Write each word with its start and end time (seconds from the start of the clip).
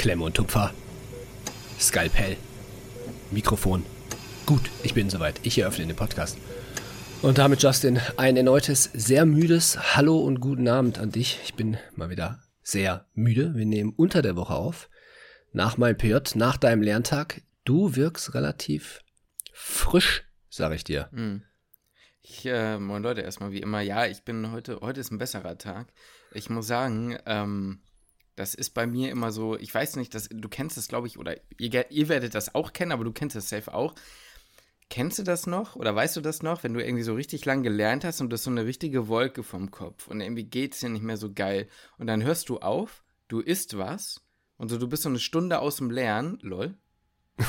Klemme 0.00 0.24
und 0.24 0.34
Tupfer. 0.34 0.72
Skalpell. 1.78 2.38
Mikrofon. 3.30 3.84
Gut, 4.46 4.62
ich 4.82 4.94
bin 4.94 5.10
soweit. 5.10 5.38
Ich 5.42 5.58
eröffne 5.58 5.86
den 5.86 5.94
Podcast. 5.94 6.38
Und 7.20 7.36
damit, 7.36 7.62
Justin, 7.62 8.00
ein 8.16 8.38
erneutes, 8.38 8.84
sehr 8.94 9.26
müdes 9.26 9.94
Hallo 9.94 10.18
und 10.20 10.40
guten 10.40 10.68
Abend 10.68 10.98
an 10.98 11.10
dich. 11.10 11.38
Ich 11.44 11.52
bin 11.52 11.76
mal 11.96 12.08
wieder 12.08 12.40
sehr 12.62 13.04
müde. 13.12 13.54
Wir 13.54 13.66
nehmen 13.66 13.92
unter 13.94 14.22
der 14.22 14.36
Woche 14.36 14.54
auf. 14.54 14.88
Nach 15.52 15.76
meinem 15.76 15.98
PJ, 15.98 16.16
nach 16.34 16.56
deinem 16.56 16.80
Lerntag. 16.80 17.42
Du 17.66 17.94
wirkst 17.94 18.32
relativ 18.32 19.00
frisch, 19.52 20.24
sag 20.48 20.72
ich 20.72 20.82
dir. 20.82 21.10
Hm. 21.12 21.42
Ich, 22.22 22.46
äh, 22.46 22.78
moin 22.78 23.02
Leute, 23.02 23.20
erstmal 23.20 23.52
wie 23.52 23.60
immer. 23.60 23.82
Ja, 23.82 24.06
ich 24.06 24.22
bin 24.22 24.50
heute, 24.50 24.80
heute 24.80 25.00
ist 25.00 25.10
ein 25.10 25.18
besserer 25.18 25.58
Tag. 25.58 25.92
Ich 26.32 26.48
muss 26.48 26.66
sagen, 26.66 27.18
ähm, 27.26 27.82
das 28.40 28.54
ist 28.54 28.70
bei 28.70 28.86
mir 28.86 29.10
immer 29.10 29.32
so, 29.32 29.58
ich 29.58 29.74
weiß 29.74 29.96
nicht, 29.96 30.14
dass, 30.14 30.30
du 30.30 30.48
kennst 30.48 30.78
es, 30.78 30.88
glaube 30.88 31.06
ich, 31.06 31.18
oder 31.18 31.36
ihr, 31.58 31.90
ihr 31.90 32.08
werdet 32.08 32.34
das 32.34 32.54
auch 32.54 32.72
kennen, 32.72 32.90
aber 32.90 33.04
du 33.04 33.12
kennst 33.12 33.36
es 33.36 33.50
safe 33.50 33.74
auch. 33.74 33.94
Kennst 34.88 35.18
du 35.18 35.24
das 35.24 35.46
noch 35.46 35.76
oder 35.76 35.94
weißt 35.94 36.16
du 36.16 36.22
das 36.22 36.42
noch, 36.42 36.64
wenn 36.64 36.72
du 36.72 36.82
irgendwie 36.82 37.02
so 37.02 37.12
richtig 37.12 37.44
lang 37.44 37.62
gelernt 37.62 38.02
hast 38.02 38.22
und 38.22 38.30
du 38.30 38.34
hast 38.34 38.44
so 38.44 38.50
eine 38.50 38.64
richtige 38.64 39.08
Wolke 39.08 39.42
vom 39.42 39.70
Kopf 39.70 40.08
und 40.08 40.22
irgendwie 40.22 40.44
geht 40.44 40.72
es 40.72 40.80
dir 40.80 40.88
nicht 40.88 41.02
mehr 41.04 41.18
so 41.18 41.30
geil 41.30 41.68
und 41.98 42.06
dann 42.06 42.22
hörst 42.22 42.48
du 42.48 42.60
auf, 42.60 43.04
du 43.28 43.40
isst 43.40 43.76
was 43.76 44.22
und 44.56 44.70
so 44.70 44.78
du 44.78 44.88
bist 44.88 45.02
so 45.02 45.10
eine 45.10 45.18
Stunde 45.18 45.58
aus 45.58 45.76
dem 45.76 45.90
Lernen, 45.90 46.38
lol. 46.40 46.78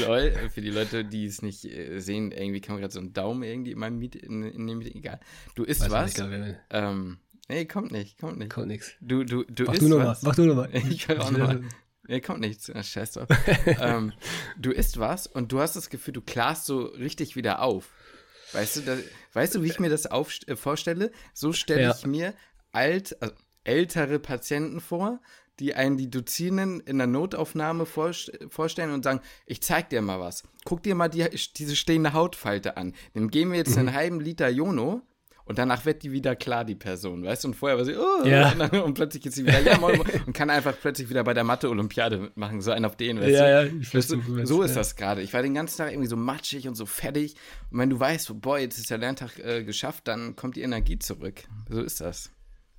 lol, 0.00 0.32
für 0.50 0.60
die 0.60 0.70
Leute, 0.70 1.04
die 1.04 1.24
es 1.24 1.40
nicht 1.40 1.64
äh, 1.64 1.98
sehen, 1.98 2.30
irgendwie 2.30 2.60
kam 2.60 2.76
gerade 2.76 2.92
so 2.92 3.00
ein 3.00 3.14
Daumen 3.14 3.42
irgendwie 3.42 3.72
in 3.72 3.78
meinem 3.78 3.98
Meeting, 3.98 4.22
in, 4.22 4.42
in 4.42 4.66
dem 4.66 4.78
Meeting, 4.78 4.98
egal. 4.98 5.20
Du 5.54 5.64
isst 5.64 5.80
Weiß 5.80 6.18
was. 6.18 6.18
Nicht, 6.18 6.56
ähm, 6.70 7.18
nee, 7.48 7.64
kommt 7.64 7.92
nicht, 7.92 8.18
kommt 8.18 8.38
nicht. 8.38 8.50
Kommt 8.50 8.68
nichts. 8.68 8.92
Du, 9.00 9.24
du, 9.24 9.44
du 9.44 9.64
mach 9.64 9.74
isst 9.74 9.82
du 9.82 9.98
was. 9.98 10.22
Mal, 10.22 10.28
mach 10.28 10.36
du 10.36 10.46
nochmal. 10.46 10.70
Ich 10.90 11.08
höre 11.08 11.22
auch 11.22 11.30
nochmal. 11.30 11.64
Nee, 12.08 12.20
kommt 12.20 12.38
nichts. 12.38 12.70
Scheiß 12.70 13.14
drauf. 13.14 13.28
ähm, 13.66 14.12
du 14.56 14.70
isst 14.70 15.00
was 15.00 15.26
und 15.26 15.50
du 15.50 15.58
hast 15.58 15.74
das 15.74 15.90
Gefühl, 15.90 16.14
du 16.14 16.20
klarst 16.20 16.64
so 16.64 16.84
richtig 16.84 17.34
wieder 17.34 17.62
auf. 17.62 17.90
Weißt 18.52 18.76
du, 18.76 18.80
da, 18.82 18.96
weißt 19.32 19.56
du, 19.56 19.62
wie 19.62 19.66
ich 19.66 19.80
mir 19.80 19.90
das 19.90 20.06
auf, 20.06 20.32
äh, 20.46 20.54
vorstelle? 20.54 21.10
So 21.34 21.52
stelle 21.52 21.82
ja. 21.82 21.94
ich 21.96 22.06
mir 22.06 22.32
alt, 22.70 23.20
also 23.20 23.34
ältere 23.64 24.20
Patienten 24.20 24.80
vor, 24.80 25.20
die 25.58 25.74
einen 25.74 25.96
die 25.96 26.10
Dozinen 26.10 26.80
in 26.80 26.98
der 26.98 27.06
Notaufnahme 27.06 27.86
vorstellen 27.86 28.92
und 28.92 29.02
sagen, 29.02 29.20
ich 29.46 29.62
zeig 29.62 29.90
dir 29.90 30.02
mal 30.02 30.20
was. 30.20 30.44
Guck 30.64 30.82
dir 30.82 30.94
mal 30.94 31.08
die, 31.08 31.26
diese 31.56 31.76
stehende 31.76 32.12
Hautfalte 32.12 32.76
an. 32.76 32.94
Dann 33.14 33.30
geben 33.30 33.52
wir 33.52 33.58
jetzt 33.58 33.72
mhm. 33.72 33.88
einen 33.88 33.94
halben 33.94 34.20
Liter 34.20 34.48
Jono 34.48 35.02
und 35.46 35.58
danach 35.58 35.84
wird 35.86 36.02
die 36.02 36.10
wieder 36.10 36.34
klar, 36.34 36.64
die 36.64 36.74
Person, 36.74 37.24
weißt 37.24 37.44
du? 37.44 37.48
Und 37.48 37.54
vorher 37.54 37.78
war 37.78 37.84
sie, 37.84 37.94
oh, 37.96 38.26
ja. 38.26 38.50
und, 38.50 38.58
dann, 38.58 38.80
und, 38.82 38.94
plötzlich 38.94 39.24
ist 39.26 39.36
sie 39.36 39.46
wieder, 39.46 39.60
ja, 39.60 39.78
moin, 39.78 39.96
moin, 39.96 40.08
und 40.26 40.32
kann 40.32 40.50
einfach 40.50 40.74
plötzlich 40.78 41.08
wieder 41.08 41.22
bei 41.22 41.34
der 41.34 41.44
Mathe-Olympiade 41.44 42.18
mitmachen, 42.18 42.60
so 42.60 42.72
einen 42.72 42.84
auf 42.84 42.96
den, 42.96 43.20
weißt 43.20 43.30
ja, 43.30 43.62
du? 43.62 43.68
Ja, 43.68 43.72
ich 43.80 43.94
weißt 43.94 44.10
du, 44.10 44.44
so 44.44 44.62
ist 44.62 44.72
ja. 44.72 44.76
das 44.78 44.96
gerade. 44.96 45.22
Ich 45.22 45.32
war 45.32 45.42
den 45.42 45.54
ganzen 45.54 45.78
Tag 45.78 45.92
irgendwie 45.92 46.08
so 46.08 46.16
matschig 46.16 46.66
und 46.66 46.74
so 46.74 46.84
fertig. 46.84 47.36
Und 47.70 47.78
wenn 47.78 47.90
du 47.90 47.98
weißt, 47.98 48.40
boah, 48.40 48.58
jetzt 48.58 48.76
ist 48.76 48.90
der 48.90 48.98
Lerntag 48.98 49.38
äh, 49.38 49.62
geschafft, 49.62 50.08
dann 50.08 50.34
kommt 50.34 50.56
die 50.56 50.62
Energie 50.62 50.98
zurück. 50.98 51.44
So 51.70 51.80
ist 51.80 52.00
das. 52.00 52.30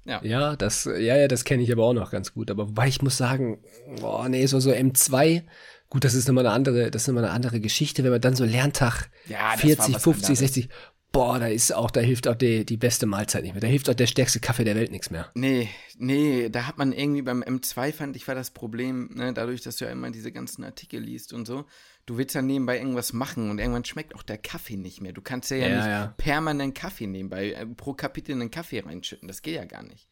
Ja. 0.03 0.21
ja, 0.23 0.55
das, 0.55 0.85
ja, 0.85 1.17
ja, 1.17 1.27
das 1.27 1.43
kenne 1.43 1.63
ich 1.63 1.71
aber 1.71 1.83
auch 1.83 1.93
noch 1.93 2.11
ganz 2.11 2.33
gut. 2.33 2.49
Aber 2.49 2.69
wobei 2.69 2.87
ich 2.87 3.01
muss 3.01 3.17
sagen, 3.17 3.59
boah, 3.99 4.27
nee, 4.29 4.45
so, 4.45 4.59
so 4.59 4.71
M2, 4.71 5.43
gut, 5.89 6.03
das 6.03 6.13
ist 6.13 6.27
nochmal 6.27 6.45
eine 6.45 6.55
andere, 6.55 6.91
das 6.91 7.03
ist 7.03 7.07
nochmal 7.07 7.25
eine 7.25 7.33
andere 7.33 7.59
Geschichte, 7.59 8.03
wenn 8.03 8.11
man 8.11 8.21
dann 8.21 8.35
so 8.35 8.45
Lerntag 8.45 9.09
ja, 9.27 9.55
40, 9.57 9.97
50, 9.97 10.37
60, 10.37 10.69
boah, 11.11 11.39
da 11.39 11.47
ist 11.47 11.73
auch, 11.73 11.91
da 11.91 11.99
hilft 11.99 12.27
auch 12.27 12.35
die, 12.35 12.65
die 12.65 12.77
beste 12.77 13.05
Mahlzeit 13.05 13.43
nicht 13.43 13.53
mehr. 13.53 13.61
Da 13.61 13.67
hilft 13.67 13.89
auch 13.89 13.95
der 13.95 14.07
stärkste 14.07 14.39
Kaffee 14.39 14.63
der 14.63 14.75
Welt 14.75 14.91
nichts 14.91 15.09
mehr. 15.09 15.29
Nee, 15.33 15.69
nee, 15.97 16.49
da 16.49 16.67
hat 16.67 16.77
man 16.77 16.93
irgendwie 16.93 17.21
beim 17.21 17.41
M2 17.41 17.93
fand 17.93 18.15
ich 18.15 18.27
war 18.27 18.35
das 18.35 18.51
Problem, 18.51 19.09
ne, 19.13 19.33
dadurch, 19.33 19.61
dass 19.61 19.77
du 19.77 19.85
ja 19.85 19.91
immer 19.91 20.11
diese 20.11 20.31
ganzen 20.31 20.63
Artikel 20.63 21.01
liest 21.01 21.33
und 21.33 21.45
so, 21.45 21.65
du 22.05 22.17
willst 22.17 22.35
ja 22.35 22.41
nebenbei 22.41 22.77
irgendwas 22.77 23.13
machen 23.13 23.49
und 23.49 23.59
irgendwann 23.59 23.85
schmeckt 23.85 24.15
auch 24.15 24.23
der 24.23 24.37
Kaffee 24.37 24.77
nicht 24.77 25.01
mehr. 25.01 25.13
Du 25.13 25.21
kannst 25.21 25.51
ja, 25.51 25.57
ja, 25.57 25.75
nicht 25.75 25.87
ja. 25.87 26.13
permanent 26.17 26.75
Kaffee 26.75 27.07
nebenbei 27.07 27.51
äh, 27.51 27.65
pro 27.65 27.93
Kapitel 27.93 28.33
einen 28.33 28.51
Kaffee 28.51 28.79
reinschütten. 28.79 29.27
Das 29.27 29.41
geht 29.41 29.55
ja 29.55 29.65
gar 29.65 29.83
nicht. 29.83 30.07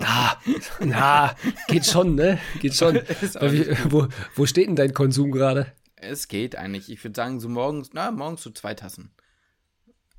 Na, 0.00 0.36
na, 0.80 1.36
geht 1.68 1.86
schon, 1.86 2.14
ne? 2.14 2.38
Geht 2.60 2.74
schon. 2.74 2.96
wo, 3.88 4.08
wo 4.34 4.46
steht 4.46 4.66
denn 4.66 4.76
dein 4.76 4.94
Konsum 4.94 5.30
gerade? 5.30 5.72
Es 5.96 6.28
geht 6.28 6.56
eigentlich. 6.56 6.90
Ich 6.90 7.02
würde 7.04 7.16
sagen, 7.16 7.40
so 7.40 7.48
morgens, 7.48 7.90
na, 7.92 8.10
morgens 8.10 8.42
so 8.42 8.50
zwei 8.50 8.74
Tassen. 8.74 9.12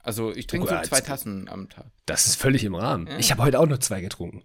Also 0.05 0.31
ich 0.31 0.45
trinke 0.45 0.67
so 0.67 0.79
zwei 0.88 1.01
Tassen 1.01 1.49
am 1.49 1.67
Tag. 1.67 1.88
Das 2.05 2.27
ist 2.27 2.35
völlig 2.35 2.63
im 2.63 2.75
Rahmen. 2.75 3.07
Ja. 3.07 3.17
Ich 3.17 3.31
habe 3.31 3.41
heute 3.41 3.59
auch 3.59 3.66
nur 3.66 3.79
zwei 3.79 4.01
getrunken. 4.01 4.43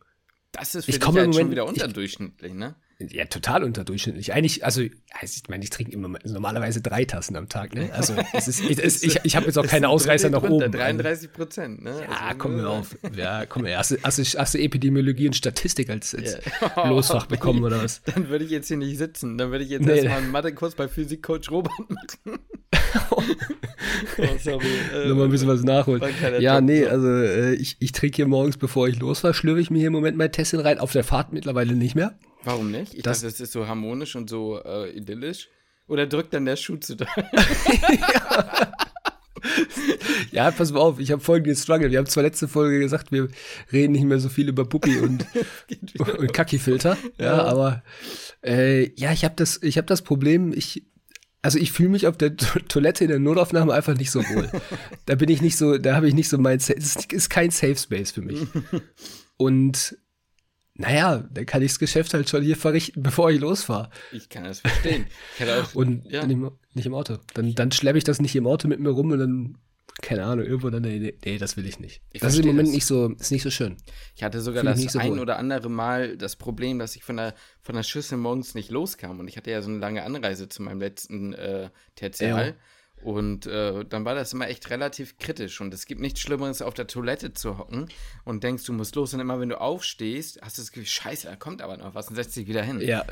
Das 0.53 0.75
ist 0.75 0.87
für 0.87 0.91
ich 0.91 1.00
komme 1.00 1.21
halt 1.21 1.34
schon 1.34 1.50
wieder 1.50 1.66
unterdurchschnittlich, 1.66 2.54
ne? 2.54 2.76
Ja, 3.09 3.25
total 3.25 3.65
unterdurchschnittlich. 3.65 4.34
Eigentlich, 4.34 4.65
also, 4.65 4.83
ich 4.83 5.43
meine, 5.49 5.65
ich 5.65 5.71
trinke 5.71 5.93
immer 5.93 6.19
normalerweise 6.25 6.83
drei 6.83 7.06
Tassen 7.06 7.34
am 7.34 7.49
Tag, 7.49 7.75
ne? 7.75 7.91
Also, 7.94 8.15
es 8.34 8.47
ist, 8.47 8.61
es 8.61 8.78
ist, 8.78 9.05
ich, 9.05 9.21
ich 9.22 9.37
habe 9.37 9.47
jetzt 9.47 9.59
auch 9.59 9.66
keine 9.66 9.88
Ausreißer 9.88 10.28
nach 10.28 10.43
oben. 10.43 10.71
33 10.71 11.33
Prozent, 11.33 11.83
ne? 11.83 12.03
Ja, 12.03 12.27
also, 12.27 12.39
komm 12.39 12.56
mir 12.56 12.69
auf. 12.69 12.99
Ja, 13.16 13.47
komm 13.47 13.65
her. 13.65 13.78
Hast 13.78 13.93
du, 13.93 13.97
hast, 14.03 14.19
hast 14.39 14.55
du 14.55 14.59
Epidemiologie 14.59 15.28
und 15.28 15.34
Statistik 15.34 15.89
als, 15.89 16.15
als 16.15 16.39
yeah. 16.60 16.89
Losfach 16.89 17.27
bekommen 17.28 17.65
oder 17.65 17.83
was? 17.83 18.03
Dann 18.03 18.28
würde 18.28 18.44
ich 18.44 18.50
jetzt 18.50 18.69
hier 18.69 18.77
nicht 18.77 18.99
sitzen. 18.99 19.39
Dann 19.39 19.50
würde 19.50 19.65
ich 19.65 19.71
jetzt 19.71 19.87
nee. 19.87 19.93
erstmal 19.93 20.19
einen 20.19 20.31
Mathe-Kurs 20.31 20.75
bei 20.75 20.87
Physikcoach 20.87 21.50
Robert 21.50 21.72
machen. 21.89 22.41
oh, 23.10 23.22
sorry. 24.43 24.66
Äh, 24.94 25.09
Nochmal 25.09 25.25
ein 25.25 25.31
bisschen 25.31 25.49
was 25.49 25.62
nachholen. 25.62 26.03
Ja, 26.39 26.60
nee, 26.60 26.87
also 26.87 27.09
äh, 27.09 27.55
ich, 27.55 27.77
ich 27.81 27.93
trinke 27.93 28.16
hier 28.16 28.28
morgens, 28.28 28.59
bevor 28.59 28.89
ich 28.89 28.99
losfahre, 28.99 29.33
schlürfe 29.33 29.60
ich 29.60 29.71
mir 29.71 29.78
hier 29.78 29.87
im 29.87 29.93
Moment 29.94 30.19
mein 30.19 30.33
Tessin 30.33 30.60
rein. 30.60 30.78
Auf 30.78 30.93
der 30.93 31.05
Fahrt 31.05 31.33
mittlerweile 31.33 31.75
nicht 31.75 31.94
mehr. 31.94 32.19
Warum 32.45 32.71
nicht? 32.71 32.95
Ich 32.95 33.03
das, 33.03 33.21
dachte, 33.21 33.33
das 33.33 33.41
ist 33.41 33.53
so 33.53 33.67
harmonisch 33.67 34.17
und 34.17 34.31
so 34.31 34.62
äh, 34.62 34.91
idyllisch. 34.91 35.49
Oder 35.87 36.06
drückt 36.06 36.33
dann 36.34 36.45
der 36.45 36.56
Schuh 36.56 36.77
zu 36.77 36.97
doll? 36.97 37.09
ja. 37.12 38.73
ja, 40.33 40.51
pass 40.51 40.73
mal 40.73 40.81
auf, 40.81 40.99
ich 40.99 41.11
habe 41.11 41.23
folgenden 41.23 41.56
Struggle. 41.56 41.91
Wir 41.91 41.99
haben 41.99 42.06
zwar 42.06 42.23
letzte 42.23 42.49
Folge 42.49 42.78
gesagt, 42.78 43.12
wir 43.12 43.28
reden 43.73 43.93
nicht 43.93 44.05
mehr 44.05 44.21
so 44.21 44.28
viel 44.28 44.49
über 44.49 44.65
Puppi 44.65 44.99
und, 44.99 45.27
und 46.19 46.33
Kaki-Filter. 46.33 46.97
Ja, 47.19 47.25
ja, 47.25 47.45
aber 47.45 47.83
äh, 48.45 48.91
ja, 48.99 49.12
ich 49.12 49.25
habe 49.25 49.34
das, 49.37 49.62
ich 49.62 49.77
habe 49.77 49.87
das 49.87 50.03
Problem, 50.03 50.53
ich, 50.53 50.84
also 51.43 51.59
ich 51.59 51.72
fühle 51.72 51.89
mich 51.89 52.07
auf 52.07 52.17
der 52.17 52.37
Toilette 52.37 53.05
in 53.05 53.11
der 53.11 53.19
Notaufnahme 53.19 53.72
einfach 53.72 53.97
nicht 53.97 54.11
so 54.11 54.21
wohl. 54.21 54.51
da 55.07 55.15
bin 55.15 55.28
ich 55.28 55.41
nicht 55.41 55.57
so, 55.57 55.78
da 55.78 55.97
habe 55.97 56.09
ich 56.09 56.15
nicht 56.15 56.28
so 56.28 56.39
mein, 56.39 56.59
es 56.59 56.71
ist 56.71 57.31
kein 57.31 57.51
Safe 57.51 57.77
Space 57.77 58.12
für 58.12 58.22
mich. 58.22 58.41
Und 59.37 59.97
naja, 60.75 61.25
dann 61.31 61.47
kann 61.47 61.62
ich 61.62 61.72
das 61.72 61.78
Geschäft 61.78 62.14
halt 62.14 62.28
schon 62.28 62.42
hier 62.42 62.56
verrichten, 62.56 63.03
bevor 63.03 63.31
ich 63.31 63.41
losfahre. 63.41 63.91
Ich 64.12 64.28
kann 64.28 64.44
das 64.44 64.60
verstehen. 64.60 65.06
Auch, 65.41 65.75
und 65.75 66.06
ja. 66.10 66.26
nicht, 66.26 66.41
nicht, 66.75 66.86
im 66.86 66.94
Auto. 66.94 67.19
Dann, 67.34 67.54
dann 67.54 67.72
schleppe 67.72 67.98
ich 67.98 68.04
das 68.04 68.20
nicht 68.20 68.34
im 68.36 68.47
Auto 68.47 68.69
mit 68.69 68.80
mir 68.80 68.91
rum 68.91 69.10
und 69.10 69.19
dann, 69.19 69.59
keine 70.00 70.25
Ahnung, 70.25 70.47
irgendwo 70.47 70.70
dann, 70.70 70.82
nee, 70.82 71.14
nee 71.25 71.38
das 71.38 71.56
will 71.56 71.66
ich 71.66 71.80
nicht. 71.80 72.03
Ich 72.12 72.20
das 72.20 72.34
ist 72.34 72.41
im 72.41 72.47
Moment 72.47 72.69
das. 72.69 72.75
nicht 72.75 72.86
so, 72.86 73.10
ist 73.10 73.32
nicht 73.32 73.42
so 73.42 73.50
schön. 73.50 73.76
Ich 74.14 74.22
hatte 74.22 74.41
sogar 74.41 74.62
Fühl 74.62 74.72
das 74.84 74.92
so 74.92 74.98
ein 74.98 75.10
wohl. 75.10 75.20
oder 75.20 75.38
andere 75.38 75.69
Mal 75.69 76.16
das 76.16 76.36
Problem, 76.36 76.78
dass 76.78 76.97
ich 76.97 77.04
von 77.04 77.16
der, 77.16 77.34
von 77.60 77.75
der 77.75 77.82
Schüssel 77.82 78.16
morgens 78.16 78.54
nicht 78.54 78.70
loskam. 78.70 79.20
Und 79.20 79.28
ich 79.28 79.36
hatte 79.36 79.50
ja 79.50 79.60
so 79.60 79.69
eine 79.69 79.78
lange 79.78 80.04
Anreise 80.04 80.48
zu 80.48 80.62
meinem 80.62 80.80
letzten 80.80 81.34
äh, 81.34 81.69
Tertial. 81.97 82.47
Ja. 82.47 82.54
Und 83.03 83.47
äh, 83.47 83.84
dann 83.84 84.05
war 84.05 84.15
das 84.15 84.33
immer 84.33 84.49
echt 84.49 84.69
relativ 84.71 85.19
kritisch. 85.19 85.61
Und 85.61 85.72
es 85.72 85.87
gibt 85.87 86.00
nichts 86.00 86.21
Schlimmeres, 86.21 86.62
auf 86.62 86.75
der 86.75 86.87
Toilette 86.87 87.33
zu 87.33 87.59
hocken 87.59 87.88
und 88.25 88.44
denkst, 88.44 88.65
du 88.65 88.72
musst 88.72 88.94
los. 88.94 89.15
Und 89.15 89.21
immer, 89.21 89.41
wenn 89.41 89.49
du 89.49 89.61
aufstehst, 89.61 90.41
hast 90.43 90.59
du 90.59 90.62
das 90.62 90.72
Gefühl, 90.72 90.87
scheiße, 90.87 91.27
da 91.27 91.37
kommt 91.37 91.62
aber 91.62 91.77
noch 91.77 91.94
was 91.94 92.09
und 92.09 92.16
setzt 92.16 92.37
dich 92.37 92.47
wieder 92.47 92.62
hin. 92.62 92.81
Ja. 92.81 93.05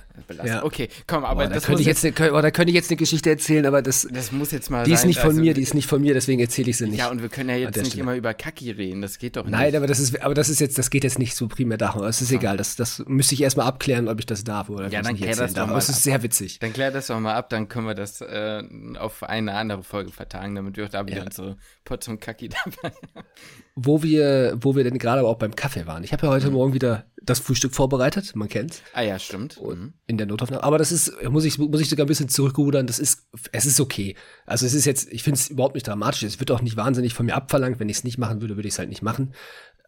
ja. 0.44 0.64
Okay, 0.64 0.88
komm, 1.06 1.24
aber 1.24 1.44
Boah, 1.46 1.54
das 1.54 1.62
da 1.62 1.66
könnte 1.66 1.82
ich 1.82 1.86
jetzt, 1.86 2.02
jetzt 2.02 2.20
oh, 2.20 2.40
da 2.40 2.50
könnte 2.50 2.70
ich 2.70 2.74
jetzt 2.74 2.90
eine 2.90 2.96
Geschichte 2.96 3.30
erzählen, 3.30 3.64
aber 3.66 3.82
das, 3.82 4.06
das 4.10 4.32
muss 4.32 4.50
jetzt 4.52 4.70
mal 4.70 4.84
Die 4.84 4.90
sein, 4.90 4.98
ist 4.98 5.06
nicht 5.06 5.20
von 5.20 5.30
also, 5.30 5.40
mir, 5.40 5.54
die 5.54 5.62
ist 5.62 5.74
nicht 5.74 5.88
von 5.88 6.00
mir, 6.00 6.14
deswegen 6.14 6.40
erzähle 6.40 6.70
ich 6.70 6.76
sie 6.76 6.86
nicht. 6.86 6.98
Ja, 6.98 7.10
und 7.10 7.22
wir 7.22 7.28
können 7.28 7.48
ja 7.50 7.56
jetzt 7.56 7.76
nicht 7.76 7.88
Stelle. 7.88 8.02
immer 8.02 8.14
über 8.14 8.34
Kacki 8.34 8.70
reden, 8.70 9.00
das 9.02 9.18
geht 9.18 9.36
doch 9.36 9.44
nicht. 9.44 9.52
Nein, 9.52 9.74
aber 9.74 9.86
das 9.86 10.00
ist, 10.00 10.20
aber 10.20 10.34
das 10.34 10.48
ist 10.48 10.60
jetzt, 10.60 10.78
das 10.78 10.90
geht 10.90 11.04
jetzt 11.04 11.18
nicht 11.18 11.34
so 11.34 11.48
primär 11.48 11.78
darum. 11.78 12.04
Es 12.04 12.20
ist 12.20 12.30
ja. 12.30 12.38
egal, 12.38 12.56
das, 12.56 12.76
das 12.76 13.02
müsste 13.06 13.34
ich 13.34 13.42
erstmal 13.42 13.66
abklären, 13.66 14.08
ob 14.08 14.18
ich 14.18 14.26
das 14.26 14.44
darf 14.44 14.68
oder 14.68 14.88
ja, 14.88 15.02
dann 15.02 15.16
klär 15.16 15.34
das 15.34 15.54
doch 15.54 15.66
mal. 15.66 15.74
Das 15.74 15.88
ist 15.88 16.02
sehr 16.02 16.22
witzig. 16.22 16.58
Dann 16.58 16.72
klär 16.72 16.90
das 16.90 17.06
doch 17.06 17.18
mal 17.20 17.34
ab, 17.34 17.48
dann 17.48 17.68
können 17.68 17.86
wir 17.86 17.94
das 17.94 18.20
äh, 18.20 18.62
auf 18.98 19.22
eine 19.22 19.54
andere 19.54 19.77
Folge 19.82 20.12
vertagen 20.12 20.54
damit 20.54 20.76
wir 20.76 20.86
auch 20.86 20.88
da 20.90 21.06
wieder 21.06 21.18
ja. 21.18 21.24
unsere 21.24 21.56
Portion 21.84 22.20
Kaki 22.20 22.48
dabei 22.64 22.94
haben. 23.14 23.26
Wo 23.74 24.02
wir, 24.02 24.56
wo 24.60 24.74
wir 24.76 24.84
denn 24.84 24.98
gerade 24.98 25.22
auch 25.22 25.36
beim 25.36 25.54
Kaffee 25.54 25.86
waren. 25.86 26.04
Ich 26.04 26.12
habe 26.12 26.26
ja 26.26 26.32
heute 26.32 26.48
mhm. 26.48 26.54
Morgen 26.54 26.74
wieder 26.74 27.06
das 27.22 27.40
Frühstück 27.40 27.74
vorbereitet, 27.74 28.34
man 28.34 28.48
kennt's. 28.48 28.82
Ah 28.92 29.02
ja, 29.02 29.18
stimmt. 29.18 29.60
Mhm. 29.62 29.94
In 30.06 30.18
der 30.18 30.26
Notaufnahme. 30.26 30.62
Aber 30.62 30.78
das 30.78 30.92
ist, 30.92 31.12
muss 31.24 31.44
ich, 31.44 31.58
muss 31.58 31.80
ich 31.80 31.88
sogar 31.88 32.06
ein 32.06 32.08
bisschen 32.08 32.28
zurückrudern, 32.28 32.86
das 32.86 32.98
ist, 32.98 33.28
es 33.52 33.66
ist 33.66 33.80
okay. 33.80 34.16
Also 34.46 34.66
es 34.66 34.74
ist 34.74 34.84
jetzt, 34.84 35.12
ich 35.12 35.22
finde 35.22 35.38
es 35.38 35.48
überhaupt 35.48 35.74
nicht 35.74 35.86
dramatisch. 35.86 36.22
Es 36.22 36.40
wird 36.40 36.50
auch 36.50 36.62
nicht 36.62 36.76
wahnsinnig 36.76 37.14
von 37.14 37.26
mir 37.26 37.34
abverlangt. 37.34 37.80
Wenn 37.80 37.88
ich 37.88 37.98
es 37.98 38.04
nicht 38.04 38.18
machen 38.18 38.40
würde, 38.40 38.56
würde 38.56 38.68
ich 38.68 38.74
es 38.74 38.78
halt 38.78 38.88
nicht 38.88 39.02
machen. 39.02 39.34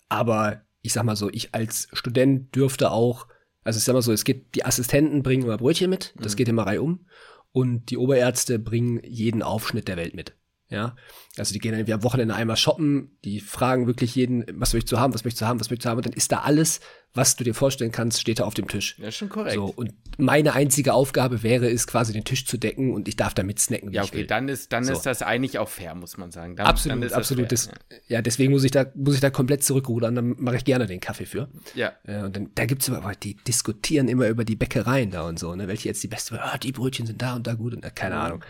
Aber 0.09 0.63
ich 0.83 0.93
sag 0.93 1.05
mal 1.05 1.17
so, 1.17 1.31
ich 1.31 1.55
als 1.55 1.89
Student 1.93 2.55
dürfte 2.55 2.91
auch, 2.91 3.27
also 3.65 3.79
ich 3.79 3.85
sag 3.85 3.95
mal 3.95 4.03
so, 4.03 4.13
es 4.13 4.25
geht, 4.25 4.55
die 4.55 4.65
Assistenten 4.65 5.23
bringen 5.23 5.45
immer 5.45 5.59
Brötchen 5.59 5.91
mit, 5.91 6.15
das 6.19 6.33
mhm. 6.33 6.37
geht 6.37 6.49
immer 6.49 6.67
reihum. 6.67 7.07
Und 7.53 7.91
die 7.91 7.97
Oberärzte 7.97 8.59
bringen 8.59 9.01
jeden 9.05 9.43
Aufschnitt 9.43 9.89
der 9.89 9.97
Welt 9.97 10.15
mit. 10.15 10.37
Ja, 10.71 10.95
also 11.37 11.53
die 11.53 11.59
gehen 11.59 11.73
dann 11.73 11.81
irgendwie 11.81 11.95
am 11.95 12.05
Wochenende 12.05 12.35
einmal 12.35 12.57
shoppen, 12.57 13.17
die 13.25 13.41
fragen 13.41 13.89
wirklich 13.89 14.15
jeden, 14.15 14.45
was 14.55 14.73
möchtest 14.73 14.93
du 14.93 14.99
haben, 14.99 15.13
was 15.13 15.25
möchtest 15.25 15.43
du 15.43 15.47
haben, 15.47 15.59
was 15.59 15.69
möchtest 15.69 15.87
du 15.87 15.91
haben, 15.91 15.97
und 15.99 16.07
dann 16.07 16.13
ist 16.13 16.31
da 16.31 16.43
alles, 16.43 16.81
was 17.13 17.35
du 17.35 17.43
dir 17.43 17.55
vorstellen 17.55 17.91
kannst, 17.91 18.21
steht 18.21 18.39
da 18.39 18.45
auf 18.45 18.55
dem 18.55 18.69
Tisch. 18.69 18.97
Ja, 18.99 19.11
schon 19.11 19.29
korrekt. 19.29 19.57
So, 19.57 19.65
und 19.65 19.93
meine 20.17 20.53
einzige 20.53 20.95
Aufgabe 20.95 21.43
wäre 21.43 21.69
es, 21.69 21.89
quasi 21.89 22.13
den 22.13 22.23
Tisch 22.23 22.47
zu 22.47 22.57
decken 22.57 22.95
und 22.95 23.09
ich 23.09 23.17
darf 23.17 23.35
damit 23.35 23.59
snacken, 23.59 23.91
wie 23.91 23.97
ja, 23.97 24.05
ich 24.05 24.11
okay, 24.11 24.19
will. 24.19 24.27
dann 24.29 24.49
ist, 24.49 24.73
dann 24.73 24.85
So. 24.85 24.93
ist 24.93 25.03
das 25.07 25.23
eigentlich 25.23 25.59
auch 25.59 25.69
fair, 25.69 25.97
muss 25.97 26.17
man 26.19 26.31
sagen. 26.31 26.55
Dann, 26.55 26.67
absolut, 26.67 27.03
dann 27.03 27.13
absolut. 27.13 27.51
Das 27.51 27.67
fair, 27.67 27.75
ja. 28.07 28.23
deswegen 28.23 28.53
muss 28.53 28.63
ich 28.63 28.71
da, 28.71 28.87
muss 28.95 29.15
ich 29.15 29.21
da 29.21 29.31
komplett 29.31 29.65
zurückrudern, 29.65 30.15
dann 30.15 30.37
mache 30.39 30.57
ich 30.57 30.65
gerne 30.65 30.87
den 30.87 31.01
Kaffee 31.01 31.27
für. 31.27 31.49
ja. 31.75 31.93
Äh, 32.05 32.23
und 32.23 32.37
dann, 32.37 32.51
da 32.55 32.65
gibt's 32.67 32.87
immer, 32.87 32.99
aber 32.99 33.15
die 33.15 33.35
diskutieren 33.35 34.07
immer 34.07 34.29
über 34.29 34.45
die 34.45 34.55
Bäckereien 34.55 35.11
da 35.11 35.23
und 35.23 35.39
so, 35.39 35.53
ne, 35.57 35.67
welche 35.67 35.89
jetzt 35.89 36.03
die 36.05 36.09
beste, 36.09 36.41
ah, 36.41 36.59
die 36.59 36.71
Brötchen 36.71 37.07
sind 37.07 37.21
da 37.21 37.35
und 37.35 37.45
da 37.47 37.55
gut 37.55 37.75
und 37.75 37.85
äh, 37.85 37.91
keine 37.93 38.17
Ahnung. 38.17 38.45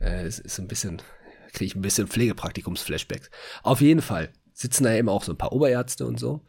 Ja. 0.00 0.06
Äh, 0.06 0.26
es 0.26 0.40
ist 0.40 0.56
so 0.56 0.62
ein 0.62 0.68
bisschen, 0.68 1.00
kriege 1.52 1.66
ich 1.66 1.74
ein 1.76 1.82
bisschen 1.82 2.06
Pflegepraktikums-Flashbacks. 2.08 3.30
Auf 3.62 3.80
jeden 3.80 4.02
Fall 4.02 4.30
sitzen 4.52 4.84
da 4.84 4.94
eben 4.94 5.08
auch 5.08 5.24
so 5.24 5.32
ein 5.32 5.38
paar 5.38 5.52
Oberärzte 5.52 6.06
und 6.06 6.18
so. 6.20 6.40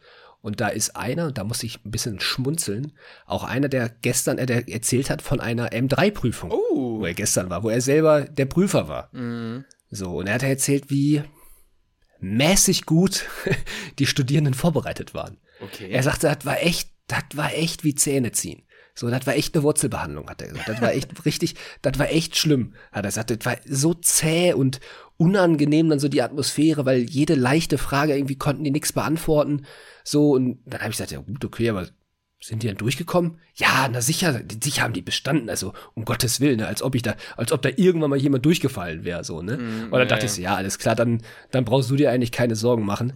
Und 0.42 0.60
da 0.60 0.70
ist 0.70 0.96
einer, 0.96 1.28
und 1.28 1.38
da 1.38 1.44
muss 1.44 1.62
ich 1.62 1.86
ein 1.86 1.92
bisschen 1.92 2.20
schmunzeln, 2.20 2.94
auch 3.28 3.44
einer, 3.44 3.70
der 3.70 3.90
gestern 3.90 4.40
äh, 4.40 4.48
der 4.48 4.68
erzählt 4.68 5.10
hat 5.12 5.22
von 5.22 5.40
einer 5.40 5.70
M3-Prüfung, 5.70 6.50
Oh. 6.52 7.00
wo 7.00 7.06
er 7.06 7.14
gestern 7.14 7.50
war, 7.52 7.62
wo 7.64 7.70
er 7.70 7.80
selber 7.82 8.22
der 8.22 8.46
Prüfer 8.48 8.88
war. 8.88 9.10
Mhm. 9.14 9.66
So, 9.92 10.18
und 10.18 10.28
er 10.28 10.34
hat 10.36 10.44
erzählt, 10.44 10.90
wie 10.90 11.22
mäßig 12.20 12.86
gut 12.86 13.26
die 14.00 14.06
Studierenden 14.08 14.54
vorbereitet 14.54 15.14
waren. 15.14 15.38
Okay. 15.62 15.90
Er 15.92 16.02
sagte, 16.04 16.28
das 16.28 16.46
war 16.46 16.62
echt, 16.62 16.90
das 17.08 17.24
war 17.36 17.54
echt 17.54 17.84
wie 17.84 17.94
Zähne 17.96 18.32
ziehen. 18.32 18.64
So, 19.02 19.10
das 19.10 19.26
war 19.26 19.36
echt 19.36 19.56
eine 19.56 19.64
Wurzelbehandlung, 19.64 20.30
hat 20.30 20.44
er 20.44 20.50
gesagt. 20.50 20.70
Das 20.70 20.80
war 20.80 20.94
echt 20.94 21.10
richtig, 21.26 21.56
das 21.82 21.98
war 21.98 22.12
echt 22.12 22.38
schlimm. 22.38 22.76
Hat 22.92 23.04
er 23.04 23.10
gesagt, 23.10 23.32
das 23.32 23.44
war 23.44 23.58
so 23.68 23.96
zäh 23.96 24.54
und 24.54 24.80
unangenehm 25.18 25.90
dann 25.90 25.98
so 25.98 26.08
die 26.08 26.22
Atmosphäre, 26.22 26.86
weil 26.86 27.00
jede 27.02 27.34
leichte 27.34 27.80
Frage 27.80 28.16
irgendwie 28.16 28.38
konnten 28.38 28.64
die 28.64 28.70
nichts 28.70 28.94
beantworten. 28.94 29.66
So, 30.04 30.34
und 30.34 30.60
dann 30.68 30.82
habe 30.82 30.92
ich 30.92 30.98
gesagt, 30.98 31.10
ja 31.10 31.20
gut, 31.20 31.44
okay, 31.44 31.72
aber 31.72 31.88
sind 32.40 32.62
die 32.62 32.68
dann 32.68 32.78
durchgekommen? 32.78 33.40
Ja, 33.56 33.90
na 33.92 34.02
sicher, 34.02 34.40
sicher 34.64 34.84
haben 34.84 34.94
die 34.94 35.02
bestanden, 35.02 35.50
also 35.50 35.74
um 35.96 36.06
Gottes 36.06 36.40
Willen, 36.40 36.58
ne, 36.58 36.68
als 36.68 36.84
ob 36.84 36.94
ich 36.94 37.02
da, 37.02 37.16
als 37.38 37.52
ob 37.52 37.64
da 37.64 37.70
irgendwann 37.76 38.12
mal 38.12 38.20
jemand 38.20 38.46
durchgefallen 38.46 39.04
wäre, 39.04 39.24
so, 39.24 39.42
ne? 39.42 39.58
und 39.58 39.92
dann 39.92 40.00
ja, 40.02 40.06
dachte 40.06 40.28
ich 40.28 40.32
so, 40.32 40.42
ja, 40.44 40.56
alles 40.56 40.78
klar, 40.78 40.96
dann, 40.96 41.24
dann 41.50 41.66
brauchst 41.66 41.90
du 41.90 41.96
dir 41.96 42.12
eigentlich 42.12 42.32
keine 42.32 42.56
Sorgen 42.56 42.86
machen. 42.86 43.14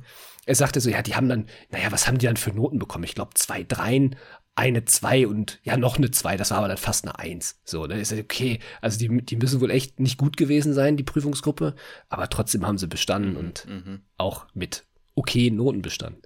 Er 0.48 0.56
sagte 0.56 0.80
so, 0.80 0.90
ja, 0.90 1.02
die 1.02 1.16
haben 1.16 1.30
dann, 1.30 1.46
naja, 1.70 1.92
was 1.92 2.08
haben 2.08 2.20
die 2.20 2.28
dann 2.28 2.38
für 2.38 2.52
Noten 2.52 2.80
bekommen? 2.80 3.04
Ich 3.04 3.16
glaube, 3.16 3.34
zwei 3.34 3.64
Dreien, 3.64 4.16
eine 4.56 4.86
Zwei 4.86 5.28
und 5.28 5.60
ja, 5.64 5.76
noch 5.78 5.98
eine 5.98 6.12
Zwei, 6.12 6.38
das 6.38 6.52
war 6.52 6.60
aber 6.60 6.70
dann 6.70 6.78
fast 6.78 7.06
eine 7.06 7.20
Eins. 7.20 7.60
So, 7.66 7.86
ne? 7.88 8.00
Ist 8.00 8.14
okay. 8.14 8.60
Also 8.82 8.98
die, 8.98 9.10
die 9.26 9.36
müssen 9.36 9.60
wohl 9.62 9.70
echt 9.72 10.00
nicht 10.00 10.18
gut 10.18 10.38
gewesen 10.38 10.74
sein, 10.74 10.96
die 10.98 11.04
Prüfungsgruppe, 11.04 11.76
aber 12.10 12.30
trotzdem 12.30 12.66
haben 12.66 12.78
sie 12.78 12.88
bestanden 12.88 13.36
und 13.36 13.66
Mhm. 13.68 14.02
auch 14.18 14.48
mit 14.54 14.86
okay 15.16 15.52
Noten 15.52 15.82
bestanden. 15.82 16.22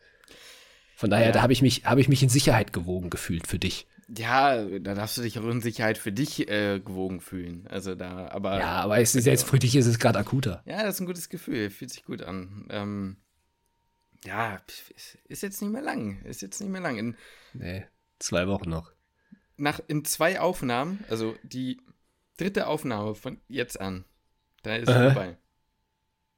Von 0.95 1.09
daher, 1.09 1.27
Ja. 1.27 1.31
da 1.31 1.41
habe 1.41 1.53
ich 1.53 1.61
mich, 1.61 1.85
habe 1.85 2.01
ich 2.01 2.09
mich 2.09 2.21
in 2.21 2.29
Sicherheit 2.29 2.71
gewogen 2.73 3.09
gefühlt 3.09 3.47
für 3.47 3.57
dich. 3.57 3.87
Ja, 4.15 4.63
da 4.65 4.95
darfst 4.95 5.17
du 5.17 5.21
dich 5.21 5.37
auch 5.39 5.43
in 5.47 5.61
Sicherheit 5.61 5.97
für 5.99 6.11
dich 6.11 6.49
äh, 6.49 6.79
gewogen 6.79 7.21
fühlen. 7.21 7.67
Also 7.67 7.93
da, 7.95 8.27
aber. 8.29 8.57
Ja, 8.59 8.81
aber 8.81 8.99
es 8.99 9.13
ist 9.15 9.25
jetzt 9.25 9.47
für 9.47 9.59
dich 9.59 9.75
ist 9.75 9.85
es 9.85 9.99
gerade 9.99 10.17
akuter. 10.19 10.63
Ja, 10.65 10.83
das 10.83 10.95
ist 10.95 11.01
ein 11.01 11.05
gutes 11.05 11.29
Gefühl, 11.29 11.69
fühlt 11.69 11.91
sich 11.91 12.03
gut 12.03 12.23
an. 12.23 12.65
Ähm, 12.71 13.17
ja, 14.25 14.59
ist 15.27 15.43
jetzt 15.43 15.61
nicht 15.61 15.71
mehr 15.71 15.81
lang. 15.83 16.21
Ist 16.23 16.41
jetzt 16.41 16.59
nicht 16.59 16.69
mehr 16.71 16.81
lang. 16.81 16.97
In, 16.97 17.15
Nee, 17.53 17.85
zwei 18.19 18.47
Wochen 18.47 18.69
noch. 18.69 18.91
nach, 19.57 19.79
in 19.87 20.05
zwei 20.05 20.39
Aufnahmen, 20.39 21.03
also 21.09 21.35
die 21.43 21.81
dritte 22.37 22.67
Aufnahme 22.67 23.15
von 23.15 23.39
jetzt 23.49 23.79
an, 23.81 24.05
da 24.63 24.75
ist 24.75 24.87
es 24.89 24.95
Aha. 24.95 25.05
vorbei. 25.11 25.37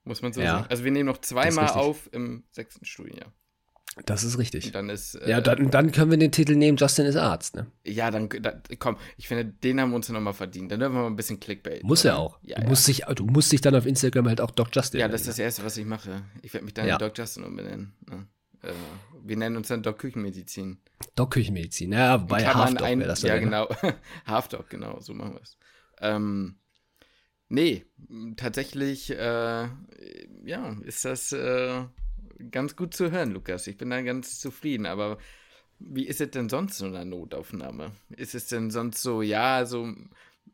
Muss 0.03 0.21
man 0.23 0.33
so 0.33 0.41
Ja. 0.41 0.57
sagen. 0.57 0.67
Also 0.69 0.83
wir 0.83 0.91
nehmen 0.91 1.05
noch 1.05 1.19
zweimal 1.19 1.69
auf 1.69 2.09
im 2.11 2.43
sechsten 2.51 2.85
Studienjahr. 2.85 3.31
Das 4.05 4.23
ist 4.23 4.37
richtig. 4.37 4.65
Und 4.67 4.73
dann 4.75 4.89
ist. 4.89 5.15
Äh, 5.15 5.29
Ja, 5.29 5.41
dann, 5.41 5.69
dann 5.69 5.91
können 5.91 6.09
wir 6.11 6.17
den 6.17 6.31
Titel 6.31 6.55
nehmen, 6.55 6.77
Justin 6.77 7.05
ist 7.05 7.17
Arzt, 7.17 7.55
ne? 7.55 7.67
ja, 7.85 8.09
dann, 8.09 8.29
da, 8.29 8.53
komm, 8.79 8.97
ich 9.17 9.27
finde, 9.27 9.43
den 9.45 9.81
haben 9.81 9.89
wir 9.91 9.97
uns 9.97 10.07
nochmal 10.09 10.33
verdient. 10.33 10.71
Dann 10.71 10.79
dürfen 10.79 10.95
wir 10.95 11.01
mal 11.01 11.07
ein 11.07 11.15
bisschen 11.17 11.39
Clickbait. 11.41 11.83
Muss 11.83 12.05
oder? 12.05 12.13
er 12.13 12.17
auch. 12.19 12.39
Ja, 12.41 12.55
du, 12.55 12.63
ja. 12.63 12.69
Musst 12.69 12.87
dich, 12.87 13.01
du 13.15 13.25
musst 13.25 13.51
dich 13.51 13.59
dann 13.61 13.75
auf 13.75 13.85
Instagram 13.85 14.27
halt 14.29 14.39
auch 14.41 14.51
Doc 14.51 14.69
Justin 14.73 15.01
Ja, 15.01 15.07
das 15.09 15.21
ist 15.21 15.27
nennen, 15.27 15.31
das 15.33 15.39
Erste, 15.39 15.65
was 15.65 15.77
ich 15.77 15.85
mache. 15.85 16.23
Ich 16.41 16.53
werde 16.53 16.63
mich 16.63 16.73
dann 16.73 16.87
Ja. 16.87 16.97
Doc 16.97 17.17
Justin 17.17 17.43
umbenennen. 17.43 17.93
Ja. 18.09 18.25
Äh, 18.61 18.73
wir 19.23 19.37
nennen 19.37 19.57
uns 19.57 19.67
dann 19.67 19.83
Doc 19.83 19.99
Küchenmedizin. 19.99 20.69
ne? 20.69 20.77
Doc 21.15 21.31
Küchenmedizin. 21.31 21.91
Ja, 21.91 22.17
bei 22.17 22.45
Halfdoc 22.45 22.81
wäre 22.81 23.07
das. 23.07 23.21
Ja, 23.21 23.37
genau. 23.37 23.67
Halfdog, 24.25 24.69
genau, 24.69 24.99
so 24.99 25.13
machen 25.13 25.33
wir 25.35 25.41
es. 25.41 25.57
Ähm, 25.99 26.55
nee, 27.49 27.85
tatsächlich, 28.37 29.11
äh, 29.11 29.69
ja, 30.43 30.77
ist 30.83 31.05
das 31.05 31.31
äh, 31.31 31.85
ganz 32.49 32.75
gut 32.75 32.93
zu 32.93 33.11
hören, 33.11 33.31
Lukas. 33.31 33.67
Ich 33.67 33.77
bin 33.77 33.89
da 33.89 34.01
ganz 34.01 34.39
zufrieden, 34.39 34.85
aber 34.85 35.17
wie 35.79 36.07
ist 36.07 36.21
es 36.21 36.31
denn 36.31 36.49
sonst 36.49 36.77
so 36.77 36.85
in 36.85 36.95
einer 36.95 37.05
Notaufnahme? 37.05 37.91
Ist 38.09 38.35
es 38.35 38.47
denn 38.47 38.69
sonst 38.69 39.01
so, 39.01 39.21
ja, 39.21 39.65
so 39.65 39.93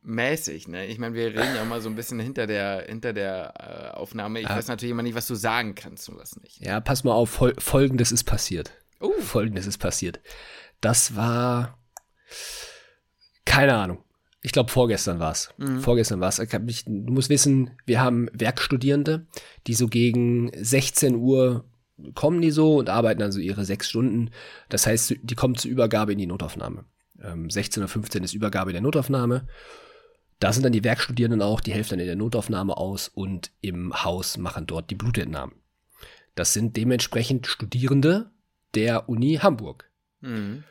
mäßig, 0.01 0.67
ne? 0.67 0.85
Ich 0.85 0.99
meine, 0.99 1.15
wir 1.15 1.27
reden 1.27 1.55
ja 1.55 1.65
mal 1.65 1.81
so 1.81 1.89
ein 1.89 1.95
bisschen 1.95 2.19
hinter 2.19 2.47
der, 2.47 2.85
hinter 2.87 3.13
der 3.13 3.53
äh, 3.93 3.95
Aufnahme. 3.97 4.39
Ich 4.39 4.47
Ah. 4.49 4.55
weiß 4.55 4.67
natürlich 4.67 4.91
immer 4.91 5.03
nicht, 5.03 5.15
was 5.15 5.27
du 5.27 5.35
sagen 5.35 5.75
kannst 5.75 6.07
und 6.09 6.17
was 6.17 6.35
nicht. 6.41 6.63
Ja, 6.65 6.79
pass 6.79 7.03
mal 7.03 7.13
auf, 7.13 7.29
Fol 7.29 7.53
folgendes 7.57 8.11
ist 8.11 8.23
passiert. 8.23 8.71
Oh. 8.99 9.11
Folgendes 9.19 9.67
ist 9.67 9.77
passiert. 9.79 10.19
Das 10.81 11.15
war 11.15 11.77
keine 13.45 13.75
Ahnung. 13.75 13.99
Ich 14.41 14.51
glaube, 14.51 14.71
vorgestern 14.71 15.19
war 15.19 15.31
es. 15.31 15.49
Mhm. 15.57 15.81
Vorgestern 15.81 16.19
war 16.19 16.29
es. 16.29 16.37
Du 16.37 17.13
musst 17.13 17.29
wissen, 17.29 17.71
wir 17.85 17.99
haben 17.99 18.29
Werkstudierende, 18.33 19.25
die 19.65 19.73
so 19.73 19.87
gegen 19.87 20.51
16 20.55 21.15
Uhr 21.15 21.65
kommen 22.13 22.41
die 22.41 22.51
so 22.51 22.77
und 22.77 22.89
arbeiten 22.89 23.19
dann 23.19 23.31
so 23.31 23.39
ihre 23.39 23.65
sechs 23.65 23.89
Stunden. 23.89 24.29
Das 24.69 24.85
heißt, 24.85 25.15
die 25.21 25.35
kommen 25.35 25.55
zur 25.55 25.71
Übergabe 25.71 26.11
in 26.11 26.19
die 26.19 26.27
Notaufnahme. 26.27 26.85
Ähm, 27.23 27.49
16 27.49 27.83
oder 27.83 27.87
15 27.87 28.23
ist 28.23 28.33
Übergabe 28.33 28.71
der 28.71 28.81
Notaufnahme. 28.81 29.47
Da 30.39 30.53
sind 30.53 30.63
dann 30.63 30.73
die 30.73 30.83
Werkstudierenden 30.83 31.41
auch, 31.41 31.61
die 31.61 31.73
helfen 31.73 31.91
dann 31.91 31.99
in 32.01 32.05
der 32.05 32.15
Notaufnahme 32.15 32.77
aus 32.77 33.07
und 33.07 33.51
im 33.61 34.03
Haus 34.03 34.37
machen 34.37 34.67
dort 34.67 34.89
die 34.91 34.95
Blutentnahmen. 34.95 35.55
Das 36.35 36.53
sind 36.53 36.77
dementsprechend 36.77 37.47
Studierende 37.47 38.29
der 38.75 39.09
Uni 39.09 39.39
Hamburg. 39.41 39.89
Mhm. 40.21 40.63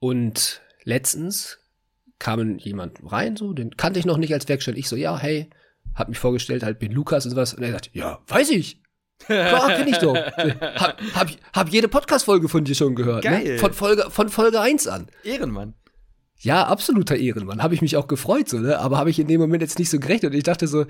Und 0.00 0.60
letztens 0.82 1.58
kam 2.18 2.58
jemand 2.58 2.98
rein, 3.04 3.36
so, 3.36 3.52
den 3.52 3.76
kannte 3.76 4.00
ich 4.00 4.06
noch 4.06 4.16
nicht 4.16 4.32
als 4.32 4.48
Werkstatt. 4.48 4.76
Ich 4.76 4.88
so, 4.88 4.96
ja, 4.96 5.16
hey, 5.16 5.48
hab 5.94 6.08
mich 6.08 6.18
vorgestellt, 6.18 6.62
halt 6.64 6.78
bin 6.80 6.90
Lukas 6.90 7.24
und 7.24 7.30
sowas. 7.30 7.54
Und 7.54 7.62
er 7.62 7.72
sagt, 7.72 7.90
ja, 7.92 8.20
weiß 8.26 8.50
ich. 8.50 8.80
Klar, 9.18 9.76
kenn 9.76 9.86
ich 9.86 9.98
doch. 9.98 10.16
Hab, 10.74 11.00
hab, 11.14 11.30
hab 11.52 11.68
jede 11.68 11.86
Podcast-Folge 11.86 12.48
von 12.48 12.64
dir 12.64 12.74
schon 12.74 12.96
gehört. 12.96 13.22
Geil. 13.22 13.44
Ne? 13.44 13.58
Von, 13.58 13.72
Folge, 13.72 14.10
von 14.10 14.28
Folge 14.28 14.60
1 14.60 14.88
an. 14.88 15.06
Ehrenmann. 15.22 15.74
Ja, 16.42 16.66
absoluter 16.66 17.16
Ehrenmann. 17.16 17.62
Habe 17.62 17.74
ich 17.74 17.82
mich 17.82 17.96
auch 17.96 18.08
gefreut, 18.08 18.48
so, 18.48 18.58
ne? 18.58 18.78
Aber 18.80 18.98
habe 18.98 19.10
ich 19.10 19.18
in 19.20 19.28
dem 19.28 19.40
Moment 19.40 19.62
jetzt 19.62 19.78
nicht 19.78 19.90
so 19.90 20.00
gerechnet. 20.00 20.32
Und 20.32 20.38
ich 20.38 20.42
dachte 20.42 20.66
so, 20.66 20.86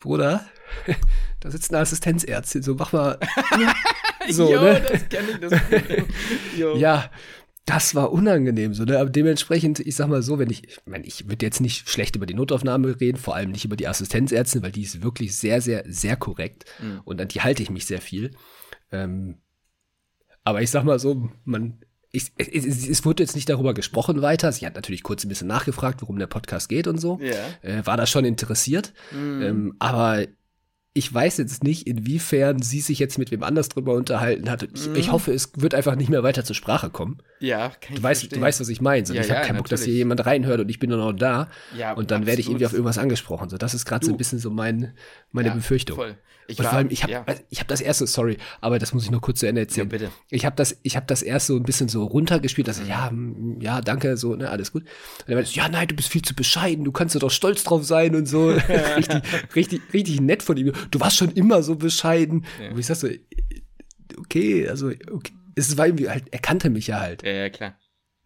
Bruder, 0.00 0.44
da 1.40 1.50
sitzt 1.50 1.72
eine 1.72 1.80
Assistenzärztin, 1.80 2.62
so 2.62 2.74
mach 2.74 2.92
mal. 2.92 3.18
so, 4.28 4.52
jo, 4.52 4.60
ne? 4.60 4.82
das 4.90 5.08
kenne 5.08 5.28
ich, 5.30 5.38
das 5.38 5.68
kenn 5.68 5.82
ich. 6.56 6.58
Ja, 6.80 7.08
das 7.66 7.94
war 7.94 8.10
unangenehm, 8.10 8.74
so, 8.74 8.84
ne? 8.84 8.98
Aber 8.98 9.08
dementsprechend, 9.08 9.78
ich 9.78 9.94
sag 9.94 10.08
mal 10.08 10.22
so, 10.22 10.40
wenn 10.40 10.50
ich, 10.50 10.66
ich 10.66 10.80
meine, 10.86 11.06
ich 11.06 11.28
würde 11.28 11.46
jetzt 11.46 11.60
nicht 11.60 11.88
schlecht 11.88 12.16
über 12.16 12.26
die 12.26 12.34
Notaufnahme 12.34 13.00
reden, 13.00 13.16
vor 13.16 13.36
allem 13.36 13.52
nicht 13.52 13.64
über 13.64 13.76
die 13.76 13.86
Assistenzärztin, 13.86 14.62
weil 14.62 14.72
die 14.72 14.82
ist 14.82 15.04
wirklich 15.04 15.36
sehr, 15.36 15.60
sehr, 15.60 15.84
sehr 15.86 16.16
korrekt. 16.16 16.64
Mhm. 16.80 17.00
Und 17.04 17.20
an 17.20 17.28
die 17.28 17.42
halte 17.42 17.62
ich 17.62 17.70
mich 17.70 17.86
sehr 17.86 18.00
viel. 18.00 18.32
Ähm, 18.90 19.38
aber 20.42 20.62
ich 20.62 20.70
sag 20.70 20.82
mal 20.82 20.98
so, 20.98 21.28
man, 21.44 21.80
ich, 22.16 22.32
es, 22.38 22.88
es, 22.88 23.04
wurde 23.04 23.22
jetzt 23.22 23.34
nicht 23.34 23.48
darüber 23.48 23.74
gesprochen 23.74 24.22
weiter. 24.22 24.50
Sie 24.50 24.64
hat 24.66 24.74
natürlich 24.74 25.02
kurz 25.02 25.24
ein 25.24 25.28
bisschen 25.28 25.48
nachgefragt, 25.48 26.00
worum 26.00 26.18
der 26.18 26.26
Podcast 26.26 26.68
geht 26.68 26.86
und 26.86 26.98
so. 26.98 27.18
Ja. 27.20 27.34
Äh, 27.62 27.84
war 27.84 27.96
da 27.96 28.06
schon 28.06 28.24
interessiert. 28.24 28.94
Mhm. 29.12 29.42
Ähm, 29.42 29.76
aber 29.78 30.26
ich 30.94 31.12
weiß 31.12 31.36
jetzt 31.36 31.62
nicht, 31.62 31.86
inwiefern 31.86 32.62
sie 32.62 32.80
sich 32.80 32.98
jetzt 32.98 33.18
mit 33.18 33.30
wem 33.30 33.42
anders 33.42 33.68
drüber 33.68 33.92
unterhalten 33.92 34.48
hat. 34.48 34.62
Ich, 34.62 34.88
Mhm. 34.88 34.96
ich 34.96 35.12
hoffe, 35.12 35.30
es 35.30 35.50
wird 35.56 35.74
einfach 35.74 35.94
nicht 35.94 36.08
mehr 36.08 36.22
weiter 36.22 36.42
zur 36.42 36.56
Sprache 36.56 36.88
kommen. 36.88 37.18
Ja, 37.40 37.68
kann 37.68 37.94
ich 37.94 37.96
Du 37.96 38.02
weißt, 38.02 38.20
verstehen. 38.20 38.38
du 38.40 38.44
weißt, 38.44 38.60
was 38.60 38.68
ich 38.68 38.80
meine. 38.80 39.06
So, 39.06 39.14
Ja, 39.14 39.22
ich 39.22 39.30
habe 39.30 39.40
ja, 39.40 39.46
keinen 39.46 39.56
Bock, 39.58 39.68
dass 39.68 39.84
hier 39.84 39.94
jemand 39.94 40.24
reinhört 40.24 40.60
und 40.60 40.68
ich 40.68 40.78
bin 40.78 40.90
nur 40.90 40.98
noch 40.98 41.12
da. 41.12 41.48
Ja, 41.76 41.92
und 41.92 42.10
dann 42.10 42.26
werde 42.26 42.40
ich 42.40 42.48
irgendwie 42.48 42.66
auf 42.66 42.72
irgendwas 42.72 42.98
angesprochen. 42.98 43.48
So, 43.48 43.56
das 43.56 43.74
ist 43.74 43.84
gerade 43.84 44.04
so 44.04 44.12
ein 44.12 44.18
bisschen 44.18 44.38
so 44.38 44.50
mein, 44.50 44.94
meine 45.32 45.48
Ja, 45.48 45.54
Befürchtung. 45.54 45.96
Voll. 45.96 46.16
Ich 46.48 46.58
und 46.58 46.64
war, 46.64 46.70
vor 46.70 46.78
allem, 46.78 46.90
ich 46.90 47.02
habe 47.02 47.12
ja. 47.12 47.24
ich 47.50 47.60
hab 47.60 47.68
das 47.68 47.80
erste, 47.80 48.06
sorry, 48.06 48.36
aber 48.60 48.78
das 48.78 48.94
muss 48.94 49.04
ich 49.04 49.10
noch 49.10 49.20
kurz 49.20 49.40
zu 49.40 49.46
Ende 49.48 49.62
erzählen. 49.62 49.88
Ja, 49.88 49.98
bitte. 49.98 50.10
Ich 50.30 50.46
habe 50.46 50.54
das, 50.54 50.78
ich 50.82 50.96
habe 50.96 51.06
das 51.06 51.22
erst 51.22 51.48
so 51.48 51.56
ein 51.56 51.64
bisschen 51.64 51.88
so 51.88 52.04
runtergespielt, 52.04 52.68
dass 52.68 52.80
ich, 52.80 52.88
ja, 52.88 53.10
ja, 53.58 53.80
danke, 53.80 54.16
so, 54.16 54.36
ne, 54.36 54.48
alles 54.48 54.72
gut. 54.72 54.82
Und 54.82 55.28
er 55.28 55.34
meinte, 55.34 55.50
ja, 55.52 55.68
nein, 55.68 55.88
du 55.88 55.96
bist 55.96 56.08
viel 56.08 56.22
zu 56.22 56.34
bescheiden, 56.34 56.84
du 56.84 56.92
kannst 56.92 57.20
doch 57.20 57.30
stolz 57.30 57.64
drauf 57.64 57.84
sein 57.84 58.14
und 58.14 58.26
so. 58.26 58.50
richtig, 58.96 59.22
richtig, 59.56 59.82
richtig 59.92 60.20
nett 60.20 60.42
von 60.42 60.56
ihm. 60.56 60.72
Du 60.90 61.00
warst 61.00 61.16
schon 61.16 61.32
immer 61.32 61.62
so 61.62 61.74
bescheiden. 61.76 62.44
Ja. 62.62 62.70
Und 62.70 62.78
ich 62.78 62.86
sag 62.86 62.96
so, 62.96 63.08
okay, 64.18 64.68
also, 64.68 64.92
okay. 65.10 65.32
Es 65.56 65.76
war 65.76 65.86
irgendwie 65.86 66.08
halt, 66.08 66.24
er 66.30 66.38
kannte 66.38 66.70
mich 66.70 66.86
ja 66.86 67.00
halt. 67.00 67.22
Ja, 67.24 67.32
ja, 67.32 67.50
klar. 67.50 67.76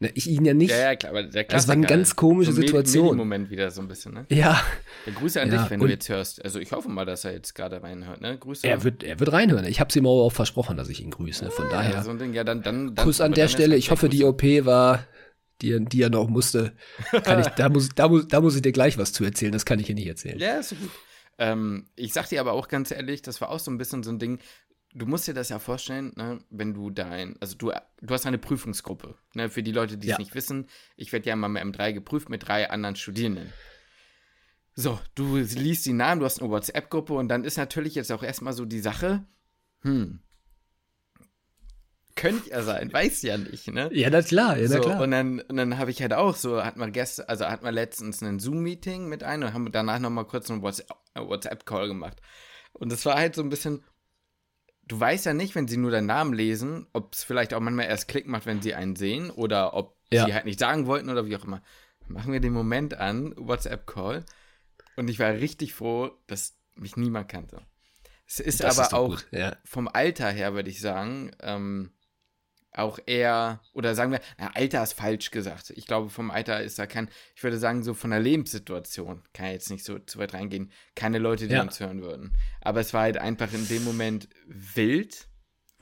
Ne, 0.03 0.11
ich 0.15 0.27
ihn 0.27 0.47
ja 0.47 0.55
nicht. 0.55 0.71
Ja, 0.71 0.79
ja, 0.79 0.97
klar, 0.97 1.11
aber 1.11 1.25
der 1.25 1.45
Das 1.45 1.69
war 1.69 1.75
eine 1.75 1.87
ganz 1.87 2.17
komische 2.17 2.53
so 2.53 2.61
Situation. 2.63 3.19
Moment 3.19 3.51
wieder 3.51 3.71
so 3.71 3.83
ein 3.83 3.89
bisschen, 3.89 4.15
ne? 4.15 4.25
Ja, 4.31 4.63
Ja, 5.05 5.13
Grüße 5.13 5.43
an 5.43 5.53
Ja, 5.53 5.61
dich, 5.61 5.71
wenn 5.71 5.79
du 5.79 5.89
jetzt 5.89 6.09
hörst. 6.09 6.43
Also 6.43 6.59
ich 6.59 6.73
hoffe 6.73 6.89
mal, 6.89 7.05
dass 7.05 7.27
er 7.27 7.33
jetzt 7.33 7.55
gerade 7.55 7.83
reinhört, 7.83 8.23
ne? 8.23 8.39
Grüße. 8.39 8.67
er 8.67 8.83
wird, 8.83 9.03
er 9.03 9.21
wird 9.21 9.31
reinhören. 9.31 9.67
Ich 9.67 9.79
habe 9.79 9.93
ihm 9.99 10.07
aber 10.07 10.23
auch 10.23 10.33
versprochen, 10.33 10.79
dass 10.79 10.89
ich 10.89 11.03
ihn 11.03 11.11
grüße. 11.11 11.51
Von 11.51 11.67
ja, 11.67 11.71
daher, 11.71 12.03
so 12.03 12.11
ein 12.11 12.19
Ding. 12.19 12.33
Ja, 12.33 12.45
dann, 12.45 12.63
dann, 12.63 12.95
dann 12.95 13.05
Kuss 13.05 13.21
an 13.21 13.33
der 13.33 13.49
Stelle. 13.49 13.75
erst 13.75 13.85
Ich 13.85 13.91
hoffe, 13.91 14.09
die. 14.09 14.25
OP 14.25 14.43
war, 14.65 15.05
die, 15.61 15.85
die 15.85 16.01
er 16.01 16.09
noch 16.09 16.29
musste. 16.29 16.73
Kann 17.23 17.41
ich, 17.41 17.47
da, 17.57 17.69
muss, 17.69 17.91
da, 17.91 18.09
muss, 18.09 18.27
da 18.27 18.41
muss 18.41 18.57
ich 18.57 18.63
dir 18.63 18.73
gleich 18.73 18.97
was 18.97 19.13
zu 19.13 19.23
erzählen. 19.23 19.53
Das 19.53 19.67
kann 19.67 19.79
ich 19.81 19.87
hier 19.87 19.95
nicht 19.95 20.09
erzählen. 20.09 20.39
Ja, 20.39 20.61
ist 20.61 20.71
so 20.71 20.77
gut. 20.77 20.91
Ähm, 21.37 21.91
ich 21.97 22.15
sag 22.15 22.29
dir 22.31 22.41
aber 22.41 22.53
auch 22.53 22.69
ganz 22.69 22.91
ehrlich, 22.91 23.21
das 23.21 23.43
war 23.43 23.51
auch 23.51 23.61
so 23.61 23.71
ein 23.71 23.77
bisschen 23.77 24.03
so 24.03 24.11
ein 24.11 24.19
Ding. 24.19 24.39
Du 24.93 25.07
musst 25.07 25.29
dir 25.29 25.35
das 25.35 25.51
ja 25.51 25.61
vorstellen, 25.61 26.13
ne, 26.17 26.41
wenn 26.51 26.75
du 26.75 26.91
dein, 26.91 27.37
also 27.41 27.57
du, 27.57 27.71
du 28.01 28.15
hast 28.15 28.27
eine 28.27 28.39
Prüfungsgruppe. 28.39 29.15
Ne, 29.35 29.49
für 29.49 29.63
die 29.63 29.71
Leute, 29.73 29.97
die 29.97 30.09
es 30.09 30.13
Ja. 30.13 30.19
nicht 30.19 30.35
wissen, 30.35 30.67
ich 30.97 31.13
werde 31.13 31.29
ja 31.29 31.37
mal 31.37 31.49
mit 31.49 31.63
M3 31.63 31.93
geprüft 31.93 32.29
mit 32.29 32.49
drei 32.49 32.69
anderen 32.71 32.97
Studierenden. 32.97 33.53
So, 34.75 34.99
du 35.15 35.37
liest 35.37 35.87
die 35.87 35.93
Namen, 35.93 36.21
du 36.21 36.25
hast 36.27 36.41
eine 36.41 36.51
WhatsApp-Gruppe 36.51 37.13
und 37.13 37.29
dann 37.29 37.45
ist 37.45 37.57
natürlich 37.57 37.95
jetzt 37.95 38.11
auch 38.11 38.23
erstmal 38.23 38.53
so 38.53 38.65
die 38.65 38.81
Sache, 38.81 39.25
hm, 39.83 40.21
könnte 42.17 42.51
ja 42.51 42.63
sein, 42.63 42.93
weiß 42.93 43.23
ja 43.23 43.39
nicht, 43.39 43.69
ne? 43.69 43.89
Ja, 43.93 44.11
na 44.11 44.21
klar, 44.23 44.57
ja, 44.59 44.69
na 44.69 44.77
so, 44.77 44.81
klar. 44.81 45.01
Und 45.01 45.11
dann, 45.11 45.41
und 45.41 45.57
dann 45.57 45.79
habe 45.79 45.91
ich 45.91 46.03
halt 46.03 46.13
auch 46.13 46.35
so, 46.37 46.63
hat 46.65 46.77
man 46.77 46.93
gestern, 46.93 47.27
also 47.29 47.47
hat 47.47 47.63
man 47.63 47.73
letztens 47.75 48.23
ein 48.23 48.39
Zoom-Meeting 48.39 49.09
mit 49.09 49.23
einem 49.23 49.45
und 49.49 49.55
haben 49.55 49.73
danach 49.73 49.99
nochmal 50.01 50.27
kurz 50.27 50.51
einen 50.51 50.63
WhatsApp- 50.63 50.97
WhatsApp-Call 51.15 51.89
gemacht. 51.89 52.21
Und 52.73 52.93
das 52.93 53.05
war 53.07 53.17
halt 53.17 53.35
so 53.35 53.43
ein 53.43 53.49
bisschen, 53.49 53.83
du 54.91 54.99
weißt 55.01 55.25
ja 55.27 55.33
nicht, 55.35 55.55
wenn 55.55 55.69
sie 55.69 55.77
nur 55.77 55.91
deinen 55.91 56.07
Namen 56.07 56.33
lesen, 56.35 56.87
ob 56.93 57.15
es 57.15 57.23
vielleicht 57.25 57.55
auch 57.55 57.61
manchmal 57.61 57.87
erst 57.87 58.09
Klick 58.09 58.27
macht, 58.27 58.47
wenn 58.47 58.61
sie 58.61 58.75
einen 58.75 58.97
sehen 58.97 59.31
oder 59.31 59.75
ob 59.75 59.97
Ja. 60.13 60.27
sie 60.27 60.35
halt 60.35 60.45
nicht 60.45 60.59
sagen 60.59 60.87
wollten 60.87 61.09
oder 61.11 61.27
wie 61.27 61.37
auch 61.37 61.45
immer. 61.45 61.63
Machen 62.09 62.33
wir 62.33 62.41
den 62.41 62.53
Moment 62.53 62.95
an, 62.95 63.33
WhatsApp-Call. 63.37 64.25
Und 64.97 65.09
ich 65.09 65.19
war 65.21 65.31
richtig 65.31 65.75
froh, 65.75 66.11
dass 66.27 66.57
mich 66.75 66.97
niemand 66.97 67.29
kannte. 67.29 67.63
Es 68.27 68.41
ist 68.41 68.61
Das 68.63 68.79
aber 68.79 68.87
ist 68.89 68.95
auch 68.95 69.09
gut, 69.11 69.27
ja. 69.31 69.57
vom 69.65 69.89
Alter 69.89 70.31
her, 70.31 70.55
würde 70.55 70.71
ich 70.71 70.81
sagen, 70.81 71.31
ähm, 71.41 71.93
auch 72.73 72.99
eher, 73.07 73.61
oder 73.73 73.95
sagen 73.95 74.13
wir, 74.13 74.21
na, 74.39 74.51
Alter 74.55 74.83
ist 74.83 74.93
falsch 74.93 75.31
gesagt. 75.31 75.71
Ich 75.71 75.87
glaube, 75.87 76.09
vom 76.11 76.31
Alter 76.31 76.63
ist 76.63 76.79
da 76.79 76.87
kein, 76.87 77.09
ich 77.35 77.43
würde 77.43 77.59
sagen, 77.59 77.83
so 77.83 77.95
von 77.95 78.11
der 78.11 78.21
Lebenssituation, 78.21 79.23
kann 79.33 79.47
ich 79.47 79.53
jetzt 79.53 79.71
nicht 79.71 79.85
so 79.85 79.99
zu 79.99 80.19
weit 80.19 80.35
reingehen, 80.35 80.71
keine 80.95 81.19
Leute, 81.19 81.49
die 81.49 81.55
Ja. 81.55 81.63
uns 81.63 81.81
hören 81.81 82.01
würden. 82.03 82.37
Aber 82.61 82.81
es 82.81 82.95
war 82.95 83.03
halt 83.03 83.19
einfach 83.19 83.53
in 83.53 83.67
dem 83.69 83.85
Moment 83.85 84.29
wild. 84.47 85.27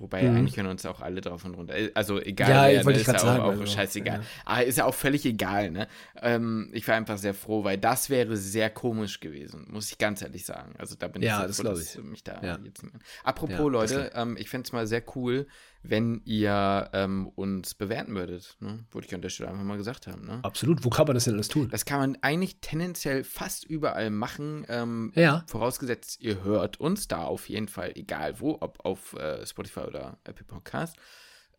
Wobei 0.00 0.23
Mhm. 0.30 0.37
eigentlich 0.37 0.54
können 0.54 0.68
uns 0.71 0.87
auch 0.87 1.00
alle 1.00 1.21
drauf 1.21 1.45
und 1.45 1.54
runter. 1.57 1.75
Also 1.95 2.21
egal, 2.21 2.50
Ja, 2.50 2.62
wer, 2.66 2.80
ich 2.83 2.87
ne, 2.87 2.92
ich 2.92 2.99
ist 2.99 3.07
ja 3.09 3.14
auch, 3.14 3.18
sagen, 3.18 3.42
auch 3.42 3.49
also, 3.50 3.66
scheißegal. 3.66 4.18
ja. 4.21 4.25
Aber 4.45 4.64
ist 4.64 4.78
ja 4.78 4.85
auch 4.85 4.95
völlig 4.95 5.26
egal, 5.26 5.73
ne? 5.73 5.88
Ähm, 6.23 6.71
ich 6.73 6.87
war 6.87 6.95
einfach 6.95 7.18
sehr 7.18 7.35
froh, 7.35 7.64
weil 7.64 7.78
das 7.78 8.09
wäre 8.09 8.37
sehr 8.37 8.71
komisch 8.71 9.18
gewesen, 9.18 9.66
muss 9.68 9.90
ich 9.90 9.99
ganz 9.99 10.23
ehrlich 10.23 10.45
sagen. 10.47 10.76
Also 10.78 10.95
da 10.95 11.09
bin 11.09 11.23
ich 11.23 11.26
Ja, 11.26 11.38
sehr 11.38 11.49
das 11.49 11.57
froh, 11.57 11.64
dass 11.64 11.97
ich. 11.97 12.00
mich 12.04 12.23
da 12.23 12.40
Ja. 12.45 12.61
jetzt 12.62 12.80
niemand. 12.85 13.02
Apropos, 13.25 13.73
Leute, 13.73 14.12
ähm, 14.14 14.37
ich 14.38 14.49
fände 14.49 14.66
es 14.66 14.73
mal 14.73 14.87
sehr 14.87 15.02
cool, 15.16 15.49
wenn 15.82 16.20
ihr 16.25 16.90
ähm, 16.92 17.28
uns 17.28 17.75
bewerten 17.75 18.14
würdet. 18.14 18.56
Ne? 18.61 18.85
Wollte 18.90 19.06
ich 19.08 19.14
an 19.14 19.23
der 19.23 19.28
Stelle 19.28 19.49
einfach 19.50 19.62
mal 19.64 19.76
gesagt 19.76 20.06
haben. 20.06 20.26
Ne? 20.26 20.40
Absolut. 20.42 20.85
Wo 20.85 20.90
kann 20.90 21.06
man 21.06 21.14
das 21.14 21.25
denn 21.25 21.35
alles 21.35 21.49
tun? 21.49 21.68
Das 21.70 21.85
kann 21.85 22.00
man 22.00 22.18
eigentlich 22.20 22.61
tendenziell 22.61 23.25
fast 23.25 23.64
überall 23.64 24.11
machen. 24.11 24.66
Ähm, 24.68 25.12
Ja. 25.14 25.44
Vorausgesetzt, 25.47 26.20
ihr 26.20 26.42
hört 26.42 26.80
uns 26.80 27.08
da 27.08 27.25
auf 27.25 27.49
jeden 27.49 27.68
Fall, 27.68 27.92
egal 27.94 28.40
wo, 28.40 28.58
ob 28.61 28.85
auf 28.85 29.14
äh, 29.14 29.47
Spotify 29.47 29.80
oder 29.80 30.18
Apple 30.25 30.44
Podcast. 30.44 30.97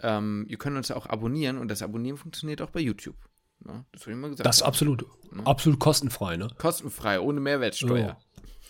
Ähm, 0.01 0.45
ihr 0.47 0.57
könnt 0.57 0.77
uns 0.77 0.89
ja 0.89 0.95
auch 0.95 1.07
abonnieren 1.07 1.57
und 1.57 1.69
das 1.69 1.81
Abonnieren 1.81 2.17
funktioniert 2.17 2.61
auch 2.61 2.69
bei 2.69 2.79
YouTube. 2.79 3.17
Ne? 3.61 3.85
Das 3.91 4.05
würde 4.05 4.15
ich 4.17 4.21
mal 4.21 4.29
gesagt. 4.29 4.45
Das 4.47 4.57
ist 4.57 4.63
absolut, 4.63 5.05
absolut 5.45 5.79
kostenfrei, 5.79 6.37
ne? 6.37 6.47
Kostenfrei, 6.57 7.19
ohne 7.19 7.39
Mehrwertsteuer. 7.39 7.97
Ja. 7.99 8.17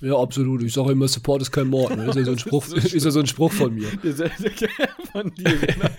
Ja, 0.02 0.18
absolut. 0.18 0.64
Ich 0.64 0.74
sage 0.74 0.92
immer, 0.92 1.08
Support 1.08 1.42
ist 1.42 1.52
kein 1.52 1.68
Mord. 1.68 1.96
Ne? 1.96 2.06
Ist 2.06 2.16
ja 2.16 2.24
so 2.24 2.32
ein 2.32 2.40
Spruch, 2.40 2.68
ist 2.68 2.94
ja 2.94 3.12
so 3.12 3.20
ein 3.20 3.28
Spruch 3.28 3.52
von 3.52 3.74
mir. 3.74 3.90
Von 5.12 5.34
dir, 5.34 5.58
genau. 5.58 5.90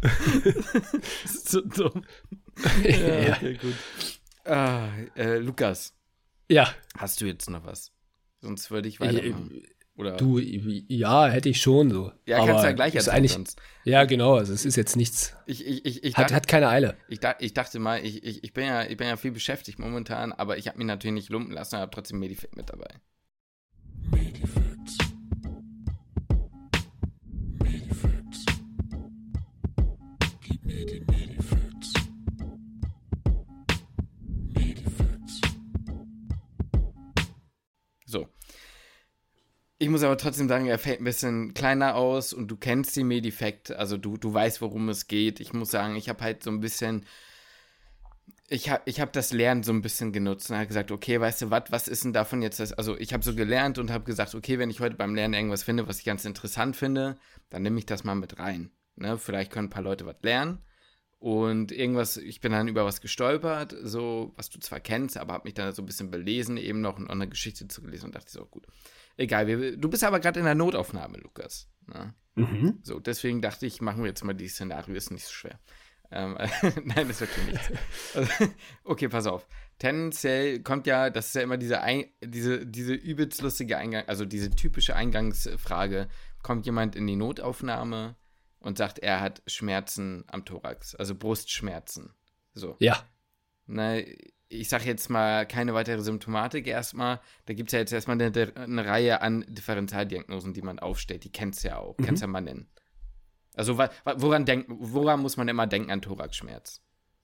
das 1.22 1.34
ist 1.34 1.48
so 1.48 1.60
dumm. 1.60 2.04
ja. 2.84 3.36
okay, 3.36 3.58
gut. 3.60 3.74
Ah, 4.44 4.88
äh, 5.16 5.38
Lukas, 5.38 5.94
ja. 6.48 6.72
hast 6.96 7.20
du 7.20 7.26
jetzt 7.26 7.50
noch 7.50 7.64
was? 7.64 7.92
Sonst 8.40 8.70
würde 8.70 8.88
ich 8.88 8.94
Ich, 8.94 9.00
weitermachen. 9.00 9.62
Oder? 9.98 10.16
du, 10.16 10.38
ja, 10.38 11.26
hätte 11.26 11.48
ich 11.48 11.60
schon 11.60 11.90
so. 11.90 12.12
ja, 12.24 12.38
Aber 12.38 12.46
kannst 12.46 12.62
du 12.62 12.68
ja 12.68 12.72
gleich 12.72 12.94
ist 12.94 13.08
eigentlich, 13.08 13.32
sonst. 13.32 13.60
Ja, 13.84 14.04
genau. 14.04 14.36
Also 14.36 14.52
es 14.52 14.64
ist 14.64 14.76
jetzt 14.76 14.94
nichts. 14.96 15.34
Ich, 15.46 15.66
ich, 15.66 15.84
ich, 15.84 16.04
ich, 16.04 16.16
Hat, 16.16 16.26
dachte, 16.26 16.34
hat 16.36 16.46
keine 16.48 16.68
Eile. 16.68 16.96
ich, 17.08 17.18
da- 17.18 17.34
ich 17.40 17.52
dachte 17.52 17.80
mal, 17.80 18.04
ich, 18.04 18.22
ich, 18.22 18.44
ich, 18.44 18.52
bin 18.52 18.64
ja, 18.64 18.84
ich 18.84 18.96
bin 18.96 19.08
ja 19.08 19.16
viel 19.16 19.32
beschäftigt 19.32 19.80
momentan, 19.80 20.32
aber 20.32 20.56
ich 20.56 20.68
habe 20.68 20.78
mich 20.78 20.86
natürlich 20.86 21.14
nicht 21.14 21.30
lumpen 21.30 21.52
lassen, 21.52 21.74
aber 21.76 21.90
trotzdem 21.90 22.20
Medifit 22.20 22.56
mit 22.56 22.70
dabei. 22.70 22.88
So. 24.54 24.67
Ich 39.80 39.88
muss 39.88 40.02
aber 40.02 40.18
trotzdem 40.18 40.48
sagen, 40.48 40.66
er 40.66 40.78
fällt 40.78 41.00
ein 41.00 41.04
bisschen 41.04 41.54
kleiner 41.54 41.94
aus 41.94 42.32
und 42.32 42.48
du 42.48 42.56
kennst 42.56 42.96
die 42.96 43.04
Medifekt, 43.04 43.70
also 43.70 43.96
du, 43.96 44.16
du 44.16 44.34
weißt, 44.34 44.60
worum 44.60 44.88
es 44.88 45.06
geht. 45.06 45.38
Ich 45.38 45.52
muss 45.52 45.70
sagen, 45.70 45.94
ich 45.94 46.08
habe 46.08 46.24
halt 46.24 46.42
so 46.42 46.50
ein 46.50 46.58
bisschen, 46.58 47.06
ich 48.48 48.70
habe 48.70 48.82
ich 48.86 49.00
hab 49.00 49.12
das 49.12 49.32
Lernen 49.32 49.62
so 49.62 49.72
ein 49.72 49.82
bisschen 49.82 50.12
genutzt 50.12 50.50
und 50.50 50.56
habe 50.56 50.66
gesagt, 50.66 50.90
okay, 50.90 51.20
weißt 51.20 51.42
du 51.42 51.50
was, 51.50 51.70
was 51.70 51.86
ist 51.86 52.02
denn 52.02 52.12
davon 52.12 52.42
jetzt 52.42 52.58
das? 52.58 52.72
Also 52.72 52.98
ich 52.98 53.12
habe 53.12 53.22
so 53.22 53.36
gelernt 53.36 53.78
und 53.78 53.92
habe 53.92 54.02
gesagt, 54.02 54.34
okay, 54.34 54.58
wenn 54.58 54.70
ich 54.70 54.80
heute 54.80 54.96
beim 54.96 55.14
Lernen 55.14 55.34
irgendwas 55.34 55.62
finde, 55.62 55.86
was 55.86 56.00
ich 56.00 56.04
ganz 56.04 56.24
interessant 56.24 56.74
finde, 56.74 57.16
dann 57.48 57.62
nehme 57.62 57.78
ich 57.78 57.86
das 57.86 58.02
mal 58.02 58.16
mit 58.16 58.40
rein. 58.40 58.72
Ne? 58.96 59.16
Vielleicht 59.16 59.52
können 59.52 59.68
ein 59.68 59.70
paar 59.70 59.82
Leute 59.82 60.06
was 60.06 60.16
lernen. 60.22 60.58
Und 61.20 61.72
irgendwas, 61.72 62.16
ich 62.16 62.40
bin 62.40 62.52
dann 62.52 62.68
über 62.68 62.84
was 62.84 63.00
gestolpert, 63.00 63.74
so, 63.82 64.32
was 64.36 64.50
du 64.50 64.60
zwar 64.60 64.80
kennst, 64.80 65.16
aber 65.18 65.34
habe 65.34 65.48
mich 65.48 65.54
dann 65.54 65.72
so 65.72 65.82
ein 65.82 65.86
bisschen 65.86 66.10
belesen, 66.10 66.56
eben 66.56 66.80
noch 66.80 66.96
und 66.96 67.10
eine 67.10 67.28
Geschichte 67.28 67.66
zu 67.68 67.82
gelesen 67.82 68.06
und 68.06 68.14
dachte 68.16 68.30
so, 68.30 68.44
gut. 68.44 68.66
Egal, 69.18 69.48
wir, 69.48 69.76
du 69.76 69.90
bist 69.90 70.04
aber 70.04 70.20
gerade 70.20 70.38
in 70.38 70.46
der 70.46 70.54
Notaufnahme, 70.54 71.18
Lukas. 71.18 71.68
Ne? 71.86 72.14
Mhm. 72.36 72.78
So, 72.82 73.00
deswegen 73.00 73.42
dachte 73.42 73.66
ich, 73.66 73.80
machen 73.80 74.02
wir 74.02 74.08
jetzt 74.08 74.24
mal 74.24 74.32
die 74.32 74.48
Szenario, 74.48 74.94
ist 74.94 75.10
nicht 75.10 75.26
so 75.26 75.32
schwer. 75.32 75.58
Ähm, 76.10 76.38
Nein, 76.84 77.10
ist 77.10 77.20
wirklich 77.20 77.46
nichts. 77.46 77.72
Also, 78.14 78.32
okay, 78.84 79.08
pass 79.08 79.26
auf. 79.26 79.46
Tendenziell 79.78 80.62
kommt 80.62 80.86
ja, 80.86 81.10
das 81.10 81.28
ist 81.28 81.34
ja 81.34 81.42
immer 81.42 81.56
diese, 81.56 81.80
Ein 81.80 82.04
diese, 82.24 82.64
diese 82.64 82.94
übelst 82.94 83.42
lustige 83.42 83.76
Eingang, 83.76 84.04
also 84.06 84.24
diese 84.24 84.50
typische 84.50 84.94
Eingangsfrage, 84.94 86.08
kommt 86.42 86.64
jemand 86.64 86.94
in 86.94 87.06
die 87.06 87.16
Notaufnahme 87.16 88.14
und 88.60 88.78
sagt, 88.78 89.00
er 89.00 89.20
hat 89.20 89.42
Schmerzen 89.48 90.24
am 90.28 90.44
Thorax, 90.44 90.94
also 90.94 91.16
Brustschmerzen. 91.16 92.14
So. 92.54 92.76
Ja. 92.78 93.04
Na, 93.66 93.98
ich 94.48 94.68
sage 94.68 94.84
jetzt 94.84 95.10
mal 95.10 95.46
keine 95.46 95.74
weitere 95.74 96.00
Symptomatik 96.00 96.66
erstmal. 96.66 97.20
Da 97.46 97.54
gibt 97.54 97.68
es 97.68 97.72
ja 97.72 97.80
jetzt 97.80 97.92
erstmal 97.92 98.20
eine, 98.20 98.52
eine 98.54 98.86
Reihe 98.86 99.20
an 99.20 99.44
Differentialdiagnosen, 99.48 100.54
die 100.54 100.62
man 100.62 100.78
aufstellt. 100.78 101.24
Die 101.24 101.32
kennst 101.32 101.64
du 101.64 101.68
ja 101.68 101.78
auch. 101.78 101.96
Kannst 101.98 102.22
ja 102.22 102.28
mal 102.28 102.40
nennen. 102.40 102.68
Also 103.54 103.76
woran, 103.76 104.44
denk, 104.44 104.66
woran 104.68 105.20
muss 105.20 105.36
man 105.36 105.48
immer 105.48 105.66
denken 105.66 105.90
an 105.90 106.00
Thoraxschmerz? 106.00 106.80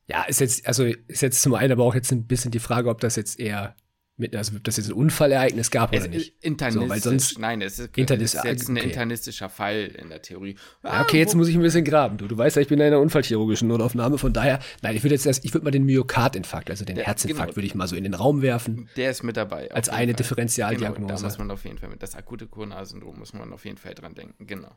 Ja, 0.07 0.25
ist 0.25 0.40
jetzt, 0.40 0.66
also 0.66 0.85
ist 0.85 1.23
jetzt 1.23 1.40
zum 1.40 1.54
einen 1.54 1.73
aber 1.73 1.85
auch 1.85 1.95
jetzt 1.95 2.12
ein 2.12 2.26
bisschen 2.26 2.50
die 2.50 2.59
Frage, 2.59 2.90
ob 2.90 3.00
das 3.00 3.16
jetzt 3.16 3.40
eher 3.40 3.75
mit, 4.16 4.37
also 4.37 4.54
ob 4.56 4.62
das 4.62 4.76
jetzt 4.76 4.87
ein 4.88 4.92
Unfallereignis 4.92 5.73
gab 5.73 5.92
Es 5.92 6.02
oder 6.04 6.11
nicht. 6.11 6.35
internistisch. 6.44 6.83
So, 6.85 6.88
weil 6.88 7.00
sonst- 7.00 7.38
Nein, 7.38 7.61
es 7.62 7.80
ist, 7.80 7.97
Internis- 7.97 8.23
es 8.26 8.35
ist 8.35 8.44
jetzt 8.44 8.68
ein 8.68 8.76
okay. 8.76 8.87
internistischer 8.87 9.49
Fall 9.49 9.90
in 9.99 10.09
der 10.09 10.23
Theorie. 10.23 10.56
Ja, 10.85 11.02
okay, 11.02 11.18
jetzt 11.18 11.35
muss 11.35 11.49
ich 11.49 11.56
ein 11.56 11.62
bisschen 11.62 11.85
graben. 11.85 12.16
Du, 12.16 12.28
du 12.28 12.38
weißt 12.38 12.54
ja, 12.54 12.62
ich 12.62 12.68
bin 12.68 12.78
in 12.78 12.87
einer 12.87 13.00
unfallchirurgischen 13.00 13.66
Notaufnahme, 13.66 14.16
von 14.18 14.33
daher, 14.33 14.61
nein, 14.83 14.94
ich 14.94 15.02
würde 15.02 15.14
jetzt 15.16 15.26
erst, 15.26 15.44
ich 15.44 15.52
würde 15.52 15.64
mal 15.64 15.73
den 15.73 15.85
Myokardinfarkt, 15.85 16.71
also 16.71 16.85
den 16.85 16.97
Ja, 16.97 17.02
Herzinfarkt, 17.04 17.49
genau. 17.50 17.56
würde 17.56 17.66
ich 17.66 17.75
mal 17.75 17.88
so 17.88 17.97
in 17.97 18.04
den 18.04 18.14
Raum 18.14 18.40
werfen. 18.40 18.88
Der 18.97 19.11
ist 19.11 19.25
mit 19.25 19.37
dabei. 19.37 19.73
Als 19.73 19.88
eine 19.88 20.12
Fall. 20.12 20.16
Differentialdiagnose. 20.16 20.94
Genau, 21.06 21.09
da 21.16 21.23
muss 21.23 21.38
man 21.38 21.50
auf 21.50 21.64
jeden 21.64 21.78
Fall 21.78 21.88
mit. 21.88 22.02
Das 22.02 22.14
akute 22.14 22.47
Koronarsyndrom 22.47 23.18
muss 23.18 23.33
man 23.33 23.52
auf 23.52 23.64
jeden 23.64 23.78
Fall 23.78 23.94
dran 23.94 24.14
denken. 24.14 24.47
Genau. 24.47 24.76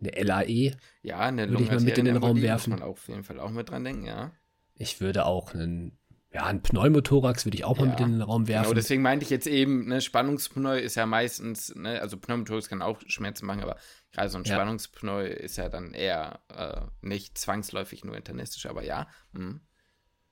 Eine 0.00 0.10
LAE. 0.22 0.72
Ja, 1.02 1.20
eine 1.20 1.48
Würde 1.48 1.62
ich 1.62 1.70
mal 1.70 1.80
mit 1.80 1.96
in 1.96 2.04
den 2.04 2.16
Raum 2.18 2.42
werfen. 2.42 2.70
Muss 2.72 2.80
man 2.80 2.88
auf 2.88 3.08
jeden 3.08 3.22
Fall 3.24 3.40
auch 3.40 3.50
mit 3.50 3.70
dran 3.70 3.84
denken, 3.84 4.04
ja. 4.04 4.32
Ich 4.74 5.00
würde 5.00 5.24
auch 5.26 5.54
einen, 5.54 5.98
ja, 6.34 6.44
einen 6.44 6.62
Pneumothorax 6.62 7.44
würde 7.44 7.56
ich 7.58 7.64
auch 7.64 7.78
mal 7.78 7.84
Ja, 7.86 7.90
mit 7.90 8.00
in 8.00 8.12
den 8.12 8.22
Raum 8.22 8.48
werfen. 8.48 8.62
Genau, 8.64 8.74
deswegen 8.74 9.02
meinte 9.02 9.24
ich 9.24 9.30
jetzt 9.30 9.46
eben, 9.46 9.86
ne, 9.86 10.00
Spannungspneu 10.00 10.78
ist 10.78 10.94
ja 10.94 11.04
meistens, 11.06 11.74
ne, 11.74 12.00
also 12.00 12.16
Pneumothorax 12.16 12.68
kann 12.68 12.80
auch 12.82 13.00
Schmerzen 13.06 13.46
machen, 13.46 13.62
aber 13.62 13.76
gerade 14.12 14.28
so 14.30 14.38
ein 14.38 14.44
Ja. 14.44 14.54
Spannungspneu 14.54 15.26
ist 15.26 15.56
ja 15.56 15.68
dann 15.68 15.92
eher 15.92 16.40
äh, 16.56 16.80
nicht 17.06 17.36
zwangsläufig 17.38 18.04
nur 18.04 18.16
internistisch, 18.16 18.66
aber 18.66 18.82
ja. 18.82 19.08
mhm. 19.32 19.60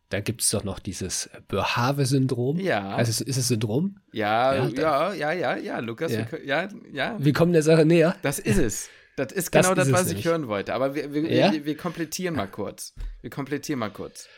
Dann 0.08 0.24
gibt 0.24 0.42
es 0.42 0.50
doch 0.50 0.64
noch 0.64 0.80
dieses 0.80 1.30
Boerhaave-Syndrom. 1.46 2.58
Ja. 2.58 2.96
Also 2.96 3.22
ist, 3.24 3.36
es 3.36 3.46
Syndrom? 3.46 4.00
Ja, 4.12 4.66
Ja, 4.66 5.12
ja, 5.12 5.12
ja, 5.12 5.32
ja, 5.32 5.56
ja, 5.56 5.78
Lukas, 5.78 6.10
Ja. 6.12 6.26
wir 6.32 6.44
ja, 6.44 6.68
ja, 6.92 7.16
Wir 7.20 7.32
kommen 7.32 7.52
der 7.52 7.62
Sache 7.62 7.84
näher. 7.84 8.16
das 8.22 8.40
ist 8.40 8.58
es. 8.58 8.88
Das 9.16 9.32
ist 9.32 9.52
genau 9.52 9.74
Das 9.74 9.76
das, 9.76 9.86
ist 9.88 9.92
was 9.92 10.00
ich 10.02 10.08
nämlich. 10.08 10.24
hören 10.26 10.48
wollte. 10.48 10.74
Aber 10.74 10.94
wir, 10.96 11.12
wir, 11.12 11.22
wir, 11.28 11.64
wir 11.64 11.76
komplettieren 11.76 12.34
mal 12.34 12.48
kurz. 12.48 12.94
Wir 13.20 13.30
komplettieren 13.30 13.78
mal 13.78 13.90
kurz. 13.90 14.28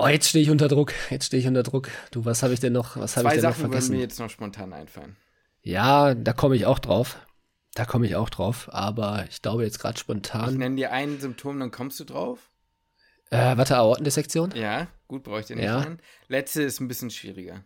Oh, 0.00 0.06
jetzt 0.06 0.28
stehe 0.28 0.42
ich 0.42 0.50
unter 0.50 0.68
Druck. 0.68 0.92
Jetzt 1.10 1.26
stehe 1.26 1.40
ich 1.40 1.46
unter 1.48 1.62
Druck. 1.62 1.88
Du, 2.12 2.24
was 2.24 2.42
habe 2.42 2.54
ich 2.54 2.60
denn 2.60 2.72
noch, 2.72 2.96
was 2.96 3.16
habe 3.16 3.26
ich 3.28 3.32
Zwei 3.32 3.36
denn 3.40 3.44
noch 3.44 3.50
Sachen 3.50 3.62
würden 3.62 3.72
vergessen? 3.72 3.94
mir 3.96 4.00
jetzt 4.00 4.18
noch 4.20 4.30
spontan 4.30 4.72
einfallen. 4.72 5.16
Ja, 5.62 6.14
da 6.14 6.32
komme 6.32 6.54
ich 6.56 6.66
auch 6.66 6.78
drauf. 6.78 7.18
Da 7.74 7.84
komme 7.84 8.06
ich 8.06 8.14
auch 8.16 8.30
drauf. 8.30 8.68
Aber 8.72 9.24
ich 9.28 9.42
glaube 9.42 9.64
jetzt 9.64 9.78
gerade 9.80 9.94
Ich 9.96 10.00
spontan. 10.00 10.56
nenne 10.56 10.76
dir 10.76 10.92
ein 10.92 11.18
Symptom, 11.20 11.58
dann 11.58 11.70
kommst 11.70 11.98
du 12.00 12.04
drauf. 12.04 12.50
Äh, 13.30 13.56
warte, 13.56 13.76
Aortendissektion? 13.76 14.52
Ja, 14.54 14.86
gut, 15.08 15.24
brauche 15.24 15.40
ich 15.40 15.46
dir 15.46 15.56
nicht 15.56 15.64
Ja. 15.64 15.80
nennen. 15.80 16.00
Letzte 16.28 16.62
ist 16.62 16.80
ein 16.80 16.88
bisschen 16.88 17.10
schwieriger. 17.10 17.64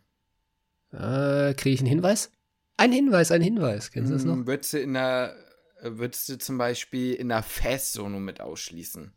Äh, 0.93 1.55
Kriege 1.55 1.75
ich 1.75 1.81
einen 1.81 1.89
Hinweis? 1.89 2.31
Ein 2.79 2.93
Hinweis, 2.93 3.31
ein 3.31 3.43
Hinweis. 3.43 3.91
Kennst 3.91 4.11
du 4.11 4.15
das 4.15 4.25
noch? 4.25 4.35
Hm, 4.35 4.47
Würdest 4.47 4.73
du 4.73 4.79
in 4.81 4.95
der, 4.95 5.37
würdest 5.83 6.29
du 6.31 6.39
zum 6.39 6.59
Beispiel 6.59 7.13
in 7.15 7.29
der 7.29 7.43
Festzone 7.43 8.19
mit 8.19 8.41
ausschließen? 8.41 9.13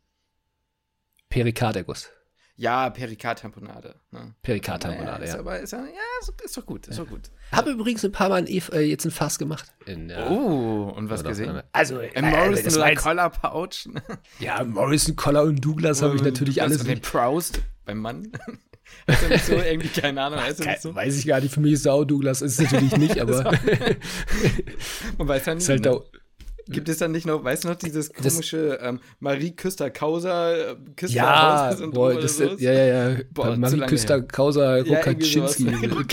Perikarderguss. 1.30 2.10
Ja, 2.58 2.90
Perikardtamponade. 2.90 3.96
Ne? 4.12 4.34
Perikardtamponade, 4.42 5.26
ist 5.26 5.34
ja. 5.34 5.40
Aber 5.40 5.60
ist, 5.60 5.72
ja, 5.74 5.86
ist, 6.22 6.42
ist 6.42 6.56
doch 6.58 6.66
gut, 6.66 6.88
ist 6.88 6.98
doch 6.98 7.08
gut. 7.08 7.30
Habe 7.52 7.72
übrigens 7.72 8.06
ein 8.06 8.14
paar 8.14 8.30
Mal 8.30 8.36
ein 8.36 8.48
Eve, 8.48 8.72
äh, 8.74 8.82
jetzt 8.82 9.04
ein 9.06 9.12
Fass 9.12 9.38
gemacht. 9.38 9.74
In, 9.86 10.10
äh, 10.10 10.26
Oh, 10.30 10.94
und 10.96 11.10
was 11.10 11.24
gesehen? 11.24 11.62
Also, 11.74 12.00
äh, 12.00 12.22
Morrison 12.22 12.64
das 12.64 12.78
oder 12.78 12.96
Collar 12.96 13.30
Pouch. 13.30 13.88
Ja, 14.40 14.64
Morrison, 14.64 15.16
Collar 15.18 15.44
und 15.44 15.64
Douglas 15.64 16.02
habe 16.02 16.16
ich 16.16 16.22
natürlich 16.22 16.62
alles. 16.62 16.84
Den 16.84 17.02
Proust 17.02 17.60
beim 17.84 18.00
Mann. 18.00 18.32
Ist 19.08 19.22
ja 19.24 19.28
nicht 19.30 19.46
so 19.46 19.54
irgendwie, 19.54 19.88
keine 19.88 20.22
Ahnung, 20.22 20.40
du 20.48 20.64
Kein, 20.64 20.74
nicht 20.74 20.82
so? 20.82 20.94
Weiß 20.94 21.18
ich 21.18 21.26
gar 21.26 21.42
nicht, 21.42 21.54
für 21.54 21.60
mich 21.60 21.74
ist 21.74 21.88
auch 21.88 22.06
Douglas, 22.06 22.44
ist 22.44 22.60
es 22.60 22.72
natürlich 22.72 22.96
nicht, 22.98 23.20
aber 23.22 23.52
Man 25.18 25.28
weiß 25.28 25.46
ja 25.48 25.56
nicht. 25.56 25.64
ist 25.64 25.70
halt 25.70 25.86
ne? 25.86 25.90
da, 25.90 26.20
Gibt 26.68 26.90
es 26.90 26.98
dann 26.98 27.12
nicht 27.12 27.28
noch, 27.28 27.44
weißt 27.44 27.64
du 27.64 27.68
noch, 27.70 27.76
dieses 27.76 28.12
komische 28.12 28.80
ähm, 28.82 29.00
Marie 29.20 29.52
Küster 29.52 29.92
Causa, 29.92 30.52
äh, 30.52 30.76
Küster 30.96 31.18
ja, 31.18 31.68
Hauser-Syndrom 31.68 31.94
boah, 31.94 32.20
das, 32.20 32.40
ja, 32.40 32.72
ja, 32.72 33.10
ja, 33.12 33.18
Boah, 33.32 33.56
Marie 33.56 33.76
lange 33.76 33.90
Küster, 33.90 34.16
her. 34.16 34.24
Kausa, 34.24 34.78
Ja, 34.78 34.84
irgendwie 34.84 34.96
Rokaczynski. 34.96 35.64
sowas. 35.64 36.06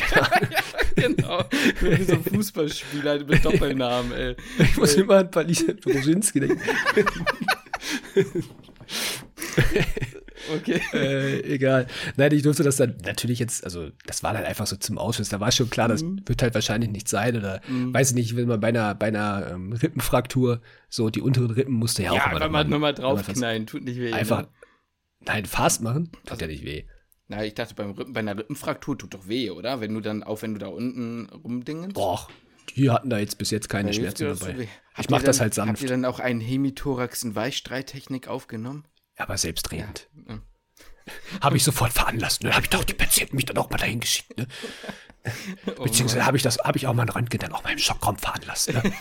genau. 0.97 1.45
Wie 1.81 2.05
so 2.05 2.13
ein 2.13 2.25
Fußballspieler 2.25 3.25
mit 3.25 3.45
Doppelnamen, 3.45 4.13
ey. 4.13 4.37
ich 4.59 4.77
muss 4.77 4.95
immer 4.95 5.17
an 5.17 5.31
Palisa 5.31 5.73
Brozinski 5.73 6.41
denken. 6.41 6.61
Okay. 10.55 10.81
äh, 10.93 11.41
egal. 11.55 11.87
Nein, 12.17 12.33
ich 12.33 12.43
durfte 12.43 12.63
das 12.63 12.77
dann 12.77 12.97
natürlich 13.05 13.39
jetzt, 13.39 13.65
also 13.65 13.91
das 14.07 14.23
war 14.23 14.33
dann 14.35 14.45
einfach 14.45 14.67
so 14.67 14.77
zum 14.77 14.99
Ausschuss. 14.99 15.29
Da 15.29 15.41
war 15.41 15.53
schon 15.53 15.71
klar, 15.71 15.89
das 15.89 16.03
Mhm. 16.03 16.23
wird 16.27 16.43
halt 16.43 16.55
wahrscheinlich 16.55 16.91
nicht 16.91 17.09
sein. 17.09 17.37
Oder 17.37 17.61
weiß 17.69 18.11
ich 18.11 18.15
nicht, 18.17 18.37
wenn 18.37 18.49
man 18.49 18.61
bei 18.61 18.69
einer, 18.69 18.95
bei 18.95 19.07
einer 19.09 19.51
ähm, 19.53 19.73
Rippenfraktur 19.73 20.61
so 20.89 21.11
die 21.11 21.21
unteren 21.21 21.51
Rippen 21.51 21.75
musste 21.75 22.03
ja, 22.03 22.11
auch 22.13 22.17
Ja, 22.17 22.25
immer 22.27 22.35
einfach 22.37 22.51
mal 22.51 22.65
nochmal- 22.65 22.95
draufknallen, 22.95 23.67
tut 23.67 23.85
nicht 23.85 23.99
weh. 23.99 24.13
Einfach, 24.13 24.43
Ne? 24.43 24.49
nein, 25.27 25.47
fast 25.47 25.83
machen, 25.83 26.11
tut 26.13 26.31
Also 26.33 26.43
ja 26.43 26.49
nicht 26.49 26.65
weh. 26.65 26.85
Na, 27.29 27.45
ich 27.45 27.55
dachte, 27.55 27.75
beim 27.75 27.93
Rippen, 27.93 28.13
bei 28.13 28.21
einer 28.21 28.37
Rippenfraktur 28.37 28.99
tut 28.99 29.15
doch 29.15 29.27
weh, 29.29 29.51
oder? 29.51 29.81
Wenn 29.81 29.95
du 29.95 30.01
dann, 30.01 30.23
auch 30.23 30.43
wenn 30.43 30.53
du 30.55 30.59
da 30.61 30.67
unten 30.67 31.31
rumdingelst. 31.31 31.95
Boah, 31.95 32.29
die 32.77 32.91
hatten 32.91 33.09
da 33.11 33.19
jetzt 33.19 33.39
bis 33.39 33.51
jetzt 33.51 33.69
keine 33.69 33.91
hilft 33.91 34.19
Schmerzen 34.19 34.39
dabei. 34.55 34.69
Ich 34.99 35.09
mach 35.09 35.21
ihr 35.21 35.27
das 35.27 35.37
dann- 35.39 35.45
halt 35.45 35.55
sanft. 35.55 35.71
Habt 35.71 35.83
ihr 35.83 35.89
dann 35.89 36.05
auch 36.05 36.21
einen 36.21 36.41
Hemithorax 36.41 37.23
in 37.23 37.35
Weichstreittechnik 37.35 38.29
aufgenommen? 38.29 38.85
Aber 39.17 39.37
selbstredend. 39.37 40.09
Ja. 40.29 40.41
Habe 41.41 41.57
ich 41.57 41.65
sofort 41.65 41.93
veranlasst. 41.93 42.43
Ne? 42.43 42.53
Habe 42.53 42.63
ich 42.63 42.71
doch 42.71 42.85
die 42.85 42.95
Patienten 42.95 43.37
mich 43.37 43.45
dann 43.45 43.59
auch 43.59 43.71
mal 43.71 43.79
dahin 43.79 44.01
geschickt. 44.01 44.37
Ne? 44.37 44.47
Oh 45.79 45.85
Beziehungsweise 45.85 46.27
habe 46.27 46.37
ich 46.37 46.43
das, 46.43 46.59
habe 46.59 46.77
ich 46.77 46.89
auch 46.89 46.95
mal 46.95 47.03
einen 47.03 47.11
Röntgen 47.11 47.39
dann 47.39 47.53
auch 47.53 47.63
mal 47.63 47.71
im 47.71 47.79
Schockraum 47.79 48.17
veranlasst. 48.17 48.73
Ne? 48.73 48.83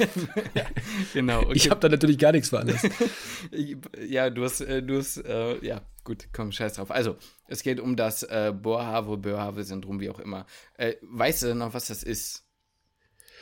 Genau. 1.13 1.41
Okay. 1.45 1.53
Ich 1.55 1.71
habe 1.71 1.79
da 1.79 1.89
natürlich 1.89 2.19
gar 2.19 2.31
nichts 2.31 2.49
veranlasst. 2.49 2.87
Ja, 4.07 4.29
du 4.29 4.43
hast, 4.43 4.61
äh, 4.61 4.83
du 4.83 4.99
hast, 4.99 5.17
äh, 5.17 5.65
ja, 5.65 5.81
gut, 6.03 6.27
komm, 6.31 6.51
scheiß 6.51 6.73
drauf. 6.73 6.91
Also, 6.91 7.17
es 7.47 7.63
geht 7.63 7.79
um 7.79 7.95
das 7.95 8.21
äh, 8.21 8.53
Boerhaave-Boerhaave-Syndrom, 8.55 9.99
wie 9.99 10.11
auch 10.11 10.19
immer. 10.19 10.45
Äh, 10.77 10.93
weißt 11.01 11.41
du 11.41 11.47
denn 11.47 11.57
noch, 11.57 11.73
was 11.73 11.87
das 11.87 12.03
ist? 12.03 12.45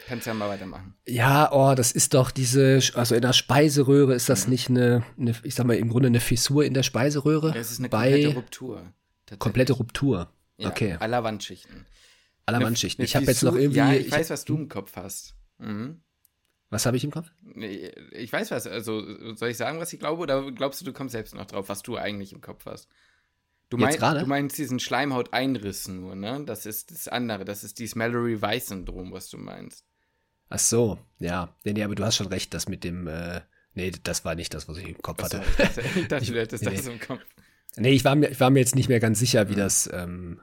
Kannst 0.10 0.25
ja 0.25 0.34
mal 0.34 0.50
weitermachen. 0.50 0.96
Ja, 1.08 1.51
oh, 1.51 1.75
das 1.75 1.92
ist 1.92 2.16
doch 2.16 2.32
diese, 2.32 2.80
also 2.96 3.13
in 3.13 3.22
der 3.22 3.32
Speiseröhre 3.32 4.16
ist 4.16 4.28
das 4.28 4.48
nicht 4.48 4.68
eine, 4.68 5.04
eine, 5.20 5.36
ich 5.44 5.54
sag 5.54 5.68
mal, 5.68 5.75
im 5.75 5.88
Grunde 5.89 6.08
eine 6.08 6.20
Fissur 6.20 6.66
in 6.66 6.74
der 6.74 6.82
Speiseröhre. 6.82 7.56
Es 7.56 7.69
ist 7.69 7.78
eine 7.78 7.89
komplette 7.89 8.34
Ruptur. 8.34 8.93
komplette 9.38 9.74
Ruptur. 9.74 10.34
Ja, 10.58 10.69
okay, 10.69 10.98
Aller 11.00 11.24
Wandschichten. 11.24 11.86
aller 12.48 12.65
eine 12.65 12.74
Ich 12.74 13.15
habe 13.15 13.26
jetzt 13.28 13.43
noch 13.43 13.54
irgendwie, 13.54 13.78
Ja, 13.78 13.93
ich, 13.93 14.08
ich, 14.08 14.12
weiß, 14.12 14.32
was 14.32 14.45
du 14.45 14.56
im 14.58 14.67
Kopf 14.67 14.95
hast. 14.95 15.36
Mhm. 15.60 16.02
was 16.72 16.88
habe 16.88 16.98
ich 16.98 17.04
im 17.04 17.12
Kopf? 17.12 17.32
Nee, 17.43 17.91
Ich 18.12 18.34
weiß 18.34 18.50
was, 18.50 18.65
also 18.65 19.36
soll 19.36 19.50
ich 19.50 19.58
sagen, 19.58 19.80
was 19.80 19.93
ich 19.93 20.00
glaube, 20.00 20.24
oder 20.24 20.52
glaubst 20.52 20.82
du, 20.82 20.86
du 20.86 20.91
kommst 20.91 21.12
selbst 21.12 21.36
noch 21.36 21.45
drauf, 21.45 21.69
was 21.69 21.84
du 21.84 21.98
eigentlich 21.98 22.34
im 22.34 22.41
Kopf 22.41 22.65
hast? 22.65 22.89
Du, 23.69 23.78
mein, 23.78 23.95
gerade? 23.95 24.22
du 24.22 24.26
meinst 24.26 24.58
diesen 24.58 24.80
Schleimhauteinriss 24.80 25.88
nur, 25.88 26.15
ne? 26.15 26.43
Das 26.48 26.65
ist 26.65 26.89
das 26.89 27.08
andere, 27.08 27.45
das 27.45 27.63
ist 27.63 27.78
dieses 27.78 27.93
Mallory-Weiss-Syndrom, 27.93 29.12
was 29.12 29.30
du 29.30 29.38
meinst. 29.38 29.86
Ach 30.49 30.59
so, 30.59 30.97
ja. 31.19 31.55
Nee, 31.63 31.73
nee, 31.73 31.83
aber 31.83 31.95
du 31.95 32.03
hast 32.03 32.15
schon 32.15 32.27
recht, 32.27 32.53
das 32.53 32.67
mit 32.67 32.83
dem, 32.83 33.07
äh, 33.07 33.41
nee, 33.73 33.91
das 34.03 34.25
war 34.25 34.35
nicht 34.35 34.53
das, 34.53 34.67
was 34.67 34.77
ich 34.77 34.88
im 34.88 35.01
Kopf 35.01 35.21
hatte. 35.23 35.41
ich 35.47 35.55
dachte, 35.57 35.81
ich 35.95 36.07
dachte 36.07 36.25
du 36.33 36.39
hättest 36.39 36.63
nee, 36.63 36.75
das 36.75 36.88
im 36.88 36.99
Kopf. 36.99 37.21
Nee, 37.75 37.91
ich 37.91 38.03
war 38.03 38.15
mir, 38.15 38.29
ich 38.29 38.39
war 38.39 38.49
mir 38.49 38.59
jetzt 38.59 38.75
nicht 38.75 38.89
mehr 38.89 38.99
ganz 38.99 39.19
sicher, 39.19 39.47
wie 39.49 39.53
Mhm. 39.53 39.57
das, 39.57 39.89
ähm, 39.93 40.41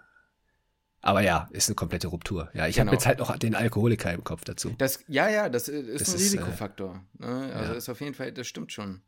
aber 1.00 1.20
ja, 1.22 1.48
ist 1.52 1.68
eine 1.68 1.74
komplette 1.76 2.08
Ruptur. 2.08 2.50
Ja, 2.54 2.66
ich 2.66 2.78
habe 2.80 2.86
Genau. 2.86 2.92
jetzt 2.98 3.06
halt 3.06 3.18
noch 3.20 3.36
den 3.36 3.54
Alkoholiker 3.54 4.12
im 4.12 4.24
Kopf 4.24 4.44
dazu. 4.44 4.74
Das, 4.78 5.00
ja, 5.08 5.28
ja, 5.28 5.48
das 5.48 5.68
ist 5.68 6.00
Das 6.00 6.08
ein 6.08 6.14
ist, 6.16 6.20
äh, 6.20 6.24
Risikofaktor. 6.24 7.04
Ne? 7.18 7.52
Also 7.54 7.72
ja. 7.72 7.78
ist 7.78 7.88
auf 7.88 8.00
jeden 8.00 8.14
Fall, 8.14 8.32
das 8.32 8.46
stimmt 8.46 8.72
schon. 8.72 9.02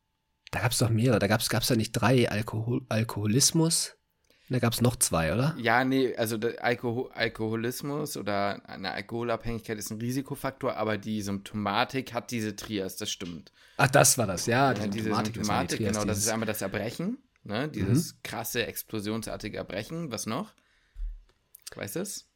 Da 0.50 0.61
gab 0.61 0.72
es 0.72 0.78
doch 0.78 0.90
mehrere. 0.90 1.18
Da 1.18 1.26
gab 1.26 1.40
es 1.40 1.48
da 1.48 1.76
nicht 1.76 1.92
drei 1.92 2.28
Alkohol 2.30 2.82
Alkoholismus. 2.88 3.96
Da 4.50 4.58
gab 4.61 4.72
es 4.72 4.80
noch 4.80 4.96
zwei, 4.96 5.34
oder? 5.34 5.54
Ja, 5.58 5.84
nee, 5.84 6.16
also 6.16 6.38
der 6.38 6.64
Alkohol 6.64 7.11
Alkoholismus 7.12 8.16
oder 8.16 8.66
eine 8.68 8.92
Alkoholabhängigkeit 8.92 9.76
ist 9.78 9.90
ein 9.90 10.00
Risikofaktor, 10.00 10.76
aber 10.76 10.96
die 10.96 11.20
Symptomatik 11.20 12.14
hat 12.14 12.30
diese 12.30 12.56
Trias, 12.56 12.96
das 12.96 13.11
stimmt. 13.11 13.52
Ach, 13.76 13.88
das 13.88 14.16
war 14.16 14.26
das, 14.26 14.46
ja. 14.46 14.72
Ja, 14.72 14.74
die 14.74 14.90
diese 14.90 15.14
Symptomatik, 15.14 15.34
das 15.34 15.48
war 15.48 15.64
die 15.64 15.70
Symptomatik, 15.72 15.76
Trias, 15.78 15.92
genau, 15.92 16.04
das 16.06 16.18
ist 16.18 16.28
einmal 16.28 16.46
das 16.46 16.62
Erbrechen, 16.62 17.18
ne? 17.44 17.68
dieses 17.68 18.22
krasse, 18.22 18.66
explosionsartige 18.66 19.58
Erbrechen. 19.58 20.11
Was 20.11 20.24
noch? 20.24 20.54
Weißt 21.74 21.96
du 21.96 22.00
es? 22.00 22.26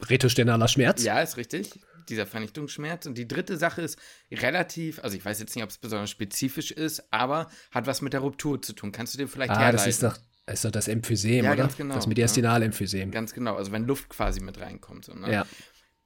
Retostenaler 0.00 0.68
Schmerz. 0.68 1.02
Ja, 1.04 1.20
ist 1.20 1.36
richtig. 1.36 1.70
Dieser 2.08 2.26
Vernichtungsschmerz. 2.26 3.06
Und 3.06 3.18
die 3.18 3.26
dritte 3.28 3.56
Sache 3.56 3.82
ist 3.82 3.98
relativ, 4.30 5.02
also 5.02 5.16
ich 5.16 5.24
weiß 5.24 5.38
jetzt 5.40 5.54
nicht, 5.54 5.64
ob 5.64 5.70
es 5.70 5.78
besonders 5.78 6.10
spezifisch 6.10 6.70
ist, 6.70 7.12
aber 7.12 7.50
hat 7.72 7.86
was 7.86 8.00
mit 8.00 8.12
der 8.12 8.20
Ruptur 8.20 8.62
zu 8.62 8.72
tun. 8.72 8.92
Kannst 8.92 9.14
du 9.14 9.18
dir 9.18 9.28
vielleicht 9.28 9.52
Ah, 9.52 9.58
herleiten? 9.58 9.76
das 9.78 9.86
ist 9.86 10.02
doch, 10.02 10.16
ist 10.54 10.64
doch 10.64 10.70
das 10.70 10.88
Emphysem, 10.88 11.44
Ja, 11.44 11.52
oder? 11.52 11.62
ganz 11.62 11.76
genau, 11.76 11.94
Das 11.94 12.06
Mediastinal-Emphysem. 12.06 13.10
Ganz 13.10 13.34
genau, 13.34 13.56
also 13.56 13.72
wenn 13.72 13.86
Luft 13.86 14.08
quasi 14.08 14.40
mit 14.40 14.60
reinkommt. 14.60 15.04
So, 15.04 15.14
ne? 15.14 15.32
Ja. 15.32 15.46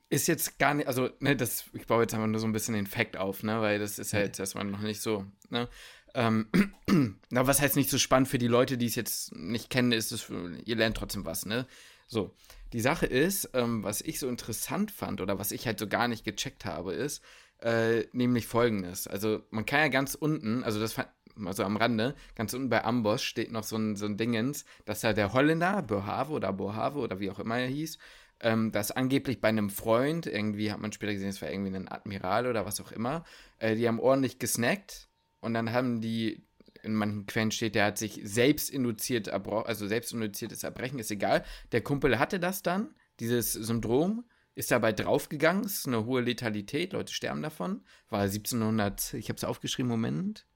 Ist 0.08 0.26
jetzt 0.26 0.58
gar 0.58 0.74
nicht, 0.74 0.88
also, 0.88 1.10
ne, 1.20 1.36
das, 1.36 1.64
ich 1.72 1.86
baue 1.86 2.02
jetzt 2.02 2.14
einfach 2.14 2.26
nur 2.26 2.40
so 2.40 2.46
ein 2.46 2.52
bisschen 2.52 2.74
den 2.74 2.86
Fact 2.86 3.16
auf, 3.16 3.42
ne, 3.42 3.60
weil 3.60 3.78
das 3.78 3.98
ist 3.98 4.12
ja 4.12 4.20
jetzt 4.20 4.40
erstmal 4.40 4.64
noch 4.64 4.80
nicht 4.80 5.00
so, 5.02 5.24
ne. 5.50 5.68
Ähm, 6.14 6.48
na, 7.30 7.46
was 7.46 7.60
heißt 7.60 7.76
nicht 7.76 7.90
so 7.90 7.98
spannend 7.98 8.28
für 8.28 8.38
die 8.38 8.48
Leute, 8.48 8.76
die 8.76 8.86
es 8.86 8.96
jetzt 8.96 9.32
nicht 9.36 9.70
kennen, 9.70 9.92
ist 9.92 10.10
es, 10.10 10.28
ihr 10.64 10.74
lernt 10.76 10.96
trotzdem 10.96 11.24
was, 11.24 11.46
ne. 11.46 11.66
So, 12.08 12.34
die 12.72 12.80
Sache 12.80 13.06
ist, 13.06 13.50
ähm, 13.54 13.84
was 13.84 14.00
ich 14.00 14.18
so 14.18 14.28
interessant 14.28 14.90
fand 14.90 15.20
oder 15.20 15.38
was 15.38 15.52
ich 15.52 15.66
halt 15.66 15.78
so 15.78 15.86
gar 15.86 16.08
nicht 16.08 16.24
gecheckt 16.24 16.64
habe, 16.64 16.92
ist, 16.92 17.22
äh, 17.60 18.04
nämlich 18.12 18.46
folgendes. 18.48 19.06
Also, 19.06 19.42
man 19.50 19.66
kann 19.66 19.80
ja 19.80 19.88
ganz 19.88 20.14
unten, 20.14 20.64
also 20.64 20.80
das 20.80 20.94
fand, 20.94 21.08
also 21.46 21.64
am 21.64 21.76
Rande, 21.76 22.14
ganz 22.34 22.54
unten 22.54 22.68
bei 22.68 22.84
Amboss 22.84 23.22
steht 23.22 23.52
noch 23.52 23.64
so 23.64 23.76
ein, 23.76 23.96
so 23.96 24.06
ein 24.06 24.16
Dingens, 24.16 24.64
dass 24.84 25.00
da 25.00 25.12
der 25.12 25.32
Holländer, 25.32 25.82
Bohave 25.82 26.32
oder 26.32 26.52
Bohave 26.52 26.98
oder 26.98 27.20
wie 27.20 27.30
auch 27.30 27.38
immer 27.38 27.58
er 27.58 27.68
hieß, 27.68 27.98
ähm, 28.40 28.72
dass 28.72 28.90
angeblich 28.90 29.40
bei 29.40 29.48
einem 29.48 29.70
Freund, 29.70 30.26
irgendwie 30.26 30.72
hat 30.72 30.80
man 30.80 30.92
später 30.92 31.12
gesehen, 31.12 31.28
es 31.28 31.42
war 31.42 31.50
irgendwie 31.50 31.74
ein 31.74 31.88
Admiral 31.88 32.46
oder 32.46 32.64
was 32.66 32.80
auch 32.80 32.92
immer, 32.92 33.24
äh, 33.58 33.76
die 33.76 33.86
haben 33.86 34.00
ordentlich 34.00 34.38
gesnackt 34.38 35.08
und 35.40 35.54
dann 35.54 35.72
haben 35.72 36.00
die, 36.00 36.46
in 36.82 36.94
manchen 36.94 37.26
Quellen 37.26 37.50
steht, 37.50 37.74
der 37.74 37.86
hat 37.86 37.98
sich 37.98 38.20
selbst 38.24 38.70
induziert, 38.70 39.28
also 39.28 39.86
selbst 39.86 40.12
induziertes 40.12 40.62
Erbrechen, 40.62 40.98
ist 40.98 41.10
egal. 41.10 41.44
Der 41.72 41.82
Kumpel 41.82 42.18
hatte 42.18 42.40
das 42.40 42.62
dann, 42.62 42.94
dieses 43.20 43.52
Syndrom, 43.52 44.24
ist 44.54 44.70
dabei 44.70 44.92
draufgegangen, 44.92 45.64
ist 45.64 45.86
eine 45.86 46.04
hohe 46.04 46.22
Letalität, 46.22 46.92
Leute 46.92 47.12
sterben 47.12 47.42
davon. 47.42 47.82
War 48.08 48.22
1700, 48.22 49.14
ich 49.14 49.28
habe 49.28 49.36
es 49.36 49.44
aufgeschrieben, 49.44 49.88
Moment. 49.88 50.46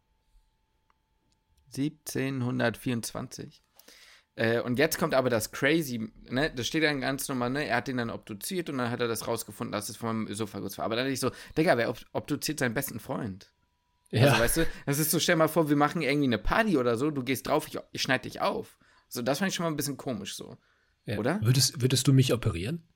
1724. 1.83 3.63
Äh, 4.37 4.61
und 4.61 4.79
jetzt 4.79 4.99
kommt 4.99 5.15
aber 5.15 5.31
das 5.31 5.53
Crazy, 5.53 6.11
ne? 6.29 6.53
Das 6.55 6.67
steht 6.67 6.83
dann 6.83 7.01
ganz 7.01 7.29
normal, 7.29 7.51
ne? 7.51 7.67
Er 7.67 7.77
hat 7.77 7.89
den 7.89 7.99
dann 7.99 8.11
obduziert 8.11 8.69
und 8.69 8.79
dann 8.79 8.91
hat 8.91 9.01
er 9.01 9.07
das 9.07 9.29
rausgefunden, 9.29 9.73
dass 9.73 9.89
es 9.89 9.97
vom 9.97 10.27
Ösophagus 10.27 10.77
war. 10.77 10.87
Aber 10.87 10.97
dann 10.97 11.05
dachte 11.05 11.13
ich 11.13 11.21
so, 11.21 11.31
Digga, 11.57 11.77
wer 11.77 11.89
ob 11.89 12.01
obduziert 12.13 12.59
seinen 12.59 12.75
besten 12.75 12.99
Freund? 12.99 13.53
Ja. 14.11 14.29
Also, 14.29 14.41
weißt 14.41 14.57
du, 14.59 14.67
das 14.87 14.99
ist 14.99 15.11
so, 15.11 15.19
stell 15.19 15.37
mal 15.37 15.49
vor, 15.49 15.69
wir 15.69 15.77
machen 15.77 16.03
irgendwie 16.03 16.27
eine 16.27 16.39
Party 16.39 16.77
oder 16.79 16.97
so, 16.97 17.11
du 17.11 17.23
gehst 17.23 17.47
drauf, 17.47 17.69
ich, 17.69 17.79
ich 17.93 18.03
schneide 18.03 18.23
dich 18.23 18.41
auf. 18.41 18.79
So, 19.09 19.23
das 19.23 19.39
fand 19.39 19.51
ich 19.51 19.55
schon 19.55 19.65
mal 19.65 19.71
ein 19.71 19.77
bisschen 19.77 19.97
komisch 19.97 20.35
so. 20.35 20.57
ja. 21.05 21.19
oder? 21.19 21.41
Würdest, 21.43 21.81
würdest 21.81 22.07
du 22.07 22.13
mich 22.13 22.33
operieren? 22.33 22.89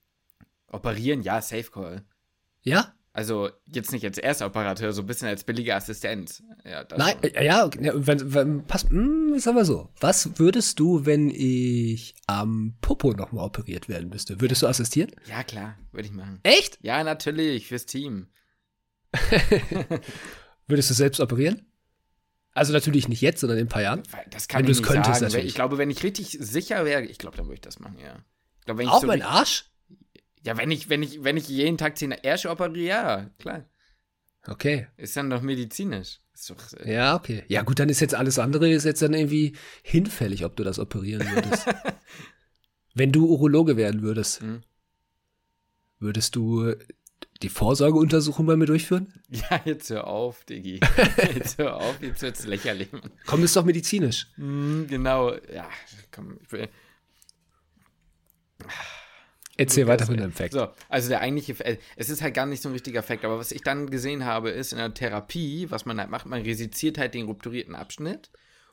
Operieren, 0.67 1.23
ja, 1.23 1.41
Safe 1.41 1.71
Call. 1.71 2.05
Ja? 2.63 2.95
Also 3.19 3.51
jetzt 3.67 3.91
nicht 3.91 4.05
als 4.05 4.17
Erstoperateur, 4.17 4.93
so 4.93 5.03
ein 5.03 5.07
bisschen 5.07 5.27
als 5.27 5.43
billige 5.43 5.75
Assistenz. 5.75 6.41
Ja, 6.65 6.87
Nein, 6.97 7.17
schon. 7.21 7.45
Ja, 7.45 7.69
wenn, 7.75 8.33
wenn, 8.33 8.65
pass, 8.65 8.89
mh, 8.89 8.91
hm, 8.91 9.39
sag 9.41 9.57
mal 9.57 9.65
so. 9.65 9.89
Was 9.99 10.39
würdest 10.39 10.79
du, 10.79 11.05
wenn 11.05 11.29
ich 11.29 12.15
am 12.29 12.77
Popo 12.81 13.15
nochmal 13.15 13.45
operiert 13.45 13.89
werden 13.89 14.09
müsste? 14.09 14.41
Würdest 14.41 14.63
du 14.63 14.69
assistieren? 14.69 15.11
Ja, 15.27 15.43
klar, 15.43 15.77
würde 15.91 16.07
ich 16.07 16.15
machen. 16.15 16.39
Echt? 16.45 16.79
Ja, 16.81 17.03
natürlich, 17.03 17.67
fürs 17.67 17.87
Team. 17.87 18.29
würdest 20.69 20.91
du 20.91 20.95
selbst 20.95 21.19
operieren? 21.19 21.67
Also 22.53 22.73
natürlich 22.73 23.09
nicht 23.09 23.21
jetzt, 23.21 23.41
sondern 23.41 23.59
in 23.59 23.65
ein 23.65 23.69
paar 23.69 23.83
Jahren. 23.83 24.05
Das 24.31 24.47
kann 24.47 24.63
wenn 24.63 24.71
ich 24.71 24.79
nicht 24.79 24.89
könntest, 24.89 25.15
sagen. 25.15 25.25
Natürlich. 25.25 25.49
Ich 25.49 25.55
glaube, 25.57 25.77
wenn 25.77 25.91
ich 25.91 26.05
richtig 26.05 26.39
sicher 26.41 26.85
wäre, 26.85 27.03
ich 27.03 27.19
glaube, 27.19 27.37
dann 27.37 27.47
würde 27.47 27.55
ich 27.55 27.63
das 27.63 27.81
machen, 27.81 27.99
ja. 27.99 28.15
Ich 28.61 28.65
glaub, 28.67 28.81
Auch 28.87 29.01
so 29.01 29.09
mein 29.09 29.23
Arsch? 29.23 29.73
Ja, 30.45 30.57
wenn 30.57 30.71
ich, 30.71 30.89
wenn 30.89 31.03
ich, 31.03 31.23
wenn 31.25 31.37
ich 31.37 31.49
jeden 31.49 31.79
Tag 31.79 31.99
zehn 31.99 32.13
Ärsche 32.13 32.51
operiere, 32.51 32.89
ja, 32.89 33.31
klar. 33.39 33.65
Okay. 34.47 34.87
Ist 34.97 35.17
dann 35.17 35.31
doch 35.31 35.43
medizinisch. 35.43 36.21
Doch, 36.49 36.73
äh 36.79 36.95
ja, 36.95 37.17
okay. 37.17 37.45
Ja, 37.49 37.63
gut, 37.63 37.79
dann 37.79 37.89
ist 37.89 38.01
jetzt 38.01 38.15
alles 38.15 38.39
andere 38.39 38.71
ist 38.71 38.85
jetzt 38.85 39.03
dann 39.03 39.15
irgendwie 39.15 39.57
hinfällig, 39.83 40.45
ob 40.45 40.57
du 40.57 40.65
das 40.65 40.79
operieren 40.79 41.29
würdest. 41.31 41.67
wenn 42.95 43.13
du 43.13 43.27
Urologe 43.27 43.77
werden 43.77 44.03
würdest, 44.03 44.41
hm? 44.41 44.63
würdest 45.99 46.37
du 46.37 46.75
die 47.43 47.49
Vorsorgeuntersuchung 47.49 48.47
bei 48.47 48.57
mir 48.57 48.67
durchführen? 48.67 49.13
Ja, 49.31 49.61
jetzt 49.67 49.91
hör 49.91 50.07
auf, 50.07 50.45
Diggi. 50.45 50.81
Jetzt 51.35 51.59
hör 51.59 51.77
auf, 51.77 52.01
jetzt 52.01 52.23
wird's 52.23 52.47
lächerlich. 52.47 52.89
Komm, 53.27 53.45
ist 53.45 53.55
doch 53.55 53.65
medizinisch. 53.65 54.27
Mm, 54.39 54.87
genau, 54.87 55.35
ja, 55.53 55.69
komm, 56.11 56.39
ich 56.43 56.51
will. 56.51 56.69
Erzähl 59.59 59.87
weiter 59.87 60.11
mit 60.11 60.21
dem 60.21 60.33
Fact. 60.33 60.53
So, 60.53 60.69
also 60.89 61.09
der 61.09 61.21
eigentliche, 61.21 61.55
es 61.97 62.09
ist 62.09 62.23
halt 62.23 62.33
gar 62.33 62.47
nicht 62.47 62.63
so 62.63 62.69
ein 62.69 62.73
richtiger 62.73 63.03
Fact, 63.03 63.25
aber 63.25 63.39
was 63.39 63.53
ich 63.53 63.63
dann 63.63 63.91
gesehen 63.91 64.25
habe, 64.25 64.51
ist 64.51 64.73
in 64.73 64.79
der 64.79 64.95
Therapie, 64.95 65.67
was 65.71 65.85
man 65.85 65.99
halt 65.99 66.11
macht, 66.11 66.27
man 66.27 66.43
resiziert 66.43 66.97
halt 66.97 67.15
den 67.15 67.27
rupturierten 67.27 67.75
Abschnitt 67.75 68.31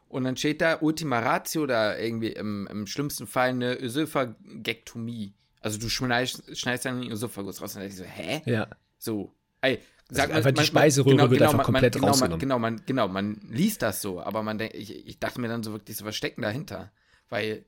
und 0.07 0.23
dann 0.23 0.37
steht 0.37 0.61
da 0.61 0.77
Ultima 0.81 1.19
Ratio 1.19 1.63
oder 1.63 1.99
irgendwie 1.99 2.29
im, 2.29 2.67
im 2.67 2.87
schlimmsten 2.87 3.27
Fall 3.27 3.49
eine 3.49 3.77
Ösophagektomie. 3.79 5.33
Also 5.59 5.79
du 5.79 5.89
schneidest, 5.89 6.57
schneidest 6.57 6.85
dann 6.85 7.01
den 7.01 7.11
Ösophagus 7.11 7.61
raus 7.61 7.75
und 7.75 7.81
dann 7.81 7.89
ich 7.89 7.95
so, 7.95 8.03
hä? 8.03 8.43
Ja. 8.45 8.67
So, 8.99 9.33
ey, 9.61 9.79
Sag 10.09 10.25
also 10.25 10.47
einfach 10.47 10.51
die 10.51 10.67
Speiseröhre 10.67 11.15
genau, 11.15 11.29
wird 11.31 11.39
genau, 11.39 11.51
einfach 11.51 11.65
komplett 11.65 11.95
man, 11.95 12.01
genau, 12.01 12.07
rausgenommen. 12.11 12.39
Genau, 12.39 12.59
man, 12.59 12.81
genau, 12.85 13.07
man 13.07 13.41
liest 13.49 13.81
das 13.81 14.01
so, 14.01 14.21
aber 14.21 14.43
man 14.43 14.59
denkt, 14.59 14.75
ich, 14.75 15.07
ich 15.07 15.19
dachte 15.19 15.41
mir 15.41 15.47
dann 15.47 15.63
so 15.63 15.71
wirklich 15.71 15.97
so, 15.97 16.05
was 16.05 16.15
steckt 16.15 16.37
denn 16.37 16.43
dahinter? 16.43 16.91
Weil 17.29 17.65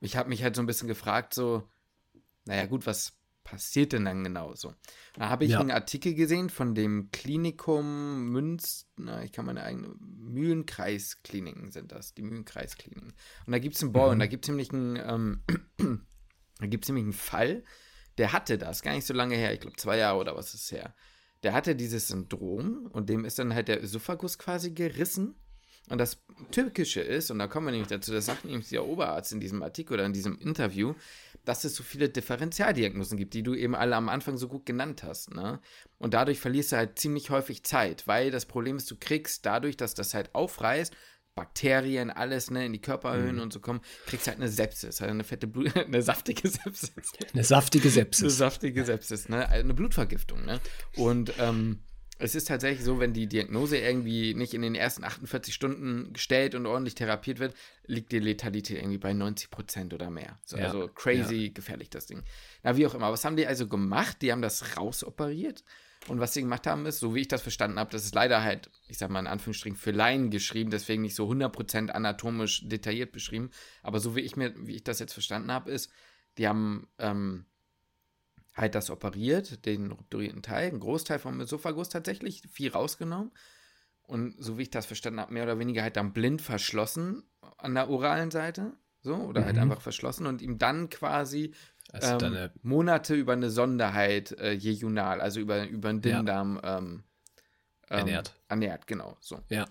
ich 0.00 0.16
habe 0.16 0.28
mich 0.28 0.42
halt 0.42 0.54
so 0.54 0.62
ein 0.62 0.66
bisschen 0.66 0.88
gefragt, 0.88 1.32
so, 1.32 1.66
naja, 2.48 2.64
gut, 2.64 2.86
was 2.86 3.12
passiert 3.44 3.92
denn 3.92 4.06
dann 4.06 4.24
genau 4.24 4.54
so? 4.54 4.72
Da 5.12 5.28
habe 5.28 5.44
ich 5.44 5.50
ja. 5.50 5.60
einen 5.60 5.70
Artikel 5.70 6.14
gesehen 6.14 6.48
von 6.48 6.74
dem 6.74 7.10
Klinikum 7.12 8.30
Münz, 8.30 8.86
na, 8.96 9.22
ich 9.22 9.32
kann 9.32 9.44
meine 9.44 9.62
eigene, 9.62 9.94
Mühlenkreiskliniken 10.00 11.72
sind 11.72 11.92
das, 11.92 12.14
die 12.14 12.22
Mühlenkreiskliniken. 12.22 13.12
Und 13.44 13.52
da 13.52 13.58
gibt 13.58 13.76
es 13.76 13.82
einen 13.82 13.92
Boy 13.92 14.06
mhm. 14.06 14.12
und 14.12 14.18
da 14.20 14.26
gibt 14.26 14.46
es 14.46 14.48
nämlich 14.48 14.72
einen, 14.72 14.96
ähm, 14.96 15.42
da 16.58 16.66
nämlich 16.66 16.88
einen 16.88 17.12
Fall, 17.12 17.64
der 18.16 18.32
hatte 18.32 18.56
das, 18.56 18.80
gar 18.80 18.94
nicht 18.94 19.06
so 19.06 19.12
lange 19.12 19.36
her, 19.36 19.52
ich 19.52 19.60
glaube 19.60 19.76
zwei 19.76 19.98
Jahre 19.98 20.18
oder 20.18 20.34
was 20.34 20.54
ist 20.54 20.72
her. 20.72 20.94
Der 21.42 21.52
hatte 21.52 21.76
dieses 21.76 22.08
Syndrom 22.08 22.86
und 22.92 23.10
dem 23.10 23.26
ist 23.26 23.38
dann 23.38 23.54
halt 23.54 23.68
der 23.68 23.82
Esophagus 23.82 24.38
quasi 24.38 24.70
gerissen. 24.70 25.34
Und 25.90 25.98
das 25.98 26.22
Türkische 26.50 27.00
ist, 27.00 27.30
und 27.30 27.38
da 27.38 27.46
kommen 27.46 27.66
wir 27.66 27.72
nämlich 27.72 27.88
dazu, 27.88 28.12
das 28.12 28.26
sagt 28.26 28.44
nämlich 28.44 28.68
der 28.68 28.86
Oberarzt 28.86 29.32
in 29.32 29.40
diesem 29.40 29.62
Artikel 29.62 29.94
oder 29.94 30.04
in 30.04 30.12
diesem 30.12 30.38
Interview, 30.38 30.94
dass 31.48 31.64
es 31.64 31.74
so 31.74 31.82
viele 31.82 32.10
Differentialdiagnosen 32.10 33.16
gibt, 33.16 33.32
die 33.32 33.42
du 33.42 33.54
eben 33.54 33.74
alle 33.74 33.96
am 33.96 34.10
Anfang 34.10 34.36
so 34.36 34.48
gut 34.48 34.66
genannt 34.66 35.02
hast. 35.02 35.34
Ne? 35.34 35.60
Und 35.96 36.12
dadurch 36.12 36.40
verlierst 36.40 36.72
du 36.72 36.76
halt 36.76 36.98
ziemlich 36.98 37.30
häufig 37.30 37.64
Zeit, 37.64 38.06
weil 38.06 38.30
das 38.30 38.44
Problem 38.44 38.76
ist, 38.76 38.90
du 38.90 38.96
kriegst 39.00 39.46
dadurch, 39.46 39.78
dass 39.78 39.94
das 39.94 40.12
halt 40.12 40.34
aufreißt, 40.34 40.94
Bakterien, 41.34 42.10
alles 42.10 42.50
ne, 42.50 42.66
in 42.66 42.72
die 42.74 42.82
Körperhöhen 42.82 43.36
mhm. 43.36 43.42
und 43.42 43.52
so 43.52 43.60
kommen, 43.60 43.80
kriegst 44.06 44.26
halt 44.26 44.36
eine 44.36 44.48
Sepsis, 44.48 45.00
halt 45.00 45.10
eine 45.10 45.24
fette 45.24 45.46
Blut, 45.46 45.74
eine 45.76 46.02
saftige 46.02 46.48
Sepsis. 46.48 46.92
Eine 47.32 47.44
saftige 47.44 47.88
Sepsis. 47.88 48.22
Eine 48.24 48.30
saftige 48.30 48.84
Sepsis, 48.84 49.28
ne? 49.30 49.48
Eine 49.48 49.72
Blutvergiftung, 49.72 50.44
ne? 50.44 50.60
Und 50.96 51.32
ähm, 51.38 51.82
es 52.18 52.34
ist 52.34 52.48
tatsächlich 52.48 52.84
so, 52.84 52.98
wenn 52.98 53.12
die 53.12 53.28
Diagnose 53.28 53.78
irgendwie 53.78 54.34
nicht 54.34 54.52
in 54.52 54.62
den 54.62 54.74
ersten 54.74 55.04
48 55.04 55.54
Stunden 55.54 56.12
gestellt 56.12 56.54
und 56.54 56.66
ordentlich 56.66 56.96
therapiert 56.96 57.38
wird, 57.38 57.54
liegt 57.86 58.10
die 58.10 58.18
Letalität 58.18 58.78
irgendwie 58.78 58.98
bei 58.98 59.12
90 59.12 59.50
Prozent 59.50 59.94
oder 59.94 60.10
mehr. 60.10 60.38
So, 60.44 60.56
ja. 60.56 60.66
Also 60.66 60.88
crazy 60.88 61.46
ja. 61.46 61.52
gefährlich 61.52 61.90
das 61.90 62.06
Ding. 62.06 62.24
Na, 62.62 62.76
wie 62.76 62.86
auch 62.86 62.94
immer. 62.94 63.12
Was 63.12 63.24
haben 63.24 63.36
die 63.36 63.46
also 63.46 63.68
gemacht? 63.68 64.20
Die 64.20 64.32
haben 64.32 64.42
das 64.42 64.76
rausoperiert. 64.76 65.62
Und 66.08 66.20
was 66.20 66.34
sie 66.34 66.42
gemacht 66.42 66.66
haben, 66.66 66.86
ist, 66.86 67.00
so 67.00 67.14
wie 67.14 67.20
ich 67.20 67.28
das 67.28 67.42
verstanden 67.42 67.78
habe, 67.78 67.90
das 67.90 68.04
ist 68.04 68.14
leider 68.14 68.42
halt, 68.42 68.70
ich 68.88 68.98
sag 68.98 69.10
mal 69.10 69.20
in 69.20 69.26
Anführungsstrichen, 69.26 69.76
für 69.76 69.90
Laien 69.90 70.30
geschrieben, 70.30 70.70
deswegen 70.70 71.02
nicht 71.02 71.16
so 71.16 71.28
100% 71.28 71.90
anatomisch 71.90 72.66
detailliert 72.68 73.12
beschrieben. 73.12 73.50
Aber 73.82 74.00
so 74.00 74.16
wie 74.16 74.20
ich 74.20 74.36
mir, 74.36 74.54
wie 74.56 74.76
ich 74.76 74.84
das 74.84 75.00
jetzt 75.00 75.12
verstanden 75.12 75.52
habe, 75.52 75.70
ist, 75.70 75.90
die 76.38 76.48
haben 76.48 76.88
ähm, 76.98 77.46
halt 78.58 78.74
das 78.74 78.90
operiert, 78.90 79.64
den 79.64 79.92
rupturierten 79.92 80.42
Teil, 80.42 80.68
einen 80.68 80.80
Großteil 80.80 81.18
vom 81.18 81.40
Esophagus 81.40 81.88
tatsächlich, 81.88 82.42
viel 82.50 82.70
rausgenommen. 82.70 83.32
Und 84.02 84.34
so 84.42 84.58
wie 84.58 84.62
ich 84.62 84.70
das 84.70 84.86
verstanden 84.86 85.20
habe, 85.20 85.32
mehr 85.34 85.44
oder 85.44 85.58
weniger 85.58 85.82
halt 85.82 85.96
dann 85.96 86.12
blind 86.12 86.42
verschlossen 86.42 87.22
an 87.58 87.74
der 87.74 87.90
oralen 87.90 88.30
Seite. 88.30 88.72
So, 89.00 89.14
oder 89.14 89.44
halt 89.44 89.54
mhm. 89.54 89.60
halt 89.60 89.70
einfach 89.70 89.82
verschlossen 89.82 90.26
und 90.26 90.42
ihm 90.42 90.58
dann 90.58 90.90
quasi 90.90 91.54
also 91.92 92.26
ähm, 92.26 92.50
Monate 92.62 93.14
über 93.14 93.32
eine 93.32 93.50
Sonderheit 93.50 94.32
äh, 94.32 94.52
jejunal, 94.52 95.20
also 95.20 95.40
über, 95.40 95.66
über 95.66 95.88
einen 95.88 96.02
Dünndarm 96.02 96.60
ja. 96.62 96.78
ähm, 96.78 97.04
ähm, 97.90 97.98
ernährt. 97.98 98.34
Ernährt, 98.48 98.86
genau. 98.86 99.16
So. 99.20 99.40
Ja. 99.48 99.66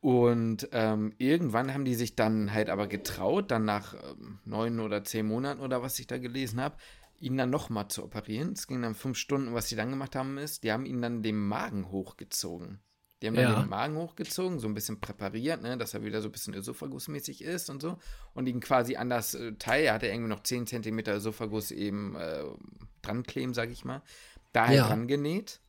Und 0.00 0.68
ähm, 0.72 1.14
irgendwann 1.18 1.72
haben 1.72 1.84
die 1.84 1.94
sich 1.94 2.16
dann 2.16 2.52
halt 2.52 2.68
aber 2.68 2.88
getraut, 2.88 3.50
dann 3.52 3.64
nach 3.64 3.94
ähm, 3.94 4.40
neun 4.44 4.80
oder 4.80 5.04
zehn 5.04 5.26
Monaten 5.26 5.60
oder 5.60 5.80
was 5.80 5.98
ich 6.00 6.08
da 6.08 6.18
gelesen 6.18 6.60
habe, 6.60 6.76
ihn 7.22 7.36
dann 7.36 7.50
nochmal 7.50 7.88
zu 7.88 8.02
operieren. 8.02 8.52
Es 8.52 8.66
ging 8.66 8.82
dann 8.82 8.94
fünf 8.94 9.16
Stunden. 9.16 9.54
Was 9.54 9.68
sie 9.68 9.76
dann 9.76 9.90
gemacht 9.90 10.16
haben, 10.16 10.38
ist, 10.38 10.64
die 10.64 10.72
haben 10.72 10.84
ihn 10.84 11.00
dann 11.00 11.22
den 11.22 11.36
Magen 11.36 11.90
hochgezogen. 11.90 12.80
Die 13.22 13.28
haben 13.28 13.36
dann 13.36 13.52
ja. 13.52 13.60
den 13.60 13.68
Magen 13.68 13.96
hochgezogen, 13.96 14.58
so 14.58 14.66
ein 14.66 14.74
bisschen 14.74 15.00
präpariert, 15.00 15.62
ne, 15.62 15.78
dass 15.78 15.94
er 15.94 16.02
wieder 16.02 16.20
so 16.20 16.28
ein 16.28 16.32
bisschen 16.32 16.54
Ösophagusmäßig 16.54 17.42
ist 17.42 17.70
und 17.70 17.80
so. 17.80 17.96
Und 18.34 18.48
ihn 18.48 18.58
quasi 18.58 18.96
an 18.96 19.08
das 19.08 19.34
äh, 19.34 19.52
Teil, 19.52 19.84
er 19.84 19.94
hatte 19.94 20.08
irgendwie 20.08 20.30
noch 20.30 20.42
10 20.42 20.66
cm 20.66 20.98
Ösophagus 21.06 21.70
eben 21.70 22.16
äh, 22.16 22.42
dran 23.00 23.22
kleben, 23.22 23.54
sag 23.54 23.70
ich 23.70 23.84
mal, 23.84 24.02
da 24.52 24.66
halt 24.66 24.78
ja. 24.78 24.88
dran 24.88 25.06
genäht. 25.06 25.60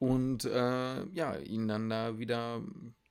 Und 0.00 0.44
äh, 0.44 1.06
ja, 1.10 1.36
ihn 1.36 1.68
dann 1.68 1.88
da 1.88 2.18
wieder 2.18 2.62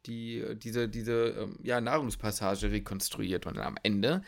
die, 0.06 0.44
diese, 0.58 0.90
diese 0.90 1.30
äh, 1.30 1.48
ja, 1.64 1.80
Nahrungspassage 1.80 2.72
rekonstruiert. 2.72 3.46
Und 3.46 3.56
dann 3.56 3.66
am 3.66 3.78
Ende 3.84 4.24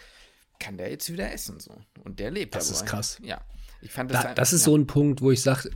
kann 0.61 0.77
der 0.77 0.89
jetzt 0.89 1.11
wieder 1.11 1.33
essen 1.33 1.59
so. 1.59 1.75
Und 2.03 2.19
der 2.19 2.31
lebt 2.31 2.55
Das 2.55 2.67
dabei. 2.67 2.79
ist 2.79 2.85
krass. 2.85 3.17
Ja. 3.21 3.41
Ich 3.81 3.91
fand 3.91 4.11
das, 4.11 4.23
da, 4.23 4.33
das 4.33 4.53
ist 4.53 4.61
ja. 4.61 4.65
so 4.65 4.77
ein 4.77 4.87
Punkt, 4.87 5.21
wo 5.21 5.31
ich 5.31 5.41
sage, 5.41 5.71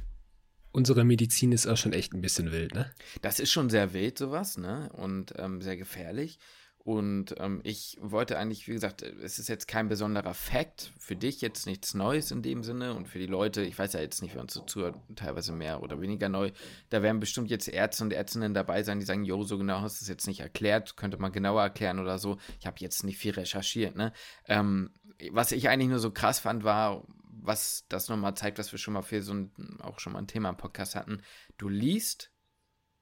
unsere 0.71 1.03
Medizin 1.03 1.51
ist 1.51 1.65
auch 1.67 1.77
schon 1.77 1.91
echt 1.93 2.13
ein 2.13 2.21
bisschen 2.21 2.51
wild, 2.51 2.73
ne? 2.73 2.91
Das 3.21 3.39
ist 3.39 3.51
schon 3.51 3.69
sehr 3.69 3.93
wild, 3.93 4.17
sowas, 4.17 4.57
ne? 4.57 4.89
Und 4.93 5.33
ähm, 5.37 5.61
sehr 5.61 5.75
gefährlich. 5.75 6.37
Und 6.85 7.33
ähm, 7.39 7.61
ich 7.63 7.97
wollte 7.99 8.37
eigentlich, 8.37 8.67
wie 8.67 8.73
gesagt, 8.73 9.01
es 9.01 9.39
ist 9.39 9.49
jetzt 9.49 9.67
kein 9.67 9.87
besonderer 9.89 10.35
Fakt, 10.35 10.93
für 10.99 11.15
dich 11.15 11.41
jetzt 11.41 11.65
nichts 11.65 11.95
Neues 11.95 12.29
in 12.29 12.43
dem 12.43 12.63
Sinne 12.63 12.93
und 12.93 13.07
für 13.07 13.17
die 13.17 13.25
Leute, 13.25 13.63
ich 13.63 13.79
weiß 13.79 13.93
ja 13.93 14.01
jetzt 14.01 14.21
nicht, 14.21 14.35
wer 14.35 14.41
uns 14.43 14.53
so 14.53 14.61
zuhört, 14.61 14.95
teilweise 15.15 15.51
mehr 15.51 15.81
oder 15.81 15.99
weniger 15.99 16.29
neu, 16.29 16.51
da 16.91 17.01
werden 17.01 17.19
bestimmt 17.19 17.49
jetzt 17.49 17.67
Ärzte 17.67 18.03
und 18.03 18.13
Ärztinnen 18.13 18.53
dabei 18.53 18.83
sein, 18.83 18.99
die 18.99 19.05
sagen, 19.07 19.23
jo, 19.23 19.41
so 19.41 19.57
genau 19.57 19.81
hast 19.81 19.99
du 19.99 20.03
es 20.03 20.09
jetzt 20.09 20.27
nicht 20.27 20.41
erklärt, 20.41 20.95
könnte 20.95 21.17
man 21.17 21.31
genauer 21.31 21.63
erklären 21.63 21.97
oder 21.97 22.19
so. 22.19 22.37
Ich 22.59 22.67
habe 22.67 22.77
jetzt 22.79 23.03
nicht 23.03 23.17
viel 23.17 23.33
recherchiert, 23.33 23.95
ne? 23.95 24.13
Ähm, 24.47 24.91
was 25.31 25.53
ich 25.53 25.69
eigentlich 25.69 25.89
nur 25.89 25.97
so 25.97 26.11
krass 26.11 26.37
fand, 26.37 26.63
war, 26.63 27.07
was 27.23 27.85
das 27.89 28.09
nochmal 28.09 28.35
zeigt, 28.35 28.59
was 28.59 28.71
wir 28.71 28.77
schon 28.77 28.93
mal 28.93 29.01
für 29.01 29.23
so 29.23 29.33
ein, 29.33 29.79
auch 29.81 29.99
schon 29.99 30.13
mal 30.13 30.19
ein 30.19 30.27
Thema 30.27 30.49
im 30.49 30.57
Podcast 30.57 30.93
hatten. 30.93 31.23
Du 31.57 31.67
liest 31.67 32.29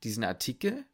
diesen 0.04 0.24
Artikel 0.24 0.86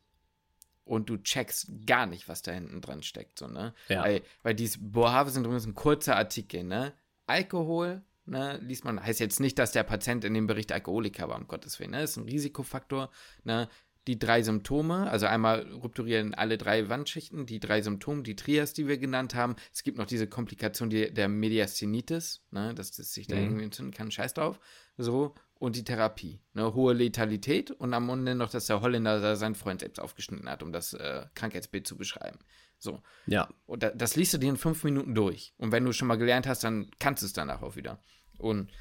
und 0.90 1.08
du 1.08 1.18
checkst 1.18 1.86
gar 1.86 2.08
nicht, 2.08 2.28
was 2.28 2.42
da 2.42 2.52
hinten 2.52 2.82
dran 2.82 3.04
steckt. 3.04 3.38
So, 3.38 3.48
ne? 3.48 3.76
Ja. 3.90 4.04
Weil, 4.04 4.24
weil 4.42 4.56
dieses 4.56 4.80
Bohave-Syndrom 4.82 5.56
ist 5.56 5.68
ein 5.68 5.76
kurzer 5.76 6.16
Artikel, 6.16 6.64
ne? 6.64 6.94
Alkohol, 7.28 8.02
ne, 8.26 8.58
liest 8.64 8.86
man, 8.86 9.02
heißt 9.02 9.20
jetzt 9.20 9.40
nicht, 9.40 9.60
dass 9.60 9.72
der 9.72 9.84
Patient 9.84 10.24
in 10.26 10.34
dem 10.34 10.48
Bericht 10.48 10.72
Alkoholiker 10.72 11.30
war, 11.30 11.38
um 11.38 11.48
Gottes 11.48 11.80
Willen, 11.80 11.92
ne? 11.92 12.02
Das 12.02 12.12
ist 12.12 12.18
ein 12.18 12.24
Risikofaktor, 12.24 13.12
ne? 13.44 13.70
Die 14.08 14.18
drei 14.18 14.42
Symptome, 14.42 15.12
also 15.12 15.28
einmal 15.28 15.72
rupturieren 15.72 16.34
alle 16.34 16.58
drei 16.58 16.90
Wandschichten, 16.90 17.46
die 17.46 17.60
drei 17.60 17.84
Symptome, 17.84 18.24
die 18.24 18.36
Trias, 18.36 18.74
die 18.74 18.88
wir 18.88 18.98
genannt 18.98 19.36
haben. 19.36 19.58
Es 19.72 19.84
gibt 19.84 20.00
noch 20.00 20.08
diese 20.08 20.26
Komplikation 20.26 20.90
die, 20.90 21.14
der 21.14 21.30
Mediastinitis, 21.30 22.42
ne, 22.50 22.74
dass 22.74 22.90
das 22.90 23.14
sich 23.14 23.28
da 23.28 23.36
mhm. 23.36 23.44
irgendwie 23.44 23.66
entzünden 23.66 23.94
kann, 23.94 24.10
scheiß 24.10 24.34
drauf. 24.34 24.60
So, 25.02 25.34
und 25.60 25.78
die 25.78 25.86
Therapie. 25.86 26.42
Eine 26.54 26.74
hohe 26.74 26.94
Letalität 26.94 27.72
und 27.72 27.94
am 27.94 28.10
Ende 28.10 28.36
noch, 28.36 28.50
dass 28.50 28.68
der 28.68 28.82
Holländer 28.82 29.22
da 29.22 29.38
seinen 29.38 29.56
Freund 29.56 29.80
selbst 29.80 30.00
aufgeschnitten 30.00 30.50
hat, 30.50 30.62
um 30.62 30.74
das 30.74 30.94
äh, 30.94 31.26
Krankheitsbild 31.36 31.88
zu 31.88 31.98
beschreiben. 31.98 32.38
So. 32.80 33.02
Ja. 33.26 33.50
Und 33.66 33.82
da, 33.82 33.92
das 33.92 34.18
liest 34.18 34.34
du 34.34 34.38
dir 34.38 34.50
in 34.50 34.58
fünf 34.58 34.84
Minuten 34.84 35.16
durch. 35.16 35.54
Und 35.58 35.72
wenn 35.72 35.86
du 35.86 35.94
schon 35.94 36.10
mal 36.10 36.18
gelernt 36.18 36.48
hast, 36.48 36.66
dann 36.66 36.92
kannst 37.00 37.24
du 37.24 37.28
es 37.28 37.34
danach 37.34 37.62
auch 37.62 37.78
wieder. 37.78 38.02
Und 38.38 38.72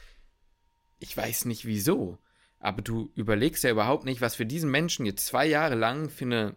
ich 0.98 1.16
weiß 1.16 1.44
nicht 1.44 1.66
wieso. 1.66 2.18
Aber 2.58 2.82
du 2.82 3.12
überlegst 3.14 3.62
ja 3.62 3.70
überhaupt 3.70 4.04
nicht, 4.04 4.20
was 4.20 4.34
für 4.34 4.46
diesen 4.46 4.72
Menschen 4.72 5.06
jetzt 5.06 5.24
zwei 5.24 5.46
Jahre 5.46 5.76
lang 5.76 6.10
für 6.10 6.24
eine 6.24 6.56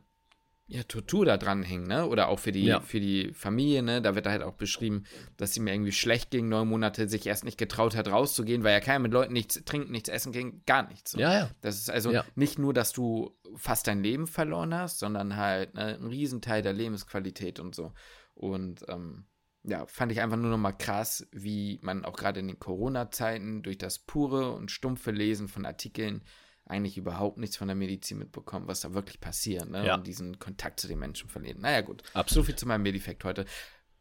ja, 0.71 0.83
Tortur 0.83 1.25
da 1.25 1.35
dran 1.35 1.63
hängt, 1.63 1.87
ne? 1.87 2.07
Oder 2.07 2.29
auch 2.29 2.39
für 2.39 2.53
die, 2.53 2.63
ja. 2.63 2.79
für 2.79 3.01
die 3.01 3.33
Familie, 3.33 3.83
ne? 3.83 4.01
Da 4.01 4.15
wird 4.15 4.25
halt 4.25 4.41
auch 4.41 4.53
beschrieben, 4.53 5.03
dass 5.35 5.53
sie 5.53 5.59
mir 5.59 5.73
irgendwie 5.73 5.91
schlecht 5.91 6.31
ging, 6.31 6.47
neun 6.47 6.69
Monate 6.69 7.09
sich 7.09 7.25
erst 7.25 7.43
nicht 7.43 7.57
getraut 7.57 7.93
hat, 7.93 8.07
rauszugehen, 8.07 8.63
weil 8.63 8.71
ja 8.71 8.79
keiner 8.79 8.99
mit 8.99 9.11
Leuten 9.11 9.33
nichts 9.33 9.61
trinken, 9.65 9.91
nichts 9.91 10.07
essen 10.07 10.31
ging, 10.31 10.61
gar 10.65 10.87
nichts. 10.87 11.11
So. 11.11 11.19
Ja, 11.19 11.33
ja. 11.33 11.49
Das 11.59 11.75
ist 11.75 11.89
also 11.89 12.11
ja. 12.11 12.23
nicht 12.35 12.57
nur, 12.57 12.73
dass 12.73 12.93
du 12.93 13.37
fast 13.55 13.87
dein 13.87 14.01
Leben 14.01 14.27
verloren 14.27 14.73
hast, 14.73 14.99
sondern 14.99 15.35
halt 15.35 15.73
ne, 15.73 15.97
ein 15.99 16.07
Riesenteil 16.07 16.61
der 16.61 16.73
Lebensqualität 16.73 17.59
und 17.59 17.75
so. 17.75 17.91
Und 18.33 18.85
ähm, 18.87 19.25
ja, 19.63 19.85
fand 19.87 20.13
ich 20.13 20.21
einfach 20.21 20.37
nur 20.37 20.51
nochmal 20.51 20.77
krass, 20.77 21.27
wie 21.33 21.79
man 21.81 22.05
auch 22.05 22.15
gerade 22.15 22.39
in 22.39 22.47
den 22.47 22.59
Corona-Zeiten 22.59 23.61
durch 23.61 23.77
das 23.77 23.99
pure 23.99 24.53
und 24.53 24.71
stumpfe 24.71 25.11
Lesen 25.11 25.49
von 25.49 25.65
Artikeln 25.65 26.23
eigentlich 26.65 26.97
überhaupt 26.97 27.37
nichts 27.37 27.57
von 27.57 27.67
der 27.67 27.75
Medizin 27.75 28.19
mitbekommen, 28.19 28.67
was 28.67 28.81
da 28.81 28.93
wirklich 28.93 29.19
passiert, 29.19 29.69
ne? 29.69 29.85
Ja. 29.85 29.95
Und 29.95 30.07
diesen 30.07 30.39
Kontakt 30.39 30.79
zu 30.79 30.87
den 30.87 30.99
Menschen 30.99 31.29
verlieren. 31.29 31.61
Naja, 31.61 31.81
gut. 31.81 32.03
Absolut. 32.13 32.29
So 32.29 32.43
viel 32.43 32.55
zu 32.55 32.67
meinem 32.67 32.83
Medifekt 32.83 33.23
heute. 33.23 33.45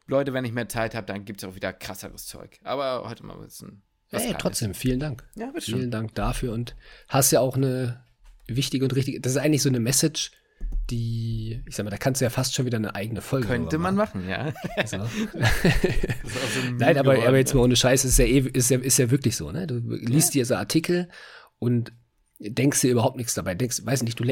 Leute, 0.07 0.33
wenn 0.33 0.45
ich 0.45 0.53
mehr 0.53 0.69
Zeit 0.69 0.95
habe, 0.95 1.07
dann 1.07 1.25
gibt 1.25 1.43
es 1.43 1.49
auch 1.49 1.55
wieder 1.55 1.73
krasseres 1.73 2.27
Zeug. 2.27 2.59
Aber 2.63 3.09
heute 3.09 3.25
mal 3.25 3.35
ein 3.35 3.43
bisschen. 3.43 3.83
Hey, 4.11 4.35
trotzdem, 4.39 4.75
vielen 4.75 4.99
Dank. 4.99 5.25
Ja, 5.37 5.47
bitte 5.47 5.67
Vielen 5.67 5.83
schon. 5.83 5.91
Dank 5.91 6.15
dafür 6.17 6.53
und 6.53 6.75
hast 7.09 7.31
ja 7.31 7.41
auch 7.41 7.57
eine 7.57 8.05
wichtige 8.49 8.85
und 8.85 8.95
richtige, 8.97 9.21
das 9.21 9.33
ist 9.33 9.39
eigentlich 9.39 9.63
so 9.63 9.69
eine 9.69 9.79
Message, 9.79 10.33
die, 10.91 11.63
ich 11.67 11.77
sag 11.77 11.85
mal, 11.85 11.91
da 11.91 11.97
kannst 11.97 12.21
du 12.21 12.25
ja 12.25 12.31
fast 12.31 12.55
schon 12.55 12.67
wieder 12.67 12.77
eine 12.77 12.95
eigene 12.95 13.21
Folge 13.21 13.47
Könnte 13.47 13.79
man 13.79 13.95
machen, 13.95 14.29
ja. 14.29 14.53
So. 14.85 14.99
so 14.99 15.09
Nein, 16.79 16.99
aber, 16.99 17.13
aber 17.27 17.39
jetzt 17.39 17.55
mal 17.55 17.61
ohne 17.61 17.77
Scheiß, 17.77 18.05
ist 18.05 18.19
ja, 18.19 18.25
eh, 18.25 18.39
ist 18.41 18.71
ja, 18.71 18.79
ist 18.79 18.99
ja 18.99 19.11
wirklich 19.11 19.37
so, 19.37 19.53
ne? 19.53 19.69
Du 19.69 19.79
liest 19.79 20.35
ja. 20.35 20.41
dir 20.41 20.47
so 20.47 20.57
Artikel 20.57 21.09
und 21.61 21.93
denkst 22.41 22.81
dir 22.81 22.91
überhaupt 22.91 23.17
nichts 23.17 23.35
dabei. 23.35 23.55
Denkst, 23.55 23.85
weiß 23.85 24.03
nicht, 24.03 24.19
du 24.19 24.25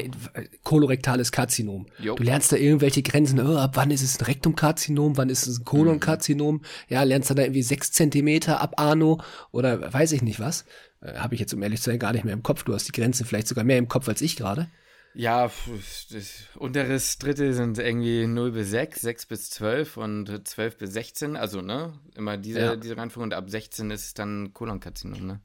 kolorektales 0.65 1.31
Karzinom. 1.31 1.87
Jo. 1.99 2.15
Du 2.15 2.23
lernst 2.23 2.51
da 2.51 2.57
irgendwelche 2.57 3.03
Grenzen, 3.03 3.39
oh, 3.41 3.57
ab 3.57 3.73
wann 3.75 3.91
ist 3.91 4.03
es 4.03 4.19
ein 4.19 4.25
Rektumkarzinom, 4.25 5.17
wann 5.17 5.29
ist 5.29 5.47
es 5.47 5.61
ein 5.61 5.65
Kolonkarzinom? 5.65 6.57
Mhm. 6.57 6.63
Ja, 6.89 7.03
lernst 7.03 7.31
du 7.31 7.35
da 7.35 7.43
irgendwie 7.43 7.63
sechs 7.63 7.93
Zentimeter 7.93 8.61
ab 8.61 8.75
Arno 8.79 9.21
oder 9.53 9.93
weiß 9.93 10.13
ich 10.13 10.23
nicht 10.23 10.41
was. 10.41 10.65
Äh, 11.03 11.15
Habe 11.15 11.35
ich 11.35 11.41
jetzt, 11.41 11.53
um 11.53 11.63
ehrlich 11.63 11.83
zu 11.83 11.91
sein, 11.91 11.99
gar 11.99 12.13
nicht 12.13 12.25
mehr 12.25 12.35
im 12.35 12.43
Kopf. 12.43 12.65
Du 12.65 12.73
hast 12.73 12.89
die 12.89 12.93
Grenzen 12.93 13.27
vielleicht 13.27 13.49
sogar 13.49 13.65
mehr 13.65 13.79
im 13.79 13.89
Kopf 13.89 14.09
als 14.09 14.23
ich 14.23 14.37
gerade. 14.37 14.69
Ja, 15.15 15.51
unteres 16.57 17.19
Dritte 17.19 17.53
sind 17.53 17.79
irgendwie 17.79 18.27
0 18.27 18.53
bis 18.53 18.71
6, 18.71 19.01
6 19.01 19.27
bis 19.27 19.51
12 19.51 19.97
und 19.97 20.49
12 20.49 20.79
bis 20.79 20.93
16, 20.93 21.37
also 21.37 21.61
ne, 21.61 21.99
immer 22.15 22.37
diese, 22.37 22.61
ja. 22.61 22.77
diese 22.77 22.97
Reihenfolge 22.97 23.25
und 23.25 23.35
ab 23.35 23.51
16 23.51 23.91
ist 23.91 24.05
es 24.05 24.15
dann 24.15 24.53
Kolonkarzinom, 24.53 25.27
ne? 25.27 25.41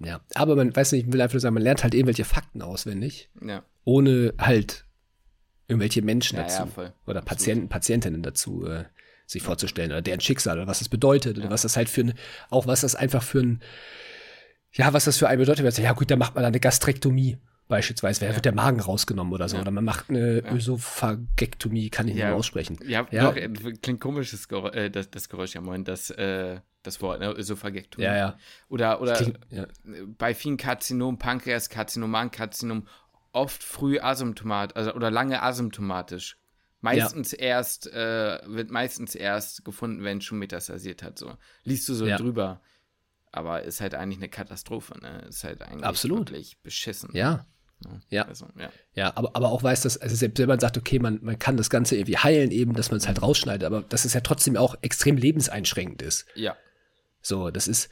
Ja, 0.00 0.20
aber 0.34 0.56
man 0.56 0.74
weiß 0.74 0.92
nicht, 0.92 1.06
ich 1.06 1.12
will 1.12 1.20
einfach 1.20 1.34
nur 1.34 1.40
sagen, 1.40 1.54
man 1.54 1.62
lernt 1.62 1.82
halt 1.82 1.94
irgendwelche 1.94 2.24
Fakten 2.24 2.62
auswendig, 2.62 3.30
ja. 3.44 3.62
ohne 3.84 4.34
halt 4.38 4.84
irgendwelche 5.66 6.02
Menschen 6.02 6.36
ja, 6.36 6.44
dazu 6.44 6.68
ja, 6.76 6.92
oder 7.06 7.20
Patienten, 7.20 7.68
Patientinnen 7.68 8.22
dazu 8.22 8.66
äh, 8.66 8.84
sich 9.26 9.42
vorzustellen 9.42 9.90
oder 9.90 10.02
deren 10.02 10.20
Schicksal 10.20 10.56
oder 10.56 10.66
was 10.66 10.78
das 10.78 10.88
bedeutet 10.88 11.36
oder 11.38 11.50
was 11.50 11.62
das 11.62 11.76
halt 11.76 11.88
für 11.88 12.02
ein, 12.02 12.14
auch 12.48 12.66
was 12.66 12.80
das 12.80 12.94
einfach 12.94 13.22
für 13.22 13.40
ein, 13.40 13.60
ja, 14.72 14.92
was 14.92 15.04
das 15.04 15.18
für 15.18 15.28
einen 15.28 15.40
bedeutet. 15.40 15.78
Ja 15.78 15.92
gut, 15.92 16.10
da 16.10 16.16
macht 16.16 16.34
man 16.34 16.44
eine 16.44 16.60
Gastrektomie 16.60 17.36
beispielsweise, 17.68 18.22
wer 18.22 18.34
wird 18.34 18.46
der 18.46 18.54
Magen 18.54 18.80
rausgenommen 18.80 19.32
oder 19.32 19.48
so, 19.48 19.58
oder 19.58 19.70
man 19.70 19.84
macht 19.84 20.08
eine 20.08 20.42
ja. 20.42 20.52
Ösophagektomie, 20.52 21.90
kann 21.90 22.08
ich 22.08 22.14
nicht 22.14 22.24
mehr 22.24 22.34
aussprechen. 22.34 22.78
Ja, 22.86 23.06
ja. 23.10 23.30
Doch, 23.30 23.72
klingt 23.82 24.00
komisch 24.00 24.30
das, 24.30 24.48
Geräusch, 24.48 24.74
äh, 24.74 24.90
das, 24.90 25.10
das 25.10 25.28
Geräusch 25.28 25.54
ja 25.54 25.60
moin, 25.60 25.84
das 25.84 26.10
äh, 26.10 26.60
das 26.88 27.00
Wort, 27.00 27.20
ne? 27.20 27.32
Ösophagektomie. 27.32 28.04
Ja, 28.04 28.16
ja. 28.16 28.38
Oder, 28.68 29.00
oder 29.00 29.14
klingt, 29.14 29.38
ja. 29.50 29.66
bei 30.18 30.34
vielen 30.34 30.56
Karzinomen, 30.56 31.18
Pankreaskarzinom, 31.18 32.10
Magenkarzinom, 32.10 32.88
oft 33.32 33.62
früh 33.62 34.00
asymptomatisch, 34.00 34.76
also, 34.76 34.94
oder 34.94 35.10
lange 35.10 35.42
asymptomatisch. 35.42 36.38
Meistens 36.80 37.32
ja. 37.32 37.38
erst, 37.38 37.92
äh, 37.92 38.40
wird 38.46 38.70
meistens 38.70 39.14
erst 39.14 39.64
gefunden, 39.64 40.04
wenn 40.04 40.18
es 40.18 40.24
schon 40.24 40.38
metastasiert 40.38 41.02
hat. 41.02 41.18
So. 41.18 41.36
Liest 41.64 41.88
du 41.88 41.94
so 41.94 42.06
ja. 42.06 42.16
drüber. 42.16 42.60
Aber 43.32 43.62
ist 43.62 43.80
halt 43.80 43.94
eigentlich 43.94 44.18
eine 44.18 44.28
Katastrophe, 44.28 44.98
ne? 45.00 45.26
Ist 45.28 45.44
halt 45.44 45.62
eigentlich 45.62 45.84
Absolut. 45.84 46.30
wirklich 46.30 46.60
beschissen. 46.62 47.10
Ja. 47.12 47.46
Ja. 48.08 48.22
Also, 48.22 48.46
ja. 48.58 48.70
ja, 48.94 49.12
aber, 49.16 49.36
aber 49.36 49.50
auch 49.50 49.62
weiß, 49.62 49.82
dass, 49.82 49.98
also 49.98 50.16
selbst 50.16 50.38
wenn 50.38 50.48
man 50.48 50.58
sagt, 50.58 50.76
okay, 50.76 50.98
man, 50.98 51.20
man 51.22 51.38
kann 51.38 51.56
das 51.56 51.70
Ganze 51.70 51.96
irgendwie 51.96 52.16
heilen, 52.16 52.50
eben, 52.50 52.74
dass 52.74 52.90
man 52.90 52.98
es 52.98 53.06
halt 53.06 53.22
rausschneidet, 53.22 53.64
aber 53.64 53.82
dass 53.82 54.04
es 54.04 54.14
ja 54.14 54.20
trotzdem 54.20 54.56
auch 54.56 54.76
extrem 54.82 55.16
lebenseinschränkend 55.16 56.02
ist. 56.02 56.26
Ja. 56.34 56.56
So, 57.28 57.50
das 57.50 57.68
ist, 57.68 57.90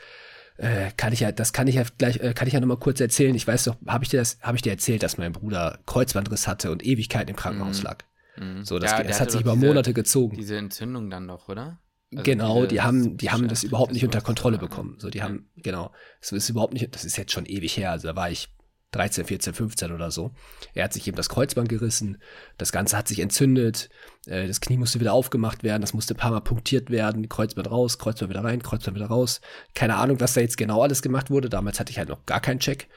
äh, 0.57 0.91
kann 0.97 1.13
ich 1.13 1.21
ja, 1.21 1.31
das 1.31 1.53
kann 1.53 1.69
ich 1.69 1.77
ja 1.77 1.85
gleich, 1.99 2.19
äh, 2.21 2.33
kann 2.33 2.49
ich 2.49 2.55
ja 2.55 2.61
nochmal 2.61 2.79
kurz 2.79 3.01
erzählen. 3.01 3.35
Ich 3.35 3.47
weiß 3.47 3.65
doch, 3.65 3.77
habe 3.87 4.05
ich 4.05 4.11
dir 4.11 4.19
das, 4.19 4.39
habe 4.41 4.57
ich 4.57 4.63
dir 4.63 4.71
erzählt, 4.71 5.03
dass 5.03 5.19
mein 5.19 5.33
Bruder 5.33 5.79
Kreuzbandriss 5.87 6.49
hatte 6.49 6.71
und 6.73 6.85
Ewigkeiten 6.85 7.31
im 7.31 7.37
Krankenhaus 7.37 7.79
mhm. 7.79 7.85
lag. 7.85 7.99
Mhm. 8.39 8.65
So, 8.65 8.79
das, 8.79 8.93
ja, 8.93 9.03
das 9.03 9.21
hat 9.21 9.31
sich 9.31 9.43
über 9.43 9.53
diese, 9.53 9.67
Monate 9.67 9.93
gezogen. 9.93 10.37
Diese 10.37 10.57
Entzündung 10.57 11.11
dann 11.11 11.27
noch, 11.27 11.49
oder? 11.49 11.79
Also 12.13 12.23
genau, 12.23 12.57
diese, 12.57 12.69
die 12.69 12.81
haben, 12.81 13.17
die 13.17 13.31
haben 13.31 13.49
das 13.49 13.65
überhaupt 13.65 13.93
nicht 13.93 14.05
unter 14.05 14.21
Kontrolle 14.21 14.59
bekommen. 14.59 14.97
So, 14.99 15.11
die 15.11 15.23
haben, 15.23 15.51
genau, 15.57 15.93
das 16.21 16.33
ist 16.33 16.49
überhaupt 16.49 16.73
nicht, 16.73 16.95
das 16.95 17.05
ist 17.05 17.17
jetzt 17.19 17.33
schon 17.33 17.47
ewig 17.47 17.77
her. 17.77 17.91
Also 17.91 18.09
da 18.09 18.17
war 18.17 18.31
ich 18.31 18.49
13, 18.93 19.25
14, 19.25 19.55
15 19.55 19.93
oder 19.93 20.11
so. 20.11 20.33
Er 20.75 20.85
hat 20.85 20.93
sich 20.93 21.07
eben 21.07 21.17
das 21.17 21.29
Kreuzband 21.29 21.69
gerissen, 21.69 22.19
das 22.57 22.73
Ganze 22.73 22.97
hat 22.97 23.09
sich 23.09 23.21
entzündet, 23.21 23.91
äh, 24.27 24.47
das 24.47 24.61
Knie 24.61 24.77
musste 24.77 25.01
wieder 25.01 25.13
aufgemacht 25.13 25.63
werden, 25.63 25.83
das 25.83 25.93
musste 25.93 26.15
ein 26.15 26.19
paar 26.19 26.31
Mal 26.31 26.41
punktiert 26.41 26.91
werden, 26.91 27.29
Kreuzband 27.29 27.71
raus, 27.71 27.99
Kreuzband 27.99 28.31
wieder 28.31 28.45
rein, 28.45 28.63
Kreuzband 28.63 28.97
wieder 28.97 29.07
raus. 29.07 29.41
Keine 29.75 29.97
Ahnung, 29.97 30.21
was 30.21 30.35
da 30.35 30.41
jetzt 30.41 30.57
genau 30.57 30.83
alles 30.83 31.03
gemacht 31.03 31.31
wurde. 31.31 31.49
Damals 31.49 31.81
hatte 31.81 31.91
ich 31.91 31.99
halt 31.99 32.09
noch 32.09 32.25
gar 32.27 32.41
keinen 32.41 32.61
Check. 32.61 32.89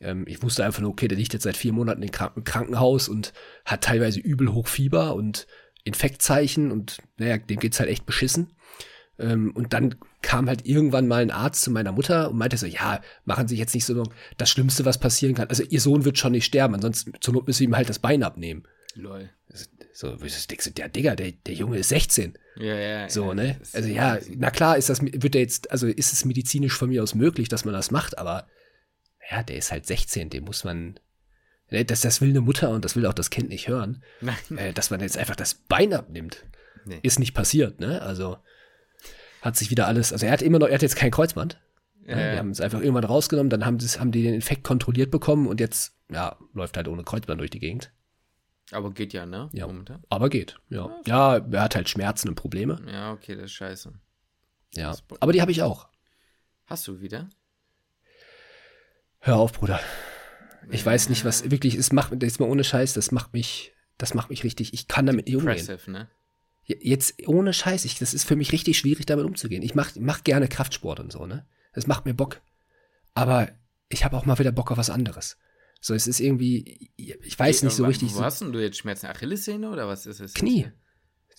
Ähm, 0.00 0.24
ich 0.28 0.42
wusste 0.42 0.64
einfach 0.64 0.80
nur, 0.80 0.90
okay, 0.90 1.08
der 1.08 1.18
liegt 1.18 1.32
jetzt 1.32 1.44
seit 1.44 1.56
vier 1.56 1.72
Monaten 1.72 2.02
im 2.02 2.10
Krankenhaus 2.10 3.08
und 3.08 3.32
hat 3.64 3.82
teilweise 3.82 4.20
übel 4.20 4.52
hoch 4.52 4.68
Fieber 4.68 5.14
und 5.14 5.46
Infektzeichen 5.84 6.70
und 6.70 6.98
naja, 7.16 7.38
dem 7.38 7.58
geht's 7.58 7.80
halt 7.80 7.88
echt 7.88 8.06
beschissen. 8.06 8.52
Ähm, 9.18 9.50
und 9.52 9.72
dann 9.72 9.96
kam 10.22 10.48
halt 10.48 10.66
irgendwann 10.66 11.08
mal 11.08 11.22
ein 11.22 11.30
Arzt 11.30 11.62
zu 11.62 11.70
meiner 11.70 11.92
Mutter 11.92 12.30
und 12.30 12.38
meinte 12.38 12.56
so, 12.56 12.66
ja, 12.66 13.00
machen 13.24 13.48
Sie 13.48 13.56
jetzt 13.56 13.74
nicht 13.74 13.84
so 13.84 14.04
das 14.36 14.50
Schlimmste, 14.50 14.84
was 14.84 14.98
passieren 14.98 15.34
kann. 15.34 15.48
Also 15.48 15.62
Ihr 15.64 15.80
Sohn 15.80 16.04
wird 16.04 16.18
schon 16.18 16.32
nicht 16.32 16.44
sterben, 16.44 16.74
ansonsten 16.74 17.12
zur 17.20 17.34
Not 17.34 17.46
müssen 17.46 17.58
Sie 17.58 17.64
ihm 17.64 17.76
halt 17.76 17.88
das 17.88 17.98
Bein 17.98 18.22
abnehmen. 18.22 18.64
Lol. 18.94 19.30
So, 19.92 20.16
der 20.16 20.88
Digga, 20.88 21.16
der, 21.16 21.32
der 21.32 21.54
Junge 21.54 21.78
ist 21.78 21.88
16. 21.88 22.38
Ja, 22.56 22.74
ja. 22.74 23.08
So, 23.08 23.28
ja, 23.28 23.34
ne? 23.34 23.60
Also 23.72 23.88
ja, 23.88 24.18
na 24.36 24.50
klar, 24.50 24.76
ist 24.76 24.88
das, 24.88 25.02
wird 25.02 25.34
der 25.34 25.40
jetzt, 25.40 25.72
also 25.72 25.88
ist 25.88 26.12
es 26.12 26.24
medizinisch 26.24 26.74
von 26.74 26.88
mir 26.88 27.02
aus 27.02 27.16
möglich, 27.16 27.48
dass 27.48 27.64
man 27.64 27.74
das 27.74 27.90
macht, 27.90 28.16
aber 28.16 28.46
ja, 29.30 29.42
der 29.42 29.56
ist 29.56 29.72
halt 29.72 29.86
16, 29.86 30.30
dem 30.30 30.44
muss 30.44 30.62
man, 30.62 31.00
ne, 31.70 31.84
das, 31.84 32.02
das 32.02 32.20
will 32.20 32.30
eine 32.30 32.40
Mutter 32.40 32.70
und 32.70 32.84
das 32.84 32.94
will 32.94 33.06
auch 33.06 33.14
das 33.14 33.30
Kind 33.30 33.48
nicht 33.48 33.66
hören. 33.66 34.04
Nein. 34.20 34.36
Äh, 34.56 34.72
dass 34.72 34.90
man 34.90 35.00
jetzt 35.00 35.18
einfach 35.18 35.36
das 35.36 35.54
Bein 35.54 35.92
abnimmt. 35.92 36.44
Nee. 36.84 37.00
Ist 37.02 37.18
nicht 37.18 37.34
passiert, 37.34 37.80
ne? 37.80 38.00
Also 38.00 38.38
hat 39.42 39.56
sich 39.56 39.70
wieder 39.70 39.86
alles, 39.86 40.12
also 40.12 40.26
er 40.26 40.32
hat 40.32 40.42
immer 40.42 40.58
noch, 40.58 40.68
er 40.68 40.74
hat 40.74 40.82
jetzt 40.82 40.96
kein 40.96 41.10
Kreuzband. 41.10 41.60
Ja, 42.06 42.18
ja. 42.18 42.32
Wir 42.32 42.38
haben 42.38 42.50
es 42.50 42.60
einfach 42.60 42.80
irgendwann 42.80 43.04
rausgenommen, 43.04 43.50
dann 43.50 43.66
haben, 43.66 43.78
haben 43.78 44.12
die 44.12 44.22
den 44.22 44.34
Infekt 44.34 44.64
kontrolliert 44.64 45.10
bekommen 45.10 45.46
und 45.46 45.60
jetzt, 45.60 45.94
ja, 46.10 46.36
läuft 46.54 46.76
halt 46.76 46.88
ohne 46.88 47.04
Kreuzband 47.04 47.40
durch 47.40 47.50
die 47.50 47.60
Gegend. 47.60 47.92
Aber 48.70 48.92
geht 48.92 49.12
ja, 49.12 49.24
ne? 49.24 49.48
Ja, 49.52 49.66
Momentan. 49.66 50.02
aber 50.08 50.28
geht, 50.28 50.56
ja. 50.68 50.90
Ja, 51.06 51.36
er 51.36 51.62
hat 51.62 51.74
halt 51.74 51.88
Schmerzen 51.88 52.28
und 52.28 52.34
Probleme. 52.34 52.80
Ja, 52.90 53.12
okay, 53.12 53.34
das 53.34 53.46
ist 53.46 53.52
scheiße. 53.52 53.92
Ja, 54.74 54.94
aber 55.20 55.32
die 55.32 55.40
habe 55.40 55.50
ich 55.50 55.62
auch. 55.62 55.88
Hast 56.66 56.86
du 56.86 57.00
wieder? 57.00 57.30
Hör 59.20 59.36
auf, 59.36 59.52
Bruder. 59.54 59.80
Ich 60.70 60.84
weiß 60.84 61.08
nicht, 61.08 61.24
was 61.24 61.50
wirklich 61.50 61.76
ist. 61.76 61.92
Macht 61.92 62.22
jetzt 62.22 62.40
mal 62.40 62.48
ohne 62.48 62.64
Scheiß. 62.64 62.92
Das 62.92 63.10
macht 63.10 63.32
mich, 63.32 63.72
das 63.96 64.14
macht 64.14 64.28
mich 64.30 64.44
richtig. 64.44 64.74
Ich 64.74 64.86
kann 64.86 65.06
damit 65.06 65.26
nicht 65.26 65.36
umgehen. 65.36 65.78
Ne? 65.86 66.08
Jetzt 66.68 67.26
ohne 67.26 67.54
Scheiß, 67.54 67.86
ich, 67.86 67.98
das 67.98 68.12
ist 68.12 68.24
für 68.24 68.36
mich 68.36 68.52
richtig 68.52 68.78
schwierig, 68.78 69.06
damit 69.06 69.24
umzugehen. 69.24 69.62
Ich 69.62 69.74
mach, 69.74 69.92
mach 69.98 70.22
gerne 70.22 70.48
Kraftsport 70.48 71.00
und 71.00 71.10
so, 71.10 71.24
ne? 71.24 71.46
Das 71.72 71.86
macht 71.86 72.04
mir 72.04 72.12
Bock. 72.12 72.42
Aber 73.14 73.48
ich 73.88 74.04
habe 74.04 74.16
auch 74.16 74.26
mal 74.26 74.38
wieder 74.38 74.52
Bock 74.52 74.70
auf 74.70 74.76
was 74.76 74.90
anderes. 74.90 75.38
So, 75.80 75.94
es 75.94 76.06
ist 76.06 76.20
irgendwie, 76.20 76.90
ich 76.96 77.38
weiß 77.38 77.62
nicht 77.62 77.72
so 77.72 77.86
richtig. 77.86 78.14
Wo 78.14 78.20
hast 78.20 78.42
denn 78.42 78.52
du 78.52 78.60
jetzt 78.60 78.78
Schmerzen? 78.78 79.06
Achillessehne 79.06 79.70
oder 79.70 79.88
was 79.88 80.06
ist 80.06 80.20
es? 80.20 80.34
Knie. 80.34 80.70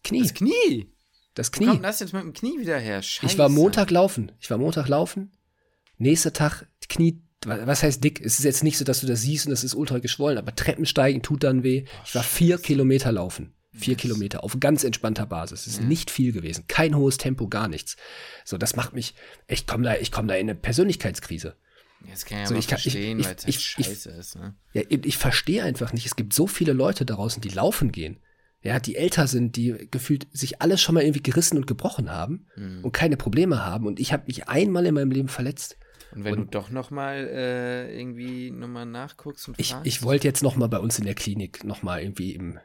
Knie. 0.03 0.21
Das 0.23 0.33
Knie. 0.33 0.93
Das 1.35 1.51
Knie. 1.51 1.67
Wo 1.67 1.71
kommt 1.71 1.85
das 1.85 1.99
jetzt 1.99 2.13
mit 2.13 2.23
dem 2.23 2.33
Knie 2.33 2.59
wieder 2.59 2.79
her? 2.79 3.01
Scheiße. 3.01 3.31
Ich 3.31 3.37
war 3.37 3.49
Montag 3.49 3.91
laufen. 3.91 4.31
Ich 4.39 4.49
war 4.49 4.57
Montag 4.57 4.87
laufen. 4.87 5.31
Nächster 5.97 6.33
Tag 6.33 6.67
Knie. 6.87 7.21
Was 7.45 7.83
heißt 7.83 8.03
dick? 8.03 8.19
Es 8.19 8.39
ist 8.39 8.45
jetzt 8.45 8.63
nicht 8.63 8.77
so, 8.77 8.83
dass 8.83 9.01
du 9.01 9.07
das 9.07 9.21
siehst 9.21 9.45
und 9.45 9.51
das 9.51 9.63
ist 9.63 9.75
ultra 9.75 9.99
geschwollen, 9.99 10.37
aber 10.37 10.55
Treppensteigen 10.55 11.21
tut 11.21 11.43
dann 11.43 11.63
weh. 11.63 11.85
Ich 12.05 12.15
war 12.15 12.23
vier 12.23 12.57
Kilometer 12.57 13.11
laufen. 13.11 13.53
Vier 13.71 13.93
yes. 13.93 14.01
Kilometer 14.01 14.43
auf 14.43 14.59
ganz 14.59 14.83
entspannter 14.83 15.27
Basis. 15.27 15.65
Das 15.65 15.73
ist 15.73 15.81
ja. 15.81 15.85
nicht 15.85 16.09
viel 16.09 16.31
gewesen. 16.31 16.65
Kein 16.67 16.95
hohes 16.95 17.17
Tempo, 17.17 17.47
gar 17.47 17.67
nichts. 17.67 17.97
So, 18.43 18.57
das 18.57 18.75
macht 18.75 18.93
mich, 18.93 19.13
ich 19.47 19.67
komme 19.67 19.83
da, 19.83 19.95
ich 19.95 20.11
komme 20.11 20.27
da 20.27 20.33
in 20.33 20.49
eine 20.49 20.55
Persönlichkeitskrise. 20.55 21.55
Das 22.09 22.25
kann 22.25 22.43
ich 22.43 22.47
so, 22.47 22.55
ich 22.55 22.67
kann, 22.67 22.79
verstehen, 22.79 23.23
weil 23.23 23.35
es 23.35 23.45
halt 23.45 23.61
scheiße 23.61 24.09
ist. 24.11 24.35
Ne? 24.37 24.55
Ja, 24.73 24.81
ich, 24.87 25.05
ich 25.05 25.17
verstehe 25.17 25.63
einfach 25.63 25.93
nicht. 25.93 26.05
Es 26.05 26.15
gibt 26.15 26.33
so 26.33 26.47
viele 26.47 26.73
Leute 26.73 27.05
da 27.05 27.15
draußen, 27.15 27.41
die 27.41 27.49
laufen 27.49 27.91
gehen. 27.91 28.17
Ja, 28.61 28.79
die 28.79 28.95
älter 28.95 29.27
sind, 29.27 29.55
die 29.55 29.87
gefühlt 29.89 30.27
sich 30.33 30.61
alles 30.61 30.81
schon 30.81 30.95
mal 30.95 31.03
irgendwie 31.03 31.23
gerissen 31.23 31.57
und 31.57 31.65
gebrochen 31.65 32.09
haben 32.09 32.47
mhm. 32.55 32.83
und 32.83 32.91
keine 32.91 33.15
Probleme 33.15 33.65
haben. 33.65 33.87
Und 33.87 33.99
ich 33.99 34.11
habe 34.11 34.23
mich 34.27 34.49
einmal 34.49 34.85
in 34.85 34.95
meinem 34.95 35.11
Leben 35.11 35.29
verletzt. 35.29 35.77
Und 36.11 36.23
wenn 36.23 36.33
und 36.33 36.39
du 36.45 36.59
doch 36.59 36.69
noch 36.69 36.91
mal 36.91 37.27
äh, 37.27 37.97
irgendwie 37.97 38.51
nochmal 38.51 38.85
nachguckst 38.85 39.47
und 39.47 39.55
fragst? 39.55 39.85
Ich, 39.85 39.97
ich 39.97 40.03
wollte 40.03 40.27
jetzt 40.27 40.43
noch 40.43 40.55
mal 40.55 40.67
bei 40.67 40.79
uns 40.79 40.97
in 40.99 41.05
der 41.05 41.15
Klinik 41.15 41.63
noch 41.63 41.83
mal 41.83 42.01
irgendwie 42.01 42.33
im, 42.33 42.59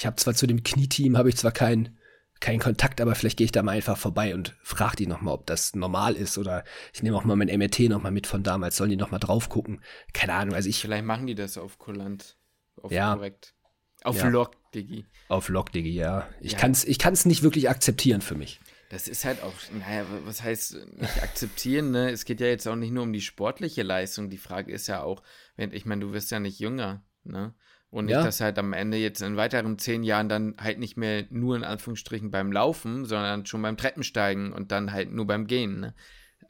ich 0.00 0.06
habe 0.06 0.16
zwar 0.16 0.32
zu 0.32 0.46
dem 0.46 0.62
Knieteam, 0.62 1.18
habe 1.18 1.28
ich 1.28 1.36
zwar 1.36 1.52
keinen 1.52 1.98
keinen 2.40 2.58
Kontakt, 2.58 3.02
aber 3.02 3.14
vielleicht 3.14 3.36
gehe 3.36 3.44
ich 3.44 3.52
da 3.52 3.62
mal 3.62 3.72
einfach 3.72 3.98
vorbei 3.98 4.34
und 4.34 4.56
frage 4.62 4.96
die 4.96 5.06
nochmal, 5.06 5.34
ob 5.34 5.44
das 5.44 5.74
normal 5.74 6.14
ist 6.14 6.38
oder 6.38 6.64
ich 6.94 7.02
nehme 7.02 7.18
auch 7.18 7.24
mal 7.24 7.36
mein 7.36 7.48
MRT 7.48 7.80
nochmal 7.80 8.10
mit 8.10 8.26
von 8.26 8.42
damals, 8.42 8.76
sollen 8.76 8.88
die 8.88 8.96
nochmal 8.96 9.20
drauf 9.20 9.50
gucken? 9.50 9.82
Keine 10.14 10.32
Ahnung, 10.32 10.54
also 10.54 10.70
ich. 10.70 10.80
Vielleicht 10.80 11.04
machen 11.04 11.26
die 11.26 11.34
das 11.34 11.58
auf 11.58 11.76
Kulant, 11.78 12.38
auf 12.80 12.90
ja, 12.90 13.14
korrekt. 13.14 13.54
Auf 14.02 14.16
ja. 14.16 14.28
Log, 14.28 14.56
Digi. 14.72 15.04
Auf 15.28 15.50
Log, 15.50 15.70
Digi, 15.70 15.90
ja. 15.90 16.26
Ich 16.40 16.52
ja. 16.52 16.58
kann 16.58 16.70
es 16.70 16.86
ich 16.86 16.98
kann's 16.98 17.26
nicht 17.26 17.42
wirklich 17.42 17.68
akzeptieren 17.68 18.22
für 18.22 18.36
mich. 18.36 18.58
Das 18.88 19.06
ist 19.06 19.26
halt 19.26 19.42
auch, 19.42 19.52
naja, 19.70 20.06
was 20.24 20.42
heißt 20.42 20.78
nicht 20.96 21.22
akzeptieren, 21.22 21.90
ne? 21.90 22.08
Es 22.10 22.24
geht 22.24 22.40
ja 22.40 22.46
jetzt 22.46 22.66
auch 22.66 22.74
nicht 22.74 22.90
nur 22.90 23.02
um 23.02 23.12
die 23.12 23.20
sportliche 23.20 23.82
Leistung. 23.82 24.30
Die 24.30 24.38
Frage 24.38 24.72
ist 24.72 24.86
ja 24.86 25.02
auch, 25.02 25.22
wenn, 25.56 25.74
ich 25.74 25.84
meine, 25.84 26.06
du 26.06 26.14
wirst 26.14 26.30
ja 26.30 26.40
nicht 26.40 26.58
jünger, 26.58 27.04
ne? 27.22 27.54
Und 27.90 28.04
nicht, 28.06 28.14
ja. 28.14 28.22
dass 28.22 28.40
halt 28.40 28.56
am 28.58 28.72
Ende 28.72 28.96
jetzt 28.96 29.20
in 29.20 29.36
weiteren 29.36 29.76
zehn 29.78 30.04
Jahren 30.04 30.28
dann 30.28 30.54
halt 30.60 30.78
nicht 30.78 30.96
mehr 30.96 31.24
nur 31.30 31.56
in 31.56 31.64
Anführungsstrichen 31.64 32.30
beim 32.30 32.52
Laufen, 32.52 33.04
sondern 33.04 33.46
schon 33.46 33.62
beim 33.62 33.76
Treppensteigen 33.76 34.52
und 34.52 34.70
dann 34.70 34.92
halt 34.92 35.10
nur 35.10 35.26
beim 35.26 35.48
Gehen. 35.48 35.80
Ne? 35.80 35.94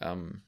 Ähm, 0.02 0.42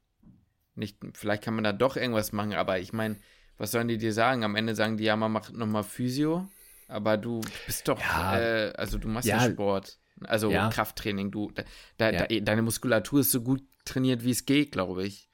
nicht, 0.75 0.99
vielleicht 1.15 1.45
kann 1.45 1.55
man 1.55 1.65
da 1.65 1.73
doch 1.73 1.97
irgendwas 1.97 2.33
machen, 2.33 2.53
aber 2.53 2.79
ich 2.79 2.93
meine, 2.93 3.17
was 3.57 3.71
sollen 3.71 3.89
die 3.89 3.97
dir 3.97 4.13
sagen? 4.13 4.45
Am 4.45 4.55
Ende 4.55 4.75
sagen 4.75 4.99
die, 4.99 5.05
ja, 5.05 5.17
man 5.17 5.33
macht 5.33 5.55
nochmal 5.55 5.83
Physio, 5.83 6.47
aber 6.89 7.17
du 7.17 7.41
bist 7.67 7.89
doch, 7.89 7.99
ja. 7.99 8.39
äh, 8.39 8.73
also 8.77 8.99
du 8.99 9.09
machst 9.09 9.29
ja, 9.29 9.41
Sport. 9.41 9.99
Also. 10.25 10.51
Krafttraining, 10.71 11.31
du, 11.31 11.51
da, 11.97 12.13
da, 12.13 12.27
deine 12.27 12.63
Muskulatur 12.63 13.21
ist 13.21 13.33
so 13.33 13.41
gut 13.41 13.63
trainiert, 13.85 14.25
wie 14.25 14.31
es 14.31 14.45
geht, 14.45 14.73
glaube 14.73 15.05
ich. 15.05 15.29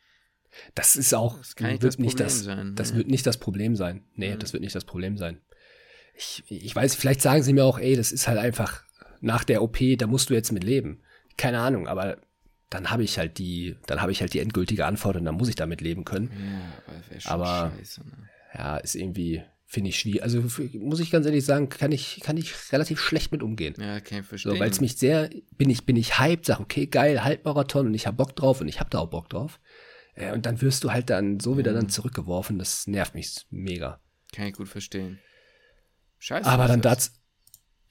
Das 0.74 0.96
ist 0.96 1.14
auch, 1.14 1.38
das 1.38 1.56
kann 1.56 1.70
wird 1.72 1.84
das 1.84 1.98
nicht 1.98 2.18
das, 2.18 2.40
sein. 2.40 2.74
Das 2.74 2.94
wird 2.94 3.08
nicht 3.08 3.26
das 3.26 3.36
Problem 3.36 3.76
sein. 3.76 4.02
Nee, 4.14 4.34
mhm. 4.34 4.38
das 4.38 4.52
wird 4.52 4.62
nicht 4.62 4.74
das 4.74 4.84
Problem 4.84 5.16
sein 5.16 5.40
ich, 6.18 6.42
ich 6.48 6.74
weiß, 6.74 6.94
vielleicht 6.94 7.22
sagen 7.22 7.42
sie 7.42 7.52
mir 7.52 7.64
auch, 7.64 7.78
ey, 7.78 7.96
das 7.96 8.12
ist 8.12 8.28
halt 8.28 8.38
einfach 8.38 8.82
nach 9.20 9.44
der 9.44 9.62
OP, 9.62 9.78
da 9.98 10.06
musst 10.06 10.30
du 10.30 10.34
jetzt 10.34 10.52
mit 10.52 10.64
leben. 10.64 11.00
Keine 11.36 11.60
Ahnung, 11.60 11.86
aber 11.86 12.18
dann 12.70 12.90
habe 12.90 13.04
ich 13.04 13.18
halt 13.18 13.38
die, 13.38 13.76
dann 13.86 14.02
habe 14.02 14.12
ich 14.12 14.20
halt 14.20 14.34
die 14.34 14.40
endgültige 14.40 14.84
Antwort 14.84 15.16
und 15.16 15.24
dann 15.24 15.36
muss 15.36 15.48
ich 15.48 15.54
damit 15.54 15.80
leben 15.80 16.04
können. 16.04 16.30
Ja, 17.24 17.30
aber, 17.30 17.46
aber 17.46 17.72
scheiße, 17.78 18.00
ne? 18.00 18.28
ja, 18.54 18.76
ist 18.78 18.96
irgendwie, 18.96 19.42
finde 19.64 19.90
ich 19.90 19.98
schwierig. 19.98 20.22
Also 20.22 20.42
muss 20.74 21.00
ich 21.00 21.10
ganz 21.10 21.24
ehrlich 21.24 21.44
sagen, 21.44 21.68
kann 21.68 21.92
ich, 21.92 22.20
kann 22.20 22.36
ich 22.36 22.52
relativ 22.72 23.00
schlecht 23.00 23.32
mit 23.32 23.42
umgehen. 23.42 23.74
Ja, 23.78 24.00
kann 24.00 24.20
ich 24.20 24.26
verstehen. 24.26 24.54
So, 24.54 24.60
weil 24.60 24.70
es 24.70 24.80
mich 24.80 24.96
sehr, 24.96 25.30
bin 25.56 25.70
ich, 25.70 25.86
bin 25.86 25.96
ich 25.96 26.18
hyped, 26.18 26.46
sag, 26.46 26.60
okay, 26.60 26.86
geil, 26.86 27.24
Halbmarathon 27.24 27.86
und 27.86 27.94
ich 27.94 28.06
habe 28.06 28.16
Bock 28.16 28.34
drauf 28.34 28.60
und 28.60 28.68
ich 28.68 28.80
habe 28.80 28.90
da 28.90 28.98
auch 28.98 29.10
Bock 29.10 29.28
drauf. 29.28 29.60
Äh, 30.18 30.32
und 30.32 30.46
dann 30.46 30.60
wirst 30.60 30.84
du 30.84 30.92
halt 30.92 31.10
dann 31.10 31.40
so 31.40 31.56
wieder 31.56 31.72
mhm. 31.72 31.76
dann 31.76 31.88
zurückgeworfen, 31.88 32.58
das 32.58 32.86
nervt 32.86 33.14
mich 33.14 33.46
mega. 33.50 34.00
Kann 34.34 34.46
ich 34.46 34.54
gut 34.54 34.68
verstehen. 34.68 35.18
Scheiße. 36.18 36.48
Aber 36.48 36.66
dann 36.66 36.82
das. 36.82 37.14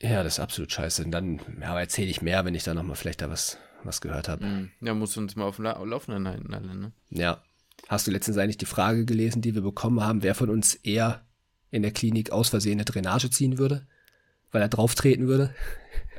Ja, 0.01 0.21
das 0.21 0.33
ist 0.33 0.39
absolut 0.39 0.71
scheiße. 0.71 1.03
Und 1.03 1.11
dann 1.11 1.39
ja, 1.59 1.79
erzähle 1.79 2.09
ich 2.09 2.21
mehr, 2.21 2.45
wenn 2.45 2.53
ich 2.53 2.63
da 2.63 2.73
nochmal 2.73 2.95
vielleicht 2.95 3.21
da 3.21 3.29
was, 3.29 3.57
was 3.83 4.01
gehört 4.01 4.27
habe. 4.27 4.45
Mhm. 4.45 4.71
Ja, 4.81 4.93
musst 4.93 5.15
du 5.15 5.21
uns 5.21 5.35
mal 5.35 5.45
auf 5.45 5.55
dem 5.55 5.65
La 5.65 5.81
Laufenden 5.81 6.27
halten, 6.27 6.53
alle, 6.53 6.75
ne? 6.75 6.91
Ja. 7.09 7.41
Hast 7.87 8.07
du 8.07 8.11
letztens 8.11 8.37
eigentlich 8.37 8.57
die 8.57 8.65
Frage 8.65 9.05
gelesen, 9.05 9.41
die 9.41 9.55
wir 9.55 9.61
bekommen 9.61 10.01
haben, 10.01 10.23
wer 10.23 10.35
von 10.35 10.49
uns 10.49 10.75
eher 10.75 11.25
in 11.71 11.83
der 11.83 11.91
Klinik 11.91 12.31
aus 12.31 12.49
Versehen 12.49 12.73
eine 12.73 12.85
Drainage 12.85 13.29
ziehen 13.29 13.57
würde? 13.57 13.87
Weil 14.51 14.61
er 14.61 14.69
drauf 14.69 14.95
treten 14.95 15.27
würde? 15.27 15.53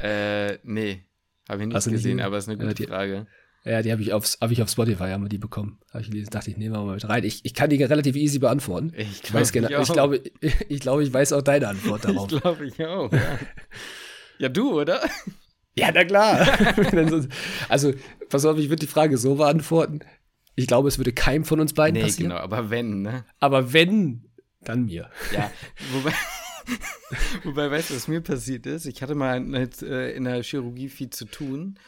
Äh, 0.01 0.59
nee. 0.63 1.05
Habe 1.49 1.63
ich 1.63 1.69
nicht 1.69 1.89
gesehen, 1.89 2.21
aber 2.21 2.39
ist 2.39 2.49
eine 2.49 2.59
gute 2.59 2.75
die, 2.75 2.87
Frage. 2.87 3.27
Ja, 3.69 3.83
die 3.83 3.93
habe 3.93 4.01
ich, 4.01 4.15
aufs, 4.15 4.39
hab 4.41 4.51
ich 4.51 4.63
auf 4.63 4.71
Spotify 4.71 5.05
wir 5.05 5.29
die 5.29 5.37
bekommen. 5.37 5.79
Habe 5.93 6.01
ich 6.01 6.11
gelesen, 6.11 6.31
dachte 6.31 6.51
ich, 6.51 6.57
nehmen 6.57 6.75
wir 6.75 6.83
mal 6.83 6.95
mit 6.95 7.07
rein. 7.07 7.23
Ich, 7.23 7.45
ich 7.45 7.53
kann 7.53 7.69
die 7.69 7.83
relativ 7.85 8.17
easy 8.17 8.39
beantworten. 8.39 8.95
Ich, 8.97 9.23
glaub, 9.23 9.43
weiß 9.43 9.53
genau, 9.53 9.69
ich, 9.69 9.79
ich, 9.79 9.93
glaube, 9.93 10.23
ich, 10.41 10.55
ich 10.71 10.81
glaube, 10.81 11.03
ich 11.03 11.13
weiß 11.13 11.35
auch 11.35 11.43
deine 11.43 11.69
Antwort 11.69 12.05
darauf. 12.05 12.33
ich 12.33 12.41
glaube, 12.41 12.67
ich 12.67 12.87
auch. 12.87 13.13
Ja. 13.13 13.39
ja, 14.39 14.49
du, 14.49 14.81
oder? 14.81 15.03
Ja, 15.77 15.91
na 15.93 16.03
klar. 16.05 16.49
also, 17.69 17.93
pass 18.31 18.47
auf, 18.47 18.57
ich 18.57 18.71
würde 18.71 18.81
die 18.81 18.87
Frage 18.87 19.19
so 19.19 19.35
beantworten. 19.35 20.01
Ich 20.55 20.67
glaube, 20.67 20.89
es 20.89 20.97
würde 20.97 21.13
keinem 21.13 21.45
von 21.45 21.61
uns 21.61 21.75
beiden 21.75 22.01
nee, 22.01 22.07
passieren. 22.07 22.31
genau, 22.31 22.41
aber 22.41 22.71
wenn, 22.71 23.03
ne? 23.03 23.27
Aber 23.39 23.75
wenn, 23.75 24.25
dann 24.63 24.87
mir. 24.87 25.11
Ja, 25.33 25.53
wobei, 25.93 26.13
wobei 27.45 27.71
weißt 27.71 27.91
du, 27.91 27.97
was 27.97 28.09
mir 28.09 28.23
passiert 28.23 28.65
ist? 28.65 28.87
Ich 28.87 29.03
hatte 29.03 29.15
mal 29.15 29.41
mit, 29.41 29.83
äh, 29.83 30.13
in 30.13 30.25
der 30.25 30.43
Chirurgie 30.43 30.89
viel 30.89 31.11
zu 31.11 31.27
tun 31.27 31.79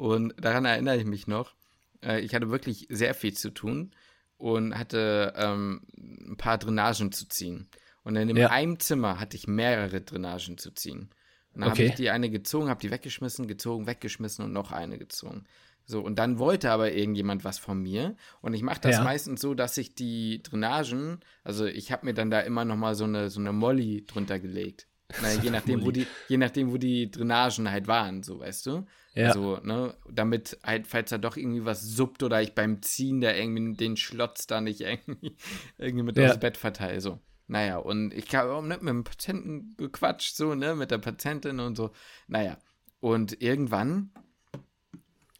und 0.00 0.32
daran 0.40 0.64
erinnere 0.64 0.96
ich 0.96 1.04
mich 1.04 1.26
noch. 1.26 1.54
Äh, 2.02 2.20
ich 2.20 2.34
hatte 2.34 2.50
wirklich 2.50 2.86
sehr 2.88 3.14
viel 3.14 3.34
zu 3.34 3.50
tun 3.50 3.94
und 4.38 4.76
hatte 4.78 5.34
ähm, 5.36 5.82
ein 5.94 6.38
paar 6.38 6.56
Drainagen 6.56 7.12
zu 7.12 7.28
ziehen. 7.28 7.68
Und 8.02 8.16
in 8.16 8.34
ja. 8.34 8.48
einem 8.48 8.80
Zimmer 8.80 9.20
hatte 9.20 9.36
ich 9.36 9.46
mehrere 9.46 10.00
Drainagen 10.00 10.56
zu 10.56 10.70
ziehen. 10.70 11.10
Und 11.52 11.60
dann 11.60 11.72
okay. 11.72 11.82
habe 11.82 11.88
ich 11.90 11.94
die 11.96 12.08
eine 12.08 12.30
gezogen, 12.30 12.70
habe 12.70 12.80
die 12.80 12.90
weggeschmissen, 12.90 13.46
gezogen, 13.46 13.86
weggeschmissen 13.86 14.42
und 14.42 14.54
noch 14.54 14.72
eine 14.72 14.96
gezogen. 14.96 15.44
So, 15.84 16.00
und 16.00 16.18
dann 16.18 16.38
wollte 16.38 16.70
aber 16.70 16.92
irgendjemand 16.92 17.44
was 17.44 17.58
von 17.58 17.82
mir. 17.82 18.16
Und 18.40 18.54
ich 18.54 18.62
mache 18.62 18.80
das 18.80 18.96
ja. 18.96 19.04
meistens 19.04 19.42
so, 19.42 19.52
dass 19.52 19.76
ich 19.76 19.94
die 19.94 20.42
Drainagen, 20.42 21.20
also 21.44 21.66
ich 21.66 21.92
habe 21.92 22.06
mir 22.06 22.14
dann 22.14 22.30
da 22.30 22.40
immer 22.40 22.64
noch 22.64 22.76
mal 22.76 22.94
so 22.94 23.04
eine, 23.04 23.28
so 23.28 23.38
eine 23.38 23.52
Molly 23.52 24.06
drunter 24.06 24.38
gelegt. 24.38 24.86
Na, 25.22 25.32
je, 25.32 25.50
nachdem, 25.50 25.84
wo 25.84 25.90
die, 25.90 26.06
je 26.28 26.38
nachdem, 26.38 26.72
wo 26.72 26.78
die 26.78 27.10
Drainagen 27.10 27.70
halt 27.70 27.86
waren, 27.86 28.22
so 28.22 28.40
weißt 28.40 28.66
du. 28.66 28.86
Ja. 29.14 29.28
Also, 29.28 29.58
ne, 29.62 29.94
damit 30.08 30.58
halt, 30.62 30.86
falls 30.86 31.10
da 31.10 31.18
doch 31.18 31.36
irgendwie 31.36 31.64
was 31.64 31.82
suppt 31.82 32.22
oder 32.22 32.40
ich 32.42 32.54
beim 32.54 32.80
Ziehen 32.82 33.20
da 33.20 33.32
irgendwie 33.32 33.74
den 33.74 33.96
Schlotz 33.96 34.46
da 34.46 34.60
nicht 34.60 34.80
irgendwie, 34.80 35.36
irgendwie 35.78 36.04
mit 36.04 36.16
ja. 36.16 36.28
aufs 36.28 36.40
Bett 36.40 36.56
verteile, 36.56 37.00
so. 37.00 37.18
Naja, 37.48 37.78
und 37.78 38.14
ich 38.14 38.32
habe 38.36 38.52
auch 38.52 38.62
nicht 38.62 38.82
mit 38.82 38.90
dem 38.90 39.02
Patienten 39.02 39.74
gequatscht, 39.76 40.36
so, 40.36 40.54
ne, 40.54 40.76
mit 40.76 40.92
der 40.92 40.98
Patientin 40.98 41.58
und 41.58 41.76
so. 41.76 41.90
Naja, 42.28 42.58
und 43.00 43.42
irgendwann, 43.42 44.12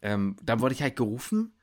ähm, 0.01 0.35
dann 0.43 0.59
wurde 0.59 0.73
ich 0.73 0.81
halt 0.81 0.97
gerufen, 0.97 1.53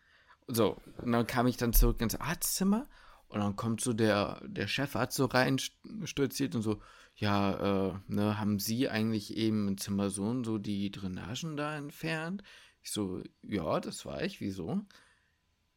so, 0.47 0.79
und 1.03 1.13
dann 1.13 1.27
kam 1.27 1.47
ich 1.47 1.59
dann 1.59 1.75
zurück 1.75 2.01
ins 2.01 2.19
Arztzimmer 2.19 2.87
und 3.29 3.41
dann 3.41 3.57
kommt 3.57 3.83
so 3.83 3.93
der, 3.93 4.41
der 4.47 4.67
Chefarzt 4.67 5.17
so 5.17 5.27
rein, 5.27 5.59
stolziert 6.05 6.55
und 6.55 6.63
so, 6.63 6.81
ja, 7.19 7.89
äh, 7.89 7.95
ne, 8.07 8.39
haben 8.39 8.61
Sie 8.61 8.89
eigentlich 8.89 9.37
eben 9.37 9.67
im 9.67 9.77
Zimmer 9.77 10.09
so 10.09 10.23
und 10.23 10.45
so 10.45 10.57
die 10.59 10.91
Drainagen 10.93 11.57
da 11.57 11.77
entfernt? 11.77 12.45
Ich 12.81 12.93
so, 12.93 13.23
ja, 13.43 13.81
das 13.81 14.07
war 14.07 14.23
ich, 14.23 14.41
wieso? 14.41 14.83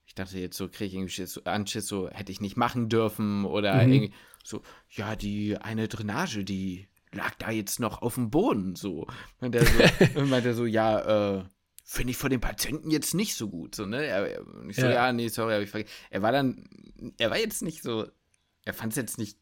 Ich 0.06 0.14
dachte 0.14 0.38
jetzt 0.38 0.56
so, 0.56 0.70
kriege 0.70 0.86
ich 0.86 0.94
irgendwie 0.94 1.26
so 1.26 1.44
Anschiss, 1.46 1.88
so 1.88 2.10
hätte 2.10 2.32
ich 2.32 2.42
nicht 2.42 2.58
machen 2.58 2.90
dürfen 2.90 3.46
oder 3.46 3.84
mhm. 3.84 3.92
irgendwie 3.92 4.14
so, 4.44 4.62
ja, 4.92 5.16
die 5.16 5.58
eine 5.58 5.88
Drainage, 5.88 6.44
die 6.44 6.88
lag 7.12 7.34
da 7.40 7.50
jetzt 7.50 7.80
noch 7.80 8.04
auf 8.04 8.16
dem 8.16 8.30
Boden, 8.30 8.76
so. 8.76 9.08
Und 9.40 9.56
der 9.56 9.66
so, 9.66 10.26
meinte 10.26 10.54
so, 10.54 10.68
ja, 10.68 11.40
äh, 11.40 11.44
finde 11.84 12.12
ich 12.12 12.18
von 12.18 12.30
dem 12.30 12.40
Patienten 12.42 12.92
jetzt 12.92 13.16
nicht 13.16 13.34
so 13.34 13.50
gut, 13.50 13.74
so, 13.74 13.88
ne? 13.88 14.06
Er, 14.06 14.42
ich 14.70 14.76
so, 14.76 14.84
ja, 14.84 14.92
ja 14.92 15.14
nee, 15.14 15.28
sorry, 15.28 15.54
habe 15.54 15.64
ich 15.64 15.72
vergessen. 15.72 15.92
Er 16.12 16.22
war 16.22 16.32
dann, 16.32 16.70
er 17.18 17.32
war 17.32 17.40
jetzt 17.40 17.64
nicht 17.64 17.82
so, 17.82 18.06
er 18.64 18.76
fand 18.76 18.94
es 18.94 18.98
jetzt 18.98 19.18
nicht 19.18 19.41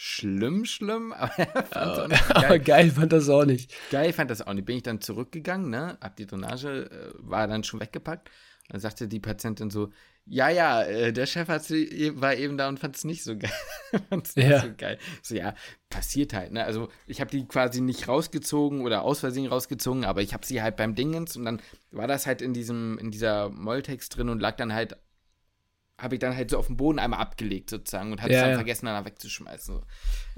schlimm, 0.00 0.64
schlimm, 0.64 1.12
aber 1.16 1.36
er 1.38 1.64
fand 1.64 1.98
oh, 1.98 2.08
geil. 2.08 2.44
Aber 2.44 2.58
geil 2.60 2.90
fand 2.90 3.12
das 3.12 3.28
auch 3.28 3.44
nicht. 3.44 3.74
Geil 3.90 4.12
fand 4.12 4.30
das 4.30 4.42
auch 4.42 4.54
nicht. 4.54 4.64
Bin 4.64 4.76
ich 4.76 4.84
dann 4.84 5.00
zurückgegangen, 5.00 5.70
ne? 5.70 5.98
Hab 6.00 6.14
die 6.14 6.26
Drainage, 6.26 6.88
äh, 6.88 7.12
war 7.18 7.48
dann 7.48 7.64
schon 7.64 7.80
weggepackt. 7.80 8.30
Dann 8.68 8.80
sagte 8.80 9.08
die 9.08 9.18
Patientin 9.18 9.70
so, 9.70 9.90
ja, 10.26 10.50
ja, 10.50 10.82
äh, 10.82 11.12
der 11.12 11.26
Chef 11.26 11.48
hat, 11.48 11.68
war 11.70 12.36
eben 12.36 12.58
da 12.58 12.68
und 12.68 12.78
fand 12.78 12.94
es 12.94 13.04
nicht 13.04 13.24
so 13.24 13.36
geil. 13.36 13.50
fand's 14.10 14.36
nicht 14.36 14.50
ja. 14.50 14.60
so 14.60 14.68
geil. 14.76 14.98
So, 15.22 15.34
ja, 15.34 15.54
passiert 15.88 16.32
halt, 16.32 16.52
ne? 16.52 16.64
Also, 16.64 16.90
ich 17.06 17.20
habe 17.20 17.30
die 17.30 17.48
quasi 17.48 17.80
nicht 17.80 18.06
rausgezogen 18.06 18.82
oder 18.82 19.02
aus 19.02 19.20
Versehen 19.20 19.46
rausgezogen, 19.46 20.04
aber 20.04 20.22
ich 20.22 20.32
habe 20.32 20.46
sie 20.46 20.62
halt 20.62 20.76
beim 20.76 20.94
Dingens 20.94 21.36
und 21.36 21.44
dann 21.44 21.60
war 21.90 22.06
das 22.06 22.26
halt 22.26 22.40
in 22.42 22.52
diesem, 22.52 22.98
in 22.98 23.10
dieser 23.10 23.48
Molltext 23.48 24.16
drin 24.16 24.28
und 24.28 24.40
lag 24.40 24.56
dann 24.56 24.74
halt 24.74 24.96
habe 25.98 26.14
ich 26.14 26.20
dann 26.20 26.34
halt 26.34 26.50
so 26.50 26.58
auf 26.58 26.66
dem 26.66 26.76
Boden 26.76 26.98
einmal 26.98 27.20
abgelegt 27.20 27.70
sozusagen 27.70 28.12
und 28.12 28.22
hatte 28.22 28.32
ja, 28.32 28.38
es 28.38 28.42
dann 28.42 28.50
ja. 28.52 28.56
vergessen, 28.56 28.86
dann 28.86 29.04
wegzuschmeißen. 29.04 29.74
So. 29.74 29.82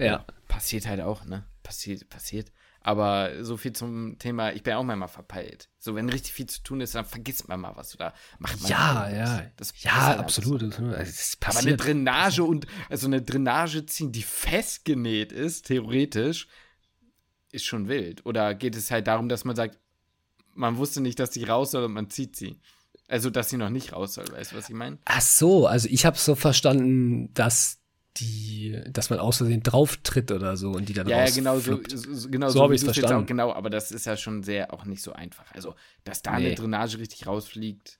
Ja. 0.02 0.24
Passiert 0.48 0.86
halt 0.86 1.00
auch, 1.00 1.24
ne? 1.24 1.44
Passiert, 1.62 2.08
passiert. 2.08 2.50
Aber 2.82 3.44
so 3.44 3.58
viel 3.58 3.74
zum 3.74 4.18
Thema, 4.18 4.52
ich 4.52 4.62
bin 4.62 4.72
auch 4.72 4.82
manchmal 4.82 5.08
verpeilt. 5.08 5.68
So, 5.78 5.94
wenn 5.94 6.08
richtig 6.08 6.32
viel 6.32 6.46
zu 6.46 6.62
tun 6.62 6.80
ist, 6.80 6.94
dann 6.94 7.04
vergisst 7.04 7.46
man 7.46 7.60
mal 7.60 7.76
was 7.76 7.94
oder 7.94 8.14
macht 8.38 8.58
man 8.62 8.70
Ja, 8.70 9.00
halt 9.00 9.16
ja. 9.16 9.42
Das 9.56 9.74
ja, 9.82 10.06
halt 10.06 10.18
absolut. 10.18 10.60
So. 10.72 10.90
Das 10.90 11.36
Aber 11.44 11.58
eine 11.58 11.76
Drainage 11.76 12.42
und, 12.42 12.66
also 12.88 13.06
eine 13.06 13.20
Drainage 13.20 13.84
ziehen, 13.84 14.12
die 14.12 14.22
festgenäht 14.22 15.30
ist, 15.30 15.66
theoretisch, 15.66 16.48
ist 17.52 17.66
schon 17.66 17.88
wild. 17.88 18.24
Oder 18.24 18.54
geht 18.54 18.76
es 18.76 18.90
halt 18.90 19.06
darum, 19.06 19.28
dass 19.28 19.44
man 19.44 19.56
sagt, 19.56 19.78
man 20.54 20.78
wusste 20.78 21.02
nicht, 21.02 21.18
dass 21.18 21.34
sie 21.34 21.44
raus 21.44 21.72
soll 21.72 21.84
und 21.84 21.92
man 21.92 22.08
zieht 22.08 22.34
sie? 22.34 22.60
Also, 23.10 23.28
dass 23.28 23.50
sie 23.50 23.56
noch 23.56 23.70
nicht 23.70 23.92
raus 23.92 24.14
soll, 24.14 24.30
weißt 24.30 24.52
du, 24.52 24.56
was 24.56 24.68
ich 24.68 24.74
meine? 24.74 24.98
Ach 25.04 25.20
so, 25.20 25.66
also 25.66 25.88
ich 25.90 26.06
habe 26.06 26.16
so 26.16 26.36
verstanden, 26.36 27.34
dass 27.34 27.78
die, 28.18 28.80
dass 28.88 29.10
man 29.10 29.18
aus 29.18 29.38
Versehen 29.38 29.64
drauf 29.64 29.96
tritt 30.04 30.30
oder 30.30 30.56
so 30.56 30.70
und 30.70 30.88
die 30.88 30.92
dann 30.92 31.08
Ja, 31.08 31.24
ja 31.24 31.30
genau 31.34 31.58
so, 31.58 31.80
so, 31.88 32.30
genau 32.30 32.48
so, 32.48 32.54
so 32.54 32.62
habe 32.62 32.74
ich 32.76 32.82
es 32.82 32.84
verstanden. 32.84 33.24
Auch, 33.24 33.26
genau, 33.26 33.52
aber 33.52 33.68
das 33.68 33.90
ist 33.90 34.06
ja 34.06 34.16
schon 34.16 34.44
sehr 34.44 34.72
auch 34.72 34.84
nicht 34.84 35.02
so 35.02 35.12
einfach. 35.12 35.52
Also, 35.52 35.74
dass 36.04 36.22
da 36.22 36.38
nee. 36.38 36.46
eine 36.46 36.54
Drainage 36.54 36.98
richtig 36.98 37.26
rausfliegt, 37.26 37.98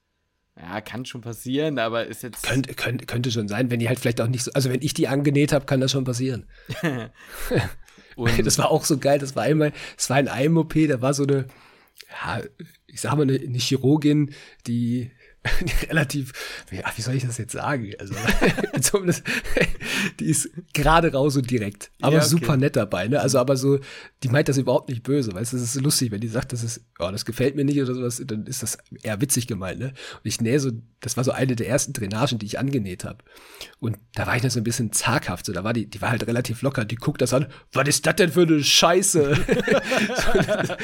Ja, 0.57 0.81
kann 0.81 1.05
schon 1.05 1.23
passieren, 1.23 1.81
aber 1.81 2.07
ist 2.07 2.23
jetzt. 2.23 2.45
Könnte, 2.45 2.75
könnte, 2.75 3.05
könnte 3.05 3.33
schon 3.33 3.49
sein, 3.49 3.69
wenn 3.73 3.81
die 3.81 3.89
halt 3.89 3.99
vielleicht 3.99 4.21
auch 4.21 4.29
nicht 4.29 4.45
so. 4.45 4.53
Also, 4.53 4.71
wenn 4.71 4.83
ich 4.83 4.95
die 4.95 5.09
angenäht 5.09 5.53
habe, 5.53 5.67
kann 5.67 5.81
das 5.81 5.91
schon 5.91 6.05
passieren. 6.05 6.47
Das 8.45 8.59
war 8.59 8.71
auch 8.71 8.85
so 8.85 8.99
geil. 8.99 9.19
Das 9.19 9.35
war 9.35 9.45
einmal, 9.45 9.73
es 9.97 10.11
war 10.11 10.21
in 10.21 10.29
einem 10.29 10.59
OP, 10.59 10.75
da 10.75 11.01
war 11.01 11.15
so 11.15 11.23
eine, 11.23 11.47
ja, 12.11 12.43
ich 12.93 13.01
sag 13.01 13.17
mal, 13.17 13.23
eine, 13.23 13.39
eine 13.39 13.59
Chirurgin, 13.59 14.33
die 14.67 15.11
relativ, 15.89 16.33
ja, 16.71 16.85
wie 16.95 17.01
soll 17.01 17.15
ich 17.15 17.25
das 17.25 17.39
jetzt 17.39 17.53
sagen? 17.53 17.93
Also, 17.99 18.15
die 20.21 20.27
ist 20.27 20.51
gerade 20.75 21.13
raus 21.13 21.35
und 21.37 21.51
direkt, 21.51 21.91
aber 22.03 22.17
ja, 22.17 22.21
okay. 22.21 22.29
super 22.29 22.59
nett 22.59 22.77
dabei, 22.77 23.09
ne? 23.09 23.21
Also, 23.21 23.39
aber 23.39 23.57
so, 23.57 23.79
die 24.23 24.29
meint 24.29 24.51
das 24.51 24.59
überhaupt 24.59 24.91
nicht 24.91 25.03
böse, 25.03 25.33
weißt 25.33 25.55
du, 25.55 25.57
das 25.57 25.75
ist 25.75 25.83
lustig, 25.83 26.11
wenn 26.11 26.21
die 26.21 26.29
sagt, 26.29 26.53
das 26.53 26.63
ist, 26.63 26.83
oh, 26.99 27.09
das 27.11 27.25
gefällt 27.25 27.57
mir 27.57 27.65
nicht 27.65 27.81
oder 27.81 27.95
sowas, 27.95 28.23
dann 28.27 28.45
ist 28.45 28.63
das 28.63 28.77
eher 29.03 29.19
witzig 29.23 29.47
gemeint, 29.47 29.79
ne? 29.79 29.87
Und 29.87 30.25
ich 30.25 30.43
nähe 30.43 30.61
so, 30.61 30.73
das 31.01 31.17
war 31.17 31.25
so 31.25 31.31
eine 31.33 31.57
der 31.57 31.69
ersten 31.69 31.95
Drainagen, 31.95 32.39
die 32.39 32.45
ich 32.45 32.59
angenäht 32.59 33.05
habe. 33.05 33.25
Und 33.79 33.97
da 34.15 34.27
war 34.27 34.37
ich 34.37 34.43
noch 34.43 34.51
so 34.51 34.61
ein 34.61 34.65
bisschen 34.65 34.93
zaghaft, 34.93 35.47
so, 35.47 35.55
da 35.55 35.65
war 35.65 35.73
die, 35.73 35.87
die 35.87 36.03
war 36.03 36.11
halt 36.11 36.27
relativ 36.27 36.61
locker, 36.61 36.85
die 36.85 36.97
guckt 36.97 37.23
das 37.23 37.33
an, 37.33 37.47
was 37.73 37.89
ist 37.89 38.05
das 38.07 38.17
denn 38.17 38.31
für 38.31 38.43
eine 38.43 38.63
Scheiße? 38.63 39.39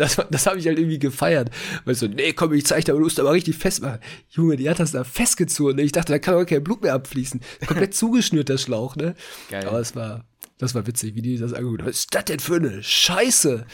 das 0.00 0.16
das 0.30 0.46
habe 0.46 0.58
ich 0.58 0.66
halt 0.66 0.78
irgendwie 0.78 0.98
gefeiert, 0.98 1.50
weil 1.84 1.94
so, 1.94 2.06
nee, 2.06 2.32
komm, 2.32 2.52
ich 2.52 2.66
zeig 2.66 2.84
dir, 2.84 2.92
aber 2.92 3.00
du 3.00 3.04
musst 3.04 3.20
aber 3.20 3.32
richtig 3.32 3.56
festmachen. 3.56 4.00
Junge, 4.30 4.56
die 4.56 4.68
hat 4.68 4.80
das 4.80 4.92
da 4.92 5.04
festgezogen, 5.04 5.76
ne? 5.76 5.82
Ich 5.82 5.92
dachte, 5.92 6.12
da 6.12 6.18
kann 6.18 6.34
doch 6.34 6.46
kein 6.46 6.64
Blut 6.64 6.82
mehr 6.82 6.94
abfließen. 6.94 7.40
Komplett 7.66 7.94
zugeschnürt, 7.94 8.48
der 8.48 8.58
Schlauch, 8.58 8.96
ne? 8.96 9.14
Geil. 9.50 9.66
Aber 9.66 9.80
es 9.80 9.94
war, 9.94 10.24
das 10.58 10.74
war 10.74 10.86
witzig, 10.86 11.14
wie 11.14 11.22
die 11.22 11.38
das 11.38 11.52
angeguckt 11.52 11.82
haben. 11.82 11.88
Was 11.88 11.98
ist 12.00 12.14
das 12.14 12.24
denn 12.24 12.40
für 12.40 12.56
eine 12.56 12.82
Scheiße? 12.82 13.66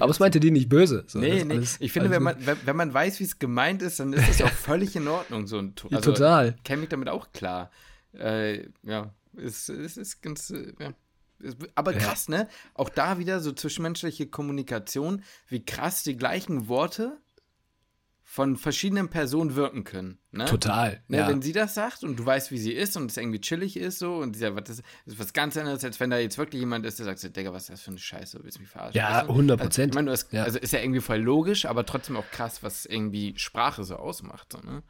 Aber 0.00 0.10
es 0.10 0.20
meinte 0.20 0.38
die 0.40 0.50
nicht 0.50 0.68
böse. 0.68 1.04
So, 1.06 1.18
nee, 1.18 1.44
nee. 1.44 1.54
Alles, 1.54 1.76
ich 1.80 1.92
finde, 1.92 2.10
wenn, 2.10 2.22
man, 2.22 2.36
wenn, 2.44 2.56
wenn 2.64 2.76
man 2.76 2.92
weiß, 2.92 3.20
wie 3.20 3.24
es 3.24 3.38
gemeint 3.38 3.82
ist, 3.82 4.00
dann 4.00 4.12
ist 4.12 4.28
es 4.28 4.38
ja 4.38 4.46
auch 4.46 4.50
völlig 4.50 4.94
in 4.96 5.08
Ordnung. 5.08 5.46
So 5.46 5.58
ein, 5.58 5.74
also, 5.90 6.12
total. 6.12 6.56
Kenne 6.64 6.80
mich 6.80 6.90
damit 6.90 7.08
auch 7.08 7.32
klar. 7.32 7.70
Äh, 8.12 8.66
ja, 8.82 9.14
es, 9.36 9.68
es 9.68 9.96
ist 9.96 10.22
ganz. 10.22 10.50
Äh, 10.50 10.74
ja. 10.78 10.92
Aber 11.74 11.92
krass, 11.92 12.26
ja. 12.28 12.38
ne? 12.38 12.48
Auch 12.74 12.88
da 12.88 13.18
wieder 13.18 13.40
so 13.40 13.52
zwischenmenschliche 13.52 14.26
Kommunikation, 14.26 15.22
wie 15.48 15.64
krass 15.64 16.02
die 16.02 16.16
gleichen 16.16 16.68
Worte 16.68 17.18
von 18.32 18.56
verschiedenen 18.56 19.10
Personen 19.10 19.56
wirken 19.56 19.84
können. 19.84 20.18
Ne? 20.30 20.46
Total. 20.46 21.02
Ne, 21.08 21.18
ja. 21.18 21.28
Wenn 21.28 21.42
sie 21.42 21.52
das 21.52 21.74
sagt 21.74 22.02
und 22.02 22.18
du 22.18 22.24
weißt, 22.24 22.50
wie 22.50 22.56
sie 22.56 22.72
ist 22.72 22.96
und 22.96 23.10
es 23.10 23.18
irgendwie 23.18 23.42
chillig 23.42 23.76
ist 23.76 23.98
so 23.98 24.16
und 24.16 24.34
dieser, 24.34 24.56
was, 24.56 24.64
das 24.64 24.82
ist 25.04 25.18
was 25.18 25.34
ganz 25.34 25.54
anderes, 25.58 25.84
als 25.84 26.00
wenn 26.00 26.08
da 26.08 26.16
jetzt 26.16 26.38
wirklich 26.38 26.60
jemand 26.60 26.86
ist, 26.86 26.98
der 26.98 27.04
sagt, 27.04 27.36
Digga, 27.36 27.52
was 27.52 27.64
ist 27.64 27.70
das 27.70 27.80
für 27.82 27.90
eine 27.90 27.98
Scheiße, 27.98 28.40
willst 28.42 28.56
du 28.56 28.62
mich 28.62 28.70
verarschen? 28.70 28.96
Ja, 28.96 29.28
100 29.28 29.60
Prozent. 29.60 29.94
Also, 29.94 30.14
ich 30.14 30.30
meine, 30.30 30.38
ja. 30.38 30.44
also 30.44 30.58
ist 30.58 30.72
ja 30.72 30.80
irgendwie 30.80 31.02
voll 31.02 31.18
logisch, 31.18 31.66
aber 31.66 31.84
trotzdem 31.84 32.16
auch 32.16 32.24
krass, 32.30 32.62
was 32.62 32.86
irgendwie 32.86 33.34
Sprache 33.36 33.84
so 33.84 33.96
ausmacht. 33.96 34.52
So, 34.52 34.60
ne? 34.60 34.82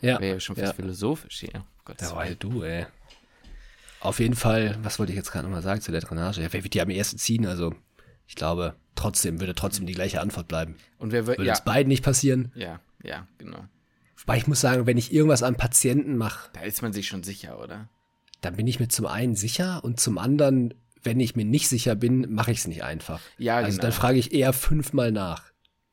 Ja. 0.00 0.20
Wäre 0.20 0.34
ja 0.34 0.40
schon 0.40 0.54
fast 0.54 0.68
ja. 0.68 0.74
philosophisch 0.74 1.40
hier. 1.40 1.64
Gott 1.84 2.00
ja, 2.00 2.14
weil 2.14 2.36
du, 2.36 2.62
ey. 2.62 2.86
Auf 4.04 4.20
jeden 4.20 4.36
Fall, 4.36 4.76
was 4.82 4.98
wollte 4.98 5.12
ich 5.12 5.16
jetzt 5.16 5.32
gerade 5.32 5.46
nochmal 5.46 5.62
sagen 5.62 5.80
zu 5.80 5.90
der 5.90 6.02
Drainage? 6.02 6.42
Ja, 6.42 6.52
wer 6.52 6.62
wird 6.62 6.74
die 6.74 6.82
am 6.82 6.90
ersten 6.90 7.16
ziehen? 7.16 7.46
Also, 7.46 7.74
ich 8.26 8.34
glaube, 8.34 8.76
trotzdem 8.94 9.40
würde 9.40 9.54
trotzdem 9.54 9.86
die 9.86 9.94
gleiche 9.94 10.20
Antwort 10.20 10.46
bleiben. 10.46 10.76
Und 10.98 11.10
wer 11.10 11.26
wird, 11.26 11.38
würde 11.38 11.48
ja. 11.48 11.54
es 11.54 11.64
beiden 11.64 11.88
nicht 11.88 12.04
passieren? 12.04 12.52
Ja, 12.54 12.80
ja, 13.02 13.26
genau. 13.38 13.64
Wobei 14.18 14.36
ich 14.36 14.46
muss 14.46 14.60
sagen, 14.60 14.86
wenn 14.86 14.98
ich 14.98 15.10
irgendwas 15.10 15.42
an 15.42 15.56
Patienten 15.56 16.18
mache. 16.18 16.50
Da 16.52 16.60
ist 16.60 16.82
man 16.82 16.92
sich 16.92 17.08
schon 17.08 17.22
sicher, 17.22 17.58
oder? 17.58 17.88
Dann 18.42 18.56
bin 18.56 18.66
ich 18.66 18.78
mir 18.78 18.88
zum 18.88 19.06
einen 19.06 19.36
sicher 19.36 19.82
und 19.82 19.98
zum 19.98 20.18
anderen, 20.18 20.74
wenn 21.02 21.18
ich 21.18 21.34
mir 21.34 21.46
nicht 21.46 21.70
sicher 21.70 21.94
bin, 21.94 22.30
mache 22.30 22.50
ich 22.50 22.58
es 22.58 22.66
nicht 22.66 22.84
einfach. 22.84 23.22
Ja, 23.38 23.56
also 23.56 23.70
genau. 23.70 23.82
dann 23.84 23.92
frage 23.92 24.18
ich 24.18 24.34
eher 24.34 24.52
fünfmal 24.52 25.12
nach. 25.12 25.44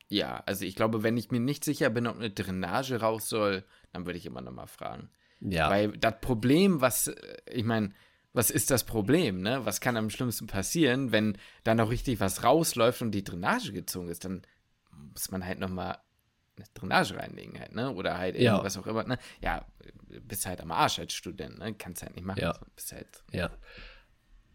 Ja, 0.08 0.42
also 0.44 0.66
ich 0.66 0.76
glaube, 0.76 1.02
wenn 1.02 1.16
ich 1.16 1.30
mir 1.30 1.40
nicht 1.40 1.64
sicher 1.64 1.88
bin, 1.88 2.06
ob 2.06 2.16
eine 2.16 2.28
Drainage 2.28 3.00
raus 3.00 3.30
soll, 3.30 3.64
dann 3.94 4.04
würde 4.04 4.18
ich 4.18 4.26
immer 4.26 4.42
nochmal 4.42 4.66
fragen. 4.66 5.08
Ja. 5.42 5.70
Weil 5.70 5.92
das 5.92 6.20
Problem, 6.20 6.80
was, 6.80 7.08
äh, 7.08 7.14
ich 7.50 7.64
meine, 7.64 7.92
was 8.32 8.50
ist 8.50 8.70
das 8.70 8.84
Problem, 8.84 9.42
ne? 9.42 9.64
Was 9.64 9.80
kann 9.80 9.96
am 9.96 10.08
schlimmsten 10.08 10.46
passieren, 10.46 11.12
wenn 11.12 11.36
da 11.64 11.74
noch 11.74 11.90
richtig 11.90 12.20
was 12.20 12.44
rausläuft 12.44 13.02
und 13.02 13.10
die 13.10 13.24
Drainage 13.24 13.72
gezogen 13.72 14.08
ist? 14.08 14.24
Dann 14.24 14.42
muss 15.12 15.30
man 15.30 15.44
halt 15.44 15.58
nochmal 15.58 15.98
eine 16.56 16.66
Drainage 16.74 17.16
reinlegen 17.16 17.58
halt, 17.58 17.74
ne? 17.74 17.92
Oder 17.92 18.16
halt 18.16 18.36
irgendwas 18.36 18.74
ja. 18.74 18.80
auch 18.80 18.86
immer, 18.86 19.04
ne? 19.04 19.18
Ja, 19.42 19.66
bist 20.22 20.46
halt 20.46 20.60
am 20.60 20.70
Arsch 20.70 20.98
als 20.98 21.12
Student, 21.12 21.58
ne? 21.58 21.74
Kannst 21.74 22.02
halt 22.02 22.14
nicht 22.16 22.24
machen. 22.24 22.40
Ja. 22.40 22.58
Bist 22.74 22.92
halt 22.92 23.08
ja. 23.32 23.50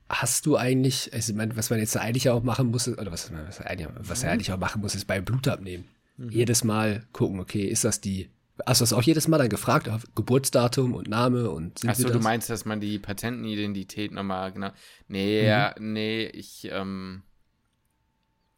Hast 0.10 0.46
du 0.46 0.56
eigentlich, 0.56 1.14
also 1.14 1.34
ich 1.34 1.38
meine, 1.38 1.56
was 1.58 1.70
man 1.70 1.80
jetzt 1.80 1.98
eigentlich 1.98 2.30
auch 2.30 2.42
machen 2.42 2.68
muss, 2.68 2.88
oder 2.88 3.12
was, 3.12 3.32
was, 3.32 3.60
was 3.60 4.24
er 4.24 4.30
mhm. 4.30 4.34
eigentlich 4.34 4.52
auch 4.54 4.58
machen 4.58 4.82
muss, 4.82 4.96
ist 4.96 5.06
beim 5.06 5.26
Blut 5.26 5.48
abnehmen. 5.50 5.86
Mhm. 6.16 6.30
Jedes 6.30 6.64
Mal 6.64 7.06
gucken, 7.12 7.40
okay, 7.40 7.66
ist 7.66 7.84
das 7.84 8.00
die 8.00 8.32
Hast 8.66 8.82
du 8.82 8.84
das 8.84 8.94
auch 8.94 9.04
jedes 9.04 9.28
Mal 9.28 9.38
dann 9.38 9.50
gefragt? 9.50 9.90
Geburtsdatum 10.16 10.94
und 10.94 11.08
Name 11.08 11.50
und 11.50 11.88
Achso, 11.88 12.10
du 12.10 12.20
meinst, 12.20 12.50
dass 12.50 12.66
man 12.66 12.80
die 12.80 13.00
Patientenidentität 13.00 14.12
nochmal 14.12 14.52
genau. 14.52 14.72
Nee, 15.08 15.42
mhm. 15.42 15.48
ja, 15.48 15.76
nee, 15.80 16.26
ich 16.26 16.70
ähm, 16.72 17.24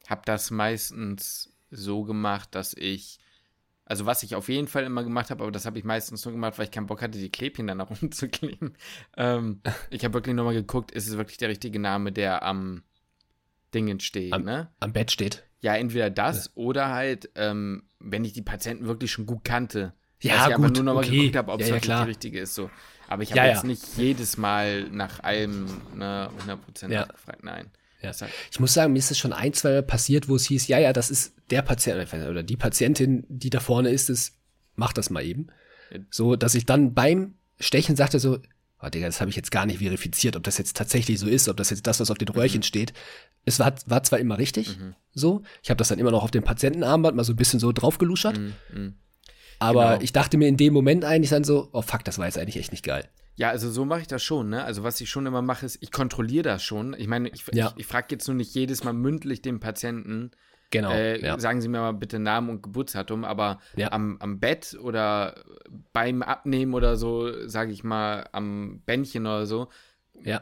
habe 0.07 0.21
das 0.25 0.51
meistens 0.51 1.53
so 1.71 2.03
gemacht, 2.03 2.55
dass 2.55 2.73
ich. 2.73 3.19
Also 3.85 4.05
was 4.05 4.21
ich 4.21 4.35
auf 4.35 4.49
jeden 4.49 4.67
Fall 4.67 4.83
immer 4.83 5.03
gemacht 5.03 5.31
habe, 5.31 5.41
aber 5.41 5.51
das 5.51 5.65
habe 5.65 5.79
ich 5.79 5.83
meistens 5.83 6.23
nur 6.23 6.31
gemacht, 6.31 6.59
weil 6.59 6.65
ich 6.65 6.71
keinen 6.71 6.85
Bock 6.85 7.01
hatte, 7.01 7.17
die 7.17 7.31
Klebchen 7.31 7.65
dann 7.65 7.81
auch 7.81 7.89
umzukleben. 8.01 8.77
Ähm, 9.17 9.61
ich 9.89 10.05
habe 10.05 10.13
wirklich 10.13 10.35
nochmal 10.35 10.53
geguckt, 10.53 10.91
ist 10.91 11.07
es 11.07 11.17
wirklich 11.17 11.37
der 11.37 11.49
richtige 11.49 11.79
Name, 11.79 12.11
der 12.11 12.43
am 12.43 12.83
Dingen 13.74 13.99
steht, 13.99 14.34
am, 14.34 14.43
ne? 14.43 14.70
Am 14.80 14.93
Bett 14.93 15.11
steht. 15.11 15.43
Ja, 15.61 15.76
entweder 15.76 16.09
das 16.09 16.45
ja. 16.45 16.51
oder 16.55 16.89
halt, 16.89 17.30
ähm, 17.36 17.84
wenn 17.99 18.24
ich 18.24 18.34
die 18.34 18.41
Patienten 18.41 18.86
wirklich 18.86 19.11
schon 19.11 19.26
gut 19.26 19.43
kannte. 19.43 19.93
Ja, 20.22 20.34
ich 20.34 20.55
gut, 20.55 20.65
aber 20.65 20.70
nur 20.70 20.84
nochmal 20.84 21.03
okay. 21.05 21.17
geguckt 21.17 21.36
habe, 21.36 21.51
ob 21.51 21.59
ja, 21.59 21.65
es 21.65 21.70
ja, 21.70 21.76
wirklich 21.76 21.97
die 21.97 22.09
richtige 22.09 22.39
ist. 22.41 22.55
So. 22.55 22.70
Aber 23.07 23.24
ich 23.24 23.32
habe 23.32 23.39
ja, 23.39 23.53
jetzt 23.53 23.63
nicht 23.63 23.84
jedes 23.97 24.38
Mal 24.38 24.84
nach 24.89 25.24
allem 25.24 25.65
ne, 25.95 26.30
100% 26.47 26.91
ja. 26.91 27.05
gefragt. 27.05 27.43
Nein. 27.43 27.72
Ja. 28.01 28.11
Ich 28.51 28.59
muss 28.59 28.74
sagen, 28.74 28.93
mir 28.93 28.99
ist 28.99 29.11
es 29.11 29.17
schon 29.17 29.34
ein, 29.34 29.53
zwei 29.53 29.72
Mal 29.72 29.84
passiert, 29.84 30.30
wo 30.30 30.36
es 30.36 30.45
hieß, 30.45 30.67
ja, 30.67 30.80
ja, 30.80 30.93
das 30.93 31.09
ist 31.09 31.34
der 31.49 31.61
Patient 31.61 32.13
oder 32.13 32.43
die 32.43 32.55
Patientin, 32.55 33.26
die 33.28 33.49
da 33.49 33.59
vorne 33.59 33.89
ist, 33.89 34.09
ist, 34.09 34.38
mach 34.76 34.93
das 34.93 35.09
mal 35.09 35.24
eben. 35.24 35.47
So, 36.09 36.36
dass 36.36 36.55
ich 36.55 36.65
dann 36.65 36.93
beim 36.93 37.36
Stechen 37.59 37.95
sagte 37.95 38.20
so, 38.20 38.39
oh 38.82 38.89
Digga, 38.89 39.07
das 39.07 39.19
habe 39.19 39.30
ich 39.30 39.36
jetzt 39.36 39.51
gar 39.51 39.65
nicht 39.65 39.80
verifiziert, 39.80 40.36
ob 40.36 40.43
das 40.43 40.57
jetzt 40.57 40.75
tatsächlich 40.75 41.19
so 41.19 41.27
ist, 41.27 41.49
ob 41.49 41.57
das 41.57 41.69
jetzt 41.69 41.86
das, 41.88 41.99
was 41.99 42.11
auf 42.11 42.17
den 42.17 42.30
Röhrchen 42.30 42.59
mhm. 42.59 42.63
steht. 42.63 42.93
Es 43.45 43.59
war, 43.59 43.73
war 43.86 44.03
zwar 44.03 44.19
immer 44.19 44.38
richtig, 44.38 44.77
mhm. 44.77 44.95
so. 45.13 45.43
Ich 45.63 45.69
habe 45.69 45.77
das 45.77 45.89
dann 45.89 45.99
immer 45.99 46.11
noch 46.11 46.23
auf 46.23 46.32
dem 46.32 46.43
Patientenarmband 46.43 47.15
mal 47.15 47.23
so 47.23 47.34
ein 47.34 47.38
bisschen 47.38 47.59
so 47.59 47.71
draufgeluschert. 47.71 48.38
Mhm. 48.38 48.53
mhm. 48.73 48.93
Aber 49.61 49.89
genau. 49.89 50.01
ich 50.01 50.13
dachte 50.13 50.38
mir 50.38 50.47
in 50.47 50.55
dem 50.55 50.71
Moment 50.73 51.03
eigentlich 51.03 51.32
dann 51.32 51.43
so, 51.43 51.67
oh 51.73 51.82
fuck, 51.82 52.05
das 52.05 52.17
war 52.17 52.25
jetzt 52.25 52.38
eigentlich 52.38 52.55
echt 52.55 52.71
nicht 52.71 52.86
geil. 52.86 53.09
Ja, 53.36 53.49
also 53.49 53.69
so 53.69 53.84
mache 53.84 54.01
ich 54.01 54.07
das 54.07 54.23
schon, 54.23 54.49
ne? 54.49 54.63
Also 54.63 54.84
was 54.84 54.99
ich 55.01 55.09
schon 55.09 55.25
immer 55.25 55.41
mache, 55.41 55.65
ist, 55.65 55.77
ich 55.82 55.91
kontrolliere 55.91 56.43
das 56.43 56.63
schon. 56.63 56.95
Ich 56.97 57.07
meine, 57.07 57.27
ich, 57.30 57.43
ja. 57.51 57.67
ich, 57.67 57.82
ich 57.82 57.86
frage 57.86 58.07
jetzt 58.11 58.27
nur 58.27 58.36
nicht 58.36 58.55
jedes 58.55 58.86
Mal 58.86 58.93
mündlich 58.93 59.41
den 59.41 59.59
Patienten, 59.59 60.32
Genau. 60.72 60.91
Äh, 60.91 61.22
ja. 61.22 61.39
Sagen 61.39 61.61
Sie 61.61 61.67
mir 61.67 61.80
mal 61.80 61.93
bitte 61.93 62.20
Namen 62.20 62.49
und 62.49 62.63
Geburtsdatum, 62.63 63.26
aber 63.26 63.59
ja. 63.76 63.91
am, 63.91 64.17
am 64.20 64.39
Bett 64.39 64.78
oder 64.80 65.43
beim 65.93 66.22
Abnehmen 66.22 66.74
oder 66.74 66.95
so, 66.95 67.47
sage 67.47 67.72
ich 67.72 67.84
mal, 67.84 68.30
am 68.32 68.82
Bändchen 68.86 69.26
oder 69.26 69.45
so, 69.45 69.70
ja. 70.24 70.41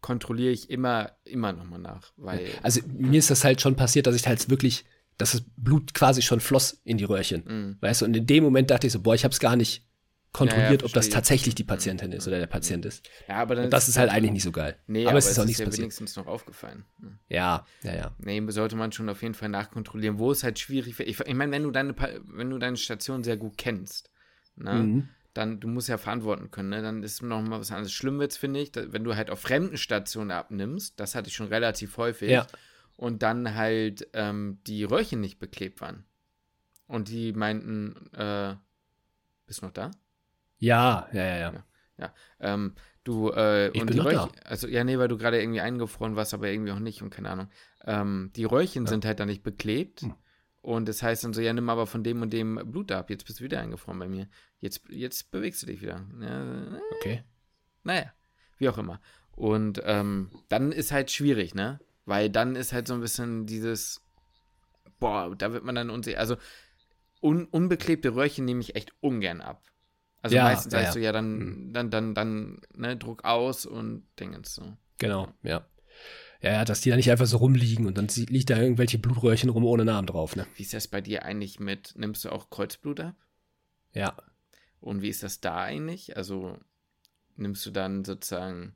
kontrolliere 0.00 0.52
ich 0.52 0.70
immer, 0.70 1.12
immer 1.24 1.52
nochmal 1.52 1.78
nach. 1.78 2.12
Weil 2.16 2.48
also 2.62 2.80
mir 2.88 3.18
ist 3.18 3.30
das 3.30 3.44
halt 3.44 3.60
schon 3.60 3.76
passiert, 3.76 4.06
dass 4.06 4.16
ich 4.16 4.26
halt 4.26 4.50
wirklich, 4.50 4.84
dass 5.16 5.32
das 5.32 5.44
Blut 5.56 5.94
quasi 5.94 6.22
schon 6.22 6.40
floss 6.40 6.80
in 6.84 6.98
die 6.98 7.04
Röhrchen. 7.04 7.44
Mhm. 7.46 7.76
Weißt 7.80 8.02
du, 8.02 8.06
und 8.06 8.16
in 8.16 8.26
dem 8.26 8.42
Moment 8.42 8.70
dachte 8.70 8.88
ich 8.88 8.92
so, 8.92 9.00
boah, 9.00 9.14
ich 9.14 9.24
habe 9.24 9.32
es 9.32 9.40
gar 9.40 9.54
nicht 9.54 9.87
kontrolliert, 10.32 10.82
ja, 10.82 10.86
ob 10.86 10.92
das 10.92 11.08
tatsächlich 11.08 11.54
die 11.54 11.64
Patientin 11.64 12.12
ist 12.12 12.28
oder 12.28 12.38
der 12.38 12.46
Patient 12.46 12.84
ist. 12.84 13.08
Ja, 13.28 13.36
aber 13.36 13.54
dann 13.54 13.64
und 13.64 13.72
das 13.72 13.84
ist, 13.84 13.90
ist 13.90 13.98
halt 13.98 14.10
eigentlich 14.10 14.32
nicht 14.32 14.42
so 14.42 14.52
geil. 14.52 14.76
Nee, 14.86 15.02
aber, 15.02 15.10
aber 15.10 15.18
es 15.18 15.30
ist 15.30 15.38
auch 15.38 15.44
nichts 15.44 15.58
ja 15.58 15.66
passiert. 15.66 15.82
wenigstens 15.82 16.16
noch 16.16 16.26
aufgefallen. 16.26 16.84
Ja, 17.28 17.66
ja, 17.82 17.94
ja. 17.94 18.14
Nee, 18.18 18.42
sollte 18.48 18.76
man 18.76 18.92
schon 18.92 19.08
auf 19.08 19.22
jeden 19.22 19.34
Fall 19.34 19.48
nachkontrollieren, 19.48 20.18
wo 20.18 20.30
es 20.30 20.44
halt 20.44 20.58
schwierig 20.58 20.98
wird. 20.98 21.08
Ich, 21.08 21.18
ich 21.18 21.34
meine, 21.34 21.52
wenn 21.52 21.62
du 21.62 21.70
deine 21.70 21.94
wenn 22.24 22.50
du 22.50 22.58
deine 22.58 22.76
Station 22.76 23.24
sehr 23.24 23.36
gut 23.36 23.56
kennst, 23.56 24.10
ne, 24.56 24.74
mhm. 24.74 25.08
dann 25.32 25.60
du 25.60 25.68
musst 25.68 25.88
ja 25.88 25.96
verantworten 25.96 26.50
können, 26.50 26.68
ne? 26.68 26.82
Dann 26.82 27.02
ist 27.02 27.22
noch 27.22 27.40
mal 27.42 27.60
was 27.60 27.72
anderes. 27.72 27.92
Schlimm 27.92 28.18
wird's, 28.18 28.36
finde 28.36 28.60
ich, 28.60 28.72
wenn 28.74 29.04
du 29.04 29.16
halt 29.16 29.30
auf 29.30 29.40
fremden 29.40 29.78
Stationen 29.78 30.30
abnimmst, 30.30 31.00
das 31.00 31.14
hatte 31.14 31.28
ich 31.28 31.34
schon 31.34 31.48
relativ 31.48 31.96
häufig. 31.96 32.30
Ja. 32.30 32.46
Und 32.96 33.22
dann 33.22 33.54
halt 33.54 34.08
ähm, 34.12 34.58
die 34.66 34.84
Röhrchen 34.84 35.20
nicht 35.20 35.38
beklebt 35.38 35.80
waren. 35.80 36.04
Und 36.88 37.08
die 37.08 37.32
meinten, 37.32 38.12
äh, 38.12 38.56
bist 39.46 39.62
du 39.62 39.66
noch 39.66 39.72
da? 39.72 39.92
Ja, 40.58 41.08
ja, 41.12 41.24
ja, 41.24 41.36
ja. 41.36 41.52
Ja, 41.52 41.64
ja. 41.98 42.14
Ähm, 42.40 42.74
du, 43.04 43.30
äh, 43.30 43.68
ich 43.68 43.80
und 43.80 43.86
bin 43.88 43.96
die 43.96 44.02
Röhrchen, 44.02 44.30
also 44.44 44.68
ja, 44.68 44.84
nee, 44.84 44.98
weil 44.98 45.08
du 45.08 45.18
gerade 45.18 45.40
irgendwie 45.40 45.60
eingefroren 45.60 46.16
warst, 46.16 46.34
aber 46.34 46.48
irgendwie 46.48 46.72
auch 46.72 46.78
nicht 46.78 47.02
und 47.02 47.10
keine 47.10 47.30
Ahnung. 47.30 47.48
Ähm, 47.84 48.30
die 48.36 48.44
Röhrchen 48.44 48.84
ja. 48.84 48.90
sind 48.90 49.04
halt 49.04 49.20
da 49.20 49.26
nicht 49.26 49.42
beklebt. 49.42 50.02
Hm. 50.02 50.14
Und 50.60 50.88
das 50.88 51.02
heißt 51.02 51.24
dann 51.24 51.32
so, 51.32 51.40
ja, 51.40 51.52
nimm 51.52 51.70
aber 51.70 51.86
von 51.86 52.02
dem 52.02 52.20
und 52.20 52.32
dem 52.32 52.56
Blut 52.70 52.92
ab. 52.92 53.10
Jetzt 53.10 53.24
bist 53.24 53.40
du 53.40 53.44
wieder 53.44 53.60
eingefroren 53.60 53.98
bei 53.98 54.08
mir. 54.08 54.28
Jetzt, 54.60 54.82
jetzt 54.90 55.30
bewegst 55.30 55.62
du 55.62 55.66
dich 55.66 55.80
wieder. 55.80 56.04
Ja, 56.20 56.80
okay. 56.96 57.22
Naja, 57.84 58.12
wie 58.58 58.68
auch 58.68 58.76
immer. 58.76 59.00
Und 59.32 59.80
ähm, 59.84 60.30
dann 60.48 60.72
ist 60.72 60.92
halt 60.92 61.10
schwierig, 61.10 61.54
ne? 61.54 61.80
Weil 62.04 62.28
dann 62.28 62.56
ist 62.56 62.72
halt 62.72 62.88
so 62.88 62.94
ein 62.94 63.00
bisschen 63.00 63.46
dieses, 63.46 64.04
boah, 64.98 65.34
da 65.36 65.52
wird 65.52 65.64
man 65.64 65.74
dann 65.74 65.90
unsicher. 65.90 66.18
Also 66.18 66.36
un 67.22 67.46
unbeklebte 67.46 68.14
Röhrchen 68.14 68.44
nehme 68.44 68.60
ich 68.60 68.74
echt 68.74 68.92
ungern 69.00 69.40
ab. 69.40 69.62
Also 70.22 70.36
Ja, 70.36 70.44
meistens 70.44 70.72
ja, 70.72 70.80
sagst 70.80 70.96
du 70.96 71.00
ja 71.00 71.12
dann, 71.12 71.72
dann, 71.72 71.90
dann, 71.90 72.14
dann, 72.14 72.60
ne, 72.74 72.96
Druck 72.96 73.24
aus 73.24 73.66
und 73.66 74.04
Dingens 74.18 74.54
so. 74.54 74.76
Genau, 74.98 75.28
ja. 75.42 75.64
Ja, 76.40 76.64
dass 76.64 76.80
die 76.80 76.90
da 76.90 76.96
nicht 76.96 77.10
einfach 77.10 77.26
so 77.26 77.38
rumliegen 77.38 77.86
und 77.86 77.98
dann 77.98 78.06
liegt 78.28 78.50
da 78.50 78.56
irgendwelche 78.58 78.98
Blutröhrchen 78.98 79.50
rum 79.50 79.64
ohne 79.64 79.84
Namen 79.84 80.06
drauf, 80.06 80.36
ne? 80.36 80.46
Wie 80.56 80.62
ist 80.62 80.72
das 80.74 80.86
bei 80.86 81.00
dir 81.00 81.24
eigentlich 81.24 81.58
mit, 81.58 81.94
nimmst 81.96 82.24
du 82.24 82.30
auch 82.30 82.50
Kreuzblut 82.50 83.00
ab? 83.00 83.16
Ja. 83.92 84.16
Und 84.80 85.02
wie 85.02 85.08
ist 85.08 85.22
das 85.22 85.40
da 85.40 85.56
eigentlich? 85.62 86.16
Also 86.16 86.56
nimmst 87.36 87.66
du 87.66 87.70
dann 87.70 88.04
sozusagen, 88.04 88.74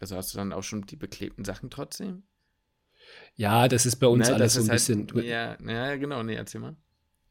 also 0.00 0.16
hast 0.16 0.34
du 0.34 0.38
dann 0.38 0.52
auch 0.52 0.64
schon 0.64 0.82
die 0.82 0.96
beklebten 0.96 1.44
Sachen 1.44 1.70
trotzdem? 1.70 2.24
Ja, 3.36 3.68
das 3.68 3.86
ist 3.86 3.96
bei 3.96 4.06
uns 4.06 4.28
Ne, 4.28 4.34
alles 4.34 4.54
so 4.54 4.60
ein 4.60 4.64
ist 4.64 4.70
bisschen. 4.70 5.06
Halt, 5.14 5.24
ja, 5.24 5.56
ja, 5.64 5.96
genau, 5.96 6.22
nee, 6.22 6.34
erzähl 6.34 6.60
mal. 6.60 6.76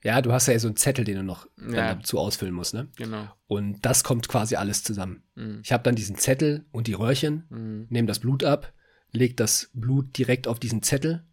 Ja, 0.03 0.21
du 0.21 0.31
hast 0.33 0.47
ja 0.47 0.57
so 0.57 0.67
einen 0.67 0.77
Zettel, 0.77 1.05
den 1.05 1.15
du 1.17 1.23
noch 1.23 1.47
Ja. 1.57 1.93
dazu 1.95 2.17
ausfüllen 2.19 2.53
musst, 2.55 2.73
ne? 2.73 2.87
Genau. 2.95 3.27
Und 3.47 3.85
das 3.85 4.03
kommt 4.03 4.27
quasi 4.27 4.55
alles 4.55 4.83
zusammen. 4.83 5.23
Mhm. 5.35 5.61
Ich 5.63 5.71
habe 5.71 5.83
dann 5.83 5.95
diesen 5.95 6.15
Zettel 6.17 6.65
und 6.71 6.87
die 6.87 6.93
Röhrchen, 6.93 7.45
Mhm. 7.49 7.85
nehme 7.89 8.07
das 8.07 8.19
Blut 8.19 8.43
ab, 8.43 8.73
leg 9.11 9.37
das 9.37 9.69
Blut 9.73 10.17
direkt 10.17 10.47
auf 10.47 10.59
diesen 10.59 10.81
Zettel, 10.81 11.23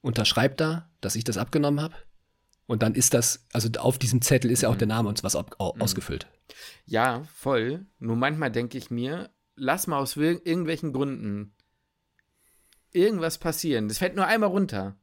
unterschreib 0.00 0.56
da, 0.56 0.88
dass 1.00 1.16
ich 1.16 1.24
das 1.24 1.36
abgenommen 1.36 1.80
habe. 1.80 1.94
Und 2.66 2.82
dann 2.82 2.94
ist 2.94 3.12
das, 3.14 3.46
also 3.52 3.68
auf 3.78 3.98
diesem 3.98 4.22
Zettel 4.22 4.50
ist 4.50 4.62
ja 4.62 4.68
auch 4.70 4.74
Mhm. 4.74 4.78
der 4.78 4.88
Name 4.88 5.08
und 5.08 5.22
was 5.22 5.34
Mhm. 5.34 5.44
ausgefüllt. 5.58 6.26
Ja, 6.86 7.24
voll. 7.34 7.84
Nur 7.98 8.16
manchmal 8.16 8.50
denke 8.50 8.78
ich 8.78 8.90
mir, 8.90 9.30
lass 9.54 9.86
mal 9.86 9.98
aus 9.98 10.16
irgendwelchen 10.16 10.92
Gründen 10.92 11.52
irgendwas 12.92 13.38
passieren. 13.38 13.88
Das 13.88 13.98
fällt 13.98 14.16
nur 14.16 14.26
einmal 14.26 14.48
runter. 14.48 14.96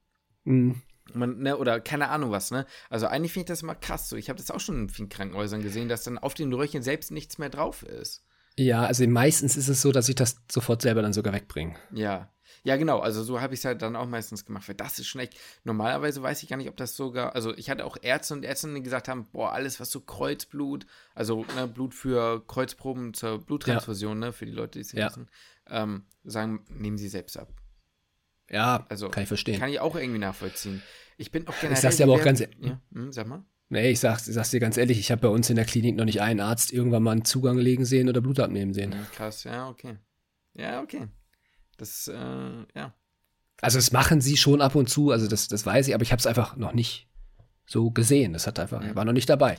Mhm. 0.43 0.81
Man, 1.13 1.39
ne, 1.39 1.57
oder 1.57 1.81
keine 1.81 2.09
Ahnung 2.09 2.31
was, 2.31 2.51
ne? 2.51 2.65
Also 2.89 3.07
eigentlich 3.07 3.33
finde 3.33 3.43
ich 3.43 3.47
das 3.49 3.61
immer 3.63 3.75
krass 3.75 4.07
so. 4.07 4.15
Ich 4.15 4.29
habe 4.29 4.39
das 4.39 4.51
auch 4.51 4.59
schon 4.59 4.83
in 4.83 4.89
vielen 4.89 5.09
Krankenhäusern 5.09 5.61
gesehen, 5.61 5.89
dass 5.89 6.03
dann 6.03 6.17
auf 6.17 6.33
den 6.33 6.53
Röhrchen 6.53 6.81
selbst 6.81 7.11
nichts 7.11 7.37
mehr 7.37 7.49
drauf 7.49 7.83
ist. 7.83 8.23
Ja, 8.57 8.85
also 8.85 9.05
meistens 9.07 9.57
ist 9.57 9.67
es 9.67 9.81
so, 9.81 9.91
dass 9.91 10.09
ich 10.09 10.15
das 10.15 10.37
sofort 10.49 10.81
selber 10.81 11.01
dann 11.01 11.13
sogar 11.13 11.33
wegbringe. 11.33 11.75
Ja. 11.91 12.29
Ja, 12.65 12.77
genau. 12.77 12.99
Also 12.99 13.23
so 13.23 13.41
habe 13.41 13.53
ich 13.53 13.59
es 13.59 13.65
halt 13.65 13.81
dann 13.81 13.95
auch 13.97 14.05
meistens 14.07 14.45
gemacht, 14.45 14.69
weil 14.69 14.75
das 14.75 14.97
ist 14.99 15.07
schon 15.07 15.19
echt. 15.19 15.37
Normalerweise 15.65 16.21
weiß 16.21 16.43
ich 16.43 16.49
gar 16.49 16.55
nicht, 16.55 16.69
ob 16.69 16.77
das 16.77 16.95
sogar. 16.95 17.35
Also 17.35 17.53
ich 17.57 17.69
hatte 17.69 17.83
auch 17.83 17.97
Ärzte 18.01 18.35
und 18.35 18.45
Ärztinnen, 18.45 18.75
die 18.75 18.83
gesagt 18.83 19.09
haben, 19.09 19.27
boah, 19.33 19.51
alles, 19.51 19.79
was 19.81 19.91
so 19.91 19.99
Kreuzblut, 19.99 20.85
also 21.15 21.45
ne, 21.57 21.67
Blut 21.67 21.93
für 21.93 22.45
Kreuzproben 22.47 23.13
zur 23.13 23.39
Bluttransfusion, 23.43 24.19
ne, 24.19 24.31
für 24.31 24.45
die 24.45 24.51
Leute, 24.53 24.79
die 24.79 24.81
es 24.81 24.93
Ja. 24.93 25.07
wissen, 25.07 25.27
ähm, 25.69 26.05
sagen, 26.23 26.63
nehmen 26.69 26.97
sie 26.97 27.09
selbst 27.09 27.37
ab. 27.37 27.49
Ja, 28.53 28.85
Also 28.89 29.09
kann 29.09 29.23
ich 29.23 29.27
verstehen. 29.27 29.59
Kann 29.59 29.69
ich 29.69 29.79
auch 29.79 29.95
irgendwie 29.95 30.19
nachvollziehen. 30.19 30.81
Ich 31.17 31.31
bin 31.31 31.47
auch 31.47 31.55
generell. 31.59 31.81
sag's 31.81 31.97
dir 31.97 32.03
aber 32.03 32.13
auch 32.13 32.23
ganz- 32.23 32.39
Ja, 32.41 32.79
hm, 32.93 33.11
sag 33.11 33.27
mal. 33.27 33.43
Nee, 33.69 33.89
ich 33.89 33.99
sag's, 33.99 34.27
ich 34.27 34.35
sag's 34.35 34.51
dir 34.51 34.59
ganz 34.59 34.77
ehrlich, 34.77 34.99
ich 34.99 35.09
habe 35.11 35.21
bei 35.21 35.27
uns 35.29 35.49
in 35.49 35.55
der 35.55 35.65
Klinik 35.65 35.95
noch 35.95 36.05
nicht 36.05 36.21
einen 36.21 36.39
Arzt 36.39 36.71
irgendwann 36.71 37.01
mal 37.03 37.11
einen 37.11 37.25
Zugang 37.25 37.57
legen 37.57 37.85
sehen 37.85 38.07
oder 38.09 38.21
Blut 38.21 38.39
abnehmen 38.39 38.73
sehen. 38.73 38.93
Hm, 38.93 39.05
krass, 39.15 39.43
ja, 39.45 39.67
okay. 39.69 39.97
Ja, 40.53 40.81
okay. 40.81 41.07
Das, 41.77 42.07
äh, 42.07 42.13
ja. 42.75 42.93
Also 43.61 43.77
das 43.79 43.91
machen 43.91 44.21
sie 44.21 44.37
schon 44.37 44.61
ab 44.61 44.75
und 44.75 44.89
zu, 44.89 45.09
also 45.11 45.27
das, 45.27 45.47
das 45.47 45.65
weiß 45.65 45.87
ich, 45.87 45.95
aber 45.95 46.03
ich 46.03 46.11
habe 46.11 46.19
es 46.19 46.27
einfach 46.27 46.55
noch 46.57 46.73
nicht 46.73 47.09
so 47.65 47.89
gesehen. 47.91 48.33
Das 48.33 48.45
hat 48.45 48.59
einfach, 48.59 48.81
Mhm. 48.83 48.95
war 48.95 49.05
noch 49.05 49.13
nicht 49.13 49.29
dabei. 49.29 49.57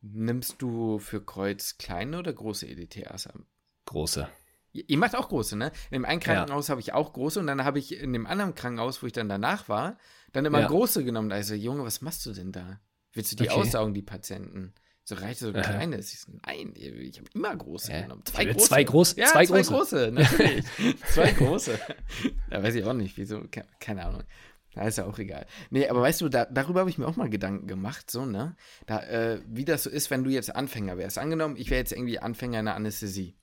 Nimmst 0.00 0.56
du 0.60 0.98
für 0.98 1.24
Kreuz 1.24 1.76
kleine 1.78 2.18
oder 2.18 2.32
große 2.32 2.66
EDTAs 2.66 3.28
ab? 3.28 3.38
Große. 3.86 4.28
Ihr 4.72 4.98
macht 4.98 5.14
auch 5.14 5.28
große, 5.28 5.56
ne? 5.56 5.66
In 5.90 5.94
dem 6.00 6.04
einen 6.04 6.20
Ja. 6.20 6.34
Krankenhaus 6.34 6.68
habe 6.70 6.80
ich 6.80 6.92
auch 6.94 7.12
große 7.12 7.38
und 7.40 7.46
dann 7.46 7.62
habe 7.64 7.78
ich 7.78 7.96
in 7.98 8.12
dem 8.12 8.26
anderen 8.26 8.54
Krankenhaus, 8.54 9.02
wo 9.02 9.06
ich 9.06 9.12
dann 9.12 9.28
danach 9.28 9.68
war, 9.68 9.98
dann 10.32 10.44
immer 10.46 10.60
Ja. 10.60 10.66
große 10.68 11.04
genommen. 11.04 11.30
Also, 11.30 11.54
Junge, 11.54 11.84
was 11.84 12.00
machst 12.00 12.24
du 12.26 12.32
denn 12.32 12.52
da? 12.52 12.80
Willst 13.12 13.32
du 13.32 13.36
die 13.36 13.50
Okay. 13.50 13.60
aussaugen, 13.60 13.92
die 13.92 14.00
Patienten? 14.02 14.72
So 15.04 15.16
reicht 15.16 15.40
so 15.40 15.50
Aha. 15.50 15.60
kleine. 15.60 15.98
Ich 15.98 16.20
so, 16.20 16.32
nein, 16.46 16.72
ich 16.76 17.18
habe 17.18 17.28
immer 17.34 17.54
große 17.56 17.92
Hä? 17.92 18.02
genommen. 18.02 18.22
Zwei 18.24 18.82
groß- 18.84 19.18
Ja, 19.18 19.26
zwei 19.26 19.44
zwei, 19.46 19.62
große. 19.62 19.72
große. 19.72 20.12
natürlich. 20.12 20.64
zwei 21.12 21.32
große. 21.32 21.78
Da 22.50 22.62
weiß 22.62 22.74
ich 22.76 22.84
auch 22.84 22.92
nicht, 22.94 23.16
wieso. 23.18 23.40
Ke- 23.50 23.66
Keine 23.80 24.04
Ahnung. 24.06 24.22
Da 24.74 24.86
ist 24.86 24.96
ja 24.96 25.04
auch 25.04 25.18
egal. 25.18 25.44
Nee, 25.68 25.86
aber 25.88 26.00
weißt 26.00 26.22
du, 26.22 26.30
da, 26.30 26.46
darüber 26.46 26.80
habe 26.80 26.88
ich 26.88 26.96
mir 26.96 27.06
auch 27.06 27.16
mal 27.16 27.28
Gedanken 27.28 27.66
gemacht, 27.66 28.10
so, 28.10 28.24
ne? 28.24 28.56
Da, 28.86 29.00
äh, 29.02 29.42
wie 29.46 29.66
das 29.66 29.82
so 29.82 29.90
ist, 29.90 30.10
wenn 30.10 30.24
du 30.24 30.30
jetzt 30.30 30.54
Anfänger 30.56 30.96
wärst. 30.96 31.18
Angenommen, 31.18 31.56
ich 31.58 31.68
wäre 31.68 31.80
jetzt 31.80 31.92
irgendwie 31.92 32.18
Anfänger 32.20 32.60
in 32.60 32.64
der 32.64 32.76
Anästhesie. 32.76 33.36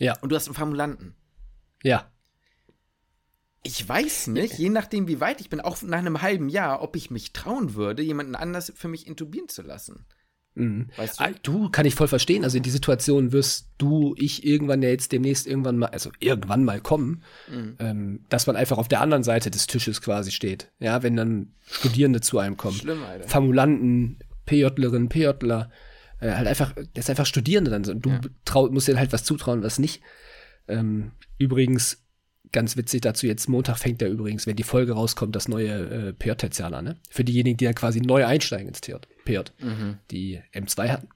Ja, 0.00 0.18
Und 0.20 0.30
du 0.32 0.36
hast 0.36 0.46
einen 0.48 0.56
Formulanten. 0.56 1.14
ja. 1.84 2.10
Ich 3.62 3.86
weiß 3.86 4.28
nicht, 4.28 4.54
je 4.58 4.70
nachdem, 4.70 5.06
wie 5.06 5.20
weit 5.20 5.42
ich 5.42 5.50
bin, 5.50 5.60
auch 5.60 5.82
nach 5.82 5.98
einem 5.98 6.22
halben 6.22 6.48
Jahr, 6.48 6.80
ob 6.82 6.96
ich 6.96 7.10
mich 7.10 7.34
trauen 7.34 7.74
würde, 7.74 8.02
jemanden 8.02 8.34
anders 8.34 8.72
für 8.74 8.88
mich 8.88 9.06
intubieren 9.06 9.50
zu 9.50 9.60
lassen. 9.60 10.06
Mhm. 10.54 10.88
Weißt 10.96 11.20
du? 11.20 11.24
Ah, 11.24 11.30
Du, 11.42 11.68
kann 11.68 11.84
ich 11.84 11.94
voll 11.94 12.08
verstehen. 12.08 12.42
Also 12.42 12.56
in 12.56 12.62
die 12.62 12.70
Situation 12.70 13.32
wirst 13.32 13.68
du, 13.76 14.14
ich 14.16 14.46
irgendwann 14.46 14.80
ja 14.80 14.88
jetzt 14.88 15.12
demnächst 15.12 15.46
irgendwann 15.46 15.76
mal, 15.76 15.90
also 15.90 16.10
irgendwann 16.20 16.64
mal 16.64 16.80
kommen, 16.80 17.22
Mhm. 17.50 17.76
ähm, 17.80 18.24
dass 18.30 18.46
man 18.46 18.56
einfach 18.56 18.78
auf 18.78 18.88
der 18.88 19.02
anderen 19.02 19.24
Seite 19.24 19.50
des 19.50 19.66
Tisches 19.66 20.00
quasi 20.00 20.30
steht. 20.30 20.72
Ja, 20.78 21.02
wenn 21.02 21.14
dann 21.16 21.52
Studierende 21.66 22.22
zu 22.22 22.38
einem 22.38 22.56
kommen. 22.56 22.76
Schlimm, 22.78 23.02
Alter. 23.04 23.28
Formulanten, 23.28 24.20
PJlerinnen, 24.46 25.10
PJler, 25.10 25.70
äh, 26.20 26.32
halt 26.32 26.46
einfach, 26.46 26.74
das 26.74 27.04
ist 27.06 27.10
einfach 27.10 27.26
Studierende 27.26 27.70
dann. 27.70 27.84
so. 27.84 27.92
Und 27.92 28.04
Du 28.04 28.10
Ja. 28.10 28.20
trau, 28.44 28.68
musst 28.70 28.88
dir 28.88 28.98
halt 28.98 29.12
was 29.12 29.24
zutrauen, 29.24 29.62
was 29.62 29.78
nicht. 29.78 30.02
Ähm, 30.68 31.12
übrigens, 31.38 32.04
ganz 32.52 32.76
witzig 32.76 33.00
dazu, 33.02 33.26
jetzt 33.26 33.48
Montag 33.48 33.78
fängt 33.78 34.02
ja 34.02 34.08
übrigens, 34.08 34.46
wenn 34.46 34.56
die 34.56 34.62
Folge 34.64 34.92
rauskommt, 34.92 35.36
das 35.36 35.48
neue 35.48 36.08
äh, 36.08 36.12
PJ-Tertial 36.12 36.74
an, 36.74 36.84
ne? 36.84 36.96
Für 37.08 37.24
diejenigen, 37.24 37.56
die 37.56 37.64
dann 37.64 37.74
quasi 37.74 38.00
neu 38.00 38.24
einsteigen 38.26 38.68
ins 38.68 38.80
PJ 38.80 38.94
Mhm. 39.62 39.98
die 40.10 40.40
M2 40.52 40.88
hatten. 40.88 41.08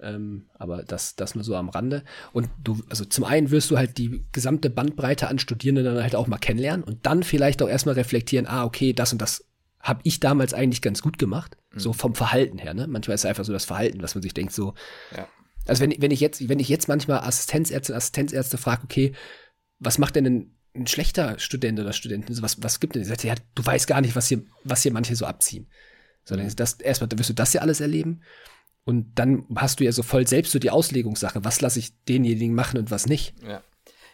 Ähm, 0.00 0.46
aber 0.54 0.82
das, 0.82 1.14
das 1.14 1.36
nur 1.36 1.44
so 1.44 1.54
am 1.54 1.68
Rande. 1.68 2.02
Und 2.32 2.48
du, 2.62 2.82
also 2.90 3.04
zum 3.04 3.22
einen 3.24 3.52
wirst 3.52 3.70
du 3.70 3.78
halt 3.78 3.98
die 3.98 4.24
gesamte 4.32 4.68
Bandbreite 4.68 5.28
an 5.28 5.38
Studierenden 5.38 5.84
dann 5.84 6.02
halt 6.02 6.16
auch 6.16 6.26
mal 6.26 6.38
kennenlernen 6.38 6.82
und 6.82 7.06
dann 7.06 7.22
vielleicht 7.22 7.62
auch 7.62 7.68
erstmal 7.68 7.94
reflektieren, 7.94 8.46
ah, 8.48 8.64
okay, 8.64 8.92
das 8.92 9.12
und 9.12 9.22
das 9.22 9.44
habe 9.82 10.00
ich 10.04 10.20
damals 10.20 10.54
eigentlich 10.54 10.80
ganz 10.80 11.02
gut 11.02 11.18
gemacht. 11.18 11.56
So 11.74 11.92
vom 11.92 12.14
Verhalten 12.14 12.58
her, 12.58 12.72
ne? 12.72 12.86
Manchmal 12.86 13.16
ist 13.16 13.22
es 13.22 13.26
einfach 13.26 13.44
so 13.44 13.52
das 13.52 13.64
Verhalten, 13.64 14.02
was 14.02 14.14
man 14.14 14.22
sich 14.22 14.32
denkt, 14.32 14.52
so, 14.52 14.74
Ja. 15.16 15.26
also 15.66 15.82
wenn, 15.82 15.94
wenn 16.00 16.10
ich 16.10 16.20
jetzt, 16.20 16.48
wenn 16.48 16.60
ich 16.60 16.68
jetzt 16.68 16.86
manchmal 16.86 17.20
Assistenzärzte 17.20 17.92
und 17.92 17.96
Assistenzärzte 17.96 18.58
frage, 18.58 18.84
okay, 18.84 19.12
was 19.78 19.98
macht 19.98 20.14
denn 20.14 20.26
ein, 20.26 20.56
ein 20.74 20.86
schlechter 20.86 21.38
Student 21.38 21.80
oder 21.80 21.92
Studentin? 21.92 22.40
Was, 22.40 22.62
was 22.62 22.78
gibt 22.78 22.94
denn? 22.94 23.02
Ich 23.02 23.08
sage, 23.08 23.26
ja, 23.26 23.34
du 23.54 23.66
weißt 23.66 23.86
gar 23.86 24.00
nicht, 24.00 24.14
was 24.14 24.28
hier, 24.28 24.44
was 24.64 24.82
hier 24.82 24.92
manche 24.92 25.16
so 25.16 25.26
abziehen. 25.26 25.66
Sondern 26.24 26.54
das, 26.54 26.74
erstmal 26.74 27.10
wirst 27.16 27.30
du 27.30 27.34
das 27.34 27.52
ja 27.52 27.62
alles 27.62 27.80
erleben. 27.80 28.22
Und 28.84 29.18
dann 29.18 29.44
hast 29.56 29.80
du 29.80 29.84
ja 29.84 29.92
so 29.92 30.02
voll 30.02 30.26
selbst 30.26 30.52
so 30.52 30.58
die 30.58 30.70
Auslegungssache. 30.70 31.44
Was 31.44 31.60
lasse 31.60 31.78
ich 31.80 31.92
denjenigen 32.04 32.54
machen 32.54 32.78
und 32.78 32.90
was 32.90 33.06
nicht? 33.06 33.34
Ja. 33.44 33.62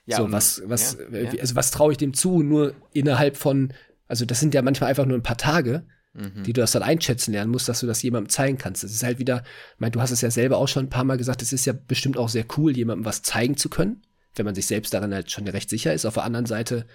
Ja, 0.06 0.16
so, 0.16 0.32
was, 0.32 0.62
was, 0.64 0.96
ja. 1.12 1.30
also 1.38 1.54
was 1.54 1.70
traue 1.70 1.92
ich 1.92 1.98
dem 1.98 2.14
zu? 2.14 2.42
Nur 2.42 2.74
innerhalb 2.94 3.36
von, 3.36 3.74
also 4.08 4.24
das 4.24 4.40
sind 4.40 4.54
ja 4.54 4.62
manchmal 4.62 4.90
einfach 4.90 5.06
nur 5.06 5.16
ein 5.18 5.22
paar 5.22 5.38
Tage, 5.38 5.84
Mhm. 6.14 6.42
die 6.42 6.54
du 6.54 6.62
das 6.62 6.72
dann 6.72 6.82
einschätzen 6.82 7.32
lernen 7.32 7.52
musst, 7.52 7.68
dass 7.68 7.80
du 7.80 7.86
das 7.86 8.02
jemandem 8.02 8.30
zeigen 8.30 8.56
kannst. 8.58 8.82
Das 8.82 8.90
ist 8.90 9.02
halt 9.02 9.18
wieder, 9.18 9.44
ich 9.74 9.80
meine, 9.80 9.92
du 9.92 10.00
hast 10.00 10.10
es 10.10 10.22
ja 10.22 10.30
selber 10.30 10.56
auch 10.56 10.66
schon 10.66 10.86
ein 10.86 10.90
paar 10.90 11.04
Mal 11.04 11.18
gesagt, 11.18 11.42
es 11.42 11.52
ist 11.52 11.66
ja 11.66 11.74
bestimmt 11.74 12.16
auch 12.16 12.30
sehr 12.30 12.46
cool, 12.56 12.74
jemandem 12.76 13.04
was 13.04 13.22
zeigen 13.22 13.56
zu 13.58 13.68
können, 13.68 14.02
wenn 14.34 14.46
man 14.46 14.54
sich 14.54 14.66
selbst 14.66 14.94
darin 14.94 15.12
halt 15.14 15.30
schon 15.30 15.46
recht 15.46 15.68
sicher 15.68 15.92
ist. 15.92 16.06
Auf 16.06 16.14
der 16.14 16.24
anderen 16.24 16.46
Seite 16.46 16.86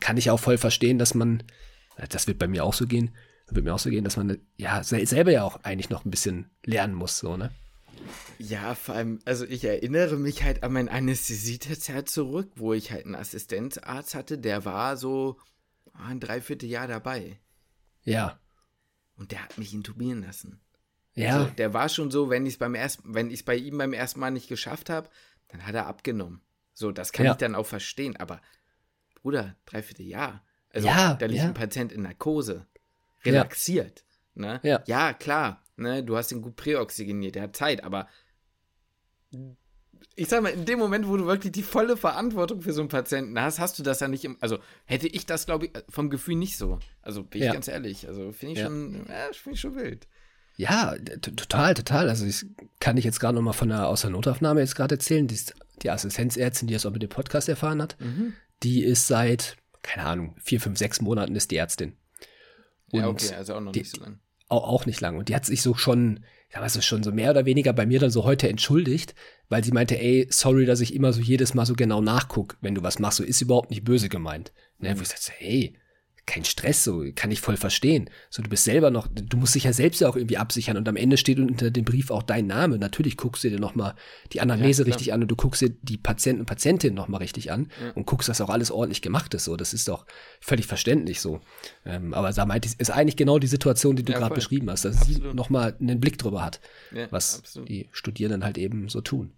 kann 0.00 0.16
ich 0.16 0.30
auch 0.30 0.38
voll 0.38 0.58
verstehen, 0.58 0.98
dass 0.98 1.12
man, 1.14 1.42
das 2.08 2.28
wird 2.28 2.38
bei 2.38 2.46
mir 2.46 2.64
auch 2.64 2.72
so 2.72 2.86
gehen, 2.86 3.10
wird 3.50 3.64
mir 3.66 3.74
auch 3.74 3.80
so 3.80 3.90
gehen, 3.90 4.04
dass 4.04 4.16
man 4.16 4.38
ja 4.56 4.82
sel- 4.84 5.06
selber 5.06 5.32
ja 5.32 5.42
auch 5.42 5.62
eigentlich 5.64 5.90
noch 5.90 6.04
ein 6.06 6.10
bisschen 6.10 6.48
lernen 6.64 6.94
muss, 6.94 7.18
so, 7.18 7.36
ne? 7.36 7.50
Ja, 8.38 8.74
vor 8.74 8.94
allem, 8.94 9.18
also 9.24 9.44
ich 9.44 9.64
erinnere 9.64 10.16
mich 10.16 10.42
halt 10.44 10.62
an 10.62 10.72
mein 10.72 10.88
Anästhesietest 10.88 12.08
zurück, 12.08 12.50
wo 12.56 12.72
ich 12.72 12.90
halt 12.90 13.04
einen 13.04 13.16
Assistenzarzt 13.16 14.14
hatte, 14.14 14.38
der 14.38 14.64
war 14.64 14.96
so 14.96 15.36
ein 15.92 16.20
Dreivierteljahr 16.20 16.86
dabei. 16.86 17.38
Ja. 18.04 18.38
Und 19.16 19.32
der 19.32 19.42
hat 19.42 19.58
mich 19.58 19.72
intubieren 19.74 20.22
lassen. 20.22 20.60
Ja. 21.14 21.38
Also, 21.40 21.50
der 21.54 21.74
war 21.74 21.88
schon 21.88 22.10
so, 22.10 22.30
wenn 22.30 22.46
ich 22.46 22.54
es 22.54 22.58
beim 22.58 22.74
ersten, 22.74 23.14
wenn 23.14 23.28
ich 23.28 23.40
es 23.40 23.42
bei 23.44 23.56
ihm 23.56 23.78
beim 23.78 23.92
ersten 23.92 24.20
Mal 24.20 24.30
nicht 24.30 24.48
geschafft 24.48 24.88
habe, 24.90 25.08
dann 25.48 25.66
hat 25.66 25.74
er 25.74 25.86
abgenommen. 25.86 26.40
So, 26.72 26.90
das 26.90 27.12
kann 27.12 27.26
Ja. 27.26 27.32
ich 27.32 27.38
dann 27.38 27.54
auch 27.54 27.66
verstehen, 27.66 28.16
aber 28.16 28.40
Bruder, 29.16 29.54
dreiviertel 29.66 30.06
Jahr. 30.06 30.42
Also 30.70 30.88
Ja, 30.88 31.14
da 31.14 31.26
liegt 31.26 31.40
ja. 31.42 31.46
ein 31.48 31.54
Patient 31.54 31.92
in 31.92 32.02
Narkose. 32.02 32.66
Relaxiert. 33.24 34.04
Ne? 34.34 34.58
Ja. 34.62 34.82
ja, 34.86 35.12
klar. 35.12 35.62
Ne? 35.76 36.02
Du 36.02 36.16
hast 36.16 36.32
ihn 36.32 36.40
gut 36.42 36.56
präoxygeniert, 36.56 37.34
der 37.34 37.42
hat 37.44 37.56
Zeit, 37.56 37.84
aber 37.84 38.08
ich 40.16 40.28
sag 40.28 40.42
mal, 40.42 40.50
in 40.50 40.64
dem 40.64 40.78
Moment, 40.78 41.06
wo 41.08 41.16
du 41.16 41.26
wirklich 41.26 41.52
die 41.52 41.62
volle 41.62 41.96
Verantwortung 41.96 42.60
für 42.62 42.72
so 42.72 42.80
einen 42.82 42.88
Patienten 42.88 43.38
hast, 43.40 43.58
hast 43.58 43.78
du 43.78 43.82
das 43.82 44.00
ja 44.00 44.08
nicht 44.08 44.24
im. 44.24 44.36
Also 44.40 44.58
hätte 44.84 45.08
ich 45.08 45.26
das, 45.26 45.46
glaube 45.46 45.66
ich, 45.66 45.72
vom 45.88 46.10
Gefühl 46.10 46.36
nicht 46.36 46.56
so. 46.56 46.78
Also 47.02 47.22
bin 47.22 47.40
ich 47.40 47.46
Ja. 47.46 47.52
ganz 47.52 47.68
ehrlich. 47.68 48.06
Also 48.08 48.32
finde 48.32 48.52
ich 48.54 48.58
Ja. 48.60 48.66
schon, 48.66 49.06
ja, 49.08 49.32
finde 49.32 49.54
ich 49.54 49.60
schon 49.60 49.74
wild. 49.76 50.06
Ja, 50.56 50.94
total, 51.22 51.74
total. 51.74 52.08
Also 52.08 52.26
ich 52.26 52.44
kann 52.78 52.96
ich 52.96 53.04
jetzt 53.04 53.20
gerade 53.20 53.34
noch 53.34 53.42
mal 53.42 53.52
von 53.54 53.68
der 53.70 53.88
aus 53.88 54.02
der 54.02 54.10
Notaufnahme 54.10 54.60
jetzt 54.60 54.76
gerade 54.76 54.96
erzählen. 54.96 55.26
Die, 55.26 55.38
die 55.82 55.90
Assistenzärztin, 55.90 56.68
die 56.68 56.74
das 56.74 56.84
auch 56.86 56.90
mit 56.92 57.02
dem 57.02 57.08
Podcast 57.08 57.48
erfahren 57.48 57.80
hat, 57.80 57.96
Mhm. 58.00 58.34
die 58.62 58.84
ist 58.84 59.06
seit, 59.06 59.56
keine 59.82 60.06
Ahnung, 60.06 60.36
vier, 60.42 60.60
fünf, 60.60 60.78
sechs 60.78 61.00
Monaten 61.00 61.34
ist 61.36 61.50
die 61.50 61.56
Ärztin. 61.56 61.96
Ja, 62.92 63.06
Und 63.06 63.22
okay, 63.22 63.34
also 63.34 63.54
auch 63.54 63.60
noch 63.60 63.72
die- 63.72 63.80
nicht 63.80 63.96
so 63.96 64.02
lang. 64.02 64.18
auch, 64.48 64.68
auch 64.68 64.84
nicht 64.86 65.00
lang. 65.00 65.16
Und 65.16 65.28
die 65.30 65.34
hat 65.34 65.46
sich 65.46 65.62
so 65.62 65.74
schon, 65.74 66.20
ja, 66.54 66.60
was 66.60 66.76
ist 66.76 66.84
schon 66.84 67.02
so 67.02 67.12
mehr 67.12 67.30
oder 67.30 67.46
weniger 67.46 67.72
bei 67.72 67.86
mir 67.86 67.98
dann 67.98 68.10
so 68.10 68.24
heute 68.24 68.48
entschuldigt, 68.48 69.14
weil 69.48 69.64
sie 69.64 69.72
meinte, 69.72 69.98
ey, 69.98 70.26
sorry, 70.30 70.66
dass 70.66 70.80
ich 70.80 70.94
immer 70.94 71.12
so 71.12 71.20
jedes 71.20 71.54
Mal 71.54 71.64
so 71.64 71.74
genau 71.74 72.00
nachguck, 72.00 72.56
wenn 72.60 72.74
du 72.74 72.82
was 72.82 72.98
machst. 72.98 73.18
So 73.18 73.24
ist 73.24 73.40
überhaupt 73.40 73.70
nicht 73.70 73.84
böse 73.84 74.08
gemeint. 74.08 74.52
Ne, 74.78 74.96
wo 74.98 75.02
ich 75.02 75.08
sagte, 75.08 75.32
hey, 75.36 75.74
kein 76.24 76.44
Stress, 76.44 76.84
so 76.84 77.04
kann 77.14 77.32
ich 77.32 77.40
voll 77.40 77.56
verstehen. 77.56 78.08
So, 78.30 78.42
du 78.42 78.48
bist 78.48 78.64
selber 78.64 78.90
noch, 78.90 79.08
du 79.08 79.36
musst 79.36 79.54
dich 79.54 79.64
ja 79.64 79.72
selbst 79.72 80.00
ja 80.00 80.08
auch 80.08 80.16
irgendwie 80.16 80.36
absichern 80.36 80.76
und 80.76 80.88
am 80.88 80.96
Ende 80.96 81.16
steht 81.16 81.38
unter 81.38 81.70
dem 81.70 81.84
Brief 81.84 82.10
auch 82.10 82.22
dein 82.22 82.46
Name. 82.46 82.78
Natürlich 82.78 83.16
guckst 83.16 83.42
du 83.42 83.50
dir 83.50 83.58
nochmal 83.58 83.94
die 84.32 84.40
Anamnese 84.40 84.82
ja, 84.82 84.86
richtig 84.86 85.12
an 85.12 85.22
und 85.22 85.28
du 85.28 85.36
guckst 85.36 85.62
dir 85.62 85.70
die 85.82 85.96
Patienten 85.96 86.40
und 86.40 86.46
Patientinnen 86.46 86.94
nochmal 86.94 87.18
richtig 87.18 87.50
an 87.50 87.70
ja. 87.82 87.90
und 87.92 88.06
guckst, 88.06 88.28
dass 88.28 88.40
auch 88.40 88.50
alles 88.50 88.70
ordentlich 88.70 89.02
gemacht 89.02 89.34
ist. 89.34 89.44
So, 89.44 89.56
das 89.56 89.74
ist 89.74 89.88
doch 89.88 90.06
völlig 90.40 90.66
verständlich 90.66 91.20
so. 91.20 91.40
Ähm, 91.84 92.14
aber 92.14 92.32
da 92.32 92.46
meinte 92.46 92.68
ich, 92.68 92.78
ist 92.78 92.90
eigentlich 92.90 93.16
genau 93.16 93.40
die 93.40 93.48
Situation, 93.48 93.96
die 93.96 94.04
du 94.04 94.12
ja, 94.12 94.18
gerade 94.18 94.34
beschrieben 94.34 94.70
hast, 94.70 94.84
dass 94.84 94.98
absolut. 94.98 95.30
sie 95.30 95.36
nochmal 95.36 95.76
einen 95.80 95.98
Blick 95.98 96.18
drüber 96.18 96.44
hat, 96.44 96.60
was 97.10 97.40
absolut. 97.40 97.68
die 97.68 97.88
Studierenden 97.90 98.44
halt 98.44 98.58
eben 98.58 98.88
so 98.88 99.00
tun. 99.00 99.32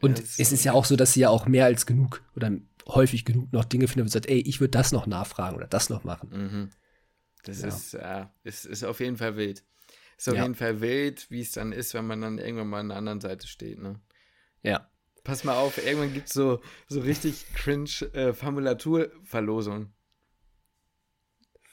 und 0.00 0.18
es 0.18 0.38
ist 0.52 0.64
ja 0.64 0.72
auch 0.72 0.84
so, 0.84 0.96
dass 0.96 1.12
sie 1.12 1.20
ja 1.20 1.28
auch 1.28 1.46
mehr 1.46 1.66
als 1.66 1.86
genug 1.86 2.22
oder 2.34 2.50
häufig 2.86 3.24
genug 3.24 3.52
noch 3.52 3.64
Dinge 3.64 3.88
findet, 3.88 4.06
wo 4.06 4.10
sagt, 4.10 4.28
ey, 4.28 4.40
ich 4.40 4.60
würde 4.60 4.72
das 4.72 4.92
noch 4.92 5.06
nachfragen 5.06 5.56
oder 5.56 5.66
das 5.66 5.90
noch 5.90 6.04
machen. 6.04 6.28
Mhm. 6.32 6.70
Das 7.44 7.62
ja. 7.62 7.68
ist, 7.68 7.94
äh, 7.94 8.26
ist, 8.42 8.64
ist 8.66 8.84
auf 8.84 9.00
jeden 9.00 9.16
Fall 9.16 9.36
wild. 9.36 9.64
Ist 10.16 10.28
auf 10.28 10.36
ja. 10.36 10.42
jeden 10.42 10.54
Fall 10.54 10.80
wild, 10.80 11.30
wie 11.30 11.40
es 11.40 11.52
dann 11.52 11.72
ist, 11.72 11.94
wenn 11.94 12.06
man 12.06 12.20
dann 12.20 12.38
irgendwann 12.38 12.68
mal 12.68 12.80
an 12.80 12.88
der 12.88 12.98
anderen 12.98 13.20
Seite 13.20 13.46
steht, 13.46 13.78
ne? 13.78 14.00
Ja. 14.62 14.88
Pass 15.24 15.44
mal 15.44 15.56
auf, 15.56 15.78
irgendwann 15.84 16.12
gibt 16.12 16.28
es 16.28 16.34
so, 16.34 16.60
so 16.86 17.00
richtig 17.00 17.46
cringe 17.54 17.90
äh, 18.12 18.32
Formulaturverlosung. 18.32 19.92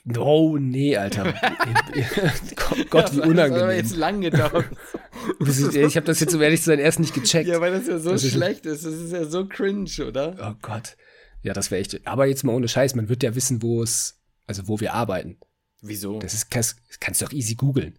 No, 0.04 0.56
nee, 0.58 0.96
Alter. 0.96 1.24
Gott, 2.90 3.14
wie 3.14 3.20
unangenehm. 3.20 3.50
Das 3.50 3.68
hat 3.68 3.76
jetzt 3.76 3.96
lang 3.96 4.20
gedauert. 4.20 4.66
ich 5.74 5.96
habe 5.96 6.06
das 6.06 6.18
jetzt, 6.18 6.34
um 6.34 6.42
ehrlich 6.42 6.60
zu 6.60 6.66
sein, 6.66 6.80
erst 6.80 6.98
nicht 6.98 7.14
gecheckt. 7.14 7.48
Ja, 7.48 7.60
weil 7.60 7.72
das 7.72 7.86
ja 7.86 7.98
so 7.98 8.10
das 8.10 8.26
schlecht 8.26 8.66
ist. 8.66 8.84
Das 8.84 8.94
ist 8.94 9.12
ja 9.12 9.24
so 9.24 9.46
cringe, 9.46 9.90
oder? 10.06 10.34
Oh 10.40 10.54
Gott. 10.60 10.96
Ja, 11.42 11.52
das 11.52 11.70
wäre 11.70 11.80
echt. 11.80 12.04
Aber 12.06 12.26
jetzt 12.26 12.42
mal 12.42 12.52
ohne 12.52 12.66
Scheiß, 12.66 12.96
man 12.96 13.08
wird 13.08 13.22
ja 13.22 13.36
wissen, 13.36 13.62
wo 13.62 13.82
es, 13.82 14.20
also 14.46 14.66
wo 14.66 14.80
wir 14.80 14.92
arbeiten. 14.94 15.38
Wieso? 15.80 16.18
Das 16.18 16.34
ist, 16.34 16.54
das 16.54 16.76
kannst 16.98 17.20
du 17.20 17.26
doch 17.26 17.32
easy 17.32 17.54
googeln. 17.54 17.96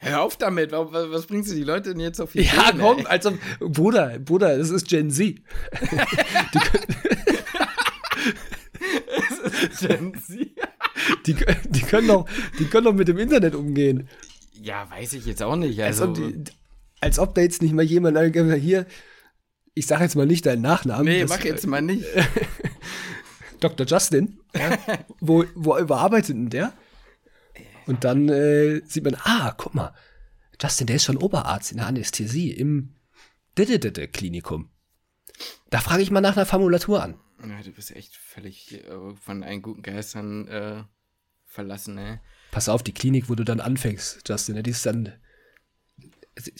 Hör 0.00 0.22
auf 0.22 0.36
damit, 0.36 0.70
was, 0.70 1.26
bringst 1.26 1.50
du 1.50 1.56
die 1.56 1.64
Leute 1.64 1.90
denn 1.90 1.98
jetzt 2.00 2.20
auf 2.20 2.30
die 2.32 2.42
Ja, 2.42 2.68
Ideen, 2.68 2.80
komm, 2.80 3.06
also, 3.06 3.36
Bruder, 3.58 4.20
Bruder, 4.20 4.56
das 4.56 4.70
ist 4.70 4.86
Gen 4.88 5.10
Z. 5.10 5.40
ist 9.70 9.80
Gen 9.80 10.14
Z. 10.14 10.57
Die, 11.28 11.36
die, 11.68 11.80
können 11.80 12.08
doch, 12.08 12.26
die 12.58 12.64
können 12.64 12.86
doch 12.86 12.94
mit 12.94 13.08
dem 13.08 13.18
Internet 13.18 13.54
umgehen. 13.54 14.08
Ja, 14.62 14.90
weiß 14.90 15.12
ich 15.12 15.26
jetzt 15.26 15.42
auch 15.42 15.56
nicht. 15.56 15.82
Also, 15.82 16.04
als, 16.04 16.10
ob 16.10 16.16
die, 16.16 16.44
als 17.00 17.18
ob 17.18 17.34
da 17.34 17.42
jetzt 17.42 17.62
nicht 17.62 17.74
mal 17.74 17.84
jemand 17.84 18.16
hier, 18.56 18.86
ich 19.74 19.86
sage 19.86 20.04
jetzt 20.04 20.16
mal 20.16 20.26
nicht 20.26 20.46
deinen 20.46 20.62
Nachnamen. 20.62 21.04
Nee, 21.04 21.20
das, 21.20 21.30
mach 21.30 21.44
jetzt 21.44 21.66
mal 21.66 21.82
nicht. 21.82 22.04
Dr. 23.60 23.86
Justin, 23.86 24.40
ja, 24.56 24.78
wo, 25.20 25.44
wo 25.54 25.76
überarbeitet 25.76 26.30
denn 26.30 26.50
der? 26.50 26.72
Und 27.86 28.04
dann 28.04 28.28
äh, 28.28 28.80
sieht 28.86 29.04
man, 29.04 29.16
ah, 29.22 29.54
guck 29.56 29.74
mal, 29.74 29.94
Justin, 30.60 30.86
der 30.86 30.96
ist 30.96 31.04
schon 31.04 31.16
Oberarzt 31.16 31.72
in 31.72 31.78
der 31.78 31.86
Anästhesie 31.86 32.52
im 32.52 32.94
Klinikum. 34.12 34.70
Da 35.70 35.80
frage 35.80 36.02
ich 36.02 36.10
mal 36.10 36.20
nach 36.20 36.36
einer 36.36 36.46
Formulatur 36.46 37.02
an. 37.02 37.18
Ja, 37.40 37.62
du 37.62 37.70
bist 37.70 37.94
echt 37.94 38.16
völlig 38.16 38.74
äh, 38.74 39.14
von 39.20 39.42
einen 39.42 39.62
guten 39.62 39.82
Geistern 39.82 40.48
äh, 40.48 40.82
verlassen, 41.58 41.98
ey. 41.98 42.20
Pass 42.52 42.68
auf, 42.68 42.84
die 42.84 42.94
Klinik, 42.94 43.28
wo 43.28 43.34
du 43.34 43.44
dann 43.44 43.58
anfängst, 43.58 44.26
Justin, 44.28 44.54
ne, 44.54 44.62
die 44.62 44.70
ist 44.70 44.86
dann 44.86 45.12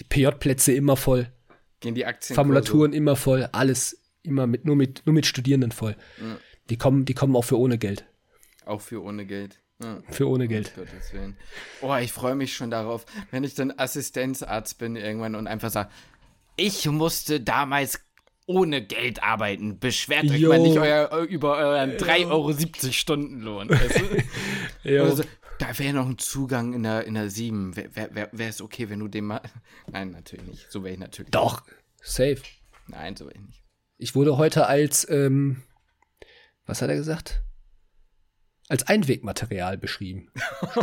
PJ-Plätze 0.08 0.72
immer 0.72 0.96
voll. 0.96 1.30
Gehen 1.78 1.94
die 1.94 2.04
Aktien. 2.04 2.34
Formulaturen 2.34 2.92
immer 2.92 3.14
voll, 3.14 3.48
alles 3.52 4.02
immer 4.24 4.48
mit, 4.48 4.64
nur 4.64 4.74
mit, 4.74 5.06
nur 5.06 5.14
mit 5.14 5.24
Studierenden 5.24 5.70
voll. 5.70 5.96
Ja. 6.20 6.36
Die 6.68 6.76
kommen, 6.76 7.04
die 7.04 7.14
kommen 7.14 7.36
auch 7.36 7.44
für 7.44 7.58
ohne 7.58 7.78
Geld. 7.78 8.06
Auch 8.66 8.80
für 8.80 9.00
ohne 9.02 9.24
Geld. 9.24 9.60
Ja. 9.80 10.02
Für 10.10 10.28
ohne 10.28 10.48
Geld. 10.48 10.72
Oh, 11.80 11.94
ich 11.94 12.12
freue 12.12 12.34
mich 12.34 12.56
schon 12.56 12.72
darauf, 12.72 13.06
wenn 13.30 13.44
ich 13.44 13.54
dann 13.54 13.72
Assistenzarzt 13.76 14.78
bin 14.78 14.96
irgendwann 14.96 15.36
und 15.36 15.46
einfach 15.46 15.70
sage, 15.70 15.90
ich 16.56 16.84
musste 16.86 17.40
damals 17.40 18.00
ohne 18.48 18.82
Geld 18.82 19.22
arbeiten. 19.22 19.78
Beschwert 19.78 20.30
euch 20.30 20.40
mal 20.42 20.58
nicht 20.58 20.78
euer, 20.78 21.10
über 21.24 21.56
euren 21.58 21.92
3,70 21.92 22.30
Euro 22.30 22.92
Stundenlohn. 22.92 23.68
Weißt 23.70 24.00
du? 24.84 25.02
also, 25.04 25.22
da 25.58 25.78
wäre 25.78 25.92
noch 25.92 26.06
ein 26.06 26.18
Zugang 26.18 26.72
in 26.72 26.82
der, 26.82 27.04
in 27.04 27.14
der 27.14 27.28
7. 27.30 27.76
Wäre 27.76 28.14
wär, 28.14 28.28
wär 28.32 28.48
es 28.48 28.62
okay, 28.62 28.88
wenn 28.88 29.00
du 29.00 29.08
den 29.08 29.26
mal. 29.26 29.42
Nein, 29.86 30.12
natürlich 30.12 30.46
nicht. 30.46 30.72
So 30.72 30.82
wäre 30.82 30.94
ich 30.94 31.00
natürlich. 31.00 31.30
Doch, 31.30 31.66
nicht. 31.66 31.76
safe. 32.00 32.42
Nein, 32.86 33.16
so 33.16 33.26
wäre 33.26 33.34
ich 33.34 33.42
nicht. 33.42 33.62
Ich 33.98 34.14
wurde 34.14 34.38
heute 34.38 34.66
als, 34.66 35.08
ähm, 35.10 35.62
was 36.64 36.80
hat 36.80 36.88
er 36.88 36.96
gesagt? 36.96 37.42
Als 38.68 38.86
Einwegmaterial 38.86 39.76
beschrieben. 39.78 40.30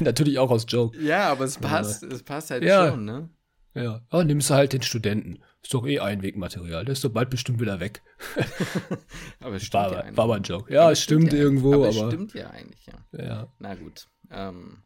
Natürlich 0.00 0.38
auch 0.38 0.50
aus 0.50 0.64
Joke. 0.68 0.98
Ja, 0.98 1.30
aber 1.30 1.44
es 1.44 1.58
passt, 1.58 2.02
es 2.02 2.22
passt 2.22 2.50
halt 2.50 2.64
ja. 2.64 2.90
schon, 2.90 3.04
ne? 3.04 3.28
Ja, 3.76 4.00
aber 4.08 4.24
nimmst 4.24 4.48
du 4.48 4.54
halt 4.54 4.72
den 4.72 4.80
Studenten. 4.80 5.42
Ist 5.62 5.74
doch 5.74 5.86
eh 5.86 6.00
Einwegmaterial. 6.00 6.84
Der 6.86 6.92
ist 6.92 7.04
doch 7.04 7.10
bald 7.10 7.28
bestimmt 7.28 7.60
wieder 7.60 7.78
weg. 7.78 8.02
aber 9.40 9.56
es 9.56 9.64
stimmt 9.64 9.84
war, 9.84 9.92
ja 9.92 10.00
eigentlich. 10.00 10.16
War 10.16 10.24
aber 10.24 10.36
ein 10.36 10.42
Joke. 10.42 10.72
Ja, 10.72 10.90
es 10.90 11.02
stimmt, 11.02 11.32
ja 11.32 11.38
irgendwo, 11.38 11.74
aber. 11.74 11.88
Es 11.88 11.96
stimmt 11.96 12.32
ja 12.32 12.48
eigentlich, 12.48 12.86
ja. 12.86 13.22
Ja. 13.22 13.52
Na 13.58 13.74
gut. 13.74 14.08
Ähm, 14.30 14.82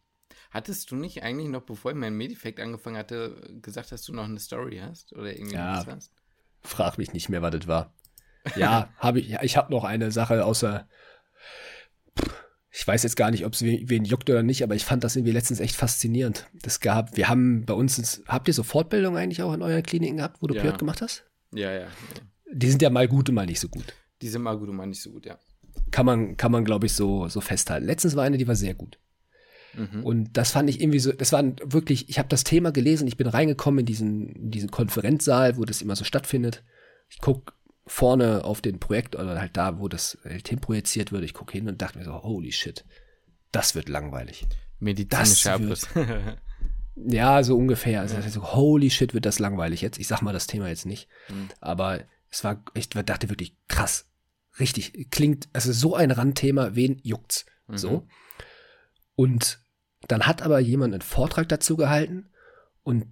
hattest 0.50 0.90
du 0.90 0.96
nicht 0.96 1.22
eigentlich 1.22 1.48
noch, 1.48 1.62
bevor 1.62 1.92
ich 1.92 1.96
mein 1.96 2.14
Medifekt 2.14 2.58
angefangen 2.58 2.96
hatte, 2.96 3.58
gesagt, 3.62 3.92
dass 3.92 4.02
du 4.02 4.12
noch 4.12 4.24
eine 4.24 4.40
Story 4.40 4.80
hast? 4.82 5.12
Oder 5.12 5.34
irgendwie 5.36 5.54
ja, 5.54 5.76
was 5.76 5.86
hast? 5.86 6.12
Frag 6.62 6.98
mich 6.98 7.12
nicht 7.12 7.28
mehr, 7.28 7.42
was 7.42 7.52
das 7.52 7.68
war. 7.68 7.94
Ja, 8.56 8.92
habe 8.98 9.20
ich. 9.20 9.28
Ja, 9.28 9.42
ich 9.42 9.56
habe 9.56 9.72
noch 9.72 9.84
eine 9.84 10.10
Sache 10.10 10.44
außer. 10.44 10.88
Pff, 12.18 12.49
ich 12.72 12.86
weiß 12.86 13.02
jetzt 13.02 13.16
gar 13.16 13.30
nicht, 13.30 13.44
ob 13.44 13.54
es 13.54 13.62
wen 13.62 14.04
juckt 14.04 14.30
oder 14.30 14.42
nicht, 14.42 14.62
aber 14.62 14.76
ich 14.76 14.84
fand 14.84 15.02
das 15.02 15.16
irgendwie 15.16 15.32
letztens 15.32 15.58
echt 15.58 15.74
faszinierend. 15.74 16.48
Das 16.62 16.80
gab, 16.80 17.16
wir 17.16 17.28
haben 17.28 17.64
bei 17.64 17.74
uns, 17.74 18.22
habt 18.28 18.46
ihr 18.46 18.54
so 18.54 18.62
Fortbildung 18.62 19.16
eigentlich 19.16 19.42
auch 19.42 19.52
in 19.52 19.62
euren 19.62 19.82
Kliniken 19.82 20.18
gehabt, 20.18 20.40
wo 20.40 20.46
du 20.46 20.54
ja. 20.54 20.62
PJ 20.62 20.78
gemacht 20.78 21.02
hast? 21.02 21.24
Ja, 21.52 21.72
ja, 21.72 21.80
ja. 21.80 21.86
Die 22.52 22.70
sind 22.70 22.80
ja 22.80 22.90
mal 22.90 23.08
gut 23.08 23.28
und 23.28 23.34
mal 23.34 23.46
nicht 23.46 23.60
so 23.60 23.68
gut. 23.68 23.94
Die 24.22 24.28
sind 24.28 24.42
mal 24.42 24.56
gut 24.56 24.68
und 24.68 24.76
mal 24.76 24.86
nicht 24.86 25.02
so 25.02 25.10
gut, 25.10 25.26
ja. 25.26 25.38
Kann 25.90 26.06
man, 26.06 26.36
kann 26.36 26.52
man, 26.52 26.64
glaube 26.64 26.86
ich, 26.86 26.92
so, 26.92 27.26
so 27.28 27.40
festhalten. 27.40 27.86
Letztens 27.86 28.14
war 28.14 28.22
eine, 28.22 28.38
die 28.38 28.46
war 28.46 28.54
sehr 28.54 28.74
gut. 28.74 28.98
Mhm. 29.74 30.04
Und 30.04 30.36
das 30.36 30.52
fand 30.52 30.70
ich 30.70 30.80
irgendwie 30.80 31.00
so, 31.00 31.12
das 31.12 31.32
war 31.32 31.44
wirklich, 31.64 32.08
ich 32.08 32.18
habe 32.18 32.28
das 32.28 32.44
Thema 32.44 32.70
gelesen, 32.70 33.08
ich 33.08 33.16
bin 33.16 33.26
reingekommen 33.26 33.80
in 33.80 33.86
diesen, 33.86 34.28
in 34.28 34.50
diesen 34.52 34.70
Konferenzsaal, 34.70 35.56
wo 35.56 35.64
das 35.64 35.82
immer 35.82 35.96
so 35.96 36.04
stattfindet. 36.04 36.62
Ich 37.08 37.18
guck 37.18 37.54
vorne 37.90 38.44
auf 38.44 38.60
den 38.60 38.78
Projekt 38.78 39.16
oder 39.16 39.40
halt 39.40 39.56
da, 39.56 39.80
wo 39.80 39.88
das 39.88 40.16
halt 40.24 40.46
hinprojiziert 40.46 41.10
wird, 41.10 41.24
ich 41.24 41.34
gucke 41.34 41.52
hin 41.52 41.68
und 41.68 41.82
dachte 41.82 41.98
mir 41.98 42.04
so, 42.04 42.22
holy 42.22 42.52
shit, 42.52 42.84
das 43.50 43.74
wird 43.74 43.88
langweilig. 43.88 44.46
Medizinischer 44.78 45.54
Abriss. 45.54 45.88
ja, 46.94 47.42
so 47.42 47.58
ungefähr. 47.58 48.00
Also, 48.00 48.16
so, 48.28 48.54
holy 48.54 48.90
shit, 48.90 49.12
wird 49.12 49.26
das 49.26 49.40
langweilig 49.40 49.80
jetzt. 49.80 49.98
Ich 49.98 50.06
sag 50.06 50.22
mal 50.22 50.32
das 50.32 50.46
Thema 50.46 50.68
jetzt 50.68 50.86
nicht. 50.86 51.08
Mhm. 51.28 51.48
Aber 51.60 52.04
es 52.30 52.44
war, 52.44 52.64
ich 52.74 52.88
dachte 52.90 53.28
wirklich 53.28 53.56
krass. 53.66 54.08
Richtig, 54.60 55.10
klingt, 55.10 55.48
also 55.52 55.72
so 55.72 55.96
ein 55.96 56.12
Randthema, 56.12 56.76
wen 56.76 57.00
juckt's? 57.02 57.44
Mhm. 57.66 57.76
So. 57.76 58.06
Und 59.16 59.58
dann 60.06 60.28
hat 60.28 60.42
aber 60.42 60.60
jemand 60.60 60.94
einen 60.94 61.02
Vortrag 61.02 61.48
dazu 61.48 61.76
gehalten 61.76 62.30
und 62.84 63.06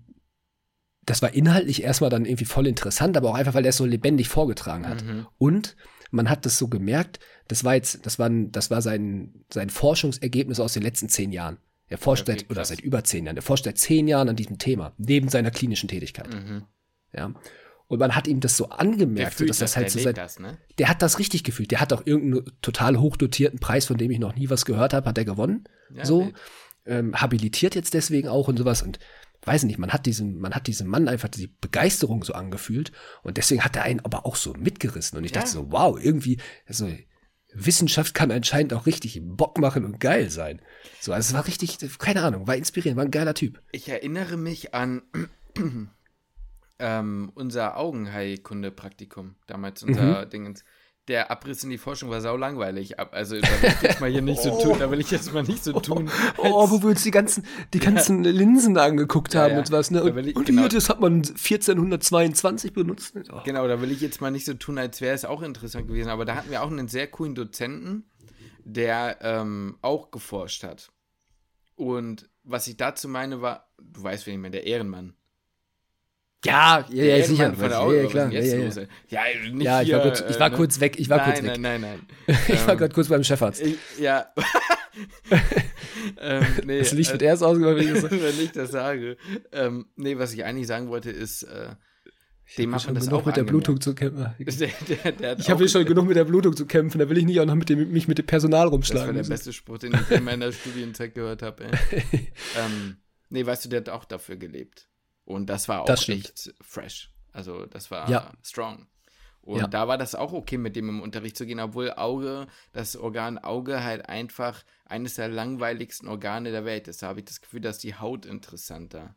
das 1.09 1.23
war 1.23 1.33
inhaltlich 1.33 1.83
erstmal 1.83 2.11
dann 2.11 2.25
irgendwie 2.25 2.45
voll 2.45 2.67
interessant, 2.67 3.17
aber 3.17 3.31
auch 3.31 3.35
einfach, 3.35 3.55
weil 3.55 3.65
er 3.65 3.71
es 3.71 3.77
so 3.77 3.87
lebendig 3.87 4.29
vorgetragen 4.29 4.87
hat. 4.87 5.05
Mhm. 5.05 5.27
Und 5.39 5.77
man 6.11 6.29
hat 6.29 6.45
das 6.47 6.59
so 6.59 6.69
gemerkt, 6.69 7.19
das 7.49 7.65
war 7.65 7.75
jetzt, 7.75 8.05
das 8.05 8.19
war, 8.19 8.29
das 8.31 8.71
war 8.71 8.83
sein, 8.83 9.45
sein 9.53 9.71
Forschungsergebnis 9.71 10.61
aus 10.61 10.75
den 10.75 10.83
letzten 10.83 11.09
zehn 11.09 11.33
Jahren. 11.33 11.59
Er 11.89 11.97
forscht 11.97 12.29
okay, 12.29 12.41
seit, 12.41 12.51
oder 12.51 12.65
seit 12.65 12.81
über 12.81 13.05
zehn 13.05 13.25
Jahren, 13.25 13.37
er 13.37 13.43
forscht 13.43 13.65
seit 13.65 13.79
zehn 13.79 14.07
Jahren 14.07 14.29
an 14.29 14.37
diesem 14.37 14.59
Thema, 14.59 14.93
neben 14.99 15.29
seiner 15.31 15.51
klinischen 15.51 15.89
Tätigkeit. 15.89 16.33
Mhm. 16.33 16.65
Ja. 17.15 17.33
Und 17.87 18.01
man 18.01 18.15
hat 18.15 18.27
ihm 18.27 18.41
das 18.41 18.59
so 18.59 18.69
angemerkt, 18.69 19.39
so, 19.39 19.47
dass 19.47 19.59
das, 19.59 19.73
das 19.73 19.77
halt 19.79 19.91
so 19.91 19.99
sein, 19.99 20.15
das, 20.15 20.39
ne? 20.39 20.59
der 20.79 20.91
hat 20.91 21.01
das 21.01 21.19
richtig 21.19 21.43
gefühlt. 21.43 21.71
Der 21.71 21.81
hat 21.81 21.95
auch 21.95 22.05
irgendeinen 22.05 22.45
total 22.61 22.99
hochdotierten 22.99 23.61
Preis, 23.61 23.87
von 23.87 23.97
dem 23.97 24.11
ich 24.11 24.19
noch 24.19 24.35
nie 24.35 24.51
was 24.51 24.67
gehört 24.67 24.93
habe, 24.93 25.09
hat 25.09 25.17
er 25.17 25.25
gewonnen. 25.25 25.65
Ja, 25.95 26.05
so. 26.05 26.31
Ähm, 26.85 27.19
habilitiert 27.19 27.75
jetzt 27.75 27.95
deswegen 27.95 28.29
auch 28.29 28.49
und 28.49 28.59
sowas. 28.59 28.83
Und 28.83 28.99
weiß 29.43 29.65
nicht, 29.65 29.79
man 29.79 29.93
hat 29.93 30.07
diesem, 30.07 30.39
man 30.39 30.55
hat 30.55 30.67
diesem 30.67 30.89
Mann 30.89 31.09
einfach 31.09 31.29
die 31.29 31.47
Begeisterung 31.61 32.25
so 32.25 32.33
angefühlt 32.33 32.93
und 33.23 33.37
deswegen 33.37 33.65
hat 33.65 33.77
er 33.77 33.85
einen 33.85 34.01
aber 34.01 34.27
auch 34.27 34.37
so 34.37 34.53
mitgerissen 34.55 35.19
und 35.19 35.25
ich 35.25 35.33
ja. 35.33 35.41
dachte 35.41 35.51
so, 35.51 35.73
wow, 35.73 35.99
irgendwie, 36.01 36.39
also 36.67 36.89
Wissenschaft 37.55 38.15
kann 38.15 38.31
anscheinend 38.31 38.75
auch 38.75 38.87
richtig 38.87 39.21
Bock 39.23 39.59
machen 39.59 39.85
und 39.85 40.01
geil 40.01 40.31
sein. 40.31 40.61
So, 41.01 41.13
also 41.13 41.31
es 41.31 41.35
war 41.35 41.47
richtig, 41.47 41.79
keine 41.99 42.23
Ahnung, 42.23 42.47
war 42.47 42.57
inspirierend, 42.57 42.97
war 42.97 43.05
ein 43.05 43.11
geiler 43.11 43.35
Typ. 43.35 43.63
Ich 43.73 43.89
erinnere 43.89 44.37
mich 44.37 44.75
an 44.75 45.03
ähm, 46.79 47.33
unser 47.35 47.77
Augenheilkunde-Praktikum, 47.77 49.37
damals 49.47 49.83
unser 49.83 50.25
mhm. 50.25 50.31
Dingens. 50.31 50.65
Der 51.09 51.31
Abriss 51.31 51.65
in 51.65 51.71
die 51.71 51.79
Forschung 51.79 52.11
war 52.11 52.21
sau 52.21 52.37
langweilig. 52.37 52.99
Also 53.01 53.41
da 53.41 53.49
will 53.63 53.71
ich 53.71 53.83
jetzt 53.83 54.01
mal 54.01 54.11
hier 54.11 54.23
nicht 54.23 54.43
so 54.43 54.61
tun, 54.61 54.79
da 54.79 54.91
will 54.91 55.01
ich 55.01 55.11
jetzt 55.11 55.33
mal 55.33 55.43
nicht 55.43 55.65
so 55.65 55.73
tun. 55.81 56.11
Oh, 56.37 56.71
wo 56.71 56.83
wir 56.83 56.91
uns 56.91 57.03
die 57.03 57.11
ganzen, 57.11 57.45
die 57.73 57.79
ganzen 57.79 58.25
ja. 58.25 58.31
Linsen 58.31 58.77
angeguckt 58.77 59.35
haben 59.35 59.55
ja, 59.55 59.59
und 59.59 59.71
was, 59.71 59.91
ne? 59.91 60.03
Und, 60.03 60.27
ich, 60.27 60.37
und 60.37 60.47
genau, 60.47 60.69
das 60.69 60.89
hat 60.89 61.01
man 61.01 61.15
1422 61.15 62.73
benutzt. 62.73 63.15
Oh. 63.33 63.41
Genau, 63.45 63.67
da 63.67 63.81
will 63.81 63.91
ich 63.91 64.01
jetzt 64.01 64.21
mal 64.21 64.31
nicht 64.31 64.45
so 64.45 64.55
tun, 64.55 64.79
als 64.79 65.01
wäre 65.01 65.15
es 65.15 65.25
auch 65.25 65.43
interessant 65.43 65.89
gewesen. 65.89 66.11
Aber 66.11 66.25
da 66.25 66.37
hatten 66.37 66.51
wir 66.51 66.63
auch 66.63 66.71
einen 66.71 66.89
sehr 66.89 67.07
coolen 67.07 67.35
Dozenten, 67.35 68.05
der 68.65 69.19
ähm, 69.23 69.79
auch 69.81 70.11
geforscht 70.11 70.63
hat. 70.63 70.91
Und 71.75 72.29
was 72.45 72.67
ich 72.67 72.77
dazu 72.77 73.09
meine 73.09 73.41
war, 73.41 73.71
du 73.81 74.03
weißt, 74.03 74.27
wen 74.27 74.35
ich 74.35 74.41
meine, 74.41 74.53
der 74.53 74.67
Ehrenmann. 74.67 75.15
Ja, 76.45 76.87
ja, 76.91 77.05
ja, 77.05 77.25
sicher. 77.25 77.53
Von 77.53 77.69
der 77.69 77.71
ja, 77.71 77.93
ja, 77.93 78.07
klar. 78.09 78.33
Ja, 78.33 78.41
ja, 78.41 78.57
ja. 79.09 79.23
ja, 79.59 79.83
ich, 79.83 79.93
war 79.93 80.03
kurz, 80.03 80.25
ich 80.29 80.39
war 80.39 80.53
äh, 80.53 80.57
kurz 80.57 80.81
weg. 80.81 80.99
Ich 80.99 81.11
war 81.11 81.17
nein, 81.17 81.27
kurz 81.27 81.43
weg. 81.43 81.59
Nein, 81.59 81.81
nein, 81.81 81.99
nein. 82.27 82.37
ich 82.49 82.65
war 82.65 82.75
ähm, 82.75 82.79
gerade 82.79 82.95
kurz 82.95 83.09
beim 83.09 83.25
Chefarzt. 83.25 83.61
Ich, 83.61 83.77
ja. 83.99 84.27
ähm, 86.21 86.47
nee, 86.65 86.79
das 86.79 86.93
Licht 86.93 87.11
wird 87.11 87.23
äh, 87.23 87.27
erst 87.27 87.43
ausgemacht, 87.43 87.77
wenn 87.77 87.97
ich, 87.97 88.03
wenn 88.11 88.41
ich 88.41 88.53
das 88.53 88.71
sage. 88.71 89.17
Ähm, 89.51 89.87
nee, 89.97 90.17
was 90.17 90.33
ich 90.33 90.45
eigentlich 90.45 90.69
sagen 90.69 90.89
wollte, 90.89 91.11
ist, 91.11 91.43
äh, 91.43 91.71
dem 92.57 92.71
macht 92.71 92.87
man 92.87 92.95
das 92.95 93.07
genug 93.07 93.21
auch 93.21 93.27
mit 93.27 93.37
der 93.37 93.43
Blutung 93.43 93.81
zu 93.81 93.95
kämpfen. 93.95 94.33
Der, 94.39 94.69
der, 95.03 95.13
der 95.13 95.39
ich 95.39 95.51
habe 95.51 95.59
hier 95.59 95.69
schon 95.69 95.85
genug 95.85 96.07
mit 96.07 96.17
der 96.17 96.25
Blutung 96.25 96.57
zu 96.57 96.67
kämpfen. 96.67 97.01
Da 97.01 97.09
will 97.09 97.19
ich 97.19 97.25
nicht 97.25 97.41
auch 97.41 97.47
noch 97.47 97.57
mit 97.57 97.69
dem, 97.69 97.91
mich 97.91 98.07
mit 98.07 98.17
dem 98.17 98.27
Personal 98.27 98.69
rumschlagen. 98.69 99.09
Das 99.09 99.17
war 99.17 99.23
der 99.23 99.29
beste 99.29 99.53
Spruch, 99.53 99.79
den 99.79 99.93
ich 99.93 100.17
in 100.17 100.25
meiner 100.25 100.53
Studienzeit 100.53 101.15
gehört 101.15 101.43
habe. 101.43 101.65
ähm, 102.57 102.97
nee, 103.29 103.45
weißt 103.45 103.65
du, 103.65 103.69
der 103.69 103.81
hat 103.81 103.89
auch 103.89 104.05
dafür 104.05 104.37
gelebt. 104.37 104.89
Und 105.29 105.51
das 105.51 105.69
war 105.69 105.83
auch 105.83 105.87
das 105.87 106.09
echt 106.09 106.55
fresh. 106.63 107.11
Also 107.33 107.67
das 107.67 107.91
war 107.91 108.09
ja. 108.09 108.33
strong. 108.43 108.87
Und 109.43 109.61
ja. 109.61 109.67
da 109.67 109.87
war 109.87 109.99
das 109.99 110.15
auch 110.15 110.33
okay, 110.33 110.57
mit 110.57 110.75
dem 110.75 110.89
im 110.89 111.03
Unterricht 111.03 111.37
zu 111.37 111.45
gehen, 111.45 111.61
obwohl 111.61 111.93
Auge, 111.93 112.47
das 112.73 112.97
Organ 112.97 113.37
Auge 113.37 113.85
halt 113.85 114.09
einfach 114.09 114.65
eines 114.87 115.17
der 115.17 115.29
langweiligsten 115.29 116.09
Organe 116.09 116.51
der 116.51 116.65
Welt 116.65 116.89
ist. 116.89 117.03
Da 117.03 117.09
habe 117.09 117.21
ich 117.21 117.27
das 117.27 117.43
Gefühl, 117.43 117.61
dass 117.61 117.77
die 117.77 117.95
Haut 117.95 118.25
interessanter. 118.25 119.17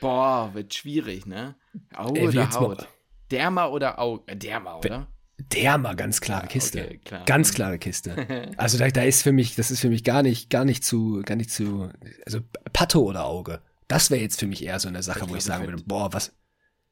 Boah, 0.00 0.54
wird 0.54 0.72
schwierig, 0.72 1.26
ne? 1.26 1.54
Auge 1.94 2.20
Ey, 2.20 2.28
oder 2.28 2.50
Haut? 2.52 2.78
Mal. 2.78 2.88
Derma 3.30 3.66
oder 3.66 3.98
Auge? 3.98 4.22
Äh, 4.26 4.36
Derma, 4.36 4.78
oder? 4.78 5.06
Derma, 5.38 5.92
ganz 5.92 6.22
klare 6.22 6.46
Kiste. 6.46 6.82
Okay, 6.82 7.00
klar. 7.04 7.24
Ganz 7.26 7.52
klare 7.52 7.78
Kiste. 7.78 8.52
also 8.56 8.78
da, 8.78 8.88
da 8.88 9.02
ist 9.02 9.22
für 9.22 9.32
mich, 9.32 9.54
das 9.54 9.70
ist 9.70 9.80
für 9.80 9.90
mich 9.90 10.02
gar 10.02 10.22
nicht, 10.22 10.48
gar 10.48 10.64
nicht 10.64 10.82
zu, 10.82 11.20
gar 11.26 11.36
nicht 11.36 11.50
zu, 11.50 11.90
also 12.24 12.40
Pato 12.72 13.02
oder 13.02 13.26
Auge. 13.26 13.60
Das 13.88 14.10
wäre 14.10 14.20
jetzt 14.20 14.40
für 14.40 14.46
mich 14.46 14.64
eher 14.64 14.80
so 14.80 14.88
eine 14.88 15.02
Sache, 15.02 15.20
ich 15.24 15.28
wo 15.28 15.36
ich 15.36 15.44
sagen 15.44 15.66
würde, 15.66 15.82
boah, 15.84 16.12
was. 16.12 16.32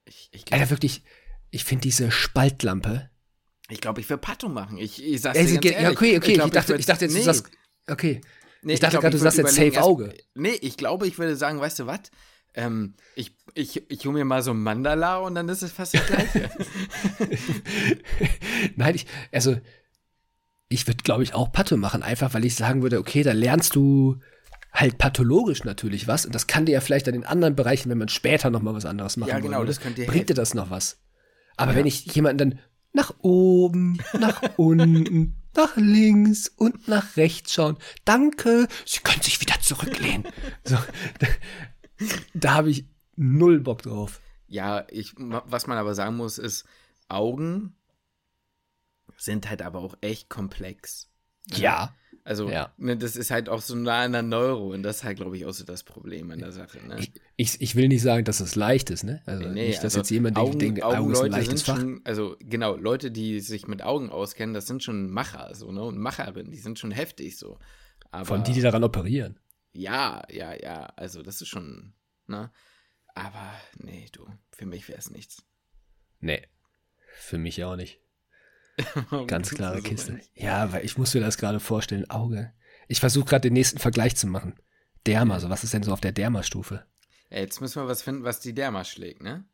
Ich, 0.04 0.28
ich 0.32 0.44
glaub, 0.44 0.60
Alter, 0.60 0.70
wirklich, 0.70 1.02
ich 1.50 1.64
finde 1.64 1.82
diese 1.82 2.10
Spaltlampe. 2.10 3.10
Ich 3.68 3.80
glaube, 3.80 4.00
ich 4.00 4.10
will 4.10 4.18
Pato 4.18 4.48
machen. 4.48 4.78
Ich, 4.78 5.02
ich 5.02 5.20
sag's 5.20 5.38
dir 5.38 5.44
ganz 5.44 5.64
ehrlich. 5.64 5.96
Okay, 5.96 6.16
okay, 6.16 6.30
ich, 6.32 6.34
glaub, 6.34 6.46
ich 6.48 6.52
dachte, 6.52 6.74
ich, 6.74 6.80
ich 6.80 6.86
dachte 6.86 7.04
jetzt, 7.04 7.12
nee. 7.14 7.20
du 7.20 7.24
sagst, 7.24 7.46
okay. 7.88 8.20
Nee, 8.62 8.74
ich 8.74 8.80
dachte 8.80 8.98
gerade, 8.98 9.10
du 9.10 9.18
sagst 9.18 9.38
jetzt 9.38 9.54
Safe 9.54 9.82
Auge. 9.82 10.14
nee, 10.34 10.52
ich 10.60 10.76
glaube, 10.76 11.06
ich 11.06 11.18
würde 11.18 11.36
sagen, 11.36 11.60
weißt 11.60 11.80
du 11.80 11.86
was? 11.86 12.00
Ähm, 12.54 12.94
ich, 13.16 13.34
ich, 13.54 13.90
ich 13.90 14.04
hole 14.04 14.14
mir 14.14 14.24
mal 14.24 14.42
so 14.42 14.50
ein 14.50 14.62
Mandala 14.62 15.18
und 15.18 15.34
dann 15.34 15.48
ist 15.48 15.62
es 15.62 15.72
fast 15.72 15.94
das 15.94 16.06
Gleiche. 16.06 16.50
Nein, 18.76 18.94
ich, 18.94 19.06
also, 19.32 19.58
ich 20.68 20.86
würde, 20.86 21.02
glaube 21.02 21.22
ich, 21.22 21.34
auch 21.34 21.50
Pato 21.50 21.76
machen, 21.76 22.02
einfach 22.02 22.34
weil 22.34 22.44
ich 22.44 22.54
sagen 22.54 22.82
würde, 22.82 22.98
okay, 22.98 23.22
da 23.22 23.32
lernst 23.32 23.74
du 23.74 24.20
halt 24.72 24.98
pathologisch 24.98 25.64
natürlich 25.64 26.08
was. 26.08 26.26
Und 26.26 26.34
das 26.34 26.46
kann 26.46 26.66
dir 26.66 26.72
ja 26.72 26.80
vielleicht 26.80 27.06
dann 27.06 27.14
in 27.14 27.24
anderen 27.24 27.54
Bereichen, 27.54 27.90
wenn 27.90 27.98
man 27.98 28.08
später 28.08 28.50
noch 28.50 28.62
mal 28.62 28.74
was 28.74 28.84
anderes 28.84 29.16
machen 29.16 29.30
Ja, 29.30 29.38
genau, 29.38 29.58
würde, 29.58 29.68
das 29.68 29.80
könnte 29.80 30.00
dir 30.00 30.06
Bringt 30.06 30.30
dir 30.30 30.34
das 30.34 30.54
noch 30.54 30.70
was? 30.70 30.98
Aber 31.56 31.72
ja. 31.72 31.78
wenn 31.78 31.86
ich 31.86 32.06
jemanden 32.14 32.38
dann 32.38 32.58
nach 32.92 33.14
oben, 33.20 33.98
nach 34.18 34.42
unten, 34.56 35.36
nach 35.54 35.76
links 35.76 36.48
und 36.48 36.88
nach 36.88 37.16
rechts 37.16 37.52
schauen, 37.52 37.76
danke, 38.04 38.66
Sie 38.86 39.00
können 39.00 39.22
sich 39.22 39.40
wieder 39.40 39.60
zurücklehnen. 39.60 40.24
so, 40.64 40.78
da, 41.18 41.26
da 42.34 42.54
habe 42.54 42.70
ich 42.70 42.86
null 43.16 43.60
Bock 43.60 43.82
drauf. 43.82 44.20
Ja, 44.46 44.86
ich, 44.90 45.14
was 45.16 45.66
man 45.66 45.78
aber 45.78 45.94
sagen 45.94 46.16
muss, 46.16 46.38
ist, 46.38 46.64
Augen 47.08 47.74
sind 49.16 49.48
halt 49.48 49.62
aber 49.62 49.80
auch 49.80 49.96
echt 50.00 50.28
komplex. 50.28 51.08
Ja. 51.50 51.94
Also, 52.24 52.48
ja. 52.48 52.72
ne, 52.76 52.96
das 52.96 53.16
ist 53.16 53.32
halt 53.32 53.48
auch 53.48 53.60
so 53.60 53.74
nah 53.74 54.02
an 54.02 54.12
der 54.12 54.22
Neuro 54.22 54.72
und 54.72 54.84
das 54.84 54.98
ist 54.98 55.04
halt, 55.04 55.16
glaube 55.16 55.36
ich, 55.36 55.44
auch 55.44 55.52
so 55.52 55.64
das 55.64 55.82
Problem 55.82 56.30
in 56.30 56.38
der 56.38 56.52
Sache. 56.52 56.78
Ne? 56.86 56.96
Ich, 57.00 57.12
ich, 57.36 57.60
ich, 57.60 57.74
will 57.74 57.88
nicht 57.88 58.02
sagen, 58.02 58.24
dass 58.24 58.38
es 58.38 58.54
leicht 58.54 58.90
ist, 58.90 59.02
ne? 59.02 59.22
Also 59.26 59.48
nee, 59.48 59.66
nicht, 59.66 59.78
dass 59.78 59.96
also 59.96 59.98
jetzt 59.98 60.10
jemand 60.10 60.36
Augen, 60.36 60.56
denkt, 60.56 60.84
Augen, 60.84 60.98
Augen 60.98 61.12
ist 61.12 61.20
ein 61.20 61.32
leichtes 61.32 61.62
Fach. 61.62 61.80
Schon, 61.80 62.00
also 62.04 62.36
genau, 62.38 62.76
Leute, 62.76 63.10
die 63.10 63.40
sich 63.40 63.66
mit 63.66 63.82
Augen 63.82 64.10
auskennen, 64.10 64.54
das 64.54 64.68
sind 64.68 64.84
schon 64.84 65.10
Macher 65.10 65.52
so, 65.54 65.72
ne? 65.72 65.82
Und 65.82 65.98
Macherinnen, 65.98 66.52
die 66.52 66.58
sind 66.58 66.78
schon 66.78 66.92
heftig 66.92 67.38
so. 67.38 67.58
Aber, 68.12 68.24
Von 68.24 68.44
die, 68.44 68.52
die 68.52 68.60
daran 68.60 68.84
operieren. 68.84 69.40
Ja, 69.72 70.22
ja, 70.30 70.54
ja. 70.54 70.92
Also 70.96 71.22
das 71.22 71.40
ist 71.40 71.48
schon, 71.48 71.94
ne? 72.28 72.52
Aber 73.14 73.52
nee, 73.78 74.06
du, 74.12 74.26
für 74.52 74.66
mich 74.66 74.88
wäre 74.88 74.98
es 74.98 75.10
nichts. 75.10 75.44
Nee, 76.20 76.46
für 77.16 77.38
mich 77.38 77.64
auch 77.64 77.74
nicht. 77.74 78.01
Ganz 79.26 79.50
klare 79.50 79.82
Kiste. 79.82 80.20
Ja, 80.34 80.72
weil 80.72 80.84
ich 80.84 80.96
muss 80.98 81.14
mir 81.14 81.20
das 81.20 81.38
gerade 81.38 81.60
vorstellen. 81.60 82.08
Auge. 82.10 82.52
Ich 82.88 83.00
versuche 83.00 83.26
gerade 83.26 83.42
den 83.42 83.52
nächsten 83.52 83.78
Vergleich 83.78 84.16
zu 84.16 84.26
machen. 84.26 84.54
Derma, 85.06 85.40
so 85.40 85.50
was 85.50 85.64
ist 85.64 85.74
denn 85.74 85.82
so 85.82 85.92
auf 85.92 86.00
der 86.00 86.12
Derma-Stufe? 86.12 86.84
Jetzt 87.30 87.60
müssen 87.60 87.82
wir 87.82 87.88
was 87.88 88.02
finden, 88.02 88.24
was 88.24 88.40
die 88.40 88.54
Derma 88.54 88.84
schlägt, 88.84 89.22
ne? 89.22 89.44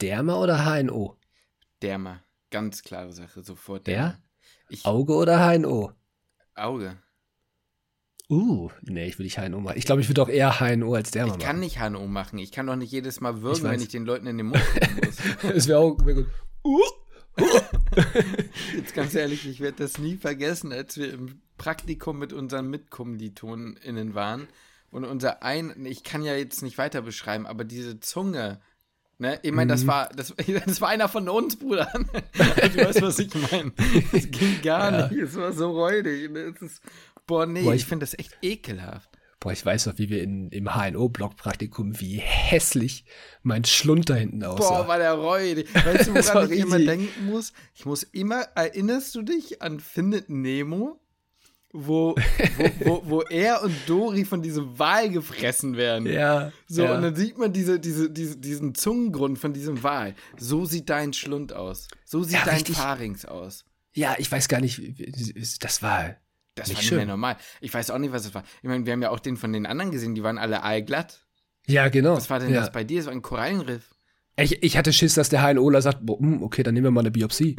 Derma 0.00 0.34
oder 0.34 0.64
HNO? 0.64 1.16
Derma. 1.80 2.22
Ganz 2.50 2.82
klare 2.82 3.12
Sache, 3.12 3.42
sofort 3.42 3.86
Derma. 3.86 4.18
Der? 4.70 4.86
Auge 4.86 5.14
oder 5.14 5.38
HNO? 5.38 5.92
Auge. 6.54 6.98
Uh, 8.28 8.70
nee, 8.82 9.06
ich 9.06 9.18
will 9.18 9.24
nicht 9.24 9.38
HNO 9.38 9.60
machen. 9.60 9.76
Ich 9.76 9.84
glaube, 9.84 10.00
ich 10.00 10.08
würde 10.08 10.22
auch 10.22 10.28
eher 10.28 10.58
HNO 10.58 10.94
als 10.94 11.10
Derma 11.10 11.28
machen. 11.28 11.40
Ich 11.40 11.46
kann 11.46 11.60
nicht 11.60 11.78
HNO 11.78 12.06
machen. 12.06 12.38
Ich 12.38 12.50
kann 12.50 12.66
doch 12.66 12.76
nicht 12.76 12.90
jedes 12.90 13.20
Mal 13.20 13.42
würgen, 13.42 13.58
ich 13.58 13.62
wenn 13.62 13.80
ich 13.80 13.88
den 13.88 14.04
Leuten 14.04 14.26
in 14.26 14.38
den 14.38 14.46
Mund 14.48 14.62
muss. 15.04 15.16
das 15.42 15.68
wäre 15.68 15.78
auch 15.78 16.04
wär 16.04 16.14
gut. 16.14 16.26
Uh. 16.64 16.80
Jetzt 18.76 18.94
ganz 18.94 19.14
ehrlich, 19.14 19.46
ich 19.46 19.60
werde 19.60 19.78
das 19.78 19.98
nie 19.98 20.16
vergessen, 20.16 20.72
als 20.72 20.96
wir 20.96 21.12
im 21.12 21.40
Praktikum 21.58 22.18
mit 22.18 22.32
unseren 22.32 22.68
MitkommilitonInnen 22.68 24.14
waren 24.14 24.48
und 24.90 25.04
unser 25.04 25.42
ein, 25.42 25.86
ich 25.86 26.04
kann 26.04 26.22
ja 26.22 26.34
jetzt 26.34 26.62
nicht 26.62 26.78
weiter 26.78 27.02
beschreiben, 27.02 27.46
aber 27.46 27.64
diese 27.64 28.00
Zunge, 28.00 28.60
ne, 29.18 29.38
ich 29.42 29.52
meine, 29.52 29.72
das 29.72 29.84
mhm. 29.84 29.88
war, 29.88 30.08
das, 30.08 30.34
das 30.66 30.80
war 30.80 30.88
einer 30.88 31.08
von 31.08 31.28
uns, 31.28 31.56
Bruder. 31.56 31.90
du 31.94 32.76
weißt, 32.76 33.02
was 33.02 33.18
ich 33.18 33.32
meine. 33.50 33.72
Es 34.12 34.30
ging 34.30 34.60
gar 34.62 34.92
ja. 34.92 35.08
nicht, 35.08 35.22
es 35.22 35.36
war 35.36 35.52
so 35.52 35.70
räudig. 35.70 36.30
Ne? 36.30 36.54
Ist, 36.60 36.82
boah, 37.26 37.46
nee, 37.46 37.62
boah, 37.62 37.74
ich, 37.74 37.82
ich 37.82 37.86
finde 37.86 38.04
das 38.04 38.18
echt 38.18 38.36
ekelhaft. 38.42 39.11
Boah, 39.42 39.50
ich 39.50 39.66
weiß 39.66 39.86
noch, 39.86 39.98
wie 39.98 40.08
wir 40.08 40.22
in, 40.22 40.50
im 40.50 40.72
HNO-Block-Praktikum, 40.72 41.98
wie 42.00 42.18
hässlich 42.18 43.04
mein 43.42 43.64
Schlund 43.64 44.08
da 44.08 44.14
hinten 44.14 44.44
aussah. 44.44 44.82
Boah, 44.82 44.88
war 44.88 44.98
der 44.98 45.14
räudig. 45.14 45.68
Weißt 45.74 46.06
du, 46.06 46.14
woran 46.14 46.52
ich 46.52 46.60
immer 46.60 46.78
denken 46.78 47.26
muss? 47.26 47.52
Ich 47.74 47.84
muss 47.84 48.04
immer, 48.04 48.42
erinnerst 48.54 49.16
du 49.16 49.22
dich 49.22 49.60
an 49.60 49.80
Findet 49.80 50.30
Nemo? 50.30 51.00
Wo, 51.72 52.14
wo, 52.56 52.70
wo, 52.84 53.02
wo 53.06 53.20
er 53.30 53.64
und 53.64 53.74
Dori 53.86 54.24
von 54.24 54.42
diesem 54.42 54.78
Wal 54.78 55.10
gefressen 55.10 55.76
werden. 55.76 56.06
Ja. 56.06 56.52
So, 56.68 56.84
ja. 56.84 56.94
und 56.94 57.02
dann 57.02 57.16
sieht 57.16 57.36
man 57.36 57.52
diese, 57.52 57.80
diese, 57.80 58.10
diese, 58.10 58.36
diesen 58.36 58.76
Zungengrund 58.76 59.40
von 59.40 59.52
diesem 59.52 59.82
Wal. 59.82 60.14
So 60.38 60.66
sieht 60.66 60.88
dein 60.88 61.14
Schlund 61.14 61.52
aus. 61.52 61.88
So 62.04 62.22
sieht 62.22 62.34
ja, 62.34 62.44
dein 62.44 62.54
richtig. 62.54 62.76
Pharynx 62.76 63.24
aus. 63.24 63.64
Ja, 63.92 64.14
ich 64.18 64.30
weiß 64.30 64.46
gar 64.46 64.60
nicht, 64.60 64.80
das 65.60 65.82
war 65.82 66.14
das 66.54 66.68
nicht 66.68 66.76
war 66.76 66.82
nicht 66.82 66.92
mehr 66.92 67.06
normal. 67.06 67.36
Ich 67.60 67.72
weiß 67.72 67.90
auch 67.90 67.98
nicht, 67.98 68.12
was 68.12 68.26
es 68.26 68.34
war. 68.34 68.42
Ich 68.62 68.68
meine, 68.68 68.84
wir 68.84 68.92
haben 68.92 69.02
ja 69.02 69.10
auch 69.10 69.20
den 69.20 69.36
von 69.36 69.52
den 69.52 69.66
anderen 69.66 69.90
gesehen, 69.90 70.14
die 70.14 70.22
waren 70.22 70.38
alle 70.38 70.62
aalglatt. 70.62 71.26
Ja, 71.66 71.88
genau. 71.88 72.16
Was 72.16 72.28
war 72.30 72.40
denn 72.40 72.52
ja. 72.52 72.60
das 72.60 72.72
bei 72.72 72.84
dir? 72.84 73.04
War 73.04 73.12
ein 73.12 73.22
Korallenriff. 73.22 73.94
Ich, 74.36 74.62
ich 74.62 74.76
hatte 74.76 74.92
Schiss, 74.92 75.14
dass 75.14 75.28
der 75.28 75.42
HNOler 75.42 75.82
sagt, 75.82 76.04
boah, 76.06 76.18
hm, 76.18 76.42
okay, 76.42 76.62
dann 76.62 76.74
nehmen 76.74 76.86
wir 76.86 76.90
mal 76.90 77.00
eine 77.00 77.10
Biopsie. 77.10 77.56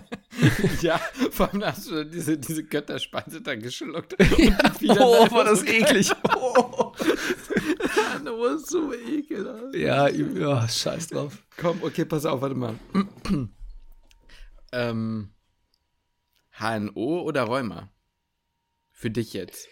ja, 0.82 1.00
vor 1.30 1.50
allem 1.50 1.64
hast 1.64 1.90
du 1.90 2.04
diese, 2.04 2.36
diese 2.36 2.62
Götterspeise 2.64 3.40
da 3.40 3.54
geschluckt. 3.54 4.14
oh, 4.88 5.30
war 5.30 5.44
das 5.44 5.64
eklig. 5.64 6.10
Oh. 6.36 6.92
das 8.24 8.62
ist 8.62 8.68
so 8.68 8.92
ekelhaft. 8.92 9.74
Ja, 9.74 10.08
ja, 10.08 10.68
scheiß 10.68 11.08
drauf. 11.08 11.42
Komm, 11.56 11.78
okay, 11.82 12.04
pass 12.04 12.26
auf, 12.26 12.42
warte 12.42 12.54
mal. 12.54 12.74
ähm, 14.72 15.30
HNO 16.58 17.22
oder 17.22 17.44
Rheuma? 17.44 17.90
Für 18.94 19.10
dich 19.10 19.32
jetzt? 19.32 19.68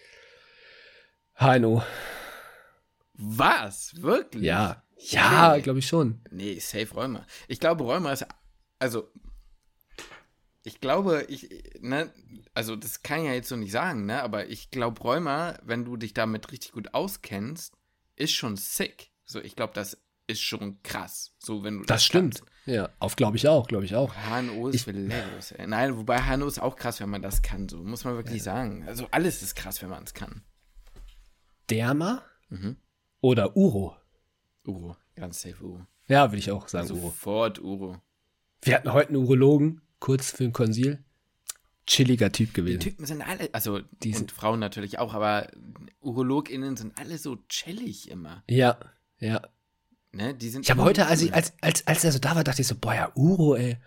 HNO. 1.37 1.83
Was? 3.15 4.03
Wirklich? 4.03 4.43
Ja. 4.43 4.83
Ja, 4.97 5.59
glaube 5.59 5.79
ich 5.79 5.87
schon. 5.87 6.21
Nee, 6.31 6.59
safe 6.59 6.93
Rheuma. 6.95 7.27
Ich 7.49 7.61
glaube, 7.61 7.85
Rheuma 7.85 8.13
ist. 8.13 8.27
Also. 8.79 9.11
Ich 10.65 10.81
glaube, 10.81 11.25
ich. 11.29 11.49
Ne, 11.81 12.13
also, 12.53 12.77
das 12.77 13.03
kann 13.03 13.21
ich 13.21 13.27
ja 13.27 13.33
jetzt 13.33 13.49
so 13.49 13.57
nicht 13.57 13.73
sagen, 13.73 14.07
ne? 14.07 14.23
Aber 14.23 14.49
ich 14.49 14.71
glaube, 14.71 15.01
Rheuma, 15.01 15.59
wenn 15.63 15.85
du 15.85 15.97
dich 15.97 16.15
damit 16.15 16.53
richtig 16.53 16.73
gut 16.73 16.93
auskennst, 16.93 17.75
ist 18.17 18.33
schon 18.33 18.57
sick. 18.57 19.13
So, 19.25 19.41
ich 19.41 19.57
glaube, 19.57 19.73
das 19.73 19.99
ist 20.27 20.43
schon 20.43 20.83
krass. 20.83 21.35
So, 21.39 21.65
wenn 21.65 21.79
du 21.79 21.85
das, 21.85 21.97
das 21.97 22.05
stimmt. 22.05 22.39
Kannst. 22.39 22.52
Ja, 22.67 22.91
auf 23.01 23.17
glaube 23.17 23.37
ich 23.37 23.49
auch, 23.49 23.67
glaube 23.67 23.85
ich 23.85 23.95
auch. 23.97 24.15
HNO 24.15 24.69
ist 24.69 24.85
hilarious, 24.85 25.53
ey. 25.53 25.67
Nein, 25.67 25.97
wobei 25.97 26.21
HNO 26.21 26.47
ist 26.47 26.61
auch 26.61 26.77
krass, 26.77 27.01
wenn 27.01 27.11
man 27.11 27.23
das 27.23 27.43
kann, 27.43 27.69
so 27.69 27.79
muss 27.79 28.05
man 28.05 28.15
wirklich 28.15 28.39
ja. 28.39 28.45
sagen. 28.45 28.85
Also 28.87 29.09
alles 29.11 29.43
ist 29.43 29.57
krass, 29.57 29.83
wenn 29.83 29.91
man 29.91 30.05
es 30.05 30.15
kann. 30.15 30.43
Derma 31.69 32.23
mhm. 32.51 32.77
oder 33.21 33.57
Uro? 33.57 33.97
Uro, 34.65 34.97
ganz 35.17 35.43
safe 35.43 35.63
Uro. 35.65 35.87
Ja, 36.07 36.31
würde 36.31 36.39
ich 36.39 36.51
auch 36.53 36.69
sagen, 36.69 36.91
Uro. 36.91 37.01
Sofort 37.01 37.59
Uro. 37.61 38.01
Wir 38.63 38.77
hatten 38.77 38.93
heute 38.93 39.09
einen 39.09 39.17
Urologen, 39.17 39.81
kurz 39.99 40.31
für 40.31 40.45
ein 40.45 40.53
Konsil. 40.53 41.03
Chilliger 41.85 42.31
Typ 42.31 42.55
gewesen. 42.55 42.79
Die 42.79 42.91
Typen 42.91 43.07
sind 43.07 43.23
alle, 43.23 43.53
also 43.53 43.81
die 44.05 44.15
und 44.15 44.31
Frauen 44.31 44.61
natürlich 44.61 45.01
auch, 45.01 45.15
aber 45.15 45.49
UrologInnen 46.01 46.77
sind 46.77 46.97
alle 46.97 47.19
so 47.19 47.39
chillig 47.49 48.09
immer. 48.09 48.45
Ja, 48.49 48.79
ja. 49.19 49.43
Ne, 50.13 50.35
die 50.35 50.51
sind 50.51 50.63
ich 50.63 50.71
habe 50.71 50.83
heute, 50.83 51.07
als, 51.07 51.23
ich, 51.23 51.33
als, 51.33 51.55
als, 51.63 51.87
als 51.87 52.05
er 52.05 52.13
so 52.13 52.19
da 52.19 52.37
war, 52.37 52.45
dachte 52.45 52.61
ich 52.61 52.69
so, 52.69 52.77
boah, 52.77 52.95
ja, 52.95 53.13
Uro, 53.15 53.57
ey, 53.57 53.79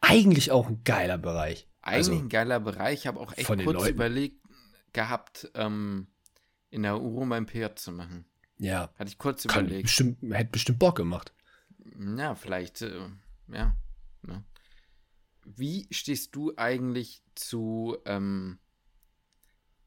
eigentlich 0.00 0.50
auch 0.50 0.68
ein 0.68 0.84
geiler 0.84 1.16
Bereich. 1.16 1.68
Eigentlich 1.80 1.96
also, 1.96 2.12
ein 2.12 2.28
geiler 2.28 2.60
Bereich. 2.60 3.00
Ich 3.00 3.06
habe 3.06 3.18
auch 3.18 3.32
echt 3.36 3.46
kurz 3.46 3.64
Leuten. 3.64 3.94
überlegt 3.94 4.40
gehabt, 4.92 5.50
ähm, 5.54 6.08
in 6.68 6.82
der 6.82 7.00
Uro 7.00 7.24
mein 7.24 7.46
PR 7.46 7.74
zu 7.76 7.92
machen. 7.92 8.26
Ja. 8.58 8.92
Hatte 8.98 9.08
ich 9.08 9.16
kurz 9.16 9.46
Kann 9.46 9.66
überlegt. 9.66 9.84
Bestimmt, 9.84 10.18
hätte 10.34 10.50
bestimmt 10.50 10.78
Bock 10.78 10.96
gemacht. 10.96 11.32
Ja, 12.16 12.34
vielleicht, 12.34 12.82
äh, 12.82 13.08
ja. 13.48 13.74
Ne? 14.22 14.44
Wie 15.44 15.86
stehst 15.90 16.36
du 16.36 16.52
eigentlich 16.56 17.22
zu 17.34 17.96
ähm, 18.04 18.58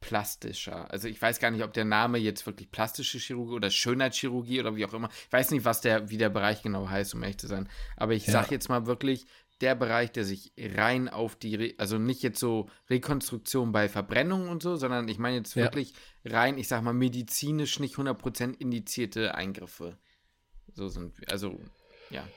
plastischer? 0.03 0.91
Also 0.91 1.07
ich 1.07 1.21
weiß 1.21 1.39
gar 1.39 1.49
nicht, 1.49 1.63
ob 1.63 1.73
der 1.73 1.85
Name 1.85 2.17
jetzt 2.17 2.45
wirklich 2.45 2.69
plastische 2.71 3.17
Chirurgie 3.17 3.53
oder 3.53 3.69
Schönheitschirurgie 3.69 4.59
oder 4.59 4.75
wie 4.75 4.85
auch 4.85 4.93
immer. 4.93 5.09
Ich 5.27 5.33
weiß 5.33 5.51
nicht, 5.51 5.65
was 5.65 5.81
der, 5.81 6.09
wie 6.09 6.17
der 6.17 6.29
Bereich 6.29 6.61
genau 6.61 6.89
heißt, 6.89 7.15
um 7.15 7.23
ehrlich 7.23 7.37
zu 7.37 7.47
sein. 7.47 7.69
Aber 7.95 8.13
ich 8.13 8.27
ja. 8.27 8.33
sage 8.33 8.49
jetzt 8.51 8.69
mal 8.69 8.85
wirklich, 8.85 9.25
der 9.61 9.75
Bereich, 9.75 10.11
der 10.11 10.25
sich 10.25 10.51
rein 10.57 11.07
auf 11.07 11.35
die, 11.35 11.55
Re 11.55 11.73
also 11.77 11.97
nicht 11.97 12.21
jetzt 12.21 12.39
so 12.39 12.69
Rekonstruktion 12.89 13.71
bei 13.71 13.87
Verbrennungen 13.87 14.49
und 14.49 14.61
so, 14.61 14.75
sondern 14.75 15.07
ich 15.07 15.19
meine 15.19 15.37
jetzt 15.37 15.55
wirklich 15.55 15.93
ja. 16.23 16.37
rein, 16.37 16.57
ich 16.57 16.67
sag 16.67 16.81
mal, 16.83 16.93
medizinisch 16.93 17.79
nicht 17.79 17.95
100% 17.95 18.59
indizierte 18.59 19.35
Eingriffe. 19.35 19.97
So 20.73 20.89
sind, 20.89 21.13
also, 21.31 21.59
ja. 22.09 22.27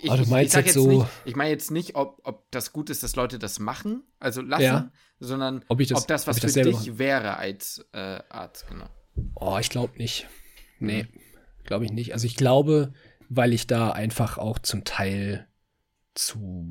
Ich, 0.00 0.10
Aber 0.10 0.22
du 0.22 0.30
meinst 0.30 0.54
ich, 0.54 0.60
ich 0.60 0.66
jetzt, 0.66 0.74
so. 0.74 0.88
Nicht, 0.88 1.06
ich 1.24 1.36
meine 1.36 1.50
jetzt 1.50 1.70
nicht, 1.70 1.94
ob, 1.96 2.20
ob 2.24 2.50
das 2.50 2.72
gut 2.72 2.90
ist, 2.90 3.02
dass 3.02 3.16
Leute 3.16 3.38
das 3.38 3.58
machen, 3.58 4.04
also 4.18 4.42
lassen, 4.42 4.62
ja. 4.62 4.92
sondern 5.18 5.64
ob, 5.68 5.78
das, 5.78 5.92
ob 5.92 6.06
das 6.06 6.26
was 6.26 6.38
das 6.38 6.54
für 6.54 6.62
dich 6.62 6.74
mache. 6.74 6.98
wäre 6.98 7.36
als 7.36 7.84
äh, 7.92 8.20
Arzt, 8.28 8.66
genau. 8.68 8.88
Oh, 9.34 9.58
ich 9.60 9.70
glaube 9.70 9.96
nicht. 9.98 10.28
Nee, 10.78 11.04
mhm. 11.04 11.20
glaube 11.64 11.84
ich 11.84 11.92
nicht. 11.92 12.12
Also 12.12 12.26
ich 12.26 12.36
glaube, 12.36 12.92
weil 13.28 13.52
ich 13.52 13.66
da 13.66 13.90
einfach 13.90 14.38
auch 14.38 14.58
zum 14.60 14.84
Teil 14.84 15.48
zu. 16.14 16.68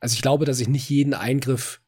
Also 0.00 0.14
ich 0.14 0.22
glaube, 0.22 0.44
dass 0.44 0.60
ich 0.60 0.68
nicht 0.68 0.88
jeden 0.88 1.14
Eingriff 1.14 1.80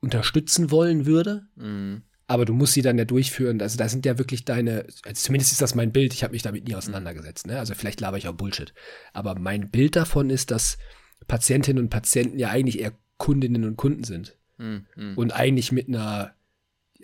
unterstützen 0.00 0.70
wollen 0.70 1.06
würde. 1.06 1.46
Mhm 1.54 2.02
aber 2.30 2.44
du 2.44 2.54
musst 2.54 2.74
sie 2.74 2.82
dann 2.82 2.96
ja 2.96 3.04
durchführen. 3.04 3.60
Also 3.60 3.76
da 3.76 3.88
sind 3.88 4.06
ja 4.06 4.16
wirklich 4.16 4.44
deine, 4.44 4.86
also 5.04 5.20
zumindest 5.20 5.50
ist 5.50 5.60
das 5.60 5.74
mein 5.74 5.90
Bild, 5.90 6.14
ich 6.14 6.22
habe 6.22 6.32
mich 6.32 6.42
damit 6.42 6.68
nie 6.68 6.76
auseinandergesetzt. 6.76 7.48
Ne? 7.48 7.58
Also 7.58 7.74
vielleicht 7.74 8.00
laber 8.00 8.18
ich 8.18 8.28
auch 8.28 8.34
Bullshit. 8.34 8.72
Aber 9.12 9.36
mein 9.36 9.68
Bild 9.68 9.96
davon 9.96 10.30
ist, 10.30 10.52
dass 10.52 10.78
Patientinnen 11.26 11.82
und 11.82 11.90
Patienten 11.90 12.38
ja 12.38 12.50
eigentlich 12.50 12.78
eher 12.78 12.92
Kundinnen 13.16 13.64
und 13.64 13.76
Kunden 13.76 14.04
sind. 14.04 14.38
Mhm. 14.58 14.86
Und 15.16 15.32
eigentlich 15.32 15.72
mit 15.72 15.88
einer 15.88 16.36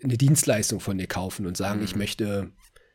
eine 0.00 0.16
Dienstleistung 0.16 0.78
von 0.78 0.96
dir 0.96 1.08
kaufen 1.08 1.44
und 1.44 1.56
sagen, 1.56 1.80
mhm. 1.80 1.86
ich 1.86 1.96
möchte, 1.96 2.52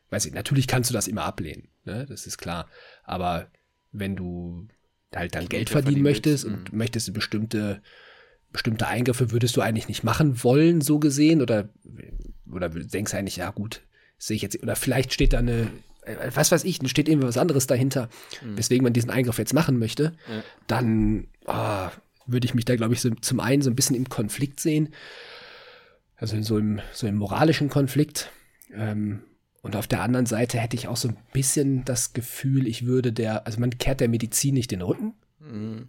weiß 0.08 0.24
ich, 0.24 0.32
natürlich 0.32 0.66
kannst 0.66 0.88
du 0.88 0.94
das 0.94 1.08
immer 1.08 1.24
ablehnen, 1.24 1.68
ne? 1.84 2.06
das 2.08 2.26
ist 2.26 2.38
klar. 2.38 2.66
Aber 3.04 3.50
wenn 3.90 4.16
du 4.16 4.68
halt 5.14 5.34
dann 5.34 5.50
Geld 5.50 5.68
verdienen, 5.68 5.84
verdienen 5.84 6.02
möchtest 6.02 6.46
und 6.46 6.72
mhm. 6.72 6.78
möchtest 6.78 7.08
eine 7.08 7.14
bestimmte 7.14 7.82
bestimmte 8.52 8.86
Eingriffe 8.86 9.30
würdest 9.30 9.56
du 9.56 9.60
eigentlich 9.60 9.88
nicht 9.88 10.04
machen 10.04 10.42
wollen, 10.44 10.80
so 10.80 10.98
gesehen? 10.98 11.42
Oder, 11.42 11.68
oder 12.50 12.68
denkst 12.68 13.12
du 13.12 13.18
eigentlich, 13.18 13.36
ja 13.36 13.50
gut, 13.50 13.82
sehe 14.18 14.36
ich 14.36 14.42
jetzt, 14.42 14.62
oder 14.62 14.76
vielleicht 14.76 15.12
steht 15.12 15.32
da 15.32 15.38
eine, 15.38 15.70
äh, 16.02 16.30
was 16.34 16.52
weiß 16.52 16.64
ich, 16.64 16.78
steht 16.88 17.08
irgendwie 17.08 17.28
was 17.28 17.38
anderes 17.38 17.66
dahinter, 17.66 18.08
mhm. 18.44 18.56
weswegen 18.56 18.84
man 18.84 18.92
diesen 18.92 19.10
Eingriff 19.10 19.38
jetzt 19.38 19.54
machen 19.54 19.78
möchte, 19.78 20.14
ja. 20.28 20.42
dann 20.66 21.28
oh, 21.46 21.88
würde 22.26 22.44
ich 22.44 22.54
mich 22.54 22.64
da, 22.64 22.76
glaube 22.76 22.94
ich, 22.94 23.00
so, 23.00 23.10
zum 23.10 23.40
einen 23.40 23.62
so 23.62 23.70
ein 23.70 23.76
bisschen 23.76 23.96
im 23.96 24.08
Konflikt 24.08 24.60
sehen, 24.60 24.90
also 26.16 26.36
in 26.36 26.44
so 26.44 26.58
im, 26.58 26.80
so 26.92 27.06
im 27.06 27.16
moralischen 27.16 27.68
Konflikt. 27.68 28.30
Ähm, 28.72 29.22
und 29.60 29.76
auf 29.76 29.86
der 29.86 30.02
anderen 30.02 30.26
Seite 30.26 30.58
hätte 30.58 30.76
ich 30.76 30.88
auch 30.88 30.96
so 30.96 31.08
ein 31.08 31.16
bisschen 31.32 31.84
das 31.84 32.12
Gefühl, 32.12 32.66
ich 32.66 32.84
würde 32.84 33.12
der, 33.12 33.46
also 33.46 33.60
man 33.60 33.78
kehrt 33.78 34.00
der 34.00 34.08
Medizin 34.08 34.54
nicht 34.54 34.70
den 34.70 34.82
Rücken. 34.82 35.14
Mhm 35.40 35.88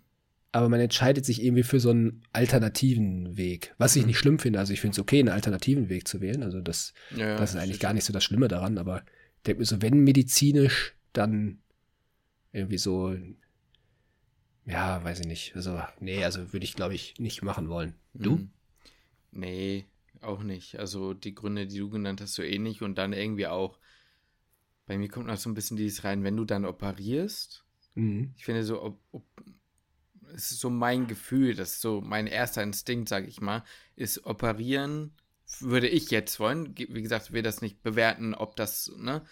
aber 0.54 0.70
man 0.70 0.80
entscheidet 0.80 1.26
sich 1.26 1.44
irgendwie 1.44 1.64
für 1.64 1.80
so 1.80 1.90
einen 1.90 2.22
alternativen 2.32 3.38
Weg, 3.38 3.74
was 3.80 3.96
ich 3.96 4.04
mhm. 4.04 4.10
nicht 4.10 4.20
schlimm 4.20 4.38
finde. 4.40 4.60
Also 4.60 4.72
ich 4.72 4.82
finde 4.82 4.94
es 4.94 5.00
okay, 5.00 5.20
einen 5.20 5.30
alternativen 5.30 5.90
Weg 5.90 6.08
zu 6.08 6.22
wählen. 6.22 6.44
Also 6.44 6.62
das, 6.62 6.94
ja, 7.16 7.38
das 7.38 7.56
ist 7.56 7.60
eigentlich 7.60 7.80
gar 7.80 7.94
nicht 7.94 8.06
so 8.06 8.14
das 8.14 8.24
Schlimme 8.24 8.48
daran, 8.48 8.78
aber 8.78 9.04
ich 9.38 9.44
denke 9.48 9.60
mir 9.60 9.66
so, 9.66 9.82
wenn 9.82 10.04
medizinisch, 10.04 10.94
dann 11.12 11.60
irgendwie 12.52 12.78
so, 12.78 13.18
ja, 14.66 15.04
weiß 15.04 15.22
ich 15.22 15.28
nicht. 15.28 15.56
Also, 15.56 15.82
nee, 16.00 16.24
also 16.24 16.54
würde 16.54 16.66
ich, 16.66 16.76
glaube 16.76 16.94
ich, 16.94 17.16
nicht 17.18 17.42
machen 17.42 17.68
wollen. 17.68 17.96
Du? 18.14 18.36
Mhm. 18.36 18.52
Nee, 19.32 19.86
auch 20.22 20.44
nicht. 20.44 20.78
Also 20.78 21.16
die 21.16 21.34
Gründe, 21.34 21.66
die 21.66 21.80
du 21.80 21.90
genannt 21.90 22.22
hast, 22.22 22.36
so 22.36 22.44
ähnlich 22.44 22.84
und 22.84 23.00
dann 23.00 23.12
irgendwie 23.12 23.48
auch, 23.48 23.80
bei 24.86 25.00
mir 25.00 25.10
kommt 25.10 25.26
noch 25.26 25.38
so 25.38 25.50
ein 25.50 25.56
bisschen 25.56 25.78
dieses 25.78 26.04
rein, 26.04 26.24
wenn 26.24 26.38
du 26.38 26.46
dann 26.46 26.64
operierst, 26.64 27.66
mhm. 27.96 28.36
ich 28.38 28.46
finde 28.46 28.64
so, 28.64 28.84
ob, 28.84 29.00
ob 29.12 29.26
es 30.36 30.52
ist 30.52 30.60
so 30.60 30.70
mein 30.70 31.08
Gefühl, 31.08 31.56
das 31.56 31.74
ist 31.74 31.82
so 31.82 32.02
mein 32.02 32.28
erster 32.28 32.64
Instinkt, 32.64 33.10
sage 33.10 33.28
ich 33.28 33.42
mal, 33.42 33.64
ist 33.96 34.26
operieren, 34.26 35.12
würde 35.60 35.88
ich 35.88 36.12
jetzt 36.12 36.40
wollen. 36.40 36.76
Wie 36.78 37.02
gesagt, 37.02 37.34
wir 37.34 37.44
das 37.44 37.62
nicht 37.62 37.84
bewerten, 37.84 38.34
ob 38.34 38.56
das, 38.56 38.92
ne, 38.98 39.24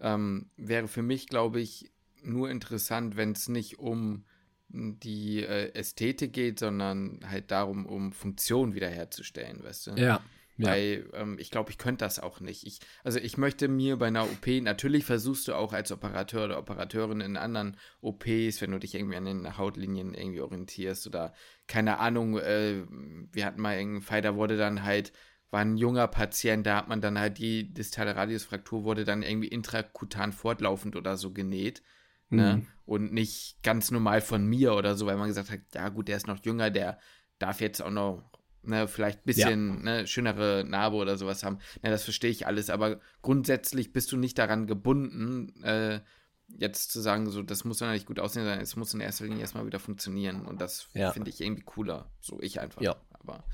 ähm, 0.00 0.50
wäre 0.56 0.88
für 0.88 1.02
mich, 1.02 1.28
glaube 1.28 1.60
ich, 1.60 1.90
nur 2.22 2.50
interessant, 2.50 3.16
wenn 3.16 3.32
es 3.32 3.48
nicht 3.48 3.78
um 3.78 4.24
die 4.72 5.42
äh, 5.42 5.72
Ästhetik 5.74 6.32
geht, 6.32 6.58
sondern 6.60 7.20
halt 7.28 7.50
darum, 7.50 7.86
um 7.86 8.12
Funktion 8.12 8.74
wiederherzustellen, 8.74 9.62
weißt 9.62 9.88
du? 9.88 9.90
Ja. 9.92 10.22
Ja. 10.60 10.72
Weil 10.72 11.08
ähm, 11.14 11.36
ich 11.38 11.50
glaube, 11.50 11.70
ich 11.70 11.78
könnte 11.78 12.04
das 12.04 12.18
auch 12.18 12.40
nicht. 12.40 12.66
Ich, 12.66 12.80
also 13.02 13.18
ich 13.18 13.38
möchte 13.38 13.66
mir 13.66 13.96
bei 13.96 14.08
einer 14.08 14.24
OP, 14.24 14.46
natürlich 14.46 15.04
versuchst 15.04 15.48
du 15.48 15.54
auch 15.54 15.72
als 15.72 15.90
Operateur 15.90 16.44
oder 16.44 16.58
Operateurin 16.58 17.22
in 17.22 17.36
anderen 17.38 17.76
OPs, 18.02 18.60
wenn 18.60 18.70
du 18.70 18.78
dich 18.78 18.94
irgendwie 18.94 19.16
an 19.16 19.24
den 19.24 19.56
Hautlinien 19.56 20.12
irgendwie 20.12 20.40
orientierst 20.40 21.06
oder 21.06 21.32
keine 21.66 21.98
Ahnung, 21.98 22.38
äh, 22.38 22.84
wir 23.32 23.46
hatten 23.46 23.62
mal 23.62 23.76
irgendeinen 23.76 24.02
Fall, 24.02 24.20
da 24.20 24.36
wurde 24.36 24.58
dann 24.58 24.82
halt, 24.82 25.12
war 25.50 25.60
ein 25.60 25.78
junger 25.78 26.08
Patient, 26.08 26.66
da 26.66 26.76
hat 26.76 26.88
man 26.88 27.00
dann 27.00 27.18
halt 27.18 27.38
die 27.38 27.72
distale 27.72 28.14
Radiusfraktur 28.14 28.84
wurde 28.84 29.04
dann 29.04 29.22
irgendwie 29.22 29.48
intrakutan 29.48 30.32
fortlaufend 30.32 30.94
oder 30.94 31.16
so 31.16 31.32
genäht. 31.32 31.82
Ne? 32.28 32.56
Mhm. 32.56 32.66
Und 32.84 33.12
nicht 33.12 33.62
ganz 33.62 33.90
normal 33.90 34.20
von 34.20 34.46
mir 34.46 34.74
oder 34.74 34.94
so, 34.94 35.06
weil 35.06 35.16
man 35.16 35.28
gesagt 35.28 35.50
hat, 35.50 35.60
ja 35.74 35.88
gut, 35.88 36.08
der 36.08 36.16
ist 36.16 36.28
noch 36.28 36.44
jünger, 36.44 36.70
der 36.70 36.98
darf 37.38 37.60
jetzt 37.60 37.82
auch 37.82 37.90
noch 37.90 38.30
ne, 38.62 38.88
vielleicht 38.88 39.20
ein 39.20 39.26
bisschen 39.26 39.76
ja. 39.76 39.82
ne, 39.82 40.06
schönere 40.06 40.64
Narbe 40.66 40.96
oder 40.96 41.16
sowas 41.16 41.42
haben. 41.42 41.58
Ne, 41.82 41.90
das 41.90 42.04
verstehe 42.04 42.30
ich 42.30 42.46
alles, 42.46 42.70
aber 42.70 43.00
grundsätzlich 43.22 43.92
bist 43.92 44.12
du 44.12 44.16
nicht 44.16 44.38
daran 44.38 44.66
gebunden, 44.66 45.62
äh, 45.62 46.00
jetzt 46.48 46.90
zu 46.90 47.00
sagen, 47.00 47.30
so, 47.30 47.42
das 47.42 47.64
muss 47.64 47.78
dann 47.78 47.92
nicht 47.92 48.06
gut 48.06 48.18
aussehen, 48.18 48.42
sondern 48.42 48.60
es 48.60 48.76
muss 48.76 48.92
in 48.94 49.00
erster 49.00 49.24
Linie 49.24 49.40
erstmal 49.40 49.66
wieder 49.66 49.78
funktionieren. 49.78 50.46
Und 50.46 50.60
das 50.60 50.88
ja. 50.94 51.12
finde 51.12 51.30
ich 51.30 51.40
irgendwie 51.40 51.62
cooler. 51.62 52.10
So 52.20 52.40
ich 52.40 52.60
einfach. 52.60 52.82
Ja. 52.82 52.96
Aber. 53.10 53.44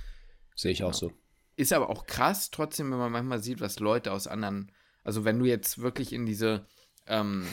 Sehe 0.54 0.72
ich 0.72 0.82
auch 0.82 0.94
so. 0.94 1.12
Ist 1.56 1.72
aber 1.72 1.90
auch 1.90 2.06
krass, 2.06 2.50
trotzdem, 2.50 2.90
wenn 2.90 2.98
man 2.98 3.12
manchmal 3.12 3.42
sieht, 3.42 3.60
was 3.60 3.78
Leute 3.80 4.12
aus 4.12 4.26
anderen, 4.26 4.72
also 5.04 5.24
wenn 5.24 5.38
du 5.38 5.44
jetzt 5.44 5.78
wirklich 5.78 6.12
in 6.12 6.26
diese 6.26 6.66
ähm, 7.06 7.46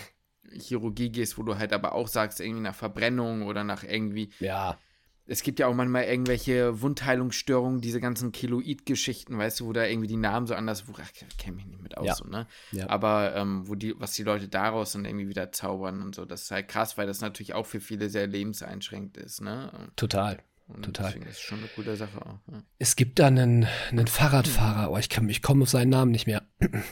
Chirurgie 0.51 1.09
gehst, 1.09 1.37
wo 1.37 1.43
du 1.43 1.57
halt 1.57 1.71
aber 1.73 1.93
auch 1.93 2.07
sagst, 2.07 2.41
irgendwie 2.41 2.61
nach 2.61 2.75
Verbrennung 2.75 3.43
oder 3.43 3.63
nach 3.63 3.83
irgendwie. 3.83 4.31
Ja 4.39 4.77
es 5.25 5.41
gibt 5.41 5.59
ja 5.59 5.67
auch 5.67 5.73
manchmal 5.73 6.03
irgendwelche 6.03 6.81
Wundheilungsstörungen, 6.81 7.81
diese 7.81 8.01
ganzen 8.01 8.31
Keloid-Geschichten, 8.31 9.37
weißt 9.37 9.61
du, 9.61 9.67
wo 9.67 9.73
da 9.73 9.85
irgendwie 9.85 10.07
die 10.07 10.17
Namen 10.17 10.47
so 10.47 10.53
anders, 10.53 10.87
wo, 10.87 10.93
ach, 11.01 11.09
ich 11.13 11.37
kenne 11.37 11.55
mich 11.55 11.65
nicht 11.65 11.81
mit 11.81 11.97
aus, 11.97 12.05
ja. 12.05 12.15
so, 12.15 12.25
ne? 12.25 12.47
Ja. 12.71 12.89
Aber 12.89 13.35
ähm, 13.35 13.67
wo 13.67 13.75
die, 13.75 13.93
was 13.99 14.13
die 14.13 14.23
Leute 14.23 14.49
daraus 14.49 14.91
dann 14.93 15.05
irgendwie 15.05 15.29
wieder 15.29 15.51
zaubern 15.51 16.01
und 16.01 16.13
so, 16.13 16.25
das 16.25 16.43
ist 16.43 16.51
halt 16.51 16.67
krass, 16.67 16.97
weil 16.97 17.07
das 17.07 17.21
natürlich 17.21 17.53
auch 17.53 17.65
für 17.65 17.79
viele 17.79 18.09
sehr 18.09 18.27
lebenseinschränkt 18.27 19.17
ist, 19.17 19.41
ne? 19.41 19.89
Total. 19.95 20.39
Und 20.67 20.83
Total. 20.83 21.07
Deswegen 21.07 21.25
ist 21.25 21.37
es 21.37 21.41
schon 21.41 21.59
eine 21.59 21.67
gute 21.75 21.95
Sache 21.95 22.21
auch. 22.21 22.39
Ja. 22.51 22.63
Es 22.79 22.95
gibt 22.95 23.19
da 23.19 23.27
einen, 23.27 23.67
einen 23.91 24.07
Fahrradfahrer, 24.07 24.91
oh, 24.91 24.97
ich, 24.97 25.09
kann, 25.09 25.27
ich 25.29 25.41
komme 25.41 25.63
auf 25.63 25.69
seinen 25.69 25.89
Namen 25.89 26.11
nicht 26.11 26.25
mehr. 26.25 26.43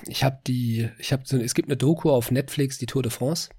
Ich 0.07 0.23
habe 0.23 0.39
die, 0.45 0.89
ich 0.99 1.13
habe 1.13 1.23
so, 1.25 1.37
es 1.37 1.53
gibt 1.53 1.69
eine 1.69 1.77
Doku 1.77 2.09
auf 2.09 2.31
Netflix, 2.31 2.77
die 2.77 2.85
Tour 2.85 3.03
de 3.03 3.11
France. 3.11 3.49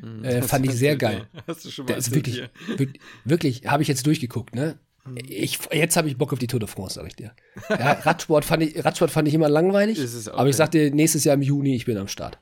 Mhm. 0.00 0.24
Äh, 0.24 0.42
fand 0.42 0.66
ich 0.66 0.72
sehr 0.76 0.96
geil. 0.96 1.26
Hast 1.46 1.64
du 1.64 1.70
schon 1.70 1.86
mal 1.86 1.94
ist 1.94 2.14
wirklich, 2.14 2.42
wirklich, 2.76 3.00
wirklich 3.24 3.66
habe 3.66 3.82
ich 3.82 3.88
jetzt 3.88 4.06
durchgeguckt, 4.06 4.54
ne? 4.54 4.78
Ich, 5.26 5.58
jetzt 5.72 5.96
habe 5.96 6.08
ich 6.08 6.18
Bock 6.18 6.32
auf 6.32 6.38
die 6.38 6.46
Tour 6.46 6.60
de 6.60 6.68
France, 6.68 6.94
sag 6.94 7.06
ich 7.06 7.16
dir. 7.16 7.32
Ja, 7.70 7.92
Radsport, 7.92 8.44
fand 8.44 8.62
ich, 8.62 8.84
Radsport 8.84 9.10
fand 9.10 9.26
ich 9.28 9.34
immer 9.34 9.48
langweilig. 9.48 9.98
Auch, 10.28 10.38
aber 10.38 10.48
ich 10.48 10.54
ja. 10.54 10.58
sag 10.58 10.72
dir, 10.72 10.90
nächstes 10.94 11.24
Jahr 11.24 11.34
im 11.34 11.42
Juni, 11.42 11.74
ich 11.74 11.86
bin 11.86 11.96
am 11.96 12.08
Start. 12.08 12.38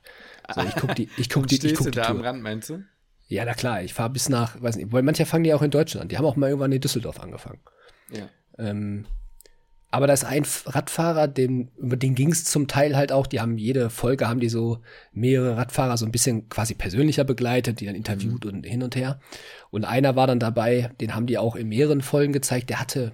So, 0.53 0.61
ich 0.61 0.75
guck 0.75 0.95
die, 0.95 1.09
ich 1.17 1.29
guck 1.29 1.47
die, 1.47 1.55
ich 1.55 1.73
guck 1.75 1.85
du 1.85 1.91
die 1.91 1.97
da 1.97 2.07
am 2.07 2.17
Tour. 2.17 2.25
Rand, 2.25 2.41
meinst 2.41 2.69
du? 2.69 2.83
Ja, 3.27 3.45
na 3.45 3.53
klar, 3.53 3.83
ich 3.83 3.93
fahre 3.93 4.09
bis 4.09 4.27
nach, 4.27 4.61
weiß 4.61 4.75
nicht, 4.75 4.91
weil 4.91 5.03
manche 5.03 5.25
fangen 5.25 5.45
ja 5.45 5.55
auch 5.55 5.61
in 5.61 5.71
Deutschland 5.71 6.03
an. 6.03 6.09
Die 6.09 6.17
haben 6.17 6.25
auch 6.25 6.35
mal 6.35 6.47
irgendwann 6.47 6.71
in 6.71 6.81
Düsseldorf 6.81 7.19
angefangen. 7.19 7.59
Ja. 8.11 8.27
Ähm, 8.57 9.05
aber 9.91 10.05
da 10.05 10.13
ist 10.13 10.23
ein 10.23 10.45
Radfahrer, 10.65 11.27
dem, 11.27 11.69
über 11.77 11.97
den 11.97 12.13
ging 12.13 12.31
es 12.31 12.45
zum 12.45 12.67
Teil 12.67 12.95
halt 12.95 13.11
auch, 13.11 13.25
die 13.25 13.41
haben 13.41 13.57
jede 13.57 13.89
Folge, 13.89 14.27
haben 14.27 14.39
die 14.39 14.49
so 14.49 14.79
mehrere 15.11 15.57
Radfahrer 15.57 15.97
so 15.97 16.05
ein 16.05 16.11
bisschen 16.11 16.47
quasi 16.47 16.75
persönlicher 16.75 17.23
begleitet, 17.23 17.79
die 17.79 17.85
dann 17.87 17.95
interviewt 17.95 18.45
und 18.45 18.65
hin 18.65 18.83
und 18.83 18.95
her. 18.95 19.19
Und 19.71 19.85
einer 19.85 20.15
war 20.15 20.27
dann 20.27 20.39
dabei, 20.39 20.91
den 21.01 21.15
haben 21.15 21.25
die 21.25 21.39
auch 21.39 21.55
in 21.55 21.69
mehreren 21.69 22.01
Folgen 22.01 22.33
gezeigt, 22.33 22.69
der 22.69 22.79
hatte, 22.79 23.13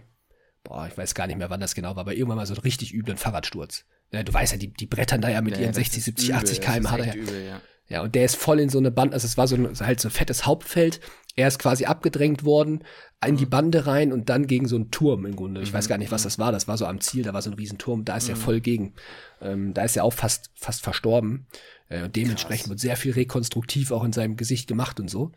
boah, 0.63 0.85
ich 0.87 0.97
weiß 0.97 1.15
gar 1.15 1.27
nicht 1.27 1.37
mehr, 1.37 1.49
wann 1.49 1.61
das 1.61 1.75
genau 1.75 1.95
war, 1.95 2.01
aber 2.01 2.13
irgendwann 2.13 2.37
mal 2.37 2.45
so 2.45 2.53
einen 2.53 2.63
richtig 2.63 2.93
üblen 2.93 3.17
Fahrradsturz. 3.17 3.85
Ja, 4.11 4.23
du 4.23 4.33
weißt 4.33 4.53
ja, 4.53 4.57
die, 4.57 4.73
die 4.73 4.85
brettern 4.85 5.21
da 5.21 5.29
ja 5.29 5.41
mit 5.41 5.55
Ja, 5.55 5.61
ihren 5.61 5.69
das 5.69 5.77
60, 5.77 5.97
ist 5.99 6.05
70, 6.05 6.29
übel, 6.29 6.37
80 6.37 6.59
das 6.59 6.65
km 6.65 6.81
ist 6.81 6.91
hat 6.91 6.99
er 6.99 7.07
echt 7.07 7.15
ja. 7.15 7.61
Ja. 7.87 8.01
Und 8.01 8.15
der 8.15 8.25
ist 8.25 8.35
voll 8.35 8.59
in 8.59 8.69
so 8.69 8.77
eine 8.77 8.91
Band, 8.91 9.13
also 9.13 9.25
es 9.25 9.37
war 9.37 9.47
so 9.47 9.55
ein, 9.55 9.67
halt 9.79 9.99
so 9.99 10.07
ein 10.07 10.11
fettes 10.11 10.45
Hauptfeld. 10.45 10.99
Er 11.37 11.47
ist 11.49 11.59
quasi 11.59 11.85
abgedrängt 11.85 12.45
worden, 12.45 12.83
in 13.25 13.33
Mhm. 13.33 13.37
die 13.37 13.45
Bande 13.45 13.85
rein 13.87 14.13
und 14.13 14.29
dann 14.29 14.47
gegen 14.47 14.67
so 14.67 14.75
einen 14.77 14.89
Turm 14.91 15.25
im 15.25 15.35
Grunde. 15.35 15.61
Ich 15.61 15.73
weiß 15.73 15.87
gar 15.89 15.97
nicht, 15.97 16.11
was 16.11 16.23
das 16.23 16.39
war. 16.39 16.51
Das 16.53 16.67
war 16.67 16.77
so 16.77 16.85
am 16.85 17.01
Ziel, 17.01 17.23
da 17.23 17.33
war 17.33 17.41
so 17.41 17.49
ein 17.49 17.55
Riesenturm, 17.55 18.05
da 18.05 18.15
ist 18.17 18.25
Mhm. 18.25 18.29
er 18.33 18.35
voll 18.37 18.61
gegen. 18.61 18.93
Ähm, 19.41 19.73
da 19.73 19.83
ist 19.83 19.97
er 19.97 20.03
auch 20.05 20.13
fast, 20.13 20.51
fast 20.55 20.81
verstorben. 20.81 21.47
Äh, 21.89 22.03
und 22.03 22.15
dementsprechend 22.15 22.69
wird 22.69 22.79
sehr 22.79 22.95
viel 22.97 23.11
rekonstruktiv 23.13 23.91
auch 23.91 24.03
in 24.03 24.13
seinem 24.13 24.37
Gesicht 24.37 24.67
gemacht 24.67 24.99
und 24.99 25.09
so. 25.09 25.31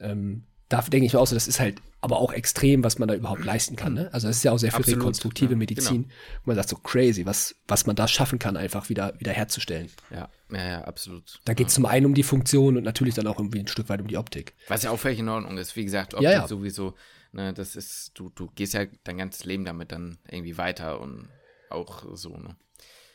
Ähm, 0.00 0.44
da 0.72 0.80
denke 0.82 1.06
ich 1.06 1.12
mir 1.12 1.20
auch 1.20 1.26
so, 1.26 1.34
das 1.36 1.48
ist 1.48 1.60
halt 1.60 1.80
aber 2.00 2.18
auch 2.18 2.32
extrem, 2.32 2.82
was 2.82 2.98
man 2.98 3.06
da 3.08 3.14
überhaupt 3.14 3.44
leisten 3.44 3.76
kann. 3.76 3.94
Ne? 3.94 4.08
Also 4.12 4.26
es 4.28 4.38
ist 4.38 4.42
ja 4.42 4.52
auch 4.52 4.58
sehr 4.58 4.70
viel 4.72 4.80
Absolut, 4.80 5.00
rekonstruktive 5.00 5.50
ja, 5.50 5.50
genau. 5.50 5.58
Medizin. 5.58 6.04
Und 6.04 6.46
man 6.46 6.56
sagt 6.56 6.68
so 6.70 6.76
crazy, 6.76 7.26
was, 7.26 7.54
was 7.68 7.86
man 7.86 7.94
da 7.94 8.08
schaffen 8.08 8.38
kann, 8.38 8.56
einfach 8.56 8.88
wieder, 8.88 9.18
wieder 9.20 9.32
herzustellen. 9.32 9.90
Ja, 10.10 10.28
ja, 10.50 10.64
ja, 10.68 10.80
absolut. 10.84 11.40
Da 11.44 11.54
geht 11.54 11.68
es 11.68 11.74
zum 11.74 11.86
einen 11.86 12.06
um 12.06 12.14
die 12.14 12.22
Funktion 12.24 12.76
und 12.76 12.82
natürlich 12.84 13.14
dann 13.14 13.26
auch 13.28 13.38
irgendwie 13.38 13.60
ein 13.60 13.68
Stück 13.68 13.88
weit 13.88 14.00
um 14.00 14.08
die 14.08 14.16
Optik. 14.16 14.54
Was 14.68 14.82
ja 14.82 14.90
auch 14.90 14.98
völlig 14.98 15.18
in 15.20 15.28
Ordnung 15.28 15.56
ist. 15.58 15.76
Wie 15.76 15.84
gesagt, 15.84 16.14
Optik 16.14 16.24
Ja, 16.24 16.32
ja. 16.32 16.48
sowieso, 16.48 16.94
ne, 17.32 17.52
das 17.52 17.76
ist, 17.76 18.10
du, 18.14 18.30
du 18.30 18.50
gehst 18.54 18.74
ja 18.74 18.86
dein 19.04 19.18
ganzes 19.18 19.44
Leben 19.44 19.64
damit 19.64 19.92
dann 19.92 20.18
irgendwie 20.28 20.58
weiter 20.58 21.00
und 21.00 21.28
auch 21.70 22.04
so, 22.14 22.36
ne? 22.36 22.56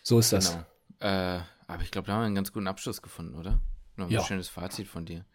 So 0.03 0.19
ist 0.19 0.31
das. 0.31 0.51
Genau. 0.99 1.11
Äh, 1.11 1.39
aber 1.67 1.83
ich 1.83 1.91
glaube, 1.91 2.07
da 2.07 2.13
haben 2.13 2.21
wir 2.21 2.25
einen 2.27 2.35
ganz 2.35 2.53
guten 2.53 2.67
Abschluss 2.67 3.01
gefunden, 3.01 3.35
oder? 3.35 3.59
Noch 3.97 4.07
ein 4.07 4.11
Ja. 4.13 4.23
schönes 4.23 4.47
Fazit 4.47 4.87
von 4.87 5.05
dir. 5.05 5.25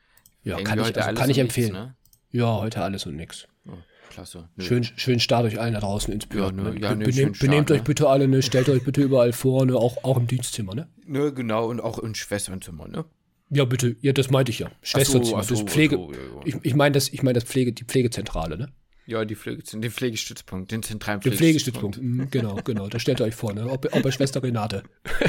Ja, 0.45 0.57
Irgendwie 0.59 0.64
kann 0.64 0.79
ich, 0.81 0.85
also 0.87 1.01
kann 1.20 1.31
ich 1.31 1.39
und 1.39 1.45
nichts, 1.45 1.57
empfehlen. 1.59 1.73
ne? 1.73 1.97
Ja, 2.33 2.57
heute 2.61 2.83
alles 2.83 3.07
und 3.07 3.16
nix. 3.16 3.47
Oh, 3.66 3.72
klasse. 4.11 4.49
Nö. 4.57 4.64
Schön, 4.64 4.85
schön 4.85 5.20
Start 5.20 5.45
euch 5.45 5.61
allen 5.61 5.74
da 5.74 5.80
draußen 5.80 6.12
ins 6.12 6.26
Büro. 6.26 6.47
Ja, 6.47 6.53
ne, 6.53 6.62
ne? 6.62 6.80
ja, 6.80 6.95
ne, 6.95 7.05
benehmt 7.05 7.37
Start, 7.37 7.51
benehmt 7.51 7.68
ne? 7.70 7.76
euch 7.76 7.83
bitte 7.83 8.09
alle, 8.09 8.26
ne? 8.26 8.43
Stellt 8.43 8.68
euch 8.68 8.85
bitte 8.85 9.03
überall 9.03 9.33
vor, 9.33 9.66
ne? 9.66 9.76
Auch, 9.76 10.03
auch 10.03 10.16
im 10.16 10.26
Dienstzimmer, 10.26 10.74
ne? 10.74 10.89
Ne, 11.07 11.33
genau, 11.33 11.66
und 11.68 11.80
auch 11.80 11.99
in 11.99 12.14
Schwesternzimmer, 12.14 12.89
ne? 12.89 13.05
Ja, 13.51 13.66
bitte. 13.66 13.97
Ja, 14.01 14.12
das 14.12 14.30
meinte 14.30 14.51
ich 14.51 14.61
ja. 14.61 14.70
Schwesterzimmer. 14.80 15.39
ach 15.39 15.45
so, 15.45 15.55
das 15.55 15.64
Pflege. 15.64 15.97
so, 15.97 16.11
ja, 16.12 16.18
ja. 16.18 16.41
Ich, 16.47 16.57
ich 16.62 16.74
meine 16.74 16.93
das, 16.93 17.11
ich 17.11 17.22
meine 17.22 17.35
das 17.35 17.45
Pflege, 17.45 17.72
die 17.72 17.85
Pflegezentrale, 17.85 18.57
ne? 18.57 18.68
Ja, 19.05 19.24
die 19.24 19.35
Pflege, 19.35 19.62
den 19.62 19.91
Pflegestützpunkt, 19.91 20.70
den 20.70 20.83
zentralen 20.83 21.20
Der 21.20 21.33
Pflegestützpunkt. 21.33 22.01
Mhm, 22.01 22.28
genau, 22.30 22.57
genau. 22.64 22.89
Da 22.89 22.99
stellt 22.99 23.20
ihr 23.20 23.24
euch 23.24 23.35
vor, 23.35 23.53
ne? 23.53 23.64
Bei- 23.80 23.93
auch 23.93 24.01
bei 24.01 24.11
Schwester 24.11 24.43
Renate. 24.43 24.85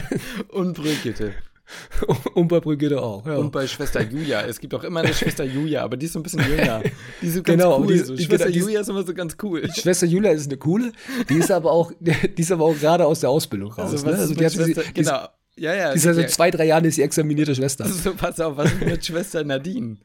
Und 0.50 0.78
Brigitte. 0.78 1.34
und 2.36 2.48
bei 2.50 2.60
Brigitte 2.60 3.02
auch. 3.02 3.26
Ja. 3.26 3.36
Und 3.38 3.52
bei 3.52 3.66
Schwester 3.68 4.02
Julia. 4.10 4.42
Es 4.42 4.60
gibt 4.60 4.74
auch 4.74 4.84
immer 4.84 5.00
eine 5.00 5.14
Schwester 5.14 5.44
Julia, 5.44 5.84
aber 5.84 5.96
die 5.98 6.06
ist 6.08 6.14
so 6.14 6.20
ein 6.20 6.24
bisschen 6.24 6.42
jünger. 6.50 6.82
Die 7.22 7.28
ist 7.28 7.36
ganz 7.36 7.46
Genau, 7.46 7.80
cool. 7.80 7.88
die 7.94 8.00
so. 8.00 8.16
die- 8.16 8.24
Schwester 8.26 8.50
die 8.50 8.58
ist- 8.58 8.64
Julia 8.66 8.82
ist 8.82 8.90
immer 8.90 9.04
so 9.04 9.14
ganz 9.14 9.38
cool. 9.42 9.70
Schwester 9.74 10.06
Julia 10.06 10.32
ist 10.32 10.48
eine 10.48 10.58
coole. 10.58 10.92
Die 11.30 11.36
ist 11.36 11.52
aber 11.52 11.72
auch, 11.72 11.92
die 12.00 12.14
ist 12.42 12.52
aber 12.52 12.66
auch 12.66 12.78
gerade 12.78 13.06
aus 13.06 13.22
der 13.22 13.30
Ausbildung 13.30 13.72
raus. 13.72 13.92
Also, 13.92 14.06
ne? 14.08 14.14
Also 14.18 14.34
die 14.36 14.46
hat 14.46 14.52
sie- 14.52 14.64
Schwester, 14.64 14.84
die 14.84 14.94
genau. 14.94 15.28
Ja, 15.56 15.74
ja. 15.76 15.92
Die 15.92 15.98
ist 15.98 16.06
ja 16.06 16.12
ja. 16.14 16.28
zwei, 16.28 16.50
drei 16.52 16.66
Jahren 16.66 16.84
ist 16.86 16.96
sie 16.96 17.04
examinierte 17.04 17.54
Schwester. 17.56 17.86
So, 17.86 18.14
pass 18.16 18.40
auf, 18.40 18.58
was 18.58 18.72
ist 18.74 18.82
mit 18.82 19.06
Schwester 19.06 19.44
Nadine? 19.44 19.98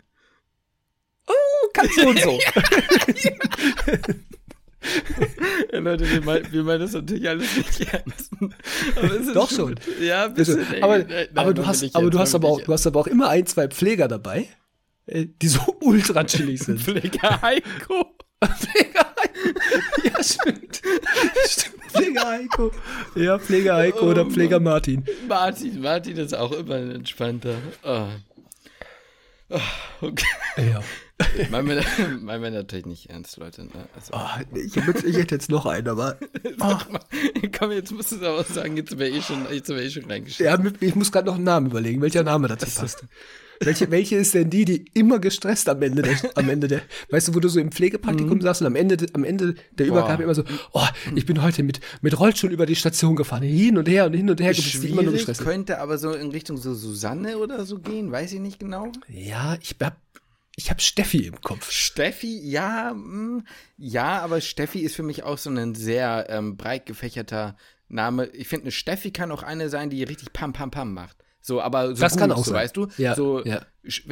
Kann 1.72 1.88
so 1.94 2.08
und 2.08 2.18
so. 2.20 2.38
Ja, 5.78 5.84
Leute, 5.84 6.10
wir 6.10 6.20
meinen, 6.22 6.52
wir 6.52 6.64
meinen 6.64 6.80
das 6.80 6.92
natürlich 6.92 7.28
alles 7.28 7.56
nicht 7.56 7.80
ernst. 7.92 8.30
Doch 9.34 9.48
schon. 9.48 9.76
Ja, 10.00 10.24
ein 10.24 10.34
bisschen. 10.34 10.66
aber, 10.82 10.98
Nein, 10.98 11.28
aber 11.36 11.54
du 11.54 11.64
hast, 11.64 11.94
aber 11.94 12.10
du 12.10 12.18
hast 12.18 12.34
aber 12.34 12.48
auch, 12.48 12.60
du 12.60 12.72
hast 12.72 12.84
aber 12.86 12.98
auch 12.98 13.06
immer 13.06 13.28
ein, 13.28 13.46
zwei 13.46 13.68
Pfleger 13.68 14.08
dabei, 14.08 14.48
äh, 15.06 15.26
die 15.40 15.46
so 15.46 15.60
ultra 15.80 16.24
chillig 16.24 16.60
sind. 16.64 16.80
Pfleger 16.80 17.40
Heiko. 17.42 18.16
Pfleger 18.44 19.14
Heiko. 19.20 20.04
Ja, 20.04 20.22
stimmt. 20.22 20.82
stimmt. 21.46 21.74
Pfleger 21.92 22.26
Heiko. 22.28 22.72
Ja, 23.14 23.38
Pfleger 23.38 23.76
Heiko 23.76 24.06
Oh 24.06 24.10
oder. 24.10 24.26
Pfleger 24.26 24.58
Martin. 24.58 25.04
Martin, 25.28 25.80
Martin 25.80 26.16
ist 26.16 26.34
auch 26.34 26.52
immer 26.52 26.74
ein 26.74 26.90
entspannter. 26.90 27.54
Oh. 27.84 28.06
Oh, 29.50 29.60
okay. 30.00 30.26
Ja. 30.56 30.80
Meinen 31.50 31.68
wir, 31.68 31.84
meinen 32.20 32.42
wir 32.42 32.50
natürlich 32.50 32.86
nicht 32.86 33.10
ernst, 33.10 33.36
Leute. 33.38 33.64
Ne? 33.64 33.70
Also, 33.94 34.14
Ah, 34.14 34.40
ich, 34.54 34.76
ich 34.76 35.16
hätte 35.16 35.34
jetzt 35.34 35.50
noch 35.50 35.66
einen, 35.66 35.88
aber. 35.88 36.16
mal, 36.58 36.78
komm, 37.58 37.72
jetzt 37.72 37.92
musst 37.92 38.12
du 38.12 38.16
es 38.16 38.22
aber 38.22 38.44
sagen, 38.44 38.76
jetzt 38.76 38.98
wäre 38.98 39.10
ich 39.10 39.24
schon, 39.24 39.46
jetzt 39.50 39.68
wäre 39.68 39.82
ich 39.82 39.94
schon 39.94 40.04
reingeschrieben. 40.04 40.64
Ja, 40.64 40.72
ich 40.80 40.94
muss 40.94 41.10
gerade 41.10 41.26
noch 41.26 41.34
einen 41.34 41.44
Namen 41.44 41.66
überlegen, 41.66 42.00
welcher 42.02 42.22
Name 42.22 42.48
dazu 42.48 42.66
passt. 42.66 43.04
Welche, 43.60 43.90
welche 43.90 44.14
ist 44.14 44.34
denn 44.34 44.50
die, 44.50 44.64
die 44.64 44.84
immer 44.94 45.18
gestresst 45.18 45.68
am 45.68 45.82
Ende 45.82 46.02
der, 46.02 46.16
am 46.36 46.48
Ende 46.48 46.68
der, 46.68 46.80
weißt 47.10 47.26
du, 47.28 47.34
wo 47.34 47.40
du 47.40 47.48
so 47.48 47.58
im 47.58 47.72
Pflegepraktikum 47.72 48.40
saßt 48.40 48.60
und 48.60 48.68
am 48.68 48.76
Ende, 48.76 49.04
am 49.14 49.24
Ende 49.24 49.56
der 49.72 49.86
Übergabe 49.88 50.22
immer 50.22 50.34
so, 50.36 50.44
oh, 50.72 50.86
ich 51.16 51.26
bin 51.26 51.42
heute 51.42 51.64
mit, 51.64 51.80
mit 52.00 52.20
Rollstuhl 52.20 52.52
über 52.52 52.66
die 52.66 52.76
Station 52.76 53.16
gefahren, 53.16 53.42
hin 53.42 53.76
und 53.76 53.88
her 53.88 54.06
und 54.06 54.12
hin 54.12 54.30
und 54.30 54.40
her, 54.40 54.52
du 54.52 54.62
bist 54.62 54.74
immer 54.76 55.02
nur 55.02 55.10
Schwierig, 55.10 55.26
gestresst. 55.26 55.40
könnte 55.40 55.80
aber 55.80 55.98
so 55.98 56.12
in 56.12 56.30
Richtung 56.30 56.56
so 56.56 56.72
Susanne 56.72 57.38
oder 57.38 57.66
so 57.66 57.80
gehen, 57.80 58.12
weiß 58.12 58.32
ich 58.32 58.38
nicht 58.40 58.60
genau. 58.60 58.92
Ja, 59.08 59.56
ich 59.60 59.74
hab, 59.80 59.96
ich 60.58 60.70
hab 60.70 60.82
Steffi 60.82 61.26
im 61.26 61.40
Kopf. 61.40 61.70
Steffi, 61.70 62.36
ja, 62.42 62.92
mm, 62.92 63.44
ja, 63.76 64.20
aber 64.20 64.40
Steffi 64.40 64.80
ist 64.80 64.96
für 64.96 65.04
mich 65.04 65.22
auch 65.22 65.38
so 65.38 65.50
ein 65.50 65.76
sehr 65.76 66.26
ähm, 66.28 66.56
breit 66.56 66.84
gefächerter 66.84 67.56
Name. 67.88 68.26
Ich 68.26 68.48
finde, 68.48 68.64
eine 68.64 68.72
Steffi 68.72 69.12
kann 69.12 69.30
auch 69.30 69.44
eine 69.44 69.68
sein, 69.68 69.88
die 69.88 70.02
richtig 70.02 70.32
Pam 70.32 70.52
Pam 70.52 70.72
Pam 70.72 70.92
macht. 70.94 71.16
So, 71.40 71.62
aber 71.62 71.94
so 71.94 72.02
Das 72.02 72.12
gut, 72.12 72.20
kann 72.20 72.32
auch 72.32 72.38
so, 72.38 72.50
sein. 72.50 72.54
weißt 72.64 72.76
du? 72.76 72.88
Ja, 72.98 73.14
so, 73.14 73.44
ja. 73.44 73.64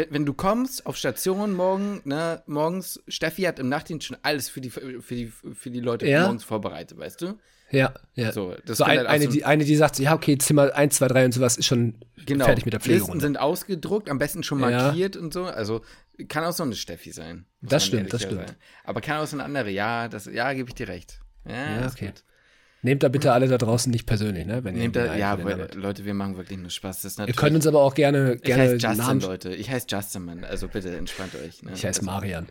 wenn 0.08 0.24
du 0.24 0.34
kommst 0.34 0.86
auf 0.86 0.96
Station 0.96 1.52
morgen, 1.52 2.00
ne, 2.04 2.44
morgens, 2.46 3.02
Steffi 3.08 3.42
hat 3.42 3.58
im 3.58 3.68
Nachtdienst 3.68 4.06
schon 4.06 4.16
alles 4.22 4.48
für 4.48 4.60
die, 4.60 4.70
für 4.70 4.80
die, 5.16 5.26
für 5.52 5.70
die 5.70 5.80
Leute 5.80 6.06
Ja. 6.06 6.22
morgens 6.22 6.44
vorbereitet, 6.44 6.96
weißt 6.96 7.22
du? 7.22 7.38
Ja, 7.70 7.92
ja. 8.14 8.32
So, 8.32 8.54
das 8.64 8.78
so 8.78 8.84
ein, 8.84 8.98
halt 8.98 9.06
eine, 9.08 9.24
so 9.24 9.30
die, 9.30 9.44
eine, 9.44 9.64
die 9.64 9.74
sagt, 9.76 9.96
so, 9.96 10.02
ja, 10.02 10.14
okay, 10.14 10.38
Zimmer 10.38 10.72
1, 10.74 10.96
2, 10.96 11.08
3 11.08 11.24
und 11.26 11.32
sowas 11.32 11.56
ist 11.56 11.66
schon 11.66 11.94
Genau. 12.24 12.44
fertig 12.46 12.64
mit 12.64 12.72
der 12.74 12.78
Listen 12.80 12.90
Pflegerunde. 12.92 13.24
sind 13.24 13.38
ausgedruckt, 13.38 14.08
am 14.08 14.18
besten 14.18 14.42
schon 14.42 14.60
Ja. 14.60 14.70
markiert 14.70 15.16
und 15.16 15.32
so. 15.32 15.44
Also 15.44 15.82
kann 16.28 16.44
auch 16.44 16.52
so 16.52 16.62
eine 16.62 16.74
Steffi 16.76 17.10
sein. 17.12 17.44
Das 17.62 17.84
stimmt, 17.84 18.12
das 18.12 18.22
stimmt. 18.22 18.46
sein. 18.48 18.56
Aber 18.84 19.00
kann 19.00 19.18
auch 19.20 19.26
so 19.26 19.36
eine 19.36 19.44
andere, 19.44 19.70
ja, 19.70 20.08
das, 20.08 20.26
ja, 20.26 20.52
gebe 20.52 20.68
ich 20.70 20.74
dir 20.74 20.88
recht. 20.88 21.20
Ja, 21.48 21.80
Ja, 21.80 21.86
okay. 21.88 22.06
gut. 22.06 22.22
Nehmt 22.82 23.02
da 23.02 23.08
bitte 23.08 23.32
alle 23.32 23.48
da 23.48 23.58
draußen 23.58 23.90
nicht 23.90 24.06
persönlich, 24.06 24.46
ne? 24.46 24.62
Wenn 24.62 24.76
ihr 24.76 24.82
Nehmt 24.82 24.96
da, 24.96 25.10
einen 25.10 25.18
ja, 25.18 25.42
weil, 25.42 25.70
Leute, 25.74 26.04
wir 26.04 26.14
machen 26.14 26.36
wirklich 26.36 26.58
nur 26.58 26.70
Spaß. 26.70 27.02
Das 27.02 27.12
ist 27.12 27.18
Ihr 27.18 27.34
könnt 27.34 27.56
uns 27.56 27.66
aber 27.66 27.80
auch 27.80 27.94
gerne, 27.94 28.34
ich 28.34 28.42
gerne 28.42 28.64
heiße 28.64 28.76
Justin, 28.76 28.98
Namen. 28.98 29.20
Leute. 29.22 29.54
Ich 29.54 29.70
heiße 29.70 29.86
Justin, 29.88 30.24
Mann. 30.24 30.44
Also 30.44 30.68
bitte 30.68 30.96
entspannt 30.96 31.34
euch. 31.34 31.62
Ne? 31.62 31.72
Ich 31.74 31.84
heiße 31.84 32.00
also, 32.00 32.10
Marian. 32.10 32.46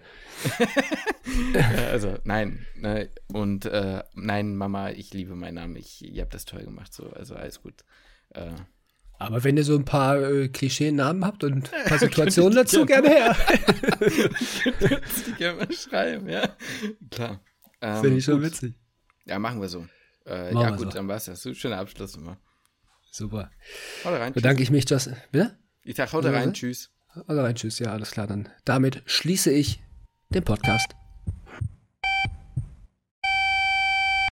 Ja, 1.54 1.88
also, 1.92 2.16
nein. 2.24 2.66
Ne? 2.76 3.10
Und 3.28 3.66
äh, 3.66 4.04
nein, 4.14 4.56
Mama, 4.56 4.90
ich 4.90 5.14
liebe 5.14 5.36
meinen 5.36 5.56
Namen. 5.56 5.76
Ich, 5.76 6.04
ihr 6.04 6.22
habt 6.24 6.34
das 6.34 6.46
toll 6.46 6.64
gemacht. 6.64 6.94
So. 6.94 7.10
Also 7.12 7.36
alles 7.36 7.62
gut. 7.62 7.86
Äh, 8.34 8.50
Aber 9.20 9.44
wenn 9.44 9.56
ihr 9.58 9.64
so 9.64 9.76
ein 9.76 9.86
paar 9.86 10.22
äh, 10.22 10.50
Klischee-Namen 10.50 11.24
habt 11.24 11.44
und 11.44 11.72
ein 11.72 11.86
paar 11.86 12.00
Situationen 12.00 12.56
dazu, 12.56 12.86
gerne 12.86 13.10
her. 13.10 13.38
die 15.28 15.32
gerne 15.38 15.60
mal 15.60 15.72
schreiben, 15.72 16.28
ja. 16.28 16.50
Klar. 17.12 17.40
Ähm, 17.82 18.02
Finde 18.02 18.18
ich 18.18 18.26
schon 18.26 18.42
gut. 18.42 18.46
witzig. 18.46 18.74
Ja, 19.26 19.40
machen 19.40 19.62
wir 19.62 19.70
so. 19.70 19.86
Äh, 20.26 20.54
ja, 20.54 20.72
gut, 20.72 20.92
so. 20.92 20.98
dann 20.98 21.08
war's 21.08 21.26
das. 21.26 21.42
So, 21.42 21.54
schöner 21.54 21.78
Abschluss 21.78 22.16
immer. 22.16 22.38
Super. 23.12 23.52
Haut 24.04 24.20
rein. 24.20 24.34
Bedanke 24.34 24.64
ich 24.64 24.72
mich, 24.72 24.86
dass. 24.86 25.10
Bitte? 25.32 25.58
Ich 25.84 25.96
sag 25.96 26.12
haut 26.14 26.26
rein. 26.26 26.54
Tschüss. 26.54 26.92
Also 27.28 27.42
rein, 27.42 27.56
tschüss. 27.56 27.80
Ja, 27.80 27.92
alles 27.92 28.12
klar. 28.12 28.28
Dann 28.28 28.50
damit 28.66 29.04
schließe 29.06 29.52
ich 29.52 29.82
den 30.34 30.44
Podcast. 30.44 30.96